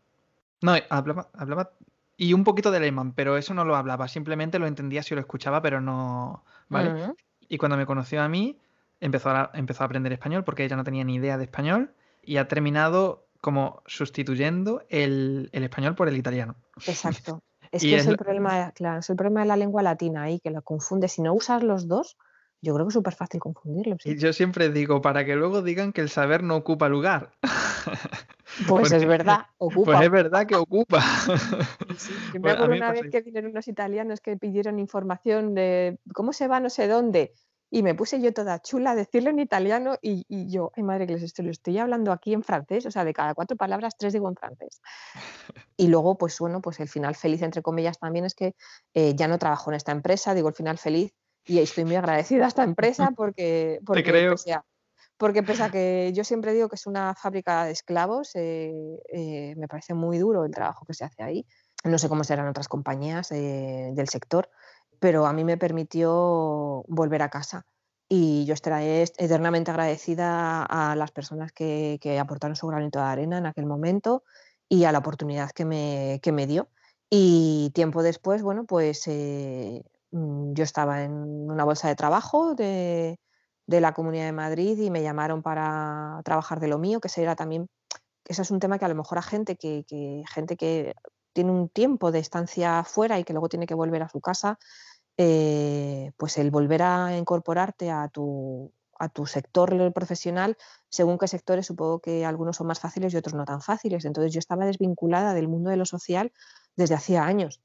No, 0.61 0.74
hablaba, 0.90 1.28
hablaba 1.34 1.70
y 2.20 2.34
un 2.34 2.44
poquito 2.44 2.70
de 2.70 2.76
alemán, 2.76 3.14
pero 3.14 3.38
eso 3.38 3.55
no 3.55 3.64
lo 3.64 3.76
hablaba, 3.76 4.07
simplemente 4.07 4.59
lo 4.59 4.66
entendía 4.66 5.03
si 5.03 5.14
lo 5.14 5.22
escuchaba, 5.22 5.62
pero 5.62 5.80
no, 5.80 6.44
¿vale? 6.68 7.14
Y 7.48 7.57
cuando 7.57 7.78
me 7.78 7.86
conoció 7.86 8.20
a 8.20 8.28
mí, 8.28 8.59
empezó 9.01 9.30
a, 9.30 9.51
empezó 9.55 9.84
a 9.84 9.86
aprender 9.86 10.12
español 10.12 10.44
porque 10.44 10.64
ella 10.64 10.76
no 10.76 10.84
tenía 10.84 11.03
ni 11.03 11.14
idea 11.14 11.38
de 11.38 11.44
español 11.44 11.94
y 12.22 12.36
ha 12.36 12.46
terminado 12.46 13.26
como 13.40 13.82
sustituyendo 13.86 14.84
el, 14.90 15.48
el 15.53 15.62
español 15.62 15.94
por 15.94 16.09
el 16.09 16.16
italiano. 16.18 16.57
Exacto. 16.86 17.42
Es 17.72 17.82
que 17.82 17.96
es, 17.96 18.06
el 18.06 18.16
problema, 18.16 18.72
claro, 18.72 19.00
es 19.00 19.10
el 19.10 19.16
problema 19.16 19.40
de 19.40 19.46
la 19.46 19.56
lengua 19.56 19.82
latina 19.82 20.24
ahí, 20.24 20.40
que 20.40 20.50
lo 20.50 20.62
confunde. 20.62 21.08
Si 21.08 21.22
no 21.22 21.34
usas 21.34 21.62
los 21.62 21.86
dos, 21.86 22.16
yo 22.60 22.74
creo 22.74 22.86
que 22.86 22.90
es 22.90 22.94
súper 22.94 23.14
fácil 23.14 23.40
confundirlos. 23.40 24.04
Y 24.04 24.16
yo 24.16 24.32
siempre 24.32 24.70
digo, 24.70 25.00
para 25.00 25.24
que 25.24 25.36
luego 25.36 25.62
digan 25.62 25.92
que 25.92 26.00
el 26.00 26.08
saber 26.08 26.42
no 26.42 26.56
ocupa 26.56 26.88
lugar. 26.88 27.32
Pues 28.66 28.92
es 28.92 29.06
verdad, 29.06 29.46
ocupa. 29.58 29.92
Pues 29.92 30.02
es 30.02 30.10
verdad 30.10 30.46
que 30.46 30.56
ocupa. 30.56 31.00
Sí, 31.96 32.12
me 32.34 32.40
pues 32.40 32.54
acuerdo 32.54 32.74
una 32.74 32.92
vez 32.92 33.06
que 33.10 33.22
vinieron 33.22 33.52
unos 33.52 33.68
italianos 33.68 34.20
que 34.20 34.36
pidieron 34.36 34.78
información 34.78 35.54
de 35.54 35.98
cómo 36.12 36.32
se 36.32 36.48
va 36.48 36.60
no 36.60 36.68
sé 36.68 36.88
dónde. 36.88 37.32
Y 37.70 37.82
me 37.82 37.94
puse 37.94 38.20
yo 38.20 38.34
toda 38.34 38.60
chula 38.60 38.90
a 38.90 38.94
decirlo 38.96 39.30
en 39.30 39.38
italiano 39.38 39.96
y, 40.02 40.24
yo, 40.50 40.72
ay 40.76 40.82
madre 40.82 41.06
que 41.06 41.14
les 41.14 41.22
estoy, 41.22 41.44
lo 41.44 41.50
estoy 41.52 41.78
hablando 41.78 42.10
aquí 42.10 42.34
en 42.34 42.42
francés, 42.42 42.84
o 42.86 42.90
sea, 42.90 43.04
de 43.04 43.12
cada 43.12 43.34
cuatro 43.34 43.56
palabras, 43.56 43.96
tres 43.96 44.12
digo 44.12 44.28
en 44.28 44.34
francés. 44.34 44.82
Y 45.76 45.86
luego, 45.86 46.18
pues 46.18 46.38
bueno, 46.40 46.60
pues 46.60 46.80
el 46.80 46.88
final 46.88 47.14
feliz, 47.14 47.42
entre 47.42 47.62
comillas, 47.62 47.98
también 47.98 48.24
es 48.24 48.34
que 48.34 48.56
eh, 48.94 49.14
ya 49.14 49.28
no 49.28 49.38
trabajo 49.38 49.70
en 49.70 49.76
esta 49.76 49.92
empresa, 49.92 50.34
digo 50.34 50.48
el 50.48 50.54
final 50.54 50.78
feliz, 50.78 51.14
Y 51.46 51.58
estoy 51.60 51.84
muy 51.84 51.96
agradecida 51.96 52.44
a 52.44 52.48
esta 52.48 52.64
empresa 52.64 53.12
porque, 53.16 53.80
porque 53.86 54.02
creo. 54.02 54.32
Pese 54.32 54.52
a, 54.52 54.64
porque 55.20 55.42
pese 55.42 55.62
a 55.62 55.70
que 55.70 56.12
yo 56.14 56.24
siempre 56.24 56.54
digo 56.54 56.70
que 56.70 56.76
es 56.76 56.86
una 56.86 57.14
fábrica 57.14 57.66
de 57.66 57.72
esclavos, 57.72 58.30
eh, 58.36 58.72
eh, 59.12 59.54
me 59.54 59.68
parece 59.68 59.92
muy 59.92 60.16
duro 60.16 60.46
el 60.46 60.50
trabajo 60.50 60.86
que 60.86 60.94
se 60.94 61.04
hace 61.04 61.22
ahí. 61.22 61.46
No 61.84 61.98
sé 61.98 62.08
cómo 62.08 62.24
serán 62.24 62.48
otras 62.48 62.68
compañías 62.68 63.30
eh, 63.32 63.90
del 63.92 64.08
sector, 64.08 64.48
pero 65.01 65.26
a 65.26 65.32
mí 65.32 65.44
me 65.44 65.57
permitió 65.57 66.84
volver 66.88 67.22
a 67.22 67.30
casa. 67.30 67.66
Y 68.09 68.44
yo 68.44 68.55
estaré 68.55 69.03
eternamente 69.03 69.70
agradecida 69.70 70.64
a 70.64 70.96
las 70.96 71.12
personas 71.12 71.53
que, 71.53 71.98
que 72.01 72.18
aportaron 72.18 72.57
su 72.57 72.66
granito 72.66 72.98
de 72.98 73.05
arena 73.07 73.38
en 73.38 73.46
aquel 73.46 73.66
momento 73.66 74.24
y 74.68 74.84
a 74.84 74.92
la 74.92 74.98
oportunidad 74.98 75.51
que 75.51 75.64
me, 75.64 76.20
que 76.22 76.32
me 76.32 76.46
dio. 76.46 76.68
Y 77.11 77.70
tiempo 77.74 78.03
después, 78.03 78.42
bueno, 78.42 78.64
pues 78.64 79.07
eh, 79.09 79.82
mm, 80.12 80.53
yo 80.55 80.64
estaba 80.64 81.03
en 81.03 81.12
una 81.12 81.64
bolsa 81.64 81.88
de 81.88 81.96
trabajo 81.96 82.55
de, 82.55 83.18
de, 83.66 83.80
la 83.80 83.92
Comunidad 83.94 84.26
de 84.26 84.32
Madrid 84.32 84.78
y 84.78 84.90
me 84.90 85.03
llamaron 85.03 85.42
para 85.42 86.20
trabajar 86.24 86.61
de 86.61 86.68
lo 86.68 86.78
mío, 86.78 87.01
que 87.01 87.09
será 87.09 87.34
también, 87.34 87.68
eso 88.26 88.42
es 88.42 88.51
un 88.53 88.61
tema 88.61 88.78
que 88.78 88.84
a 88.84 88.88
lo 88.88 88.94
mejor 88.94 89.18
a 89.18 89.22
gente 89.22 89.57
que, 89.57 89.84
que, 89.88 90.22
gente 90.32 90.57
que 90.57 90.94
tiene 91.32 91.51
un 91.51 91.68
tiempo 91.68 92.12
de 92.12 92.20
estancia 92.20 92.84
fuera 92.84 93.18
y 93.18 93.24
que 93.24 93.32
luego 93.32 93.48
tiene 93.48 93.66
que 93.66 93.74
volver 93.74 94.03
a 94.03 94.09
su 94.09 94.20
casa, 94.20 94.59
eh, 95.22 96.12
pues 96.16 96.38
el 96.38 96.50
volver 96.50 96.80
a 96.80 97.14
incorporarte 97.14 97.90
a 97.90 98.08
tu, 98.08 98.72
a 98.98 99.10
tu 99.10 99.26
sector 99.26 99.92
profesional, 99.92 100.56
según 100.88 101.18
qué 101.18 101.28
sectores, 101.28 101.66
supongo 101.66 102.00
que 102.00 102.24
algunos 102.24 102.56
son 102.56 102.68
más 102.68 102.80
fáciles 102.80 103.12
y 103.12 103.18
otros 103.18 103.34
no 103.34 103.44
tan 103.44 103.60
fáciles. 103.60 104.06
Entonces 104.06 104.32
yo 104.32 104.38
estaba 104.38 104.64
desvinculada 104.64 105.34
del 105.34 105.46
mundo 105.46 105.68
de 105.68 105.76
lo 105.76 105.84
social 105.84 106.32
desde 106.74 106.94
hacía 106.94 107.24
años. 107.24 107.60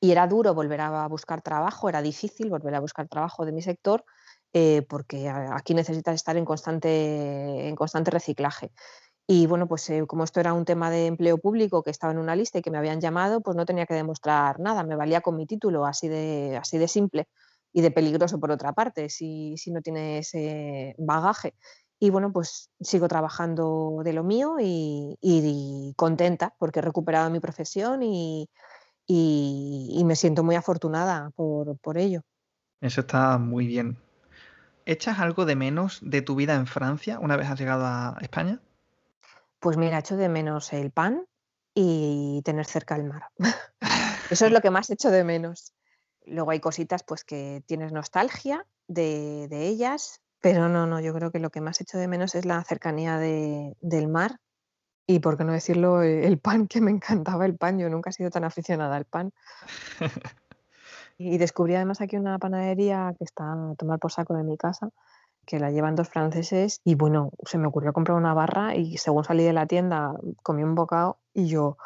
Y 0.00 0.10
era 0.10 0.26
duro 0.26 0.52
volver 0.52 0.82
a 0.82 1.08
buscar 1.08 1.40
trabajo, 1.40 1.88
era 1.88 2.02
difícil 2.02 2.50
volver 2.50 2.74
a 2.74 2.80
buscar 2.80 3.08
trabajo 3.08 3.46
de 3.46 3.52
mi 3.52 3.62
sector, 3.62 4.04
eh, 4.52 4.82
porque 4.86 5.30
aquí 5.30 5.72
necesitas 5.72 6.14
estar 6.14 6.36
en 6.36 6.44
constante, 6.44 7.68
en 7.68 7.74
constante 7.74 8.10
reciclaje. 8.10 8.70
Y 9.26 9.46
bueno, 9.46 9.68
pues 9.68 9.88
eh, 9.90 10.04
como 10.06 10.24
esto 10.24 10.40
era 10.40 10.52
un 10.52 10.64
tema 10.64 10.90
de 10.90 11.06
empleo 11.06 11.38
público 11.38 11.82
que 11.82 11.90
estaba 11.90 12.12
en 12.12 12.18
una 12.18 12.36
lista 12.36 12.58
y 12.58 12.62
que 12.62 12.70
me 12.70 12.78
habían 12.78 13.00
llamado, 13.00 13.40
pues 13.40 13.56
no 13.56 13.64
tenía 13.64 13.86
que 13.86 13.94
demostrar 13.94 14.58
nada, 14.58 14.82
me 14.82 14.96
valía 14.96 15.20
con 15.20 15.36
mi 15.36 15.46
título, 15.46 15.86
así 15.86 16.08
de, 16.08 16.56
así 16.60 16.78
de 16.78 16.88
simple 16.88 17.28
y 17.72 17.80
de 17.82 17.90
peligroso 17.90 18.38
por 18.38 18.50
otra 18.50 18.72
parte, 18.72 19.08
si, 19.08 19.56
si 19.56 19.70
no 19.70 19.80
tienes 19.80 20.28
ese 20.28 20.94
bagaje. 20.98 21.54
Y 21.98 22.10
bueno, 22.10 22.32
pues 22.32 22.70
sigo 22.80 23.06
trabajando 23.06 24.00
de 24.04 24.12
lo 24.12 24.24
mío 24.24 24.56
y, 24.60 25.16
y, 25.20 25.94
contenta 25.96 26.54
porque 26.58 26.80
he 26.80 26.82
recuperado 26.82 27.30
mi 27.30 27.38
profesión 27.38 28.02
y, 28.02 28.50
y 29.06 30.02
me 30.04 30.16
siento 30.16 30.42
muy 30.42 30.56
afortunada 30.56 31.30
por, 31.36 31.78
por, 31.78 31.98
ello. 31.98 32.22
Eso 32.80 33.02
está 33.02 33.38
muy 33.38 33.68
bien. 33.68 33.98
¿Echas 34.84 35.20
algo 35.20 35.44
de 35.44 35.54
menos 35.54 36.00
de 36.02 36.22
tu 36.22 36.34
vida 36.34 36.56
en 36.56 36.66
Francia 36.66 37.20
una 37.20 37.36
vez 37.36 37.48
has 37.48 37.58
llegado 37.58 37.86
a 37.86 38.18
España? 38.20 38.60
Pues 39.62 39.76
mira, 39.76 40.00
echo 40.00 40.16
de 40.16 40.28
menos 40.28 40.72
el 40.72 40.90
pan 40.90 41.24
y 41.72 42.42
tener 42.44 42.66
cerca 42.66 42.96
el 42.96 43.04
mar. 43.04 43.28
Eso 44.28 44.46
es 44.46 44.50
lo 44.50 44.60
que 44.60 44.70
más 44.70 44.90
echo 44.90 45.08
de 45.12 45.22
menos. 45.22 45.72
Luego 46.26 46.50
hay 46.50 46.58
cositas 46.58 47.04
pues 47.04 47.22
que 47.22 47.62
tienes 47.64 47.92
nostalgia 47.92 48.66
de, 48.88 49.46
de, 49.48 49.68
ellas, 49.68 50.20
pero 50.40 50.68
no, 50.68 50.88
no, 50.88 50.98
yo 50.98 51.14
creo 51.14 51.30
que 51.30 51.38
lo 51.38 51.50
que 51.50 51.60
más 51.60 51.80
echo 51.80 51.96
de 51.96 52.08
menos 52.08 52.34
es 52.34 52.44
la 52.44 52.64
cercanía 52.64 53.18
de, 53.18 53.76
del 53.80 54.08
mar 54.08 54.40
y, 55.06 55.20
por 55.20 55.38
qué 55.38 55.44
no 55.44 55.52
decirlo, 55.52 56.02
e, 56.02 56.26
el 56.26 56.40
pan, 56.40 56.66
que 56.66 56.80
me 56.80 56.90
encantaba 56.90 57.46
el 57.46 57.56
pan. 57.56 57.78
Yo 57.78 57.88
nunca 57.88 58.10
he 58.10 58.12
sido 58.12 58.30
tan 58.30 58.42
aficionada 58.42 58.96
al 58.96 59.04
pan. 59.04 59.32
y 61.18 61.38
descubrí 61.38 61.76
además 61.76 62.00
aquí 62.00 62.16
una 62.16 62.40
panadería 62.40 63.14
que 63.16 63.22
está 63.22 63.44
a 63.44 63.74
tomar 63.76 64.00
por 64.00 64.10
saco 64.10 64.34
de 64.34 64.42
mi 64.42 64.56
casa, 64.56 64.90
que 65.46 65.58
la 65.58 65.70
llevan 65.70 65.96
dos 65.96 66.08
franceses 66.08 66.80
y 66.84 66.94
bueno, 66.94 67.30
se 67.44 67.58
me 67.58 67.66
ocurrió 67.66 67.92
comprar 67.92 68.16
una 68.16 68.34
barra 68.34 68.74
y 68.76 68.96
según 68.98 69.24
salí 69.24 69.44
de 69.44 69.52
la 69.52 69.66
tienda 69.66 70.14
comí 70.42 70.62
un 70.62 70.74
bocado 70.74 71.18
y 71.34 71.46
yo 71.46 71.76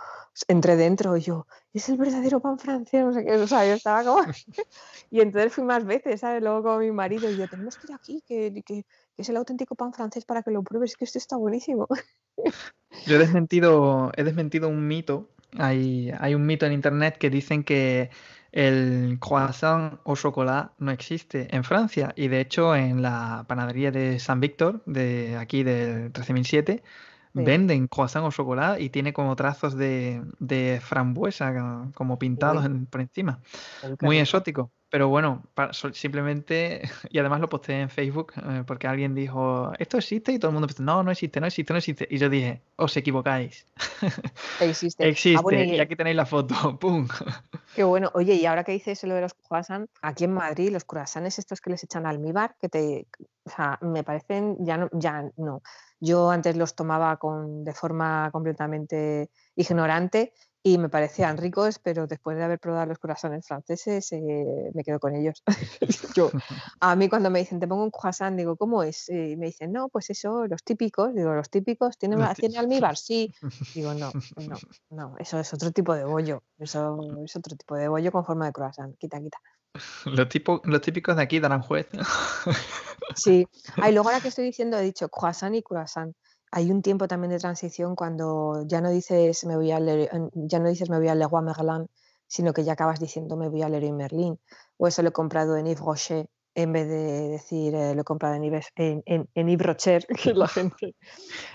entré 0.48 0.76
dentro 0.76 1.16
y 1.16 1.22
yo, 1.22 1.46
es 1.72 1.88
el 1.88 1.96
verdadero 1.96 2.40
pan 2.40 2.58
francés, 2.58 3.04
no 3.04 3.12
sé 3.12 3.24
qué, 3.24 3.32
o 3.36 3.46
sea, 3.46 3.66
yo 3.66 3.74
estaba 3.74 4.04
como... 4.04 4.22
y 5.10 5.20
entonces 5.20 5.52
fui 5.52 5.64
más 5.64 5.84
veces, 5.84 6.20
¿sabes? 6.20 6.42
Luego 6.42 6.62
con 6.62 6.80
mi 6.80 6.90
marido 6.90 7.30
y 7.30 7.36
yo, 7.36 7.48
tenemos 7.48 7.76
que 7.76 7.86
ir 7.88 7.94
aquí, 7.94 8.22
que, 8.26 8.62
que, 8.64 8.84
es 9.16 9.28
el 9.28 9.36
auténtico 9.36 9.74
pan 9.74 9.92
francés 9.92 10.24
para 10.24 10.42
que 10.42 10.50
lo 10.50 10.62
pruebes, 10.62 10.96
que 10.96 11.04
esto 11.04 11.18
está 11.18 11.36
buenísimo. 11.36 11.88
yo 13.06 13.16
he 13.16 13.18
desmentido, 13.18 14.12
he 14.16 14.24
desmentido 14.24 14.68
un 14.68 14.86
mito, 14.86 15.30
hay, 15.58 16.12
hay 16.18 16.34
un 16.34 16.44
mito 16.44 16.66
en 16.66 16.72
internet 16.72 17.16
que 17.18 17.30
dicen 17.30 17.64
que 17.64 18.10
el 18.56 19.18
croissant 19.20 20.00
o 20.04 20.16
chocolat 20.16 20.72
no 20.78 20.90
existe 20.90 21.54
en 21.54 21.62
Francia 21.62 22.14
y 22.16 22.28
de 22.28 22.40
hecho 22.40 22.74
en 22.74 23.02
la 23.02 23.44
panadería 23.46 23.90
de 23.90 24.18
San 24.18 24.40
Víctor, 24.40 24.82
de 24.86 25.36
aquí 25.36 25.62
del 25.62 26.10
13007, 26.10 26.82
venden 27.34 27.86
croissant 27.86 28.24
o 28.24 28.30
chocolate 28.30 28.82
y 28.82 28.88
tiene 28.88 29.12
como 29.12 29.36
trazos 29.36 29.76
de, 29.76 30.22
de 30.38 30.80
frambuesa 30.82 31.92
como 31.94 32.18
pintados 32.18 32.66
por 32.88 33.02
encima. 33.02 33.40
Muy 34.00 34.18
exótico. 34.20 34.72
Pero 34.88 35.08
bueno, 35.08 35.42
simplemente, 35.92 36.82
y 37.10 37.18
además 37.18 37.40
lo 37.40 37.48
posté 37.48 37.80
en 37.80 37.90
Facebook 37.90 38.32
eh, 38.36 38.62
porque 38.66 38.86
alguien 38.86 39.14
dijo, 39.14 39.72
esto 39.78 39.98
existe 39.98 40.32
y 40.32 40.38
todo 40.38 40.50
el 40.50 40.52
mundo 40.54 40.68
dijo, 40.68 40.82
no, 40.82 41.02
no 41.02 41.10
existe, 41.10 41.40
no 41.40 41.46
existe, 41.46 41.72
no 41.72 41.78
existe. 41.78 42.06
Y 42.08 42.18
yo 42.18 42.28
dije, 42.28 42.62
os 42.76 42.96
equivocáis. 42.96 43.66
Existe. 44.60 45.04
Ah, 45.04 45.08
existe. 45.08 45.64
y... 45.64 45.80
aquí 45.80 45.96
tenéis 45.96 46.16
la 46.16 46.26
foto. 46.26 46.54
¡Pum! 46.80 47.08
Qué 47.74 47.84
bueno. 47.84 48.10
Oye, 48.14 48.34
y 48.34 48.46
ahora 48.46 48.64
que 48.64 48.72
dices 48.72 49.02
lo 49.04 49.14
de 49.14 49.22
los 49.22 49.34
croissants, 49.34 49.90
aquí 50.02 50.24
en 50.24 50.34
Madrid 50.34 50.70
los 50.70 50.84
croissants 50.84 51.38
estos 51.38 51.60
que 51.60 51.70
les 51.70 51.82
echan 51.84 52.06
almíbar, 52.06 52.56
que 52.60 52.68
te, 52.68 53.06
o 53.44 53.50
sea, 53.50 53.78
me 53.82 54.04
parecen, 54.04 54.56
ya 54.60 54.76
no, 54.76 54.88
ya 54.92 55.24
no. 55.36 55.62
Yo 55.98 56.30
antes 56.30 56.56
los 56.56 56.74
tomaba 56.74 57.16
con, 57.16 57.64
de 57.64 57.72
forma 57.72 58.30
completamente 58.30 59.30
ignorante 59.56 60.32
y 60.66 60.78
me 60.78 60.88
parecían 60.88 61.36
ricos, 61.36 61.78
pero 61.78 62.08
después 62.08 62.36
de 62.36 62.42
haber 62.42 62.58
probado 62.58 62.86
los 62.86 62.98
corazones 62.98 63.46
franceses 63.46 64.10
eh, 64.10 64.72
me 64.74 64.82
quedo 64.82 64.98
con 64.98 65.14
ellos. 65.14 65.44
Yo, 66.16 66.28
a 66.80 66.96
mí 66.96 67.08
cuando 67.08 67.30
me 67.30 67.38
dicen, 67.38 67.60
te 67.60 67.68
pongo 67.68 67.84
un 67.84 67.92
croissant, 67.92 68.36
digo, 68.36 68.56
¿cómo 68.56 68.82
es? 68.82 69.08
Y 69.08 69.36
me 69.36 69.46
dicen, 69.46 69.70
no, 69.70 69.88
pues 69.88 70.10
eso, 70.10 70.44
los 70.48 70.64
típicos, 70.64 71.14
digo, 71.14 71.32
los 71.34 71.50
típicos, 71.50 71.96
¿tiene, 71.98 72.16
¿tiene 72.34 72.58
almíbar? 72.58 72.96
Sí. 72.96 73.32
Digo, 73.76 73.94
no, 73.94 74.10
no, 74.48 74.56
no, 74.90 75.14
eso 75.20 75.38
es 75.38 75.54
otro 75.54 75.70
tipo 75.70 75.94
de 75.94 76.02
bollo, 76.02 76.42
eso 76.58 76.98
es 77.24 77.36
otro 77.36 77.54
tipo 77.54 77.76
de 77.76 77.86
bollo 77.86 78.10
con 78.10 78.24
forma 78.24 78.46
de 78.46 78.52
croissant, 78.52 78.98
quita, 78.98 79.20
quita. 79.20 79.38
Los, 80.06 80.28
tipo, 80.28 80.60
los 80.64 80.80
típicos 80.80 81.14
de 81.14 81.22
aquí 81.22 81.38
darán 81.38 81.62
juez. 81.62 81.86
Sí. 83.14 83.46
Ay, 83.76 83.92
luego 83.92 84.08
ahora 84.08 84.20
que 84.20 84.28
estoy 84.28 84.46
diciendo, 84.46 84.78
he 84.78 84.82
dicho 84.82 85.08
croissant 85.10 85.54
y 85.54 85.62
croissant 85.62 86.16
hay 86.56 86.70
un 86.70 86.80
tiempo 86.80 87.06
también 87.06 87.32
de 87.32 87.38
transición 87.38 87.94
cuando 87.94 88.64
ya 88.66 88.80
no 88.80 88.88
dices 88.88 89.44
me 89.44 89.56
voy 89.56 89.72
a 89.72 89.78
leer, 89.78 90.08
ya 90.32 90.58
no 90.58 90.70
dices 90.70 90.88
me 90.88 90.96
voy 90.96 91.08
a 91.08 91.14
Leroy 91.14 91.42
Merlin, 91.42 91.86
sino 92.26 92.54
que 92.54 92.64
ya 92.64 92.72
acabas 92.72 92.98
diciendo 92.98 93.36
me 93.36 93.50
voy 93.50 93.60
a 93.60 93.68
Leroy 93.68 93.92
Merlin. 93.92 94.38
O 94.78 94.88
eso 94.88 95.02
lo 95.02 95.10
he 95.10 95.12
comprado 95.12 95.58
en 95.58 95.66
Yves 95.66 95.80
Rocher 95.80 96.30
en 96.54 96.72
vez 96.72 96.88
de 96.88 97.28
decir 97.28 97.74
eh, 97.74 97.94
lo 97.94 98.00
he 98.00 98.04
comprado 98.04 98.36
en 98.36 98.44
Yves, 98.44 98.72
en, 98.74 99.02
en, 99.04 99.48
Yves 99.48 99.66
Rocher, 99.66 100.06
que 100.22 100.32
la 100.32 100.48
gente. 100.48 100.94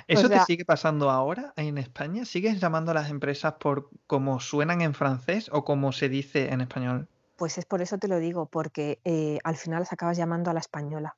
¿Eso 0.07 0.29
te 0.29 0.39
sigue 0.41 0.65
pasando 0.65 1.09
ahora 1.09 1.51
en 1.55 1.79
España? 1.79 2.23
¿Sigues 2.23 2.59
llamando 2.59 2.91
a 2.91 2.93
las 2.93 3.09
empresas 3.09 3.53
por 3.53 3.89
cómo 4.05 4.39
suenan 4.39 4.81
en 4.81 4.93
francés 4.93 5.49
o 5.51 5.65
como 5.65 5.93
se 5.93 6.09
dice 6.09 6.53
en 6.53 6.61
español? 6.61 7.07
Pues 7.37 7.57
es 7.57 7.65
por 7.65 7.81
eso 7.81 7.97
te 7.97 8.07
lo 8.07 8.19
digo, 8.19 8.45
porque 8.45 8.99
eh, 9.03 9.39
al 9.43 9.55
final 9.55 9.79
las 9.79 9.93
acabas 9.93 10.15
llamando 10.15 10.51
a 10.51 10.53
la 10.53 10.59
española. 10.59 11.17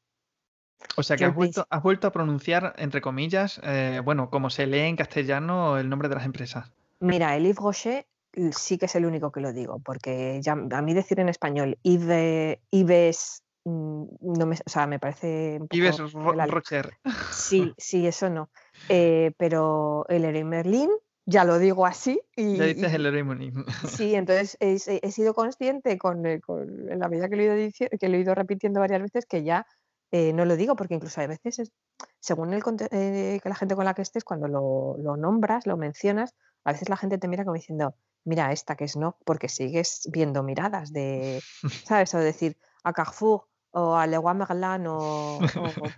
O 0.96 1.04
sea 1.04 1.18
que 1.18 1.26
has 1.26 1.36
vuelto, 1.36 1.68
has 1.70 1.84
vuelto, 1.84 2.08
a 2.08 2.12
pronunciar, 2.12 2.74
entre 2.78 3.02
comillas, 3.02 3.60
eh, 3.64 4.02
bueno, 4.04 4.30
como 4.30 4.50
se 4.50 4.68
lee 4.68 4.80
en 4.80 4.96
castellano 4.96 5.78
el 5.78 5.90
nombre 5.90 6.10
de 6.10 6.16
las 6.16 6.26
empresas. 6.26 6.72
Mira, 7.00 7.36
el 7.36 7.44
Yves 7.44 7.58
Rocher 7.58 8.06
sí 8.52 8.78
que 8.78 8.86
es 8.86 8.96
el 8.96 9.06
único 9.06 9.32
que 9.32 9.42
lo 9.42 9.54
digo, 9.54 9.80
porque 9.80 10.40
ya, 10.42 10.54
a 10.54 10.82
mí 10.82 10.94
decir 10.94 11.20
en 11.20 11.30
español 11.30 11.78
Yves, 11.84 13.44
mm, 13.66 14.04
no 14.22 14.46
me, 14.46 14.56
o 14.56 14.70
sea, 14.70 14.88
me 14.88 15.00
parece... 15.00 15.58
Un 15.60 15.68
Yves 15.70 16.00
Rocher. 16.14 16.98
Sí, 17.32 17.74
sí, 17.78 18.08
eso 18.08 18.30
no. 18.30 18.50
Eh, 18.90 19.32
pero 19.38 20.06
el 20.10 20.24
Leroy 20.24 20.44
Merlin 20.44 20.90
ya 21.26 21.46
lo 21.46 21.60
digo 21.60 21.86
así. 21.86 22.22
Y, 22.36 22.58
ya 22.58 22.66
dices 22.66 22.94
el 22.94 23.24
Merlin. 23.24 23.66
Sí, 23.88 24.16
entonces 24.16 24.58
he, 24.60 25.00
he 25.02 25.12
sido 25.12 25.34
consciente 25.34 25.98
con, 25.98 26.26
eh, 26.26 26.42
con, 26.42 26.92
en 26.92 27.00
la 27.00 27.08
medida 27.08 27.30
que 27.30 27.36
lo, 27.36 27.44
he 27.44 27.66
ido, 27.66 27.90
que 28.00 28.10
lo 28.10 28.18
he 28.18 28.20
ido 28.20 28.36
repitiendo 28.36 28.80
varias 28.80 29.02
veces 29.02 29.26
que 29.26 29.44
ya 29.44 29.66
eh, 30.14 30.31
no 30.31 30.45
lo 30.45 30.56
digo 30.56 30.76
porque 30.76 30.94
incluso 30.94 31.22
a 31.22 31.26
veces, 31.26 31.72
según 32.19 32.53
el 32.53 32.61
eh, 32.91 33.40
que 33.41 33.49
la 33.49 33.56
gente 33.56 33.76
con 33.76 33.84
la 33.84 33.95
que 33.95 34.03
estés, 34.03 34.23
cuando 34.23 34.48
lo, 34.48 34.95
lo, 34.99 35.18
nombras, 35.18 35.65
lo 35.65 35.76
mencionas, 35.76 36.35
a 36.64 36.72
veces 36.72 36.88
la 36.88 36.98
gente 36.98 37.18
te 37.18 37.27
mira 37.27 37.44
como 37.44 37.56
diciendo, 37.56 37.95
mira 38.23 38.52
esta 38.52 38.76
que 38.76 38.84
es 38.84 38.95
no, 38.95 39.18
porque 39.26 39.49
sigues 39.49 40.07
viendo 40.14 40.44
miradas 40.44 40.94
de, 40.94 41.41
¿sabes? 41.88 42.14
O 42.14 42.19
decir 42.19 42.56
a 42.84 42.94
Carrefour 42.94 43.45
o 43.72 43.95
a 43.95 44.06
Leroy 44.06 44.35
Merlin 44.35 44.85
o, 44.88 45.40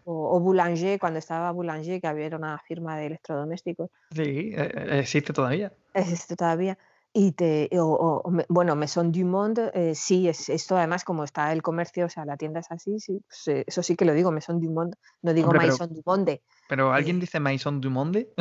o, 0.06 0.40
Boulanger, 0.40 0.98
cuando 0.98 1.20
estaba 1.20 1.52
Boulanger, 1.52 2.00
que 2.00 2.08
había 2.08 2.34
una 2.38 2.58
firma 2.60 2.98
de 2.98 3.08
electrodomésticos. 3.08 3.90
Sí, 4.16 4.54
e, 4.56 4.96
e, 4.96 5.00
existe 5.00 5.34
todavía. 5.34 5.74
Existe 5.94 6.38
todavía. 6.38 6.78
Y 7.18 7.32
te, 7.32 7.70
bueno, 8.50 8.76
Maison 8.76 9.10
du 9.10 9.26
Monde, 9.26 9.72
eh, 9.74 9.96
sí, 9.96 10.28
es 10.28 10.50
esto 10.50 10.76
además 10.76 11.06
como 11.06 11.24
está 11.24 11.54
el 11.54 11.62
comercio, 11.62 12.08
o 12.08 12.10
sea, 12.10 12.26
la 12.26 12.36
tienda 12.36 12.60
es 12.60 12.70
así, 12.70 13.00
sí, 13.00 13.22
pues, 13.26 13.48
eh, 13.48 13.64
eso 13.66 13.82
sí 13.84 13.96
que 13.96 14.04
lo 14.04 14.14
digo, 14.14 14.34
Maison 14.34 14.60
du 14.60 14.70
Monde, 14.70 14.98
no 15.22 15.34
digo 15.34 15.54
Maison 15.54 15.88
du 15.94 16.04
Monde. 16.06 16.44
Pero 16.68 16.92
¿alguien 16.92 17.22
dice 17.22 17.40
Maison 17.40 17.80
du 17.80 17.90
Monde? 17.90 18.34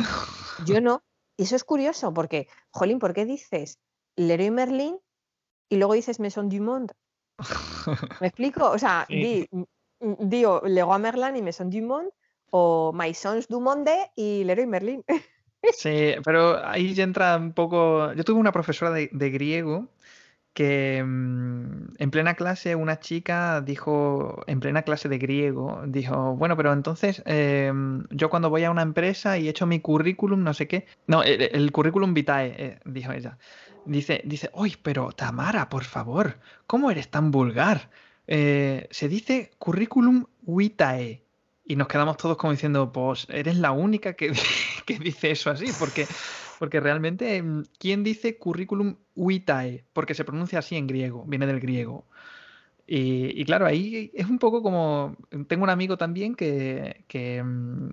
Yo 0.65 0.81
no, 0.81 1.03
y 1.37 1.43
eso 1.43 1.55
es 1.55 1.63
curioso, 1.63 2.13
porque, 2.13 2.49
Jolín, 2.69 2.99
¿por 2.99 3.13
qué 3.13 3.23
dices 3.23 3.79
Leroy 4.17 4.51
Merlin 4.51 4.99
y 5.69 5.77
luego 5.77 5.93
dices 5.93 6.19
Maison 6.19 6.49
du 6.49 6.61
Monde? 6.61 6.93
¿Me 8.19 8.27
explico? 8.27 8.69
O 8.69 8.77
sea, 8.77 9.07
digo 9.09 10.61
Leroy 10.65 10.99
Merlin 10.99 11.37
y 11.37 11.41
Maison 11.41 11.69
du 11.69 11.81
Monde, 11.81 12.11
o 12.51 12.91
Maisons 12.93 13.47
du 13.47 13.61
Monde 13.61 14.11
y 14.17 14.43
Leroy 14.43 14.67
Merlin. 14.67 15.01
Sí, 15.73 16.15
pero 16.23 16.65
ahí 16.65 16.93
ya 16.93 17.03
entra 17.03 17.37
un 17.37 17.53
poco. 17.53 18.13
Yo 18.13 18.23
tuve 18.23 18.39
una 18.39 18.51
profesora 18.51 18.91
de, 18.91 19.29
griego 19.29 19.89
que 20.53 21.03
mm, 21.05 21.95
en 21.97 22.11
plena 22.11 22.35
clase 22.35 22.75
una 22.75 22.99
chica 22.99 23.61
dijo, 23.61 24.43
en 24.47 24.59
plena 24.61 24.83
clase 24.83 25.09
de 25.09 25.17
griego, 25.17 25.83
dijo, 25.85 26.35
bueno, 26.35 26.55
pero 26.55 26.71
entonces 26.71 27.21
em, 27.25 28.05
yo 28.09 28.29
cuando 28.29 28.49
voy 28.49 28.63
a 28.63 28.71
una 28.71 28.81
empresa 28.81 29.37
y 29.37 29.47
he 29.47 29.49
hecho 29.49 29.65
mi 29.65 29.81
currículum, 29.81 30.43
no 30.43 30.53
sé 30.53 30.67
qué, 30.67 30.85
no, 31.07 31.23
el, 31.23 31.71
currículum 31.73 32.13
vitae, 32.13 32.55
eh, 32.57 32.79
dijo 32.85 33.11
ella, 33.11 33.37
dice, 33.85 34.21
dice, 34.23 34.49
uy, 34.53 34.77
pero 34.81 35.11
Tamara, 35.11 35.67
por 35.67 35.83
favor, 35.83 36.37
¿cómo 36.67 36.89
eres 36.89 37.09
tan 37.09 37.31
vulgar? 37.31 37.89
Eh, 38.27 38.87
se 38.91 39.07
dice 39.09 39.51
currículum 39.59 40.25
vitae. 40.41 41.24
Y 41.65 41.75
nos 41.75 41.87
quedamos 41.87 42.17
todos 42.17 42.37
como 42.37 42.51
diciendo, 42.51 42.91
pues 42.91 43.25
eres 43.29 43.57
la 43.57 43.71
única 43.71 44.13
que, 44.13 44.31
que 44.85 44.99
dice 44.99 45.31
eso 45.31 45.49
así, 45.49 45.67
porque, 45.79 46.07
porque 46.59 46.79
realmente, 46.79 47.41
mm, 47.41 47.63
¿quién 47.79 48.03
dice 48.03 48.37
currículum 48.37 48.97
vitae? 49.15 49.83
Porque 49.93 50.13
se 50.13 50.23
pronuncia 50.23 50.59
así 50.59 50.75
en 50.75 50.87
griego, 50.87 51.23
viene 51.25 51.47
del 51.47 51.59
griego. 51.59 52.05
Y, 52.87 53.43
claro, 53.45 53.65
ahí 53.65 54.11
es 54.13 54.27
un 54.27 54.37
poco 54.37 54.61
como. 54.61 55.15
Tengo 55.47 55.63
un 55.63 55.71
amigo 55.71 55.97
también 55.97 56.35
que, 56.35 57.03
que, 57.07 57.41
mm, 57.41 57.89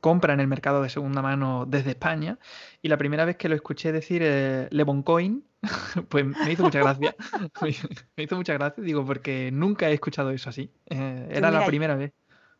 compra 0.00 0.34
en 0.34 0.40
el 0.40 0.46
mercado 0.46 0.82
de 0.82 0.88
segunda 0.88 1.20
mano 1.20 1.66
desde 1.66 1.90
España. 1.90 2.38
Y 2.80 2.88
la 2.88 2.96
primera 2.96 3.24
vez 3.24 3.36
que 3.36 3.48
lo 3.48 3.56
escuché 3.56 3.90
decir 3.90 4.22
eh, 4.24 4.68
Leboncoin, 4.70 5.44
pues 6.08 6.24
me 6.24 6.52
hizo 6.52 6.62
mucha 6.62 6.78
gracia. 6.78 7.16
me 8.16 8.22
hizo 8.22 8.36
mucha 8.36 8.52
gracia, 8.52 8.84
digo, 8.84 9.04
porque 9.04 9.50
nunca 9.52 9.90
he 9.90 9.94
escuchado 9.94 10.30
eso 10.30 10.48
así. 10.48 10.70
Eh, 10.90 11.28
era 11.32 11.50
la 11.50 11.66
primera 11.66 11.96
vez. 11.96 12.12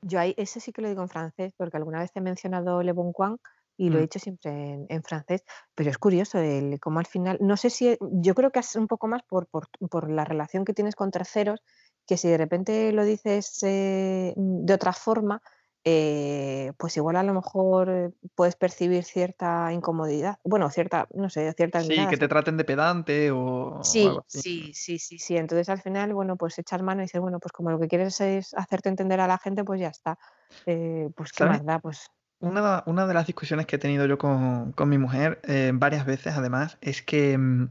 Yo 0.06 0.20
ahí, 0.20 0.34
ese 0.36 0.60
sí 0.60 0.72
que 0.72 0.82
lo 0.82 0.88
digo 0.88 1.02
en 1.02 1.08
francés, 1.08 1.52
porque 1.56 1.76
alguna 1.76 2.00
vez 2.00 2.10
he 2.14 2.20
mencionado 2.20 2.82
Le 2.82 2.92
Bon 2.92 3.12
Coin 3.12 3.36
y 3.76 3.90
lo 3.90 3.98
he 3.98 4.02
dicho 4.02 4.18
mm. 4.18 4.22
siempre 4.22 4.86
en, 4.88 5.02
francés, 5.02 5.42
pero 5.74 5.90
es 5.90 5.98
curioso 5.98 6.38
el 6.38 6.80
cómo 6.80 6.98
al 6.98 7.06
final, 7.06 7.38
no 7.40 7.56
sé 7.56 7.70
si, 7.70 7.98
yo 8.00 8.34
creo 8.34 8.50
que 8.50 8.60
es 8.60 8.74
un 8.76 8.86
poco 8.86 9.06
más 9.06 9.22
por, 9.24 9.48
por, 9.48 10.10
la 10.10 10.24
relación 10.24 10.64
que 10.64 10.72
tienes 10.72 10.94
con 10.94 11.10
terceros, 11.10 11.62
que 12.06 12.16
si 12.16 12.28
de 12.28 12.38
repente 12.38 12.92
lo 12.92 13.04
dices 13.04 13.62
eh, 13.64 14.32
de 14.36 14.72
otra 14.72 14.92
forma, 14.92 15.42
eh, 15.88 16.72
pues 16.78 16.96
igual 16.96 17.14
a 17.14 17.22
lo 17.22 17.32
mejor 17.32 17.88
eh, 17.88 18.10
puedes 18.34 18.56
percibir 18.56 19.04
cierta 19.04 19.72
incomodidad, 19.72 20.36
bueno, 20.42 20.68
cierta, 20.68 21.06
no 21.14 21.30
sé, 21.30 21.52
cierta... 21.52 21.80
Sí, 21.80 22.08
que 22.10 22.16
te 22.16 22.26
traten 22.26 22.56
de 22.56 22.64
pedante 22.64 23.30
o... 23.30 23.78
Sí, 23.84 24.10
sí, 24.26 24.72
sí, 24.74 24.98
sí, 24.98 25.20
sí. 25.20 25.36
Entonces 25.36 25.68
al 25.68 25.80
final, 25.80 26.12
bueno, 26.12 26.34
pues 26.34 26.58
echar 26.58 26.82
mano 26.82 27.02
y 27.02 27.04
decir, 27.04 27.20
bueno, 27.20 27.38
pues 27.38 27.52
como 27.52 27.70
lo 27.70 27.78
que 27.78 27.86
quieres 27.86 28.20
es 28.20 28.52
hacerte 28.54 28.88
entender 28.88 29.20
a 29.20 29.28
la 29.28 29.38
gente, 29.38 29.62
pues 29.62 29.78
ya 29.78 29.86
está. 29.86 30.18
Eh, 30.66 31.08
pues 31.14 31.30
qué 31.30 31.44
más 31.44 31.64
da, 31.64 31.78
pues... 31.78 32.10
Una, 32.40 32.82
una, 32.86 33.06
de 33.06 33.14
las 33.14 33.28
discusiones 33.28 33.66
que 33.66 33.76
he 33.76 33.78
tenido 33.78 34.06
yo 34.06 34.18
con, 34.18 34.72
con 34.72 34.88
mi 34.88 34.98
mujer 34.98 35.40
varias 35.74 36.04
veces, 36.04 36.34
además, 36.36 36.78
es 36.80 37.00
que... 37.00 37.38
Mm, 37.38 37.68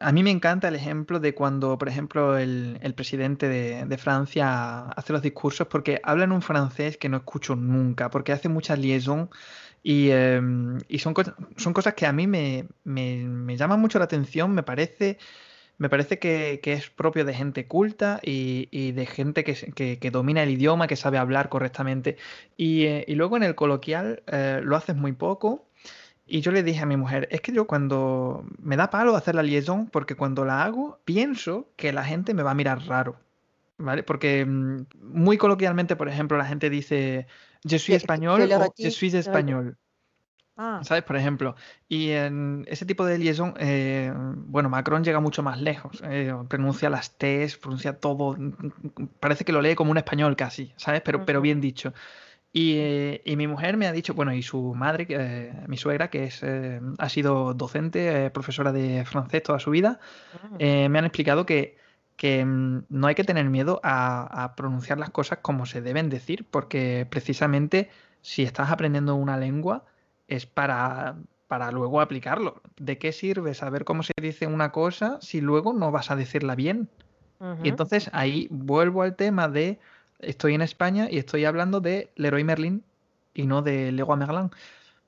a 0.00 0.12
mí 0.12 0.22
me 0.22 0.30
encanta 0.30 0.68
el 0.68 0.76
ejemplo 0.76 1.18
de 1.20 1.34
cuando, 1.34 1.76
por 1.76 1.88
ejemplo, 1.88 2.38
el, 2.38 2.94
presidente 2.94 3.48
de, 3.48 3.98
Francia 3.98 4.88
hace 4.90 5.12
los 5.12 5.22
discursos 5.22 5.66
porque 5.66 6.00
habla 6.04 6.24
en 6.24 6.32
un 6.32 6.42
francés 6.42 6.96
que 6.96 7.08
no 7.08 7.16
escucho 7.18 7.56
nunca, 7.56 8.10
porque 8.10 8.32
hace 8.32 8.48
mucha 8.48 8.76
liaison 8.76 9.28
y, 9.82 10.10
em, 10.10 10.78
son, 10.98 11.14
son 11.56 11.72
cosas 11.72 11.94
que 11.94 12.06
a 12.06 12.12
mí 12.12 12.26
me, 12.26 12.68
me, 12.84 13.56
llaman 13.56 13.80
mucho 13.80 13.98
la 13.98 14.04
atención, 14.04 14.52
me 14.52 14.62
parece, 14.62 15.18
me 15.78 15.88
parece 15.88 16.18
que, 16.18 16.60
es 16.62 16.90
propio 16.90 17.24
de 17.24 17.34
gente 17.34 17.66
culta 17.66 18.20
y, 18.22 18.92
de 18.92 19.06
gente 19.06 19.44
que, 19.44 20.10
domina 20.12 20.42
el 20.42 20.50
idioma, 20.50 20.86
que 20.88 20.96
sabe 20.96 21.18
hablar 21.18 21.48
correctamente. 21.48 22.16
Y, 22.56 22.84
eh, 22.86 23.04
luego 23.08 23.36
en 23.36 23.42
el 23.44 23.54
coloquial 23.54 24.22
eh, 24.26 24.60
lo 24.62 24.76
haces 24.76 24.96
muy 24.96 25.12
poco 25.12 25.67
y 26.28 26.40
yo 26.42 26.52
le 26.52 26.62
dije 26.62 26.80
a 26.80 26.86
mi 26.86 26.96
mujer, 26.96 27.26
es 27.30 27.40
que 27.40 27.52
yo 27.52 27.66
cuando 27.66 28.44
me 28.60 28.76
da 28.76 28.90
palo 28.90 29.16
hacer 29.16 29.34
la 29.34 29.42
liaison, 29.42 29.86
porque 29.86 30.14
cuando 30.14 30.44
la 30.44 30.62
hago, 30.62 31.00
pienso 31.04 31.68
que 31.76 31.92
la 31.92 32.04
gente 32.04 32.34
me 32.34 32.42
va 32.42 32.52
a 32.52 32.54
mirar 32.54 32.82
raro. 32.86 33.16
¿Vale? 33.78 34.02
Porque 34.02 34.44
mm, 34.44 34.86
muy 35.00 35.38
coloquialmente, 35.38 35.96
por 35.96 36.08
ejemplo, 36.08 36.36
la 36.36 36.44
gente 36.44 36.68
dice, 36.68 37.26
yo 37.64 37.78
soy 37.78 37.94
español 37.94 38.42
o 38.42 38.74
yo 38.76 38.90
soy 38.90 39.08
español. 39.08 39.76
Ah. 40.56 40.80
¿Sabes? 40.82 41.04
Por 41.04 41.16
ejemplo. 41.16 41.54
Y 41.88 42.10
en 42.10 42.64
ese 42.68 42.84
tipo 42.84 43.06
de 43.06 43.16
liaison, 43.16 43.54
eh, 43.58 44.12
bueno, 44.14 44.68
Macron 44.68 45.04
llega 45.04 45.20
mucho 45.20 45.44
más 45.44 45.60
lejos. 45.60 46.02
Eh, 46.04 46.34
pronuncia 46.48 46.90
las 46.90 47.16
T's, 47.16 47.56
pronuncia 47.56 48.00
todo. 48.00 48.36
Parece 49.20 49.44
que 49.44 49.52
lo 49.52 49.62
lee 49.62 49.76
como 49.76 49.92
un 49.92 49.98
español 49.98 50.34
casi, 50.34 50.72
¿sabes? 50.76 51.00
Pero, 51.02 51.24
pero 51.24 51.40
bien 51.40 51.60
dicho. 51.60 51.94
Y, 52.52 53.36
mi 53.36 53.46
mujer 53.46 53.76
me 53.76 53.86
ha 53.86 53.92
dicho, 53.92 54.14
bueno, 54.14 54.32
y 54.32 54.42
su 54.42 54.74
madre, 54.74 55.06
eh, 55.10 55.52
mi 55.66 55.76
suegra, 55.76 56.08
que 56.08 56.24
es, 56.24 56.42
eh, 56.42 56.80
ha 56.98 57.08
sido 57.08 57.54
docente, 57.54 58.26
eh, 58.26 58.30
profesora 58.30 58.72
de 58.72 59.04
francés 59.04 59.42
toda 59.42 59.58
su 59.58 59.70
vida, 59.70 60.00
ah. 60.42 60.56
me 60.58 60.98
han 60.98 61.04
explicado 61.04 61.44
que, 61.44 61.76
que 62.16 62.44
mm, 62.44 62.86
no 62.88 63.06
hay 63.06 63.14
que 63.14 63.24
tener 63.24 63.44
miedo 63.50 63.80
a, 63.84 64.54
pronunciar 64.56 64.98
las 64.98 65.10
cosas 65.10 65.38
como 65.42 65.66
se 65.66 65.82
deben 65.82 66.08
decir, 66.08 66.46
porque 66.50 67.06
precisamente 67.08 67.90
si 68.22 68.42
estás 68.42 68.70
aprendiendo 68.70 69.14
una 69.14 69.36
lengua 69.36 69.84
es 70.26 70.46
para, 70.46 71.16
para 71.46 71.70
luego 71.70 72.00
aplicarlo. 72.00 72.62
¿De 72.76 72.98
qué 72.98 73.12
sirve 73.12 73.54
saber 73.54 73.84
cómo 73.84 74.02
se 74.02 74.12
dice 74.20 74.46
una 74.46 74.72
cosa 74.72 75.18
si 75.20 75.40
luego 75.40 75.72
no 75.74 75.92
vas 75.92 76.10
a 76.10 76.16
decirla 76.16 76.54
bien? 76.54 76.88
Y 77.62 77.68
entonces 77.68 78.10
ahí 78.12 78.48
vuelvo 78.50 79.02
al 79.02 79.14
tema 79.14 79.46
de 79.46 79.78
estoy 80.18 80.54
en 80.54 80.62
España 80.62 81.08
y 81.10 81.18
estoy 81.18 81.44
hablando 81.44 81.80
de 81.80 82.10
Leroy 82.16 82.44
Merlin 82.44 82.84
y 83.34 83.46
no 83.46 83.62
de 83.62 83.92
Leroy 83.92 84.16
Merlin. 84.16 84.50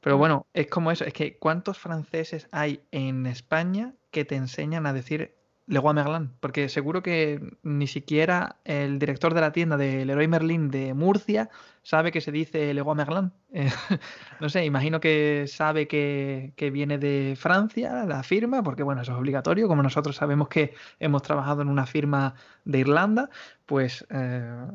Pero 0.01 0.17
bueno, 0.17 0.47
es 0.55 0.69
como 0.69 0.91
eso, 0.91 1.05
es 1.05 1.13
que 1.13 1.37
¿cuántos 1.37 1.79
franceses 1.79 2.49
hay 2.53 2.83
en 2.91 3.27
España 3.27 3.95
que 4.11 4.25
te 4.25 4.37
enseñan 4.37 4.87
a 4.87 4.93
decir 4.93 5.37
Leroy 5.71 5.95
Merlin? 5.95 6.31
Porque 6.41 6.69
seguro 6.69 7.01
que 7.01 7.41
ni 7.63 7.87
siquiera 7.87 8.57
el 8.65 8.99
director 8.99 9.35
de 9.35 9.41
la 9.41 9.53
tienda 9.53 9.77
de 9.77 10.05
Leroy 10.05 10.27
Merlin 10.27 10.69
de 10.69 10.95
Murcia 10.95 11.49
sabe 11.85 12.11
que 12.11 12.21
se 12.21 12.33
dice 12.33 12.75
Leroy 12.75 12.97
Merlin. 12.97 13.33
no 14.41 14.49
sé, 14.49 14.65
imagino 14.65 14.99
que 14.99 15.45
sabe 15.47 15.87
que, 15.87 16.53
que, 16.57 16.71
viene 16.71 16.99
de 16.99 17.37
Francia 17.39 18.05
la 18.05 18.25
firma, 18.25 18.65
porque 18.65 18.83
bueno, 18.83 19.03
eso 19.03 19.13
es 19.13 19.19
obligatorio, 19.19 19.69
como 19.69 19.83
nosotros 19.85 20.17
sabemos 20.17 20.49
que 20.49 20.75
hemos 20.99 21.23
trabajado 21.23 21.63
en 21.63 21.69
una 21.69 21.87
firma 21.87 22.35
de 22.65 22.81
Irlanda, 22.81 23.31
pues 23.65 24.05
eh, 24.11 24.67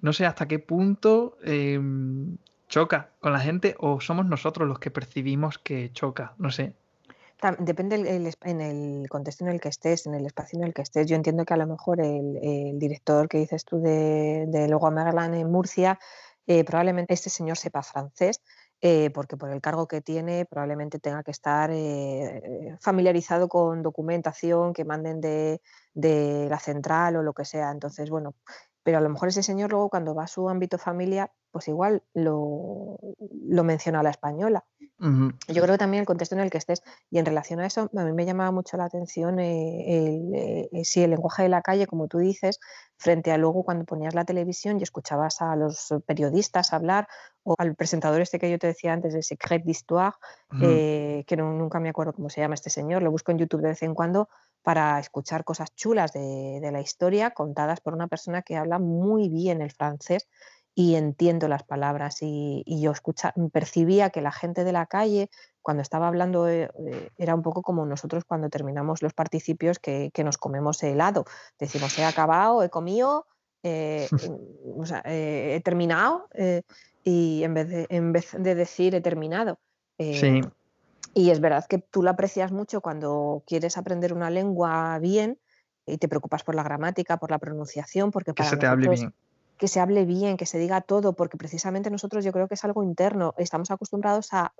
no 0.00 0.12
sé 0.12 0.24
hasta 0.24 0.46
qué 0.46 0.60
punto 0.60 1.36
em, 1.42 2.36
choca 2.68 3.10
con 3.18 3.32
la 3.32 3.40
gente 3.40 3.74
o 3.80 4.00
somos 4.00 4.24
nosotros 4.26 4.68
los 4.68 4.78
que 4.78 4.92
percibimos 4.92 5.58
que 5.58 5.90
choca, 5.92 6.34
no 6.38 6.52
sé. 6.52 6.76
Depende 7.58 7.96
en 7.96 8.60
el 8.60 9.08
contexto 9.08 9.44
en 9.44 9.50
el 9.50 9.60
que 9.60 9.68
estés, 9.68 10.06
en 10.06 10.14
el 10.14 10.24
espacio 10.24 10.58
en 10.58 10.64
el 10.64 10.72
que 10.72 10.82
estés. 10.82 11.06
Yo 11.06 11.16
entiendo 11.16 11.44
que 11.44 11.54
a 11.54 11.58
lo 11.58 11.66
mejor 11.66 12.00
el, 12.00 12.78
director 12.78 13.28
que 13.28 13.38
dices 13.38 13.64
tú 13.64 13.80
de, 13.80 14.46
de 14.48 14.68
Merlin 14.90 15.34
en 15.34 15.50
Murcia, 15.50 15.98
eh, 16.46 16.64
probablemente 16.64 17.12
este 17.12 17.30
señor 17.30 17.58
sepa 17.58 17.82
francés, 17.82 18.42
eh, 18.80 19.10
porque 19.10 19.36
por 19.36 19.50
el 19.50 19.60
cargo 19.60 19.86
que 19.86 20.00
tiene 20.00 20.46
probablemente 20.46 20.98
tenga 20.98 21.22
que 21.22 21.30
estar 21.30 21.70
familiarizado 22.80 23.48
con 23.48 23.82
documentación 23.82 24.72
que 24.72 24.84
manden 24.84 25.20
de, 25.20 25.60
de 25.92 26.46
la 26.48 26.58
central 26.58 27.16
o 27.16 27.22
lo 27.22 27.34
que 27.34 27.44
sea. 27.44 27.70
Entonces, 27.70 28.08
bueno, 28.10 28.34
pero 28.84 28.98
a 28.98 29.00
lo 29.00 29.08
mejor 29.08 29.28
ese 29.28 29.42
señor 29.42 29.70
luego 29.70 29.88
cuando 29.88 30.14
va 30.14 30.24
a 30.24 30.28
su 30.28 30.48
ámbito 30.48 30.78
familia, 30.78 31.32
pues 31.50 31.68
igual 31.68 32.02
lo, 32.12 32.98
lo 33.48 33.64
menciona 33.64 34.00
a 34.00 34.02
la 34.02 34.10
española. 34.10 34.64
Yo 34.98 35.62
creo 35.62 35.74
que 35.74 35.78
también 35.78 36.02
el 36.02 36.06
contexto 36.06 36.34
en 36.34 36.40
el 36.40 36.50
que 36.50 36.58
estés, 36.58 36.82
y 37.10 37.18
en 37.18 37.26
relación 37.26 37.60
a 37.60 37.66
eso, 37.66 37.90
a 37.94 38.04
mí 38.04 38.12
me 38.12 38.24
llamaba 38.24 38.50
mucho 38.52 38.76
la 38.76 38.84
atención 38.84 39.38
eh, 39.38 40.06
el, 40.06 40.34
eh, 40.34 40.84
el 40.96 41.10
lenguaje 41.10 41.42
de 41.42 41.48
la 41.48 41.62
calle, 41.62 41.86
como 41.86 42.08
tú 42.08 42.18
dices, 42.18 42.60
frente 42.96 43.32
a 43.32 43.38
luego 43.38 43.64
cuando 43.64 43.84
ponías 43.84 44.14
la 44.14 44.24
televisión 44.24 44.78
y 44.78 44.82
escuchabas 44.82 45.42
a 45.42 45.56
los 45.56 45.92
periodistas 46.06 46.72
hablar, 46.72 47.08
o 47.42 47.54
al 47.58 47.74
presentador 47.74 48.20
este 48.20 48.38
que 48.38 48.50
yo 48.50 48.58
te 48.58 48.68
decía 48.68 48.92
antes, 48.92 49.12
de 49.12 49.22
Secret 49.22 49.64
d'Histoire, 49.64 50.14
eh, 50.62 51.24
que 51.26 51.36
nunca 51.36 51.80
me 51.80 51.88
acuerdo 51.88 52.12
cómo 52.12 52.30
se 52.30 52.40
llama 52.40 52.54
este 52.54 52.70
señor, 52.70 53.02
lo 53.02 53.10
busco 53.10 53.32
en 53.32 53.38
YouTube 53.38 53.62
de 53.62 53.68
vez 53.68 53.82
en 53.82 53.94
cuando, 53.94 54.28
para 54.64 54.98
escuchar 54.98 55.44
cosas 55.44 55.74
chulas 55.76 56.12
de, 56.14 56.70
la 56.72 56.80
historia 56.80 57.32
contadas 57.32 57.80
por 57.80 57.92
una 57.92 58.08
persona 58.08 58.40
que 58.40 58.56
habla 58.56 58.78
muy 58.78 59.28
bien 59.28 59.60
el 59.60 59.70
francés 59.70 60.26
y 60.74 60.96
entiendo 60.96 61.48
las 61.48 61.62
palabras 61.62 62.16
y, 62.22 62.64
yo 62.66 62.90
escucha, 62.90 63.34
percibía 63.52 64.08
que 64.08 64.22
la 64.22 64.32
gente 64.32 64.64
de 64.64 64.72
la 64.72 64.86
calle 64.86 65.28
cuando 65.60 65.82
estaba 65.82 66.08
hablando 66.08 66.48
eh, 66.48 66.70
eh, 66.86 67.10
era 67.18 67.34
un 67.34 67.42
poco 67.42 67.60
como 67.62 67.84
nosotros 67.84 68.24
cuando 68.24 68.48
terminamos 68.48 69.02
los 69.02 69.12
participios 69.12 69.78
que, 69.78 70.10
nos 70.24 70.38
comemos 70.38 70.82
helado. 70.82 71.26
Decimos, 71.58 71.96
he 71.98 72.04
acabado, 72.04 72.62
he 72.62 72.70
comido, 72.70 73.26
eh, 73.62 74.08
he 75.04 75.60
terminado 75.62 76.26
y 77.04 77.44
en 77.44 77.52
vez, 77.54 77.68
de, 77.68 77.86
en 77.90 78.12
vez 78.12 78.32
de 78.32 78.54
decir 78.54 78.94
he 78.94 79.02
terminado. 79.02 79.58
sí. 79.98 80.40
Y 81.14 81.30
es 81.30 81.40
verdad 81.40 81.64
que 81.66 81.78
tú 81.78 82.02
lo 82.02 82.10
aprecias 82.10 82.50
mucho 82.50 82.80
cuando 82.80 83.44
quieres 83.46 83.78
aprender 83.78 84.12
una 84.12 84.30
lengua 84.30 84.98
bien 84.98 85.38
y 85.86 85.98
te 85.98 86.08
preocupas 86.08 86.42
por 86.42 86.56
la 86.56 86.64
gramática, 86.64 87.18
por 87.18 87.30
la 87.30 87.38
pronunciación, 87.38 88.10
porque 88.10 88.34
para 88.34 88.50
que 88.50 88.56
se 88.56 88.60
te 88.60 88.66
hable 88.66 88.88
bien. 88.88 89.14
que 89.56 89.68
se 89.68 89.78
hable 89.78 90.04
bien, 90.04 90.36
que 90.36 90.46
se 90.46 90.58
diga 90.58 90.80
todo, 90.80 91.12
porque 91.12 91.36
precisamente 91.36 91.88
nosotros 91.88 92.24
yo 92.24 92.32
creo 92.32 92.48
que 92.48 92.54
es 92.54 92.64
algo 92.64 92.82
interno, 92.82 93.34
estamos 93.38 93.70
acostumbrados 93.70 94.30
a, 94.32 94.52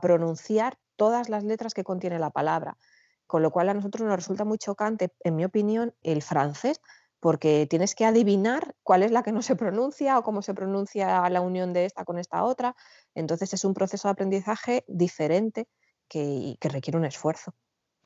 pronunciar 0.00 0.78
todas 0.96 1.28
las 1.28 1.44
letras 1.44 1.74
que 1.74 1.84
contiene 1.84 2.18
la 2.18 2.30
palabra, 2.30 2.78
con 3.26 3.42
lo 3.42 3.50
cual 3.50 3.68
a 3.68 3.74
nosotros 3.74 4.06
nos 4.06 4.16
resulta 4.16 4.44
muy 4.44 4.58
chocante, 4.58 5.12
en 5.20 5.36
mi 5.36 5.44
opinión, 5.44 5.92
el 6.02 6.22
francés, 6.22 6.80
porque 7.24 7.66
tienes 7.70 7.94
que 7.94 8.04
adivinar 8.04 8.74
cuál 8.82 9.02
es 9.02 9.10
la 9.10 9.22
que 9.22 9.32
no 9.32 9.40
se 9.40 9.56
pronuncia 9.56 10.18
o 10.18 10.22
cómo 10.22 10.42
se 10.42 10.52
pronuncia 10.52 11.26
la 11.30 11.40
unión 11.40 11.72
de 11.72 11.86
esta 11.86 12.04
con 12.04 12.18
esta 12.18 12.44
otra. 12.44 12.76
Entonces 13.14 13.54
es 13.54 13.64
un 13.64 13.72
proceso 13.72 14.08
de 14.08 14.12
aprendizaje 14.12 14.84
diferente 14.88 15.66
que, 16.06 16.58
requiere 16.60 16.98
un 16.98 17.06
esfuerzo. 17.06 17.54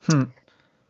Hmm. 0.07 0.31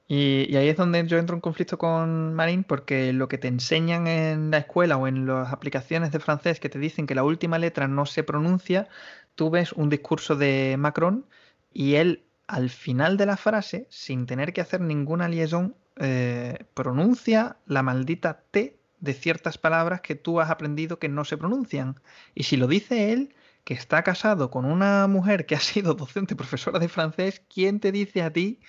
Y, 0.07 0.55
ahí 0.55 0.69
es 0.69 0.77
donde 0.77 1.07
yo 1.07 1.17
entro 1.17 1.37
en 1.37 1.41
conflicto 1.41 1.79
con 1.79 2.35
Marín, 2.35 2.63
porque 2.63 3.13
lo 3.13 3.27
que 3.27 3.39
te 3.39 3.47
enseñan 3.47 4.05
en 4.05 4.51
la 4.51 4.59
escuela 4.59 4.97
o 4.97 5.07
en 5.07 5.25
las 5.25 5.51
aplicaciones 5.51 6.11
de 6.11 6.19
francés 6.19 6.59
que 6.59 6.69
te 6.69 6.77
dicen 6.77 7.07
que 7.07 7.15
la 7.15 7.23
última 7.23 7.57
letra 7.57 7.87
no 7.87 8.05
se 8.05 8.23
pronuncia, 8.23 8.89
tú 9.33 9.49
ves 9.49 9.73
un 9.73 9.89
discurso 9.89 10.35
de 10.35 10.75
Macron 10.77 11.25
y 11.73 11.95
él 11.95 12.27
al 12.45 12.69
final 12.69 13.17
de 13.17 13.25
la 13.25 13.37
frase, 13.37 13.87
sin 13.89 14.27
tener 14.27 14.53
que 14.53 14.61
hacer 14.61 14.81
ninguna 14.81 15.27
liaison, 15.27 15.75
eh, 15.99 16.65
pronuncia 16.73 17.57
la 17.65 17.83
maldita 17.83 18.41
T 18.51 18.79
de 18.99 19.13
ciertas 19.13 19.57
palabras 19.57 20.01
que 20.01 20.15
tú 20.15 20.39
has 20.39 20.49
aprendido 20.49 20.99
que 20.99 21.09
no 21.09 21.25
se 21.25 21.37
pronuncian. 21.37 21.99
Y 22.35 22.43
si 22.43 22.57
lo 22.57 22.67
dice 22.67 23.13
él, 23.13 23.35
que 23.63 23.73
está 23.73 24.03
casado 24.03 24.49
con 24.49 24.65
una 24.65 25.07
mujer 25.07 25.45
que 25.45 25.55
ha 25.55 25.59
sido 25.59 25.93
docente, 25.93 26.35
profesora 26.35 26.79
de 26.79 26.89
francés, 26.89 27.41
¿quién 27.53 27.79
te 27.79 27.91
dice 27.91 28.21
a 28.23 28.33
ti? 28.33 28.59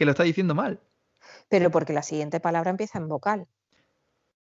que 0.00 0.06
lo 0.06 0.12
está 0.12 0.22
diciendo 0.22 0.54
mal. 0.54 0.80
Pero 1.50 1.70
porque 1.70 1.92
la 1.92 2.02
siguiente 2.02 2.40
palabra 2.40 2.70
empieza 2.70 2.96
en 2.96 3.06
vocal. 3.06 3.46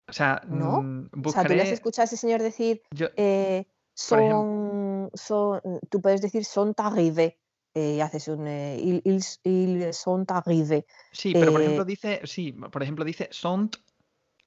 O 0.08 0.14
sea, 0.14 0.40
¿no? 0.48 0.84
Mm, 0.84 1.10
o 1.26 1.32
sea, 1.32 1.44
tú 1.44 1.54
le 1.54 1.64
has 1.64 1.70
escuchado 1.70 2.04
a 2.04 2.06
ese 2.06 2.16
señor 2.16 2.44
decir 2.44 2.84
eh, 3.16 3.66
son, 3.96 5.10
son, 5.16 5.62
tú 5.90 6.00
puedes 6.00 6.22
decir 6.22 6.46
son 6.46 6.76
arrivés 6.78 7.34
eh, 7.78 7.96
y 7.98 8.02
haces 8.02 8.28
un 8.28 8.48
eh, 8.48 9.02
ils, 9.06 9.40
ils, 9.44 9.94
sont 9.94 10.26
arrivés. 10.32 10.84
Sí, 11.12 11.34
pero 11.34 11.52
por 11.52 11.62
ejemplo 11.62 11.86
dice, 11.86 12.22
sí, 12.24 12.52
por 12.52 12.82
ejemplo 12.82 13.06
dice 13.06 13.30
sont 13.32 13.70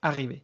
arrivés. 0.01 0.43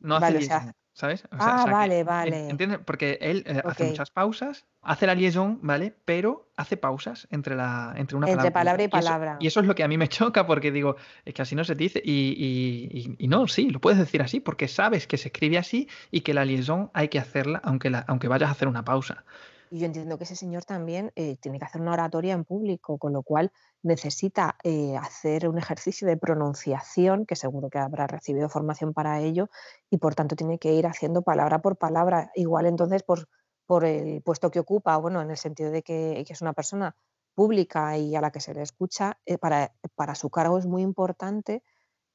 No 0.00 0.16
hace 0.16 0.32
vale, 0.48 0.74
¿sabes? 0.92 1.24
ah, 1.30 1.66
vale, 1.70 2.02
vale. 2.02 2.48
¿Entiendes? 2.48 2.80
Porque 2.84 3.18
él 3.20 3.44
eh, 3.46 3.62
hace 3.64 3.84
muchas 3.84 4.10
pausas, 4.10 4.66
hace 4.82 5.06
la 5.06 5.14
liaison, 5.14 5.60
¿vale? 5.62 5.94
Pero 6.04 6.50
hace 6.56 6.76
pausas 6.76 7.28
entre, 7.30 7.54
la, 7.54 7.94
entre 7.96 8.16
una 8.16 8.28
entre 8.28 8.50
palabra. 8.50 8.82
y 8.82 8.88
palabra. 8.88 9.36
Y 9.38 9.46
eso, 9.46 9.60
es 9.60 9.66
lo 9.66 9.76
que 9.76 9.84
a 9.84 9.88
mí 9.88 9.96
me 9.96 10.08
choca 10.08 10.46
porque 10.46 10.72
digo, 10.72 10.96
es 11.24 11.32
que 11.32 11.42
así 11.42 11.54
no 11.54 11.62
se 11.62 11.76
dice. 11.76 12.02
Y, 12.04 13.16
y, 13.18 13.28
no, 13.28 13.46
sí, 13.46 13.70
lo 13.70 13.80
puedes 13.80 14.00
decir 14.00 14.20
así 14.20 14.40
porque 14.40 14.66
sabes 14.66 15.06
que 15.06 15.16
se 15.16 15.28
escribe 15.28 15.58
así 15.58 15.88
y 16.10 16.22
que 16.22 16.34
la 16.34 16.44
liaison 16.44 16.90
hay 16.92 17.08
que 17.08 17.20
hacerla 17.20 17.60
aunque, 17.62 17.90
la, 17.90 18.00
aunque 18.08 18.26
vayas 18.26 18.48
a 18.48 18.52
hacer 18.52 18.66
una 18.66 18.84
pausa. 18.84 19.24
Y 19.70 19.80
yo 19.80 19.86
entiendo 19.86 20.18
que 20.18 20.24
ese 20.24 20.36
señor 20.36 20.64
también 20.64 21.12
eh, 21.16 21.36
tiene 21.40 21.58
que 21.58 21.64
hacer 21.64 21.80
una 21.80 21.92
oratoria 21.92 22.34
en 22.34 22.44
público, 22.44 22.98
con 22.98 23.12
lo 23.12 23.22
cual 23.22 23.52
necesita 23.82 24.56
eh, 24.62 24.96
hacer 24.96 25.48
un 25.48 25.58
ejercicio 25.58 26.06
de 26.06 26.16
pronunciación, 26.16 27.26
que 27.26 27.36
seguro 27.36 27.68
que 27.68 27.78
habrá 27.78 28.06
recibido 28.06 28.48
formación 28.48 28.92
para 28.92 29.20
ello, 29.20 29.48
y 29.90 29.98
por 29.98 30.14
tanto 30.14 30.36
tiene 30.36 30.58
que 30.58 30.72
ir 30.72 30.86
haciendo 30.86 31.22
palabra 31.22 31.60
por 31.60 31.76
palabra. 31.76 32.30
Igual 32.34 32.66
entonces 32.66 33.02
por, 33.02 33.28
por 33.66 33.84
el 33.84 34.22
puesto 34.22 34.50
que 34.50 34.60
ocupa, 34.60 34.96
bueno, 34.96 35.20
en 35.20 35.30
el 35.30 35.36
sentido 35.36 35.70
de 35.70 35.82
que, 35.82 36.20
es 36.20 36.40
una 36.42 36.52
persona 36.52 36.96
pública 37.34 37.98
y 37.98 38.14
a 38.16 38.20
la 38.20 38.30
que 38.30 38.40
se 38.40 38.54
le 38.54 38.62
escucha, 38.62 39.18
eh, 39.26 39.38
para, 39.38 39.74
para, 39.94 40.14
su 40.14 40.30
cargo 40.30 40.58
es 40.58 40.66
muy 40.66 40.82
importante 40.82 41.62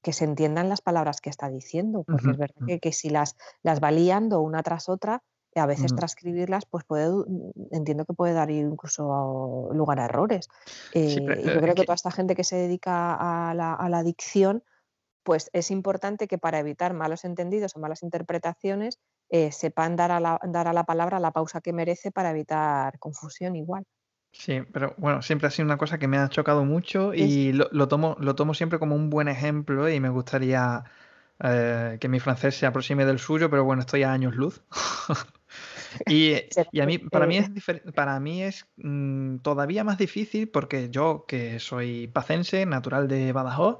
que 0.01 0.13
se 0.13 0.25
entiendan 0.25 0.67
las 0.67 0.81
palabras 0.81 1.21
que 1.21 1.29
está 1.29 1.49
diciendo, 1.49 2.03
porque 2.07 2.31
es 2.31 2.37
verdad 2.37 2.55
que, 2.65 2.79
que, 2.79 2.91
si 2.91 3.09
las, 3.09 3.37
las 3.61 3.83
va 3.83 3.91
liando 3.91 4.41
una 4.41 4.63
tras 4.63 4.89
otra, 4.89 5.23
a 5.55 5.65
veces 5.65 5.93
transcribirlas, 5.95 6.65
pues 6.65 6.85
puede, 6.85 7.09
mm, 7.09 7.51
entiendo 7.71 8.05
que 8.05 8.13
puede 8.13 8.33
dar 8.33 8.49
incluso 8.51 9.69
lugar 9.73 9.99
a 9.99 10.05
errores. 10.05 10.47
Eh, 10.93 11.15
yo 11.15 11.59
creo 11.59 11.75
que, 11.75 11.83
toda 11.83 11.95
esta 11.95 12.11
gente 12.11 12.35
que 12.35 12.43
se 12.43 12.55
dedica 12.55 13.15
a 13.49 13.53
la, 13.53 13.73
a 13.73 13.89
la, 13.89 14.03
dicción, 14.03 14.63
pues 15.23 15.49
es 15.53 15.71
importante 15.71 16.27
que 16.27 16.37
para 16.37 16.59
evitar 16.59 16.93
malos 16.93 17.25
entendidos 17.25 17.75
o 17.75 17.79
malas 17.79 18.03
interpretaciones, 18.03 18.99
eh, 19.29 19.51
sepan 19.51 19.95
dar 19.95 20.11
a, 20.11 20.19
la, 20.19 20.39
dar 20.43 20.67
a 20.67 20.73
la 20.73 20.83
palabra 20.85 21.19
la 21.19 21.31
pausa 21.31 21.61
que 21.61 21.73
merece 21.73 22.11
para 22.11 22.31
evitar 22.31 22.97
confusión 22.99 23.55
igual. 23.55 23.85
Sí, 24.33 24.61
pero 24.71 24.93
bueno, 24.97 25.21
siempre 25.21 25.47
ha 25.47 25.51
sido 25.51 25.65
una 25.65 25.77
cosa 25.77 25.97
que 25.97 26.07
me 26.07 26.17
ha 26.17 26.29
chocado 26.29 26.63
mucho 26.63 27.13
y 27.13 27.51
lo, 27.51 27.67
lo, 27.71 27.89
tomo, 27.89 28.15
lo 28.19 28.33
tomo 28.35 28.53
siempre 28.53 28.79
como 28.79 28.95
un 28.95 29.09
buen 29.09 29.27
ejemplo 29.27 29.89
y 29.89 29.99
me 29.99 30.07
gustaría 30.07 30.85
eh, 31.43 31.97
que 31.99 32.07
mi 32.07 32.19
francés 32.19 32.55
se 32.55 32.65
aproxime 32.65 33.05
del 33.05 33.17
suyo, 33.17 33.49
pero 33.49 33.63
bueno, 33.63 33.81
estoy 33.81 34.03
a 34.03 34.11
años 34.11 34.35
luz. 34.35 34.61
y, 36.07 36.35
a 36.79 36.85
mí, 36.85 36.97
para 36.97 37.25
mí 37.27 37.37
es, 37.37 37.49
para 37.93 38.19
mí 38.19 38.43
es 38.43 38.65
mm, 38.77 39.37
todavía 39.37 39.83
más 39.83 39.97
difícil 39.97 40.49
porque 40.49 40.89
yo, 40.89 41.25
que 41.27 41.59
soy 41.59 42.07
pacense, 42.07 42.65
natural 42.65 43.07
de 43.07 43.31
Badajoz, 43.31 43.79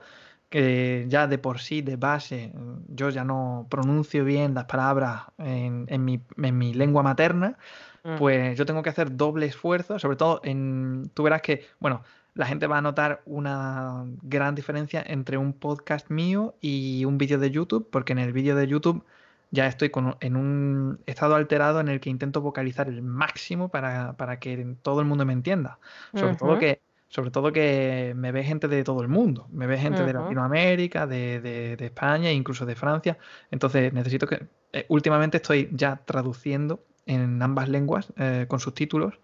que 0.50 1.06
ya 1.08 1.28
de 1.28 1.38
por 1.38 1.60
sí, 1.60 1.82
de 1.82 1.96
base, 1.96 2.52
yo 2.90 3.10
ya 3.10 3.24
no 3.24 3.68
pronuncio 3.70 4.26
bien 4.26 4.54
las 4.54 4.66
palabras 4.66 5.24
en, 5.38 5.86
en, 5.88 6.04
mi, 6.04 6.22
en 6.38 6.58
mi, 6.58 6.74
lengua 6.74 7.04
materna, 7.04 7.58
mm. 8.04 8.18
pues 8.18 8.58
yo 8.58 8.66
tengo 8.66 8.84
que 8.84 8.90
hacer 8.90 9.16
doble 9.16 9.46
esfuerzo, 9.46 9.98
sobre 9.98 10.18
todo 10.18 10.42
en, 10.44 11.10
tú 11.14 11.24
verás 11.24 11.42
que, 11.42 11.66
bueno, 11.80 12.04
la 12.34 12.46
gente 12.46 12.68
va 12.68 12.78
a 12.78 12.82
notar 12.82 13.22
una 13.26 14.06
gran 14.22 14.56
diferencia 14.56 15.04
entre 15.06 15.38
un 15.38 15.54
podcast 15.54 16.10
mío 16.10 16.56
y 16.62 17.06
un 17.06 17.18
vídeo 17.18 17.38
de 17.38 17.52
YouTube, 17.52 17.88
porque 17.90 18.14
en 18.14 18.20
el 18.20 18.34
vídeo 18.34 18.56
de 18.56 18.68
YouTube 18.68 19.06
ya 19.52 19.68
estoy 19.68 19.92
en 20.22 20.36
un 20.36 21.00
estado 21.06 21.36
alterado 21.36 21.82
en 21.82 21.90
el 21.90 22.00
que 22.00 22.10
intento 22.10 22.42
vocalizar 22.42 22.88
el 22.88 23.02
máximo 23.02 23.70
para, 23.70 24.40
que 24.40 24.76
todo 24.82 25.02
el 25.02 25.06
mundo 25.06 25.26
me 25.26 25.34
entienda. 25.34 25.80
Sobre, 26.14 26.36
todo 26.36 26.58
que, 26.58 26.82
sobre 27.10 27.32
todo 27.32 27.52
que 27.52 28.14
me 28.16 28.32
ve 28.32 28.44
gente 28.44 28.70
de 28.70 28.84
todo 28.84 29.02
el 29.02 29.10
mundo, 29.10 29.48
me 29.52 29.68
ve 29.68 29.78
gente 29.78 30.06
de 30.06 30.14
Latinoamérica, 30.14 31.06
de, 31.06 31.42
de, 31.42 31.86
España 31.86 32.30
e 32.30 32.34
incluso 32.34 32.66
de 32.66 32.76
Francia. 32.76 33.18
Entonces 33.52 33.94
necesito 33.94 34.26
que... 34.26 34.48
Eh, 34.74 34.86
últimamente 34.88 35.36
estoy 35.38 35.70
ya 35.74 35.98
traduciendo 36.06 36.86
en 37.06 37.42
ambas 37.42 37.68
lenguas 37.68 38.14
eh, 38.16 38.46
con 38.48 38.62
subtítulos 38.62 39.20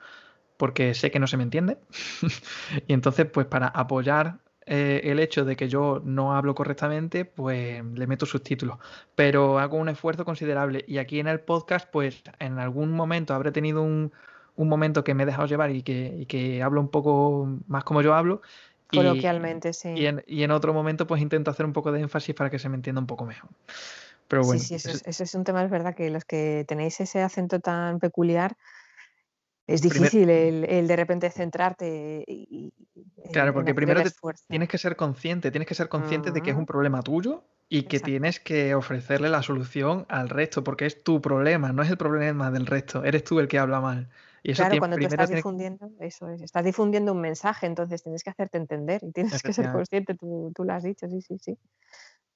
porque 0.58 0.94
sé 0.94 1.10
que 1.10 1.20
no 1.20 1.28
se 1.28 1.38
me 1.38 1.44
entiende. 1.44 1.78
y 2.88 2.94
entonces, 2.94 3.28
pues 3.28 3.48
para 3.48 3.68
apoyar 3.68 4.40
eh, 4.70 5.00
el 5.06 5.22
hecho 5.22 5.46
de 5.46 5.56
que 5.56 5.70
yo 5.70 6.02
no 6.04 6.36
hablo 6.36 6.54
correctamente, 6.54 7.24
pues 7.24 7.82
le 7.86 8.06
meto 8.06 8.26
subtítulos. 8.26 8.78
Pero 9.16 9.60
hago 9.60 9.78
un 9.78 9.88
esfuerzo 9.88 10.26
considerable. 10.26 10.84
Y 10.88 10.98
aquí 10.98 11.20
en 11.20 11.28
el 11.28 11.40
podcast, 11.40 11.90
pues 11.90 12.22
en 12.40 12.60
algún 12.60 12.92
momento 12.92 13.34
habré 13.34 13.54
tenido 13.54 13.82
un, 13.82 14.12
momento 14.58 15.06
que 15.06 15.14
me 15.14 15.24
he 15.24 15.26
dejado 15.26 15.48
llevar 15.48 15.72
y 15.72 15.84
que, 15.84 16.26
que 16.28 16.62
hablo 16.62 16.82
un 16.82 16.90
poco 16.90 17.48
más 17.68 17.86
como 17.86 18.02
yo 18.02 18.14
hablo. 18.14 18.42
Coloquialmente, 18.92 19.72
sí. 19.72 19.90
Y 19.96 20.06
en, 20.06 20.24
y 20.28 20.44
en, 20.44 20.52
otro 20.52 20.74
momento, 20.74 21.08
pues 21.08 21.22
intento 21.22 21.50
hacer 21.50 21.66
un 21.66 21.74
poco 21.74 21.94
de 21.94 22.02
énfasis 22.02 22.36
para 22.36 22.50
que 22.50 22.60
se 22.60 22.68
me 22.68 22.76
entienda 22.76 23.00
un 23.00 23.08
poco 23.08 23.26
mejor. 23.26 23.50
Pero 24.28 24.44
bueno. 24.44 24.60
Sí, 24.62 24.80
sí, 24.80 24.90
eso, 25.06 25.24
es 25.24 25.34
un 25.34 25.46
tema, 25.46 25.64
es 25.64 25.70
verdad, 25.70 25.96
que 25.96 26.10
los 26.10 26.26
que 26.26 26.66
tenéis 26.68 27.00
ese 27.00 27.22
acento 27.22 27.62
tan 27.62 28.00
peculiar, 28.00 28.58
es 29.68 29.82
difícil 29.82 30.30
el, 30.30 30.88
de 30.88 30.96
repente 30.96 31.30
centrarte 31.30 32.24
y, 32.26 32.74
claro 33.32 33.54
porque 33.54 33.76
primero 33.76 34.02
tienes 34.48 34.70
que 34.70 34.78
ser 34.78 34.96
consciente 34.96 35.52
tienes 35.52 35.68
que 35.68 35.76
ser 35.76 35.90
consciente 35.90 36.32
de 36.32 36.42
que 36.42 36.52
es 36.52 36.58
un 36.58 36.66
problema 36.66 37.02
tuyo 37.02 37.44
y 37.70 37.84
que 37.84 38.00
tienes 38.00 38.40
que 38.40 38.74
ofrecerle 38.76 39.30
la 39.30 39.44
solución 39.44 40.06
al 40.08 40.30
resto 40.30 40.64
porque 40.64 40.86
es 40.86 41.04
tu 41.04 41.22
problema 41.22 41.74
no 41.74 41.84
es 41.84 41.90
el 41.90 41.98
problema 41.98 42.50
del 42.50 42.66
resto 42.66 43.04
eres 43.04 43.24
tú 43.24 43.40
el 43.40 43.48
que 43.48 43.60
habla 43.60 43.82
mal 43.82 44.10
y 44.44 44.52
eso 44.52 44.64
claro, 44.64 44.80
cuando 44.80 44.98
tú 44.98 45.06
estás 45.06 45.30
difundiendo, 45.30 45.92
eso 46.00 46.30
es, 46.30 46.42
estás 46.42 46.64
difundiendo 46.64 47.12
un 47.12 47.20
mensaje, 47.20 47.66
entonces 47.66 48.02
tienes 48.04 48.24
que 48.24 48.30
hacerte 48.30 48.58
entender 48.58 49.02
y 49.04 49.12
tienes 49.12 49.42
que 49.42 49.52
ser 49.52 49.72
consciente, 49.74 50.16
tú, 50.16 50.54
tú 50.56 50.64
lo 50.64 50.72
has 50.72 50.84
dicho, 50.84 51.06
sí, 51.10 51.22
sí, 51.22 51.38
sí. 51.38 51.58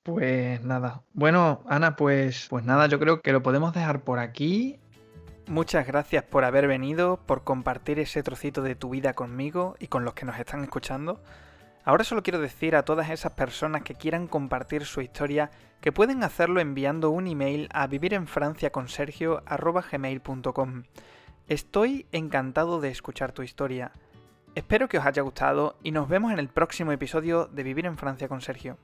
Pues 0.03 0.63
nada. 0.63 1.03
Bueno, 1.13 1.63
Ana, 1.67 1.95
pues, 1.95 2.47
pues 2.49 2.65
nada, 2.65 2.87
yo 2.87 2.99
creo 2.99 3.21
que 3.21 3.31
lo 3.31 3.43
podemos 3.43 3.73
dejar 3.73 4.03
por 4.03 4.19
aquí. 4.19 4.79
Muchas 5.47 5.87
gracias 5.87 6.23
por 6.23 6.45
haber 6.45 6.67
venido, 6.67 7.17
por 7.25 7.43
compartir 7.43 7.99
ese 7.99 8.23
trocito 8.23 8.61
de 8.61 8.75
tu 8.75 8.89
vida 8.89 9.13
conmigo 9.13 9.75
y 9.79 9.87
con 9.87 10.05
los 10.05 10.13
que 10.13 10.25
nos 10.25 10.39
están 10.39 10.63
escuchando. 10.63 11.21
Ahora 11.83 12.03
solo 12.03 12.21
quiero 12.21 12.39
decir 12.39 12.75
a 12.75 12.83
todas 12.83 13.09
esas 13.09 13.31
personas 13.33 13.81
que 13.81 13.95
quieran 13.95 14.27
compartir 14.27 14.85
su 14.85 15.01
historia 15.01 15.49
que 15.81 15.91
pueden 15.91 16.23
hacerlo 16.23 16.61
enviando 16.61 17.09
un 17.09 17.25
email 17.27 17.67
a 17.73 17.87
vivirenfranciaconsergio.com. 17.87 20.83
Estoy 21.47 22.05
encantado 22.11 22.79
de 22.79 22.89
escuchar 22.89 23.31
tu 23.31 23.41
historia. 23.41 23.91
Espero 24.53 24.87
que 24.87 24.99
os 24.99 25.05
haya 25.05 25.23
gustado 25.23 25.75
y 25.81 25.89
nos 25.91 26.07
vemos 26.07 26.31
en 26.31 26.37
el 26.39 26.49
próximo 26.49 26.91
episodio 26.91 27.47
de 27.47 27.63
Vivir 27.63 27.87
en 27.87 27.97
Francia 27.97 28.27
con 28.27 28.41
Sergio. 28.41 28.77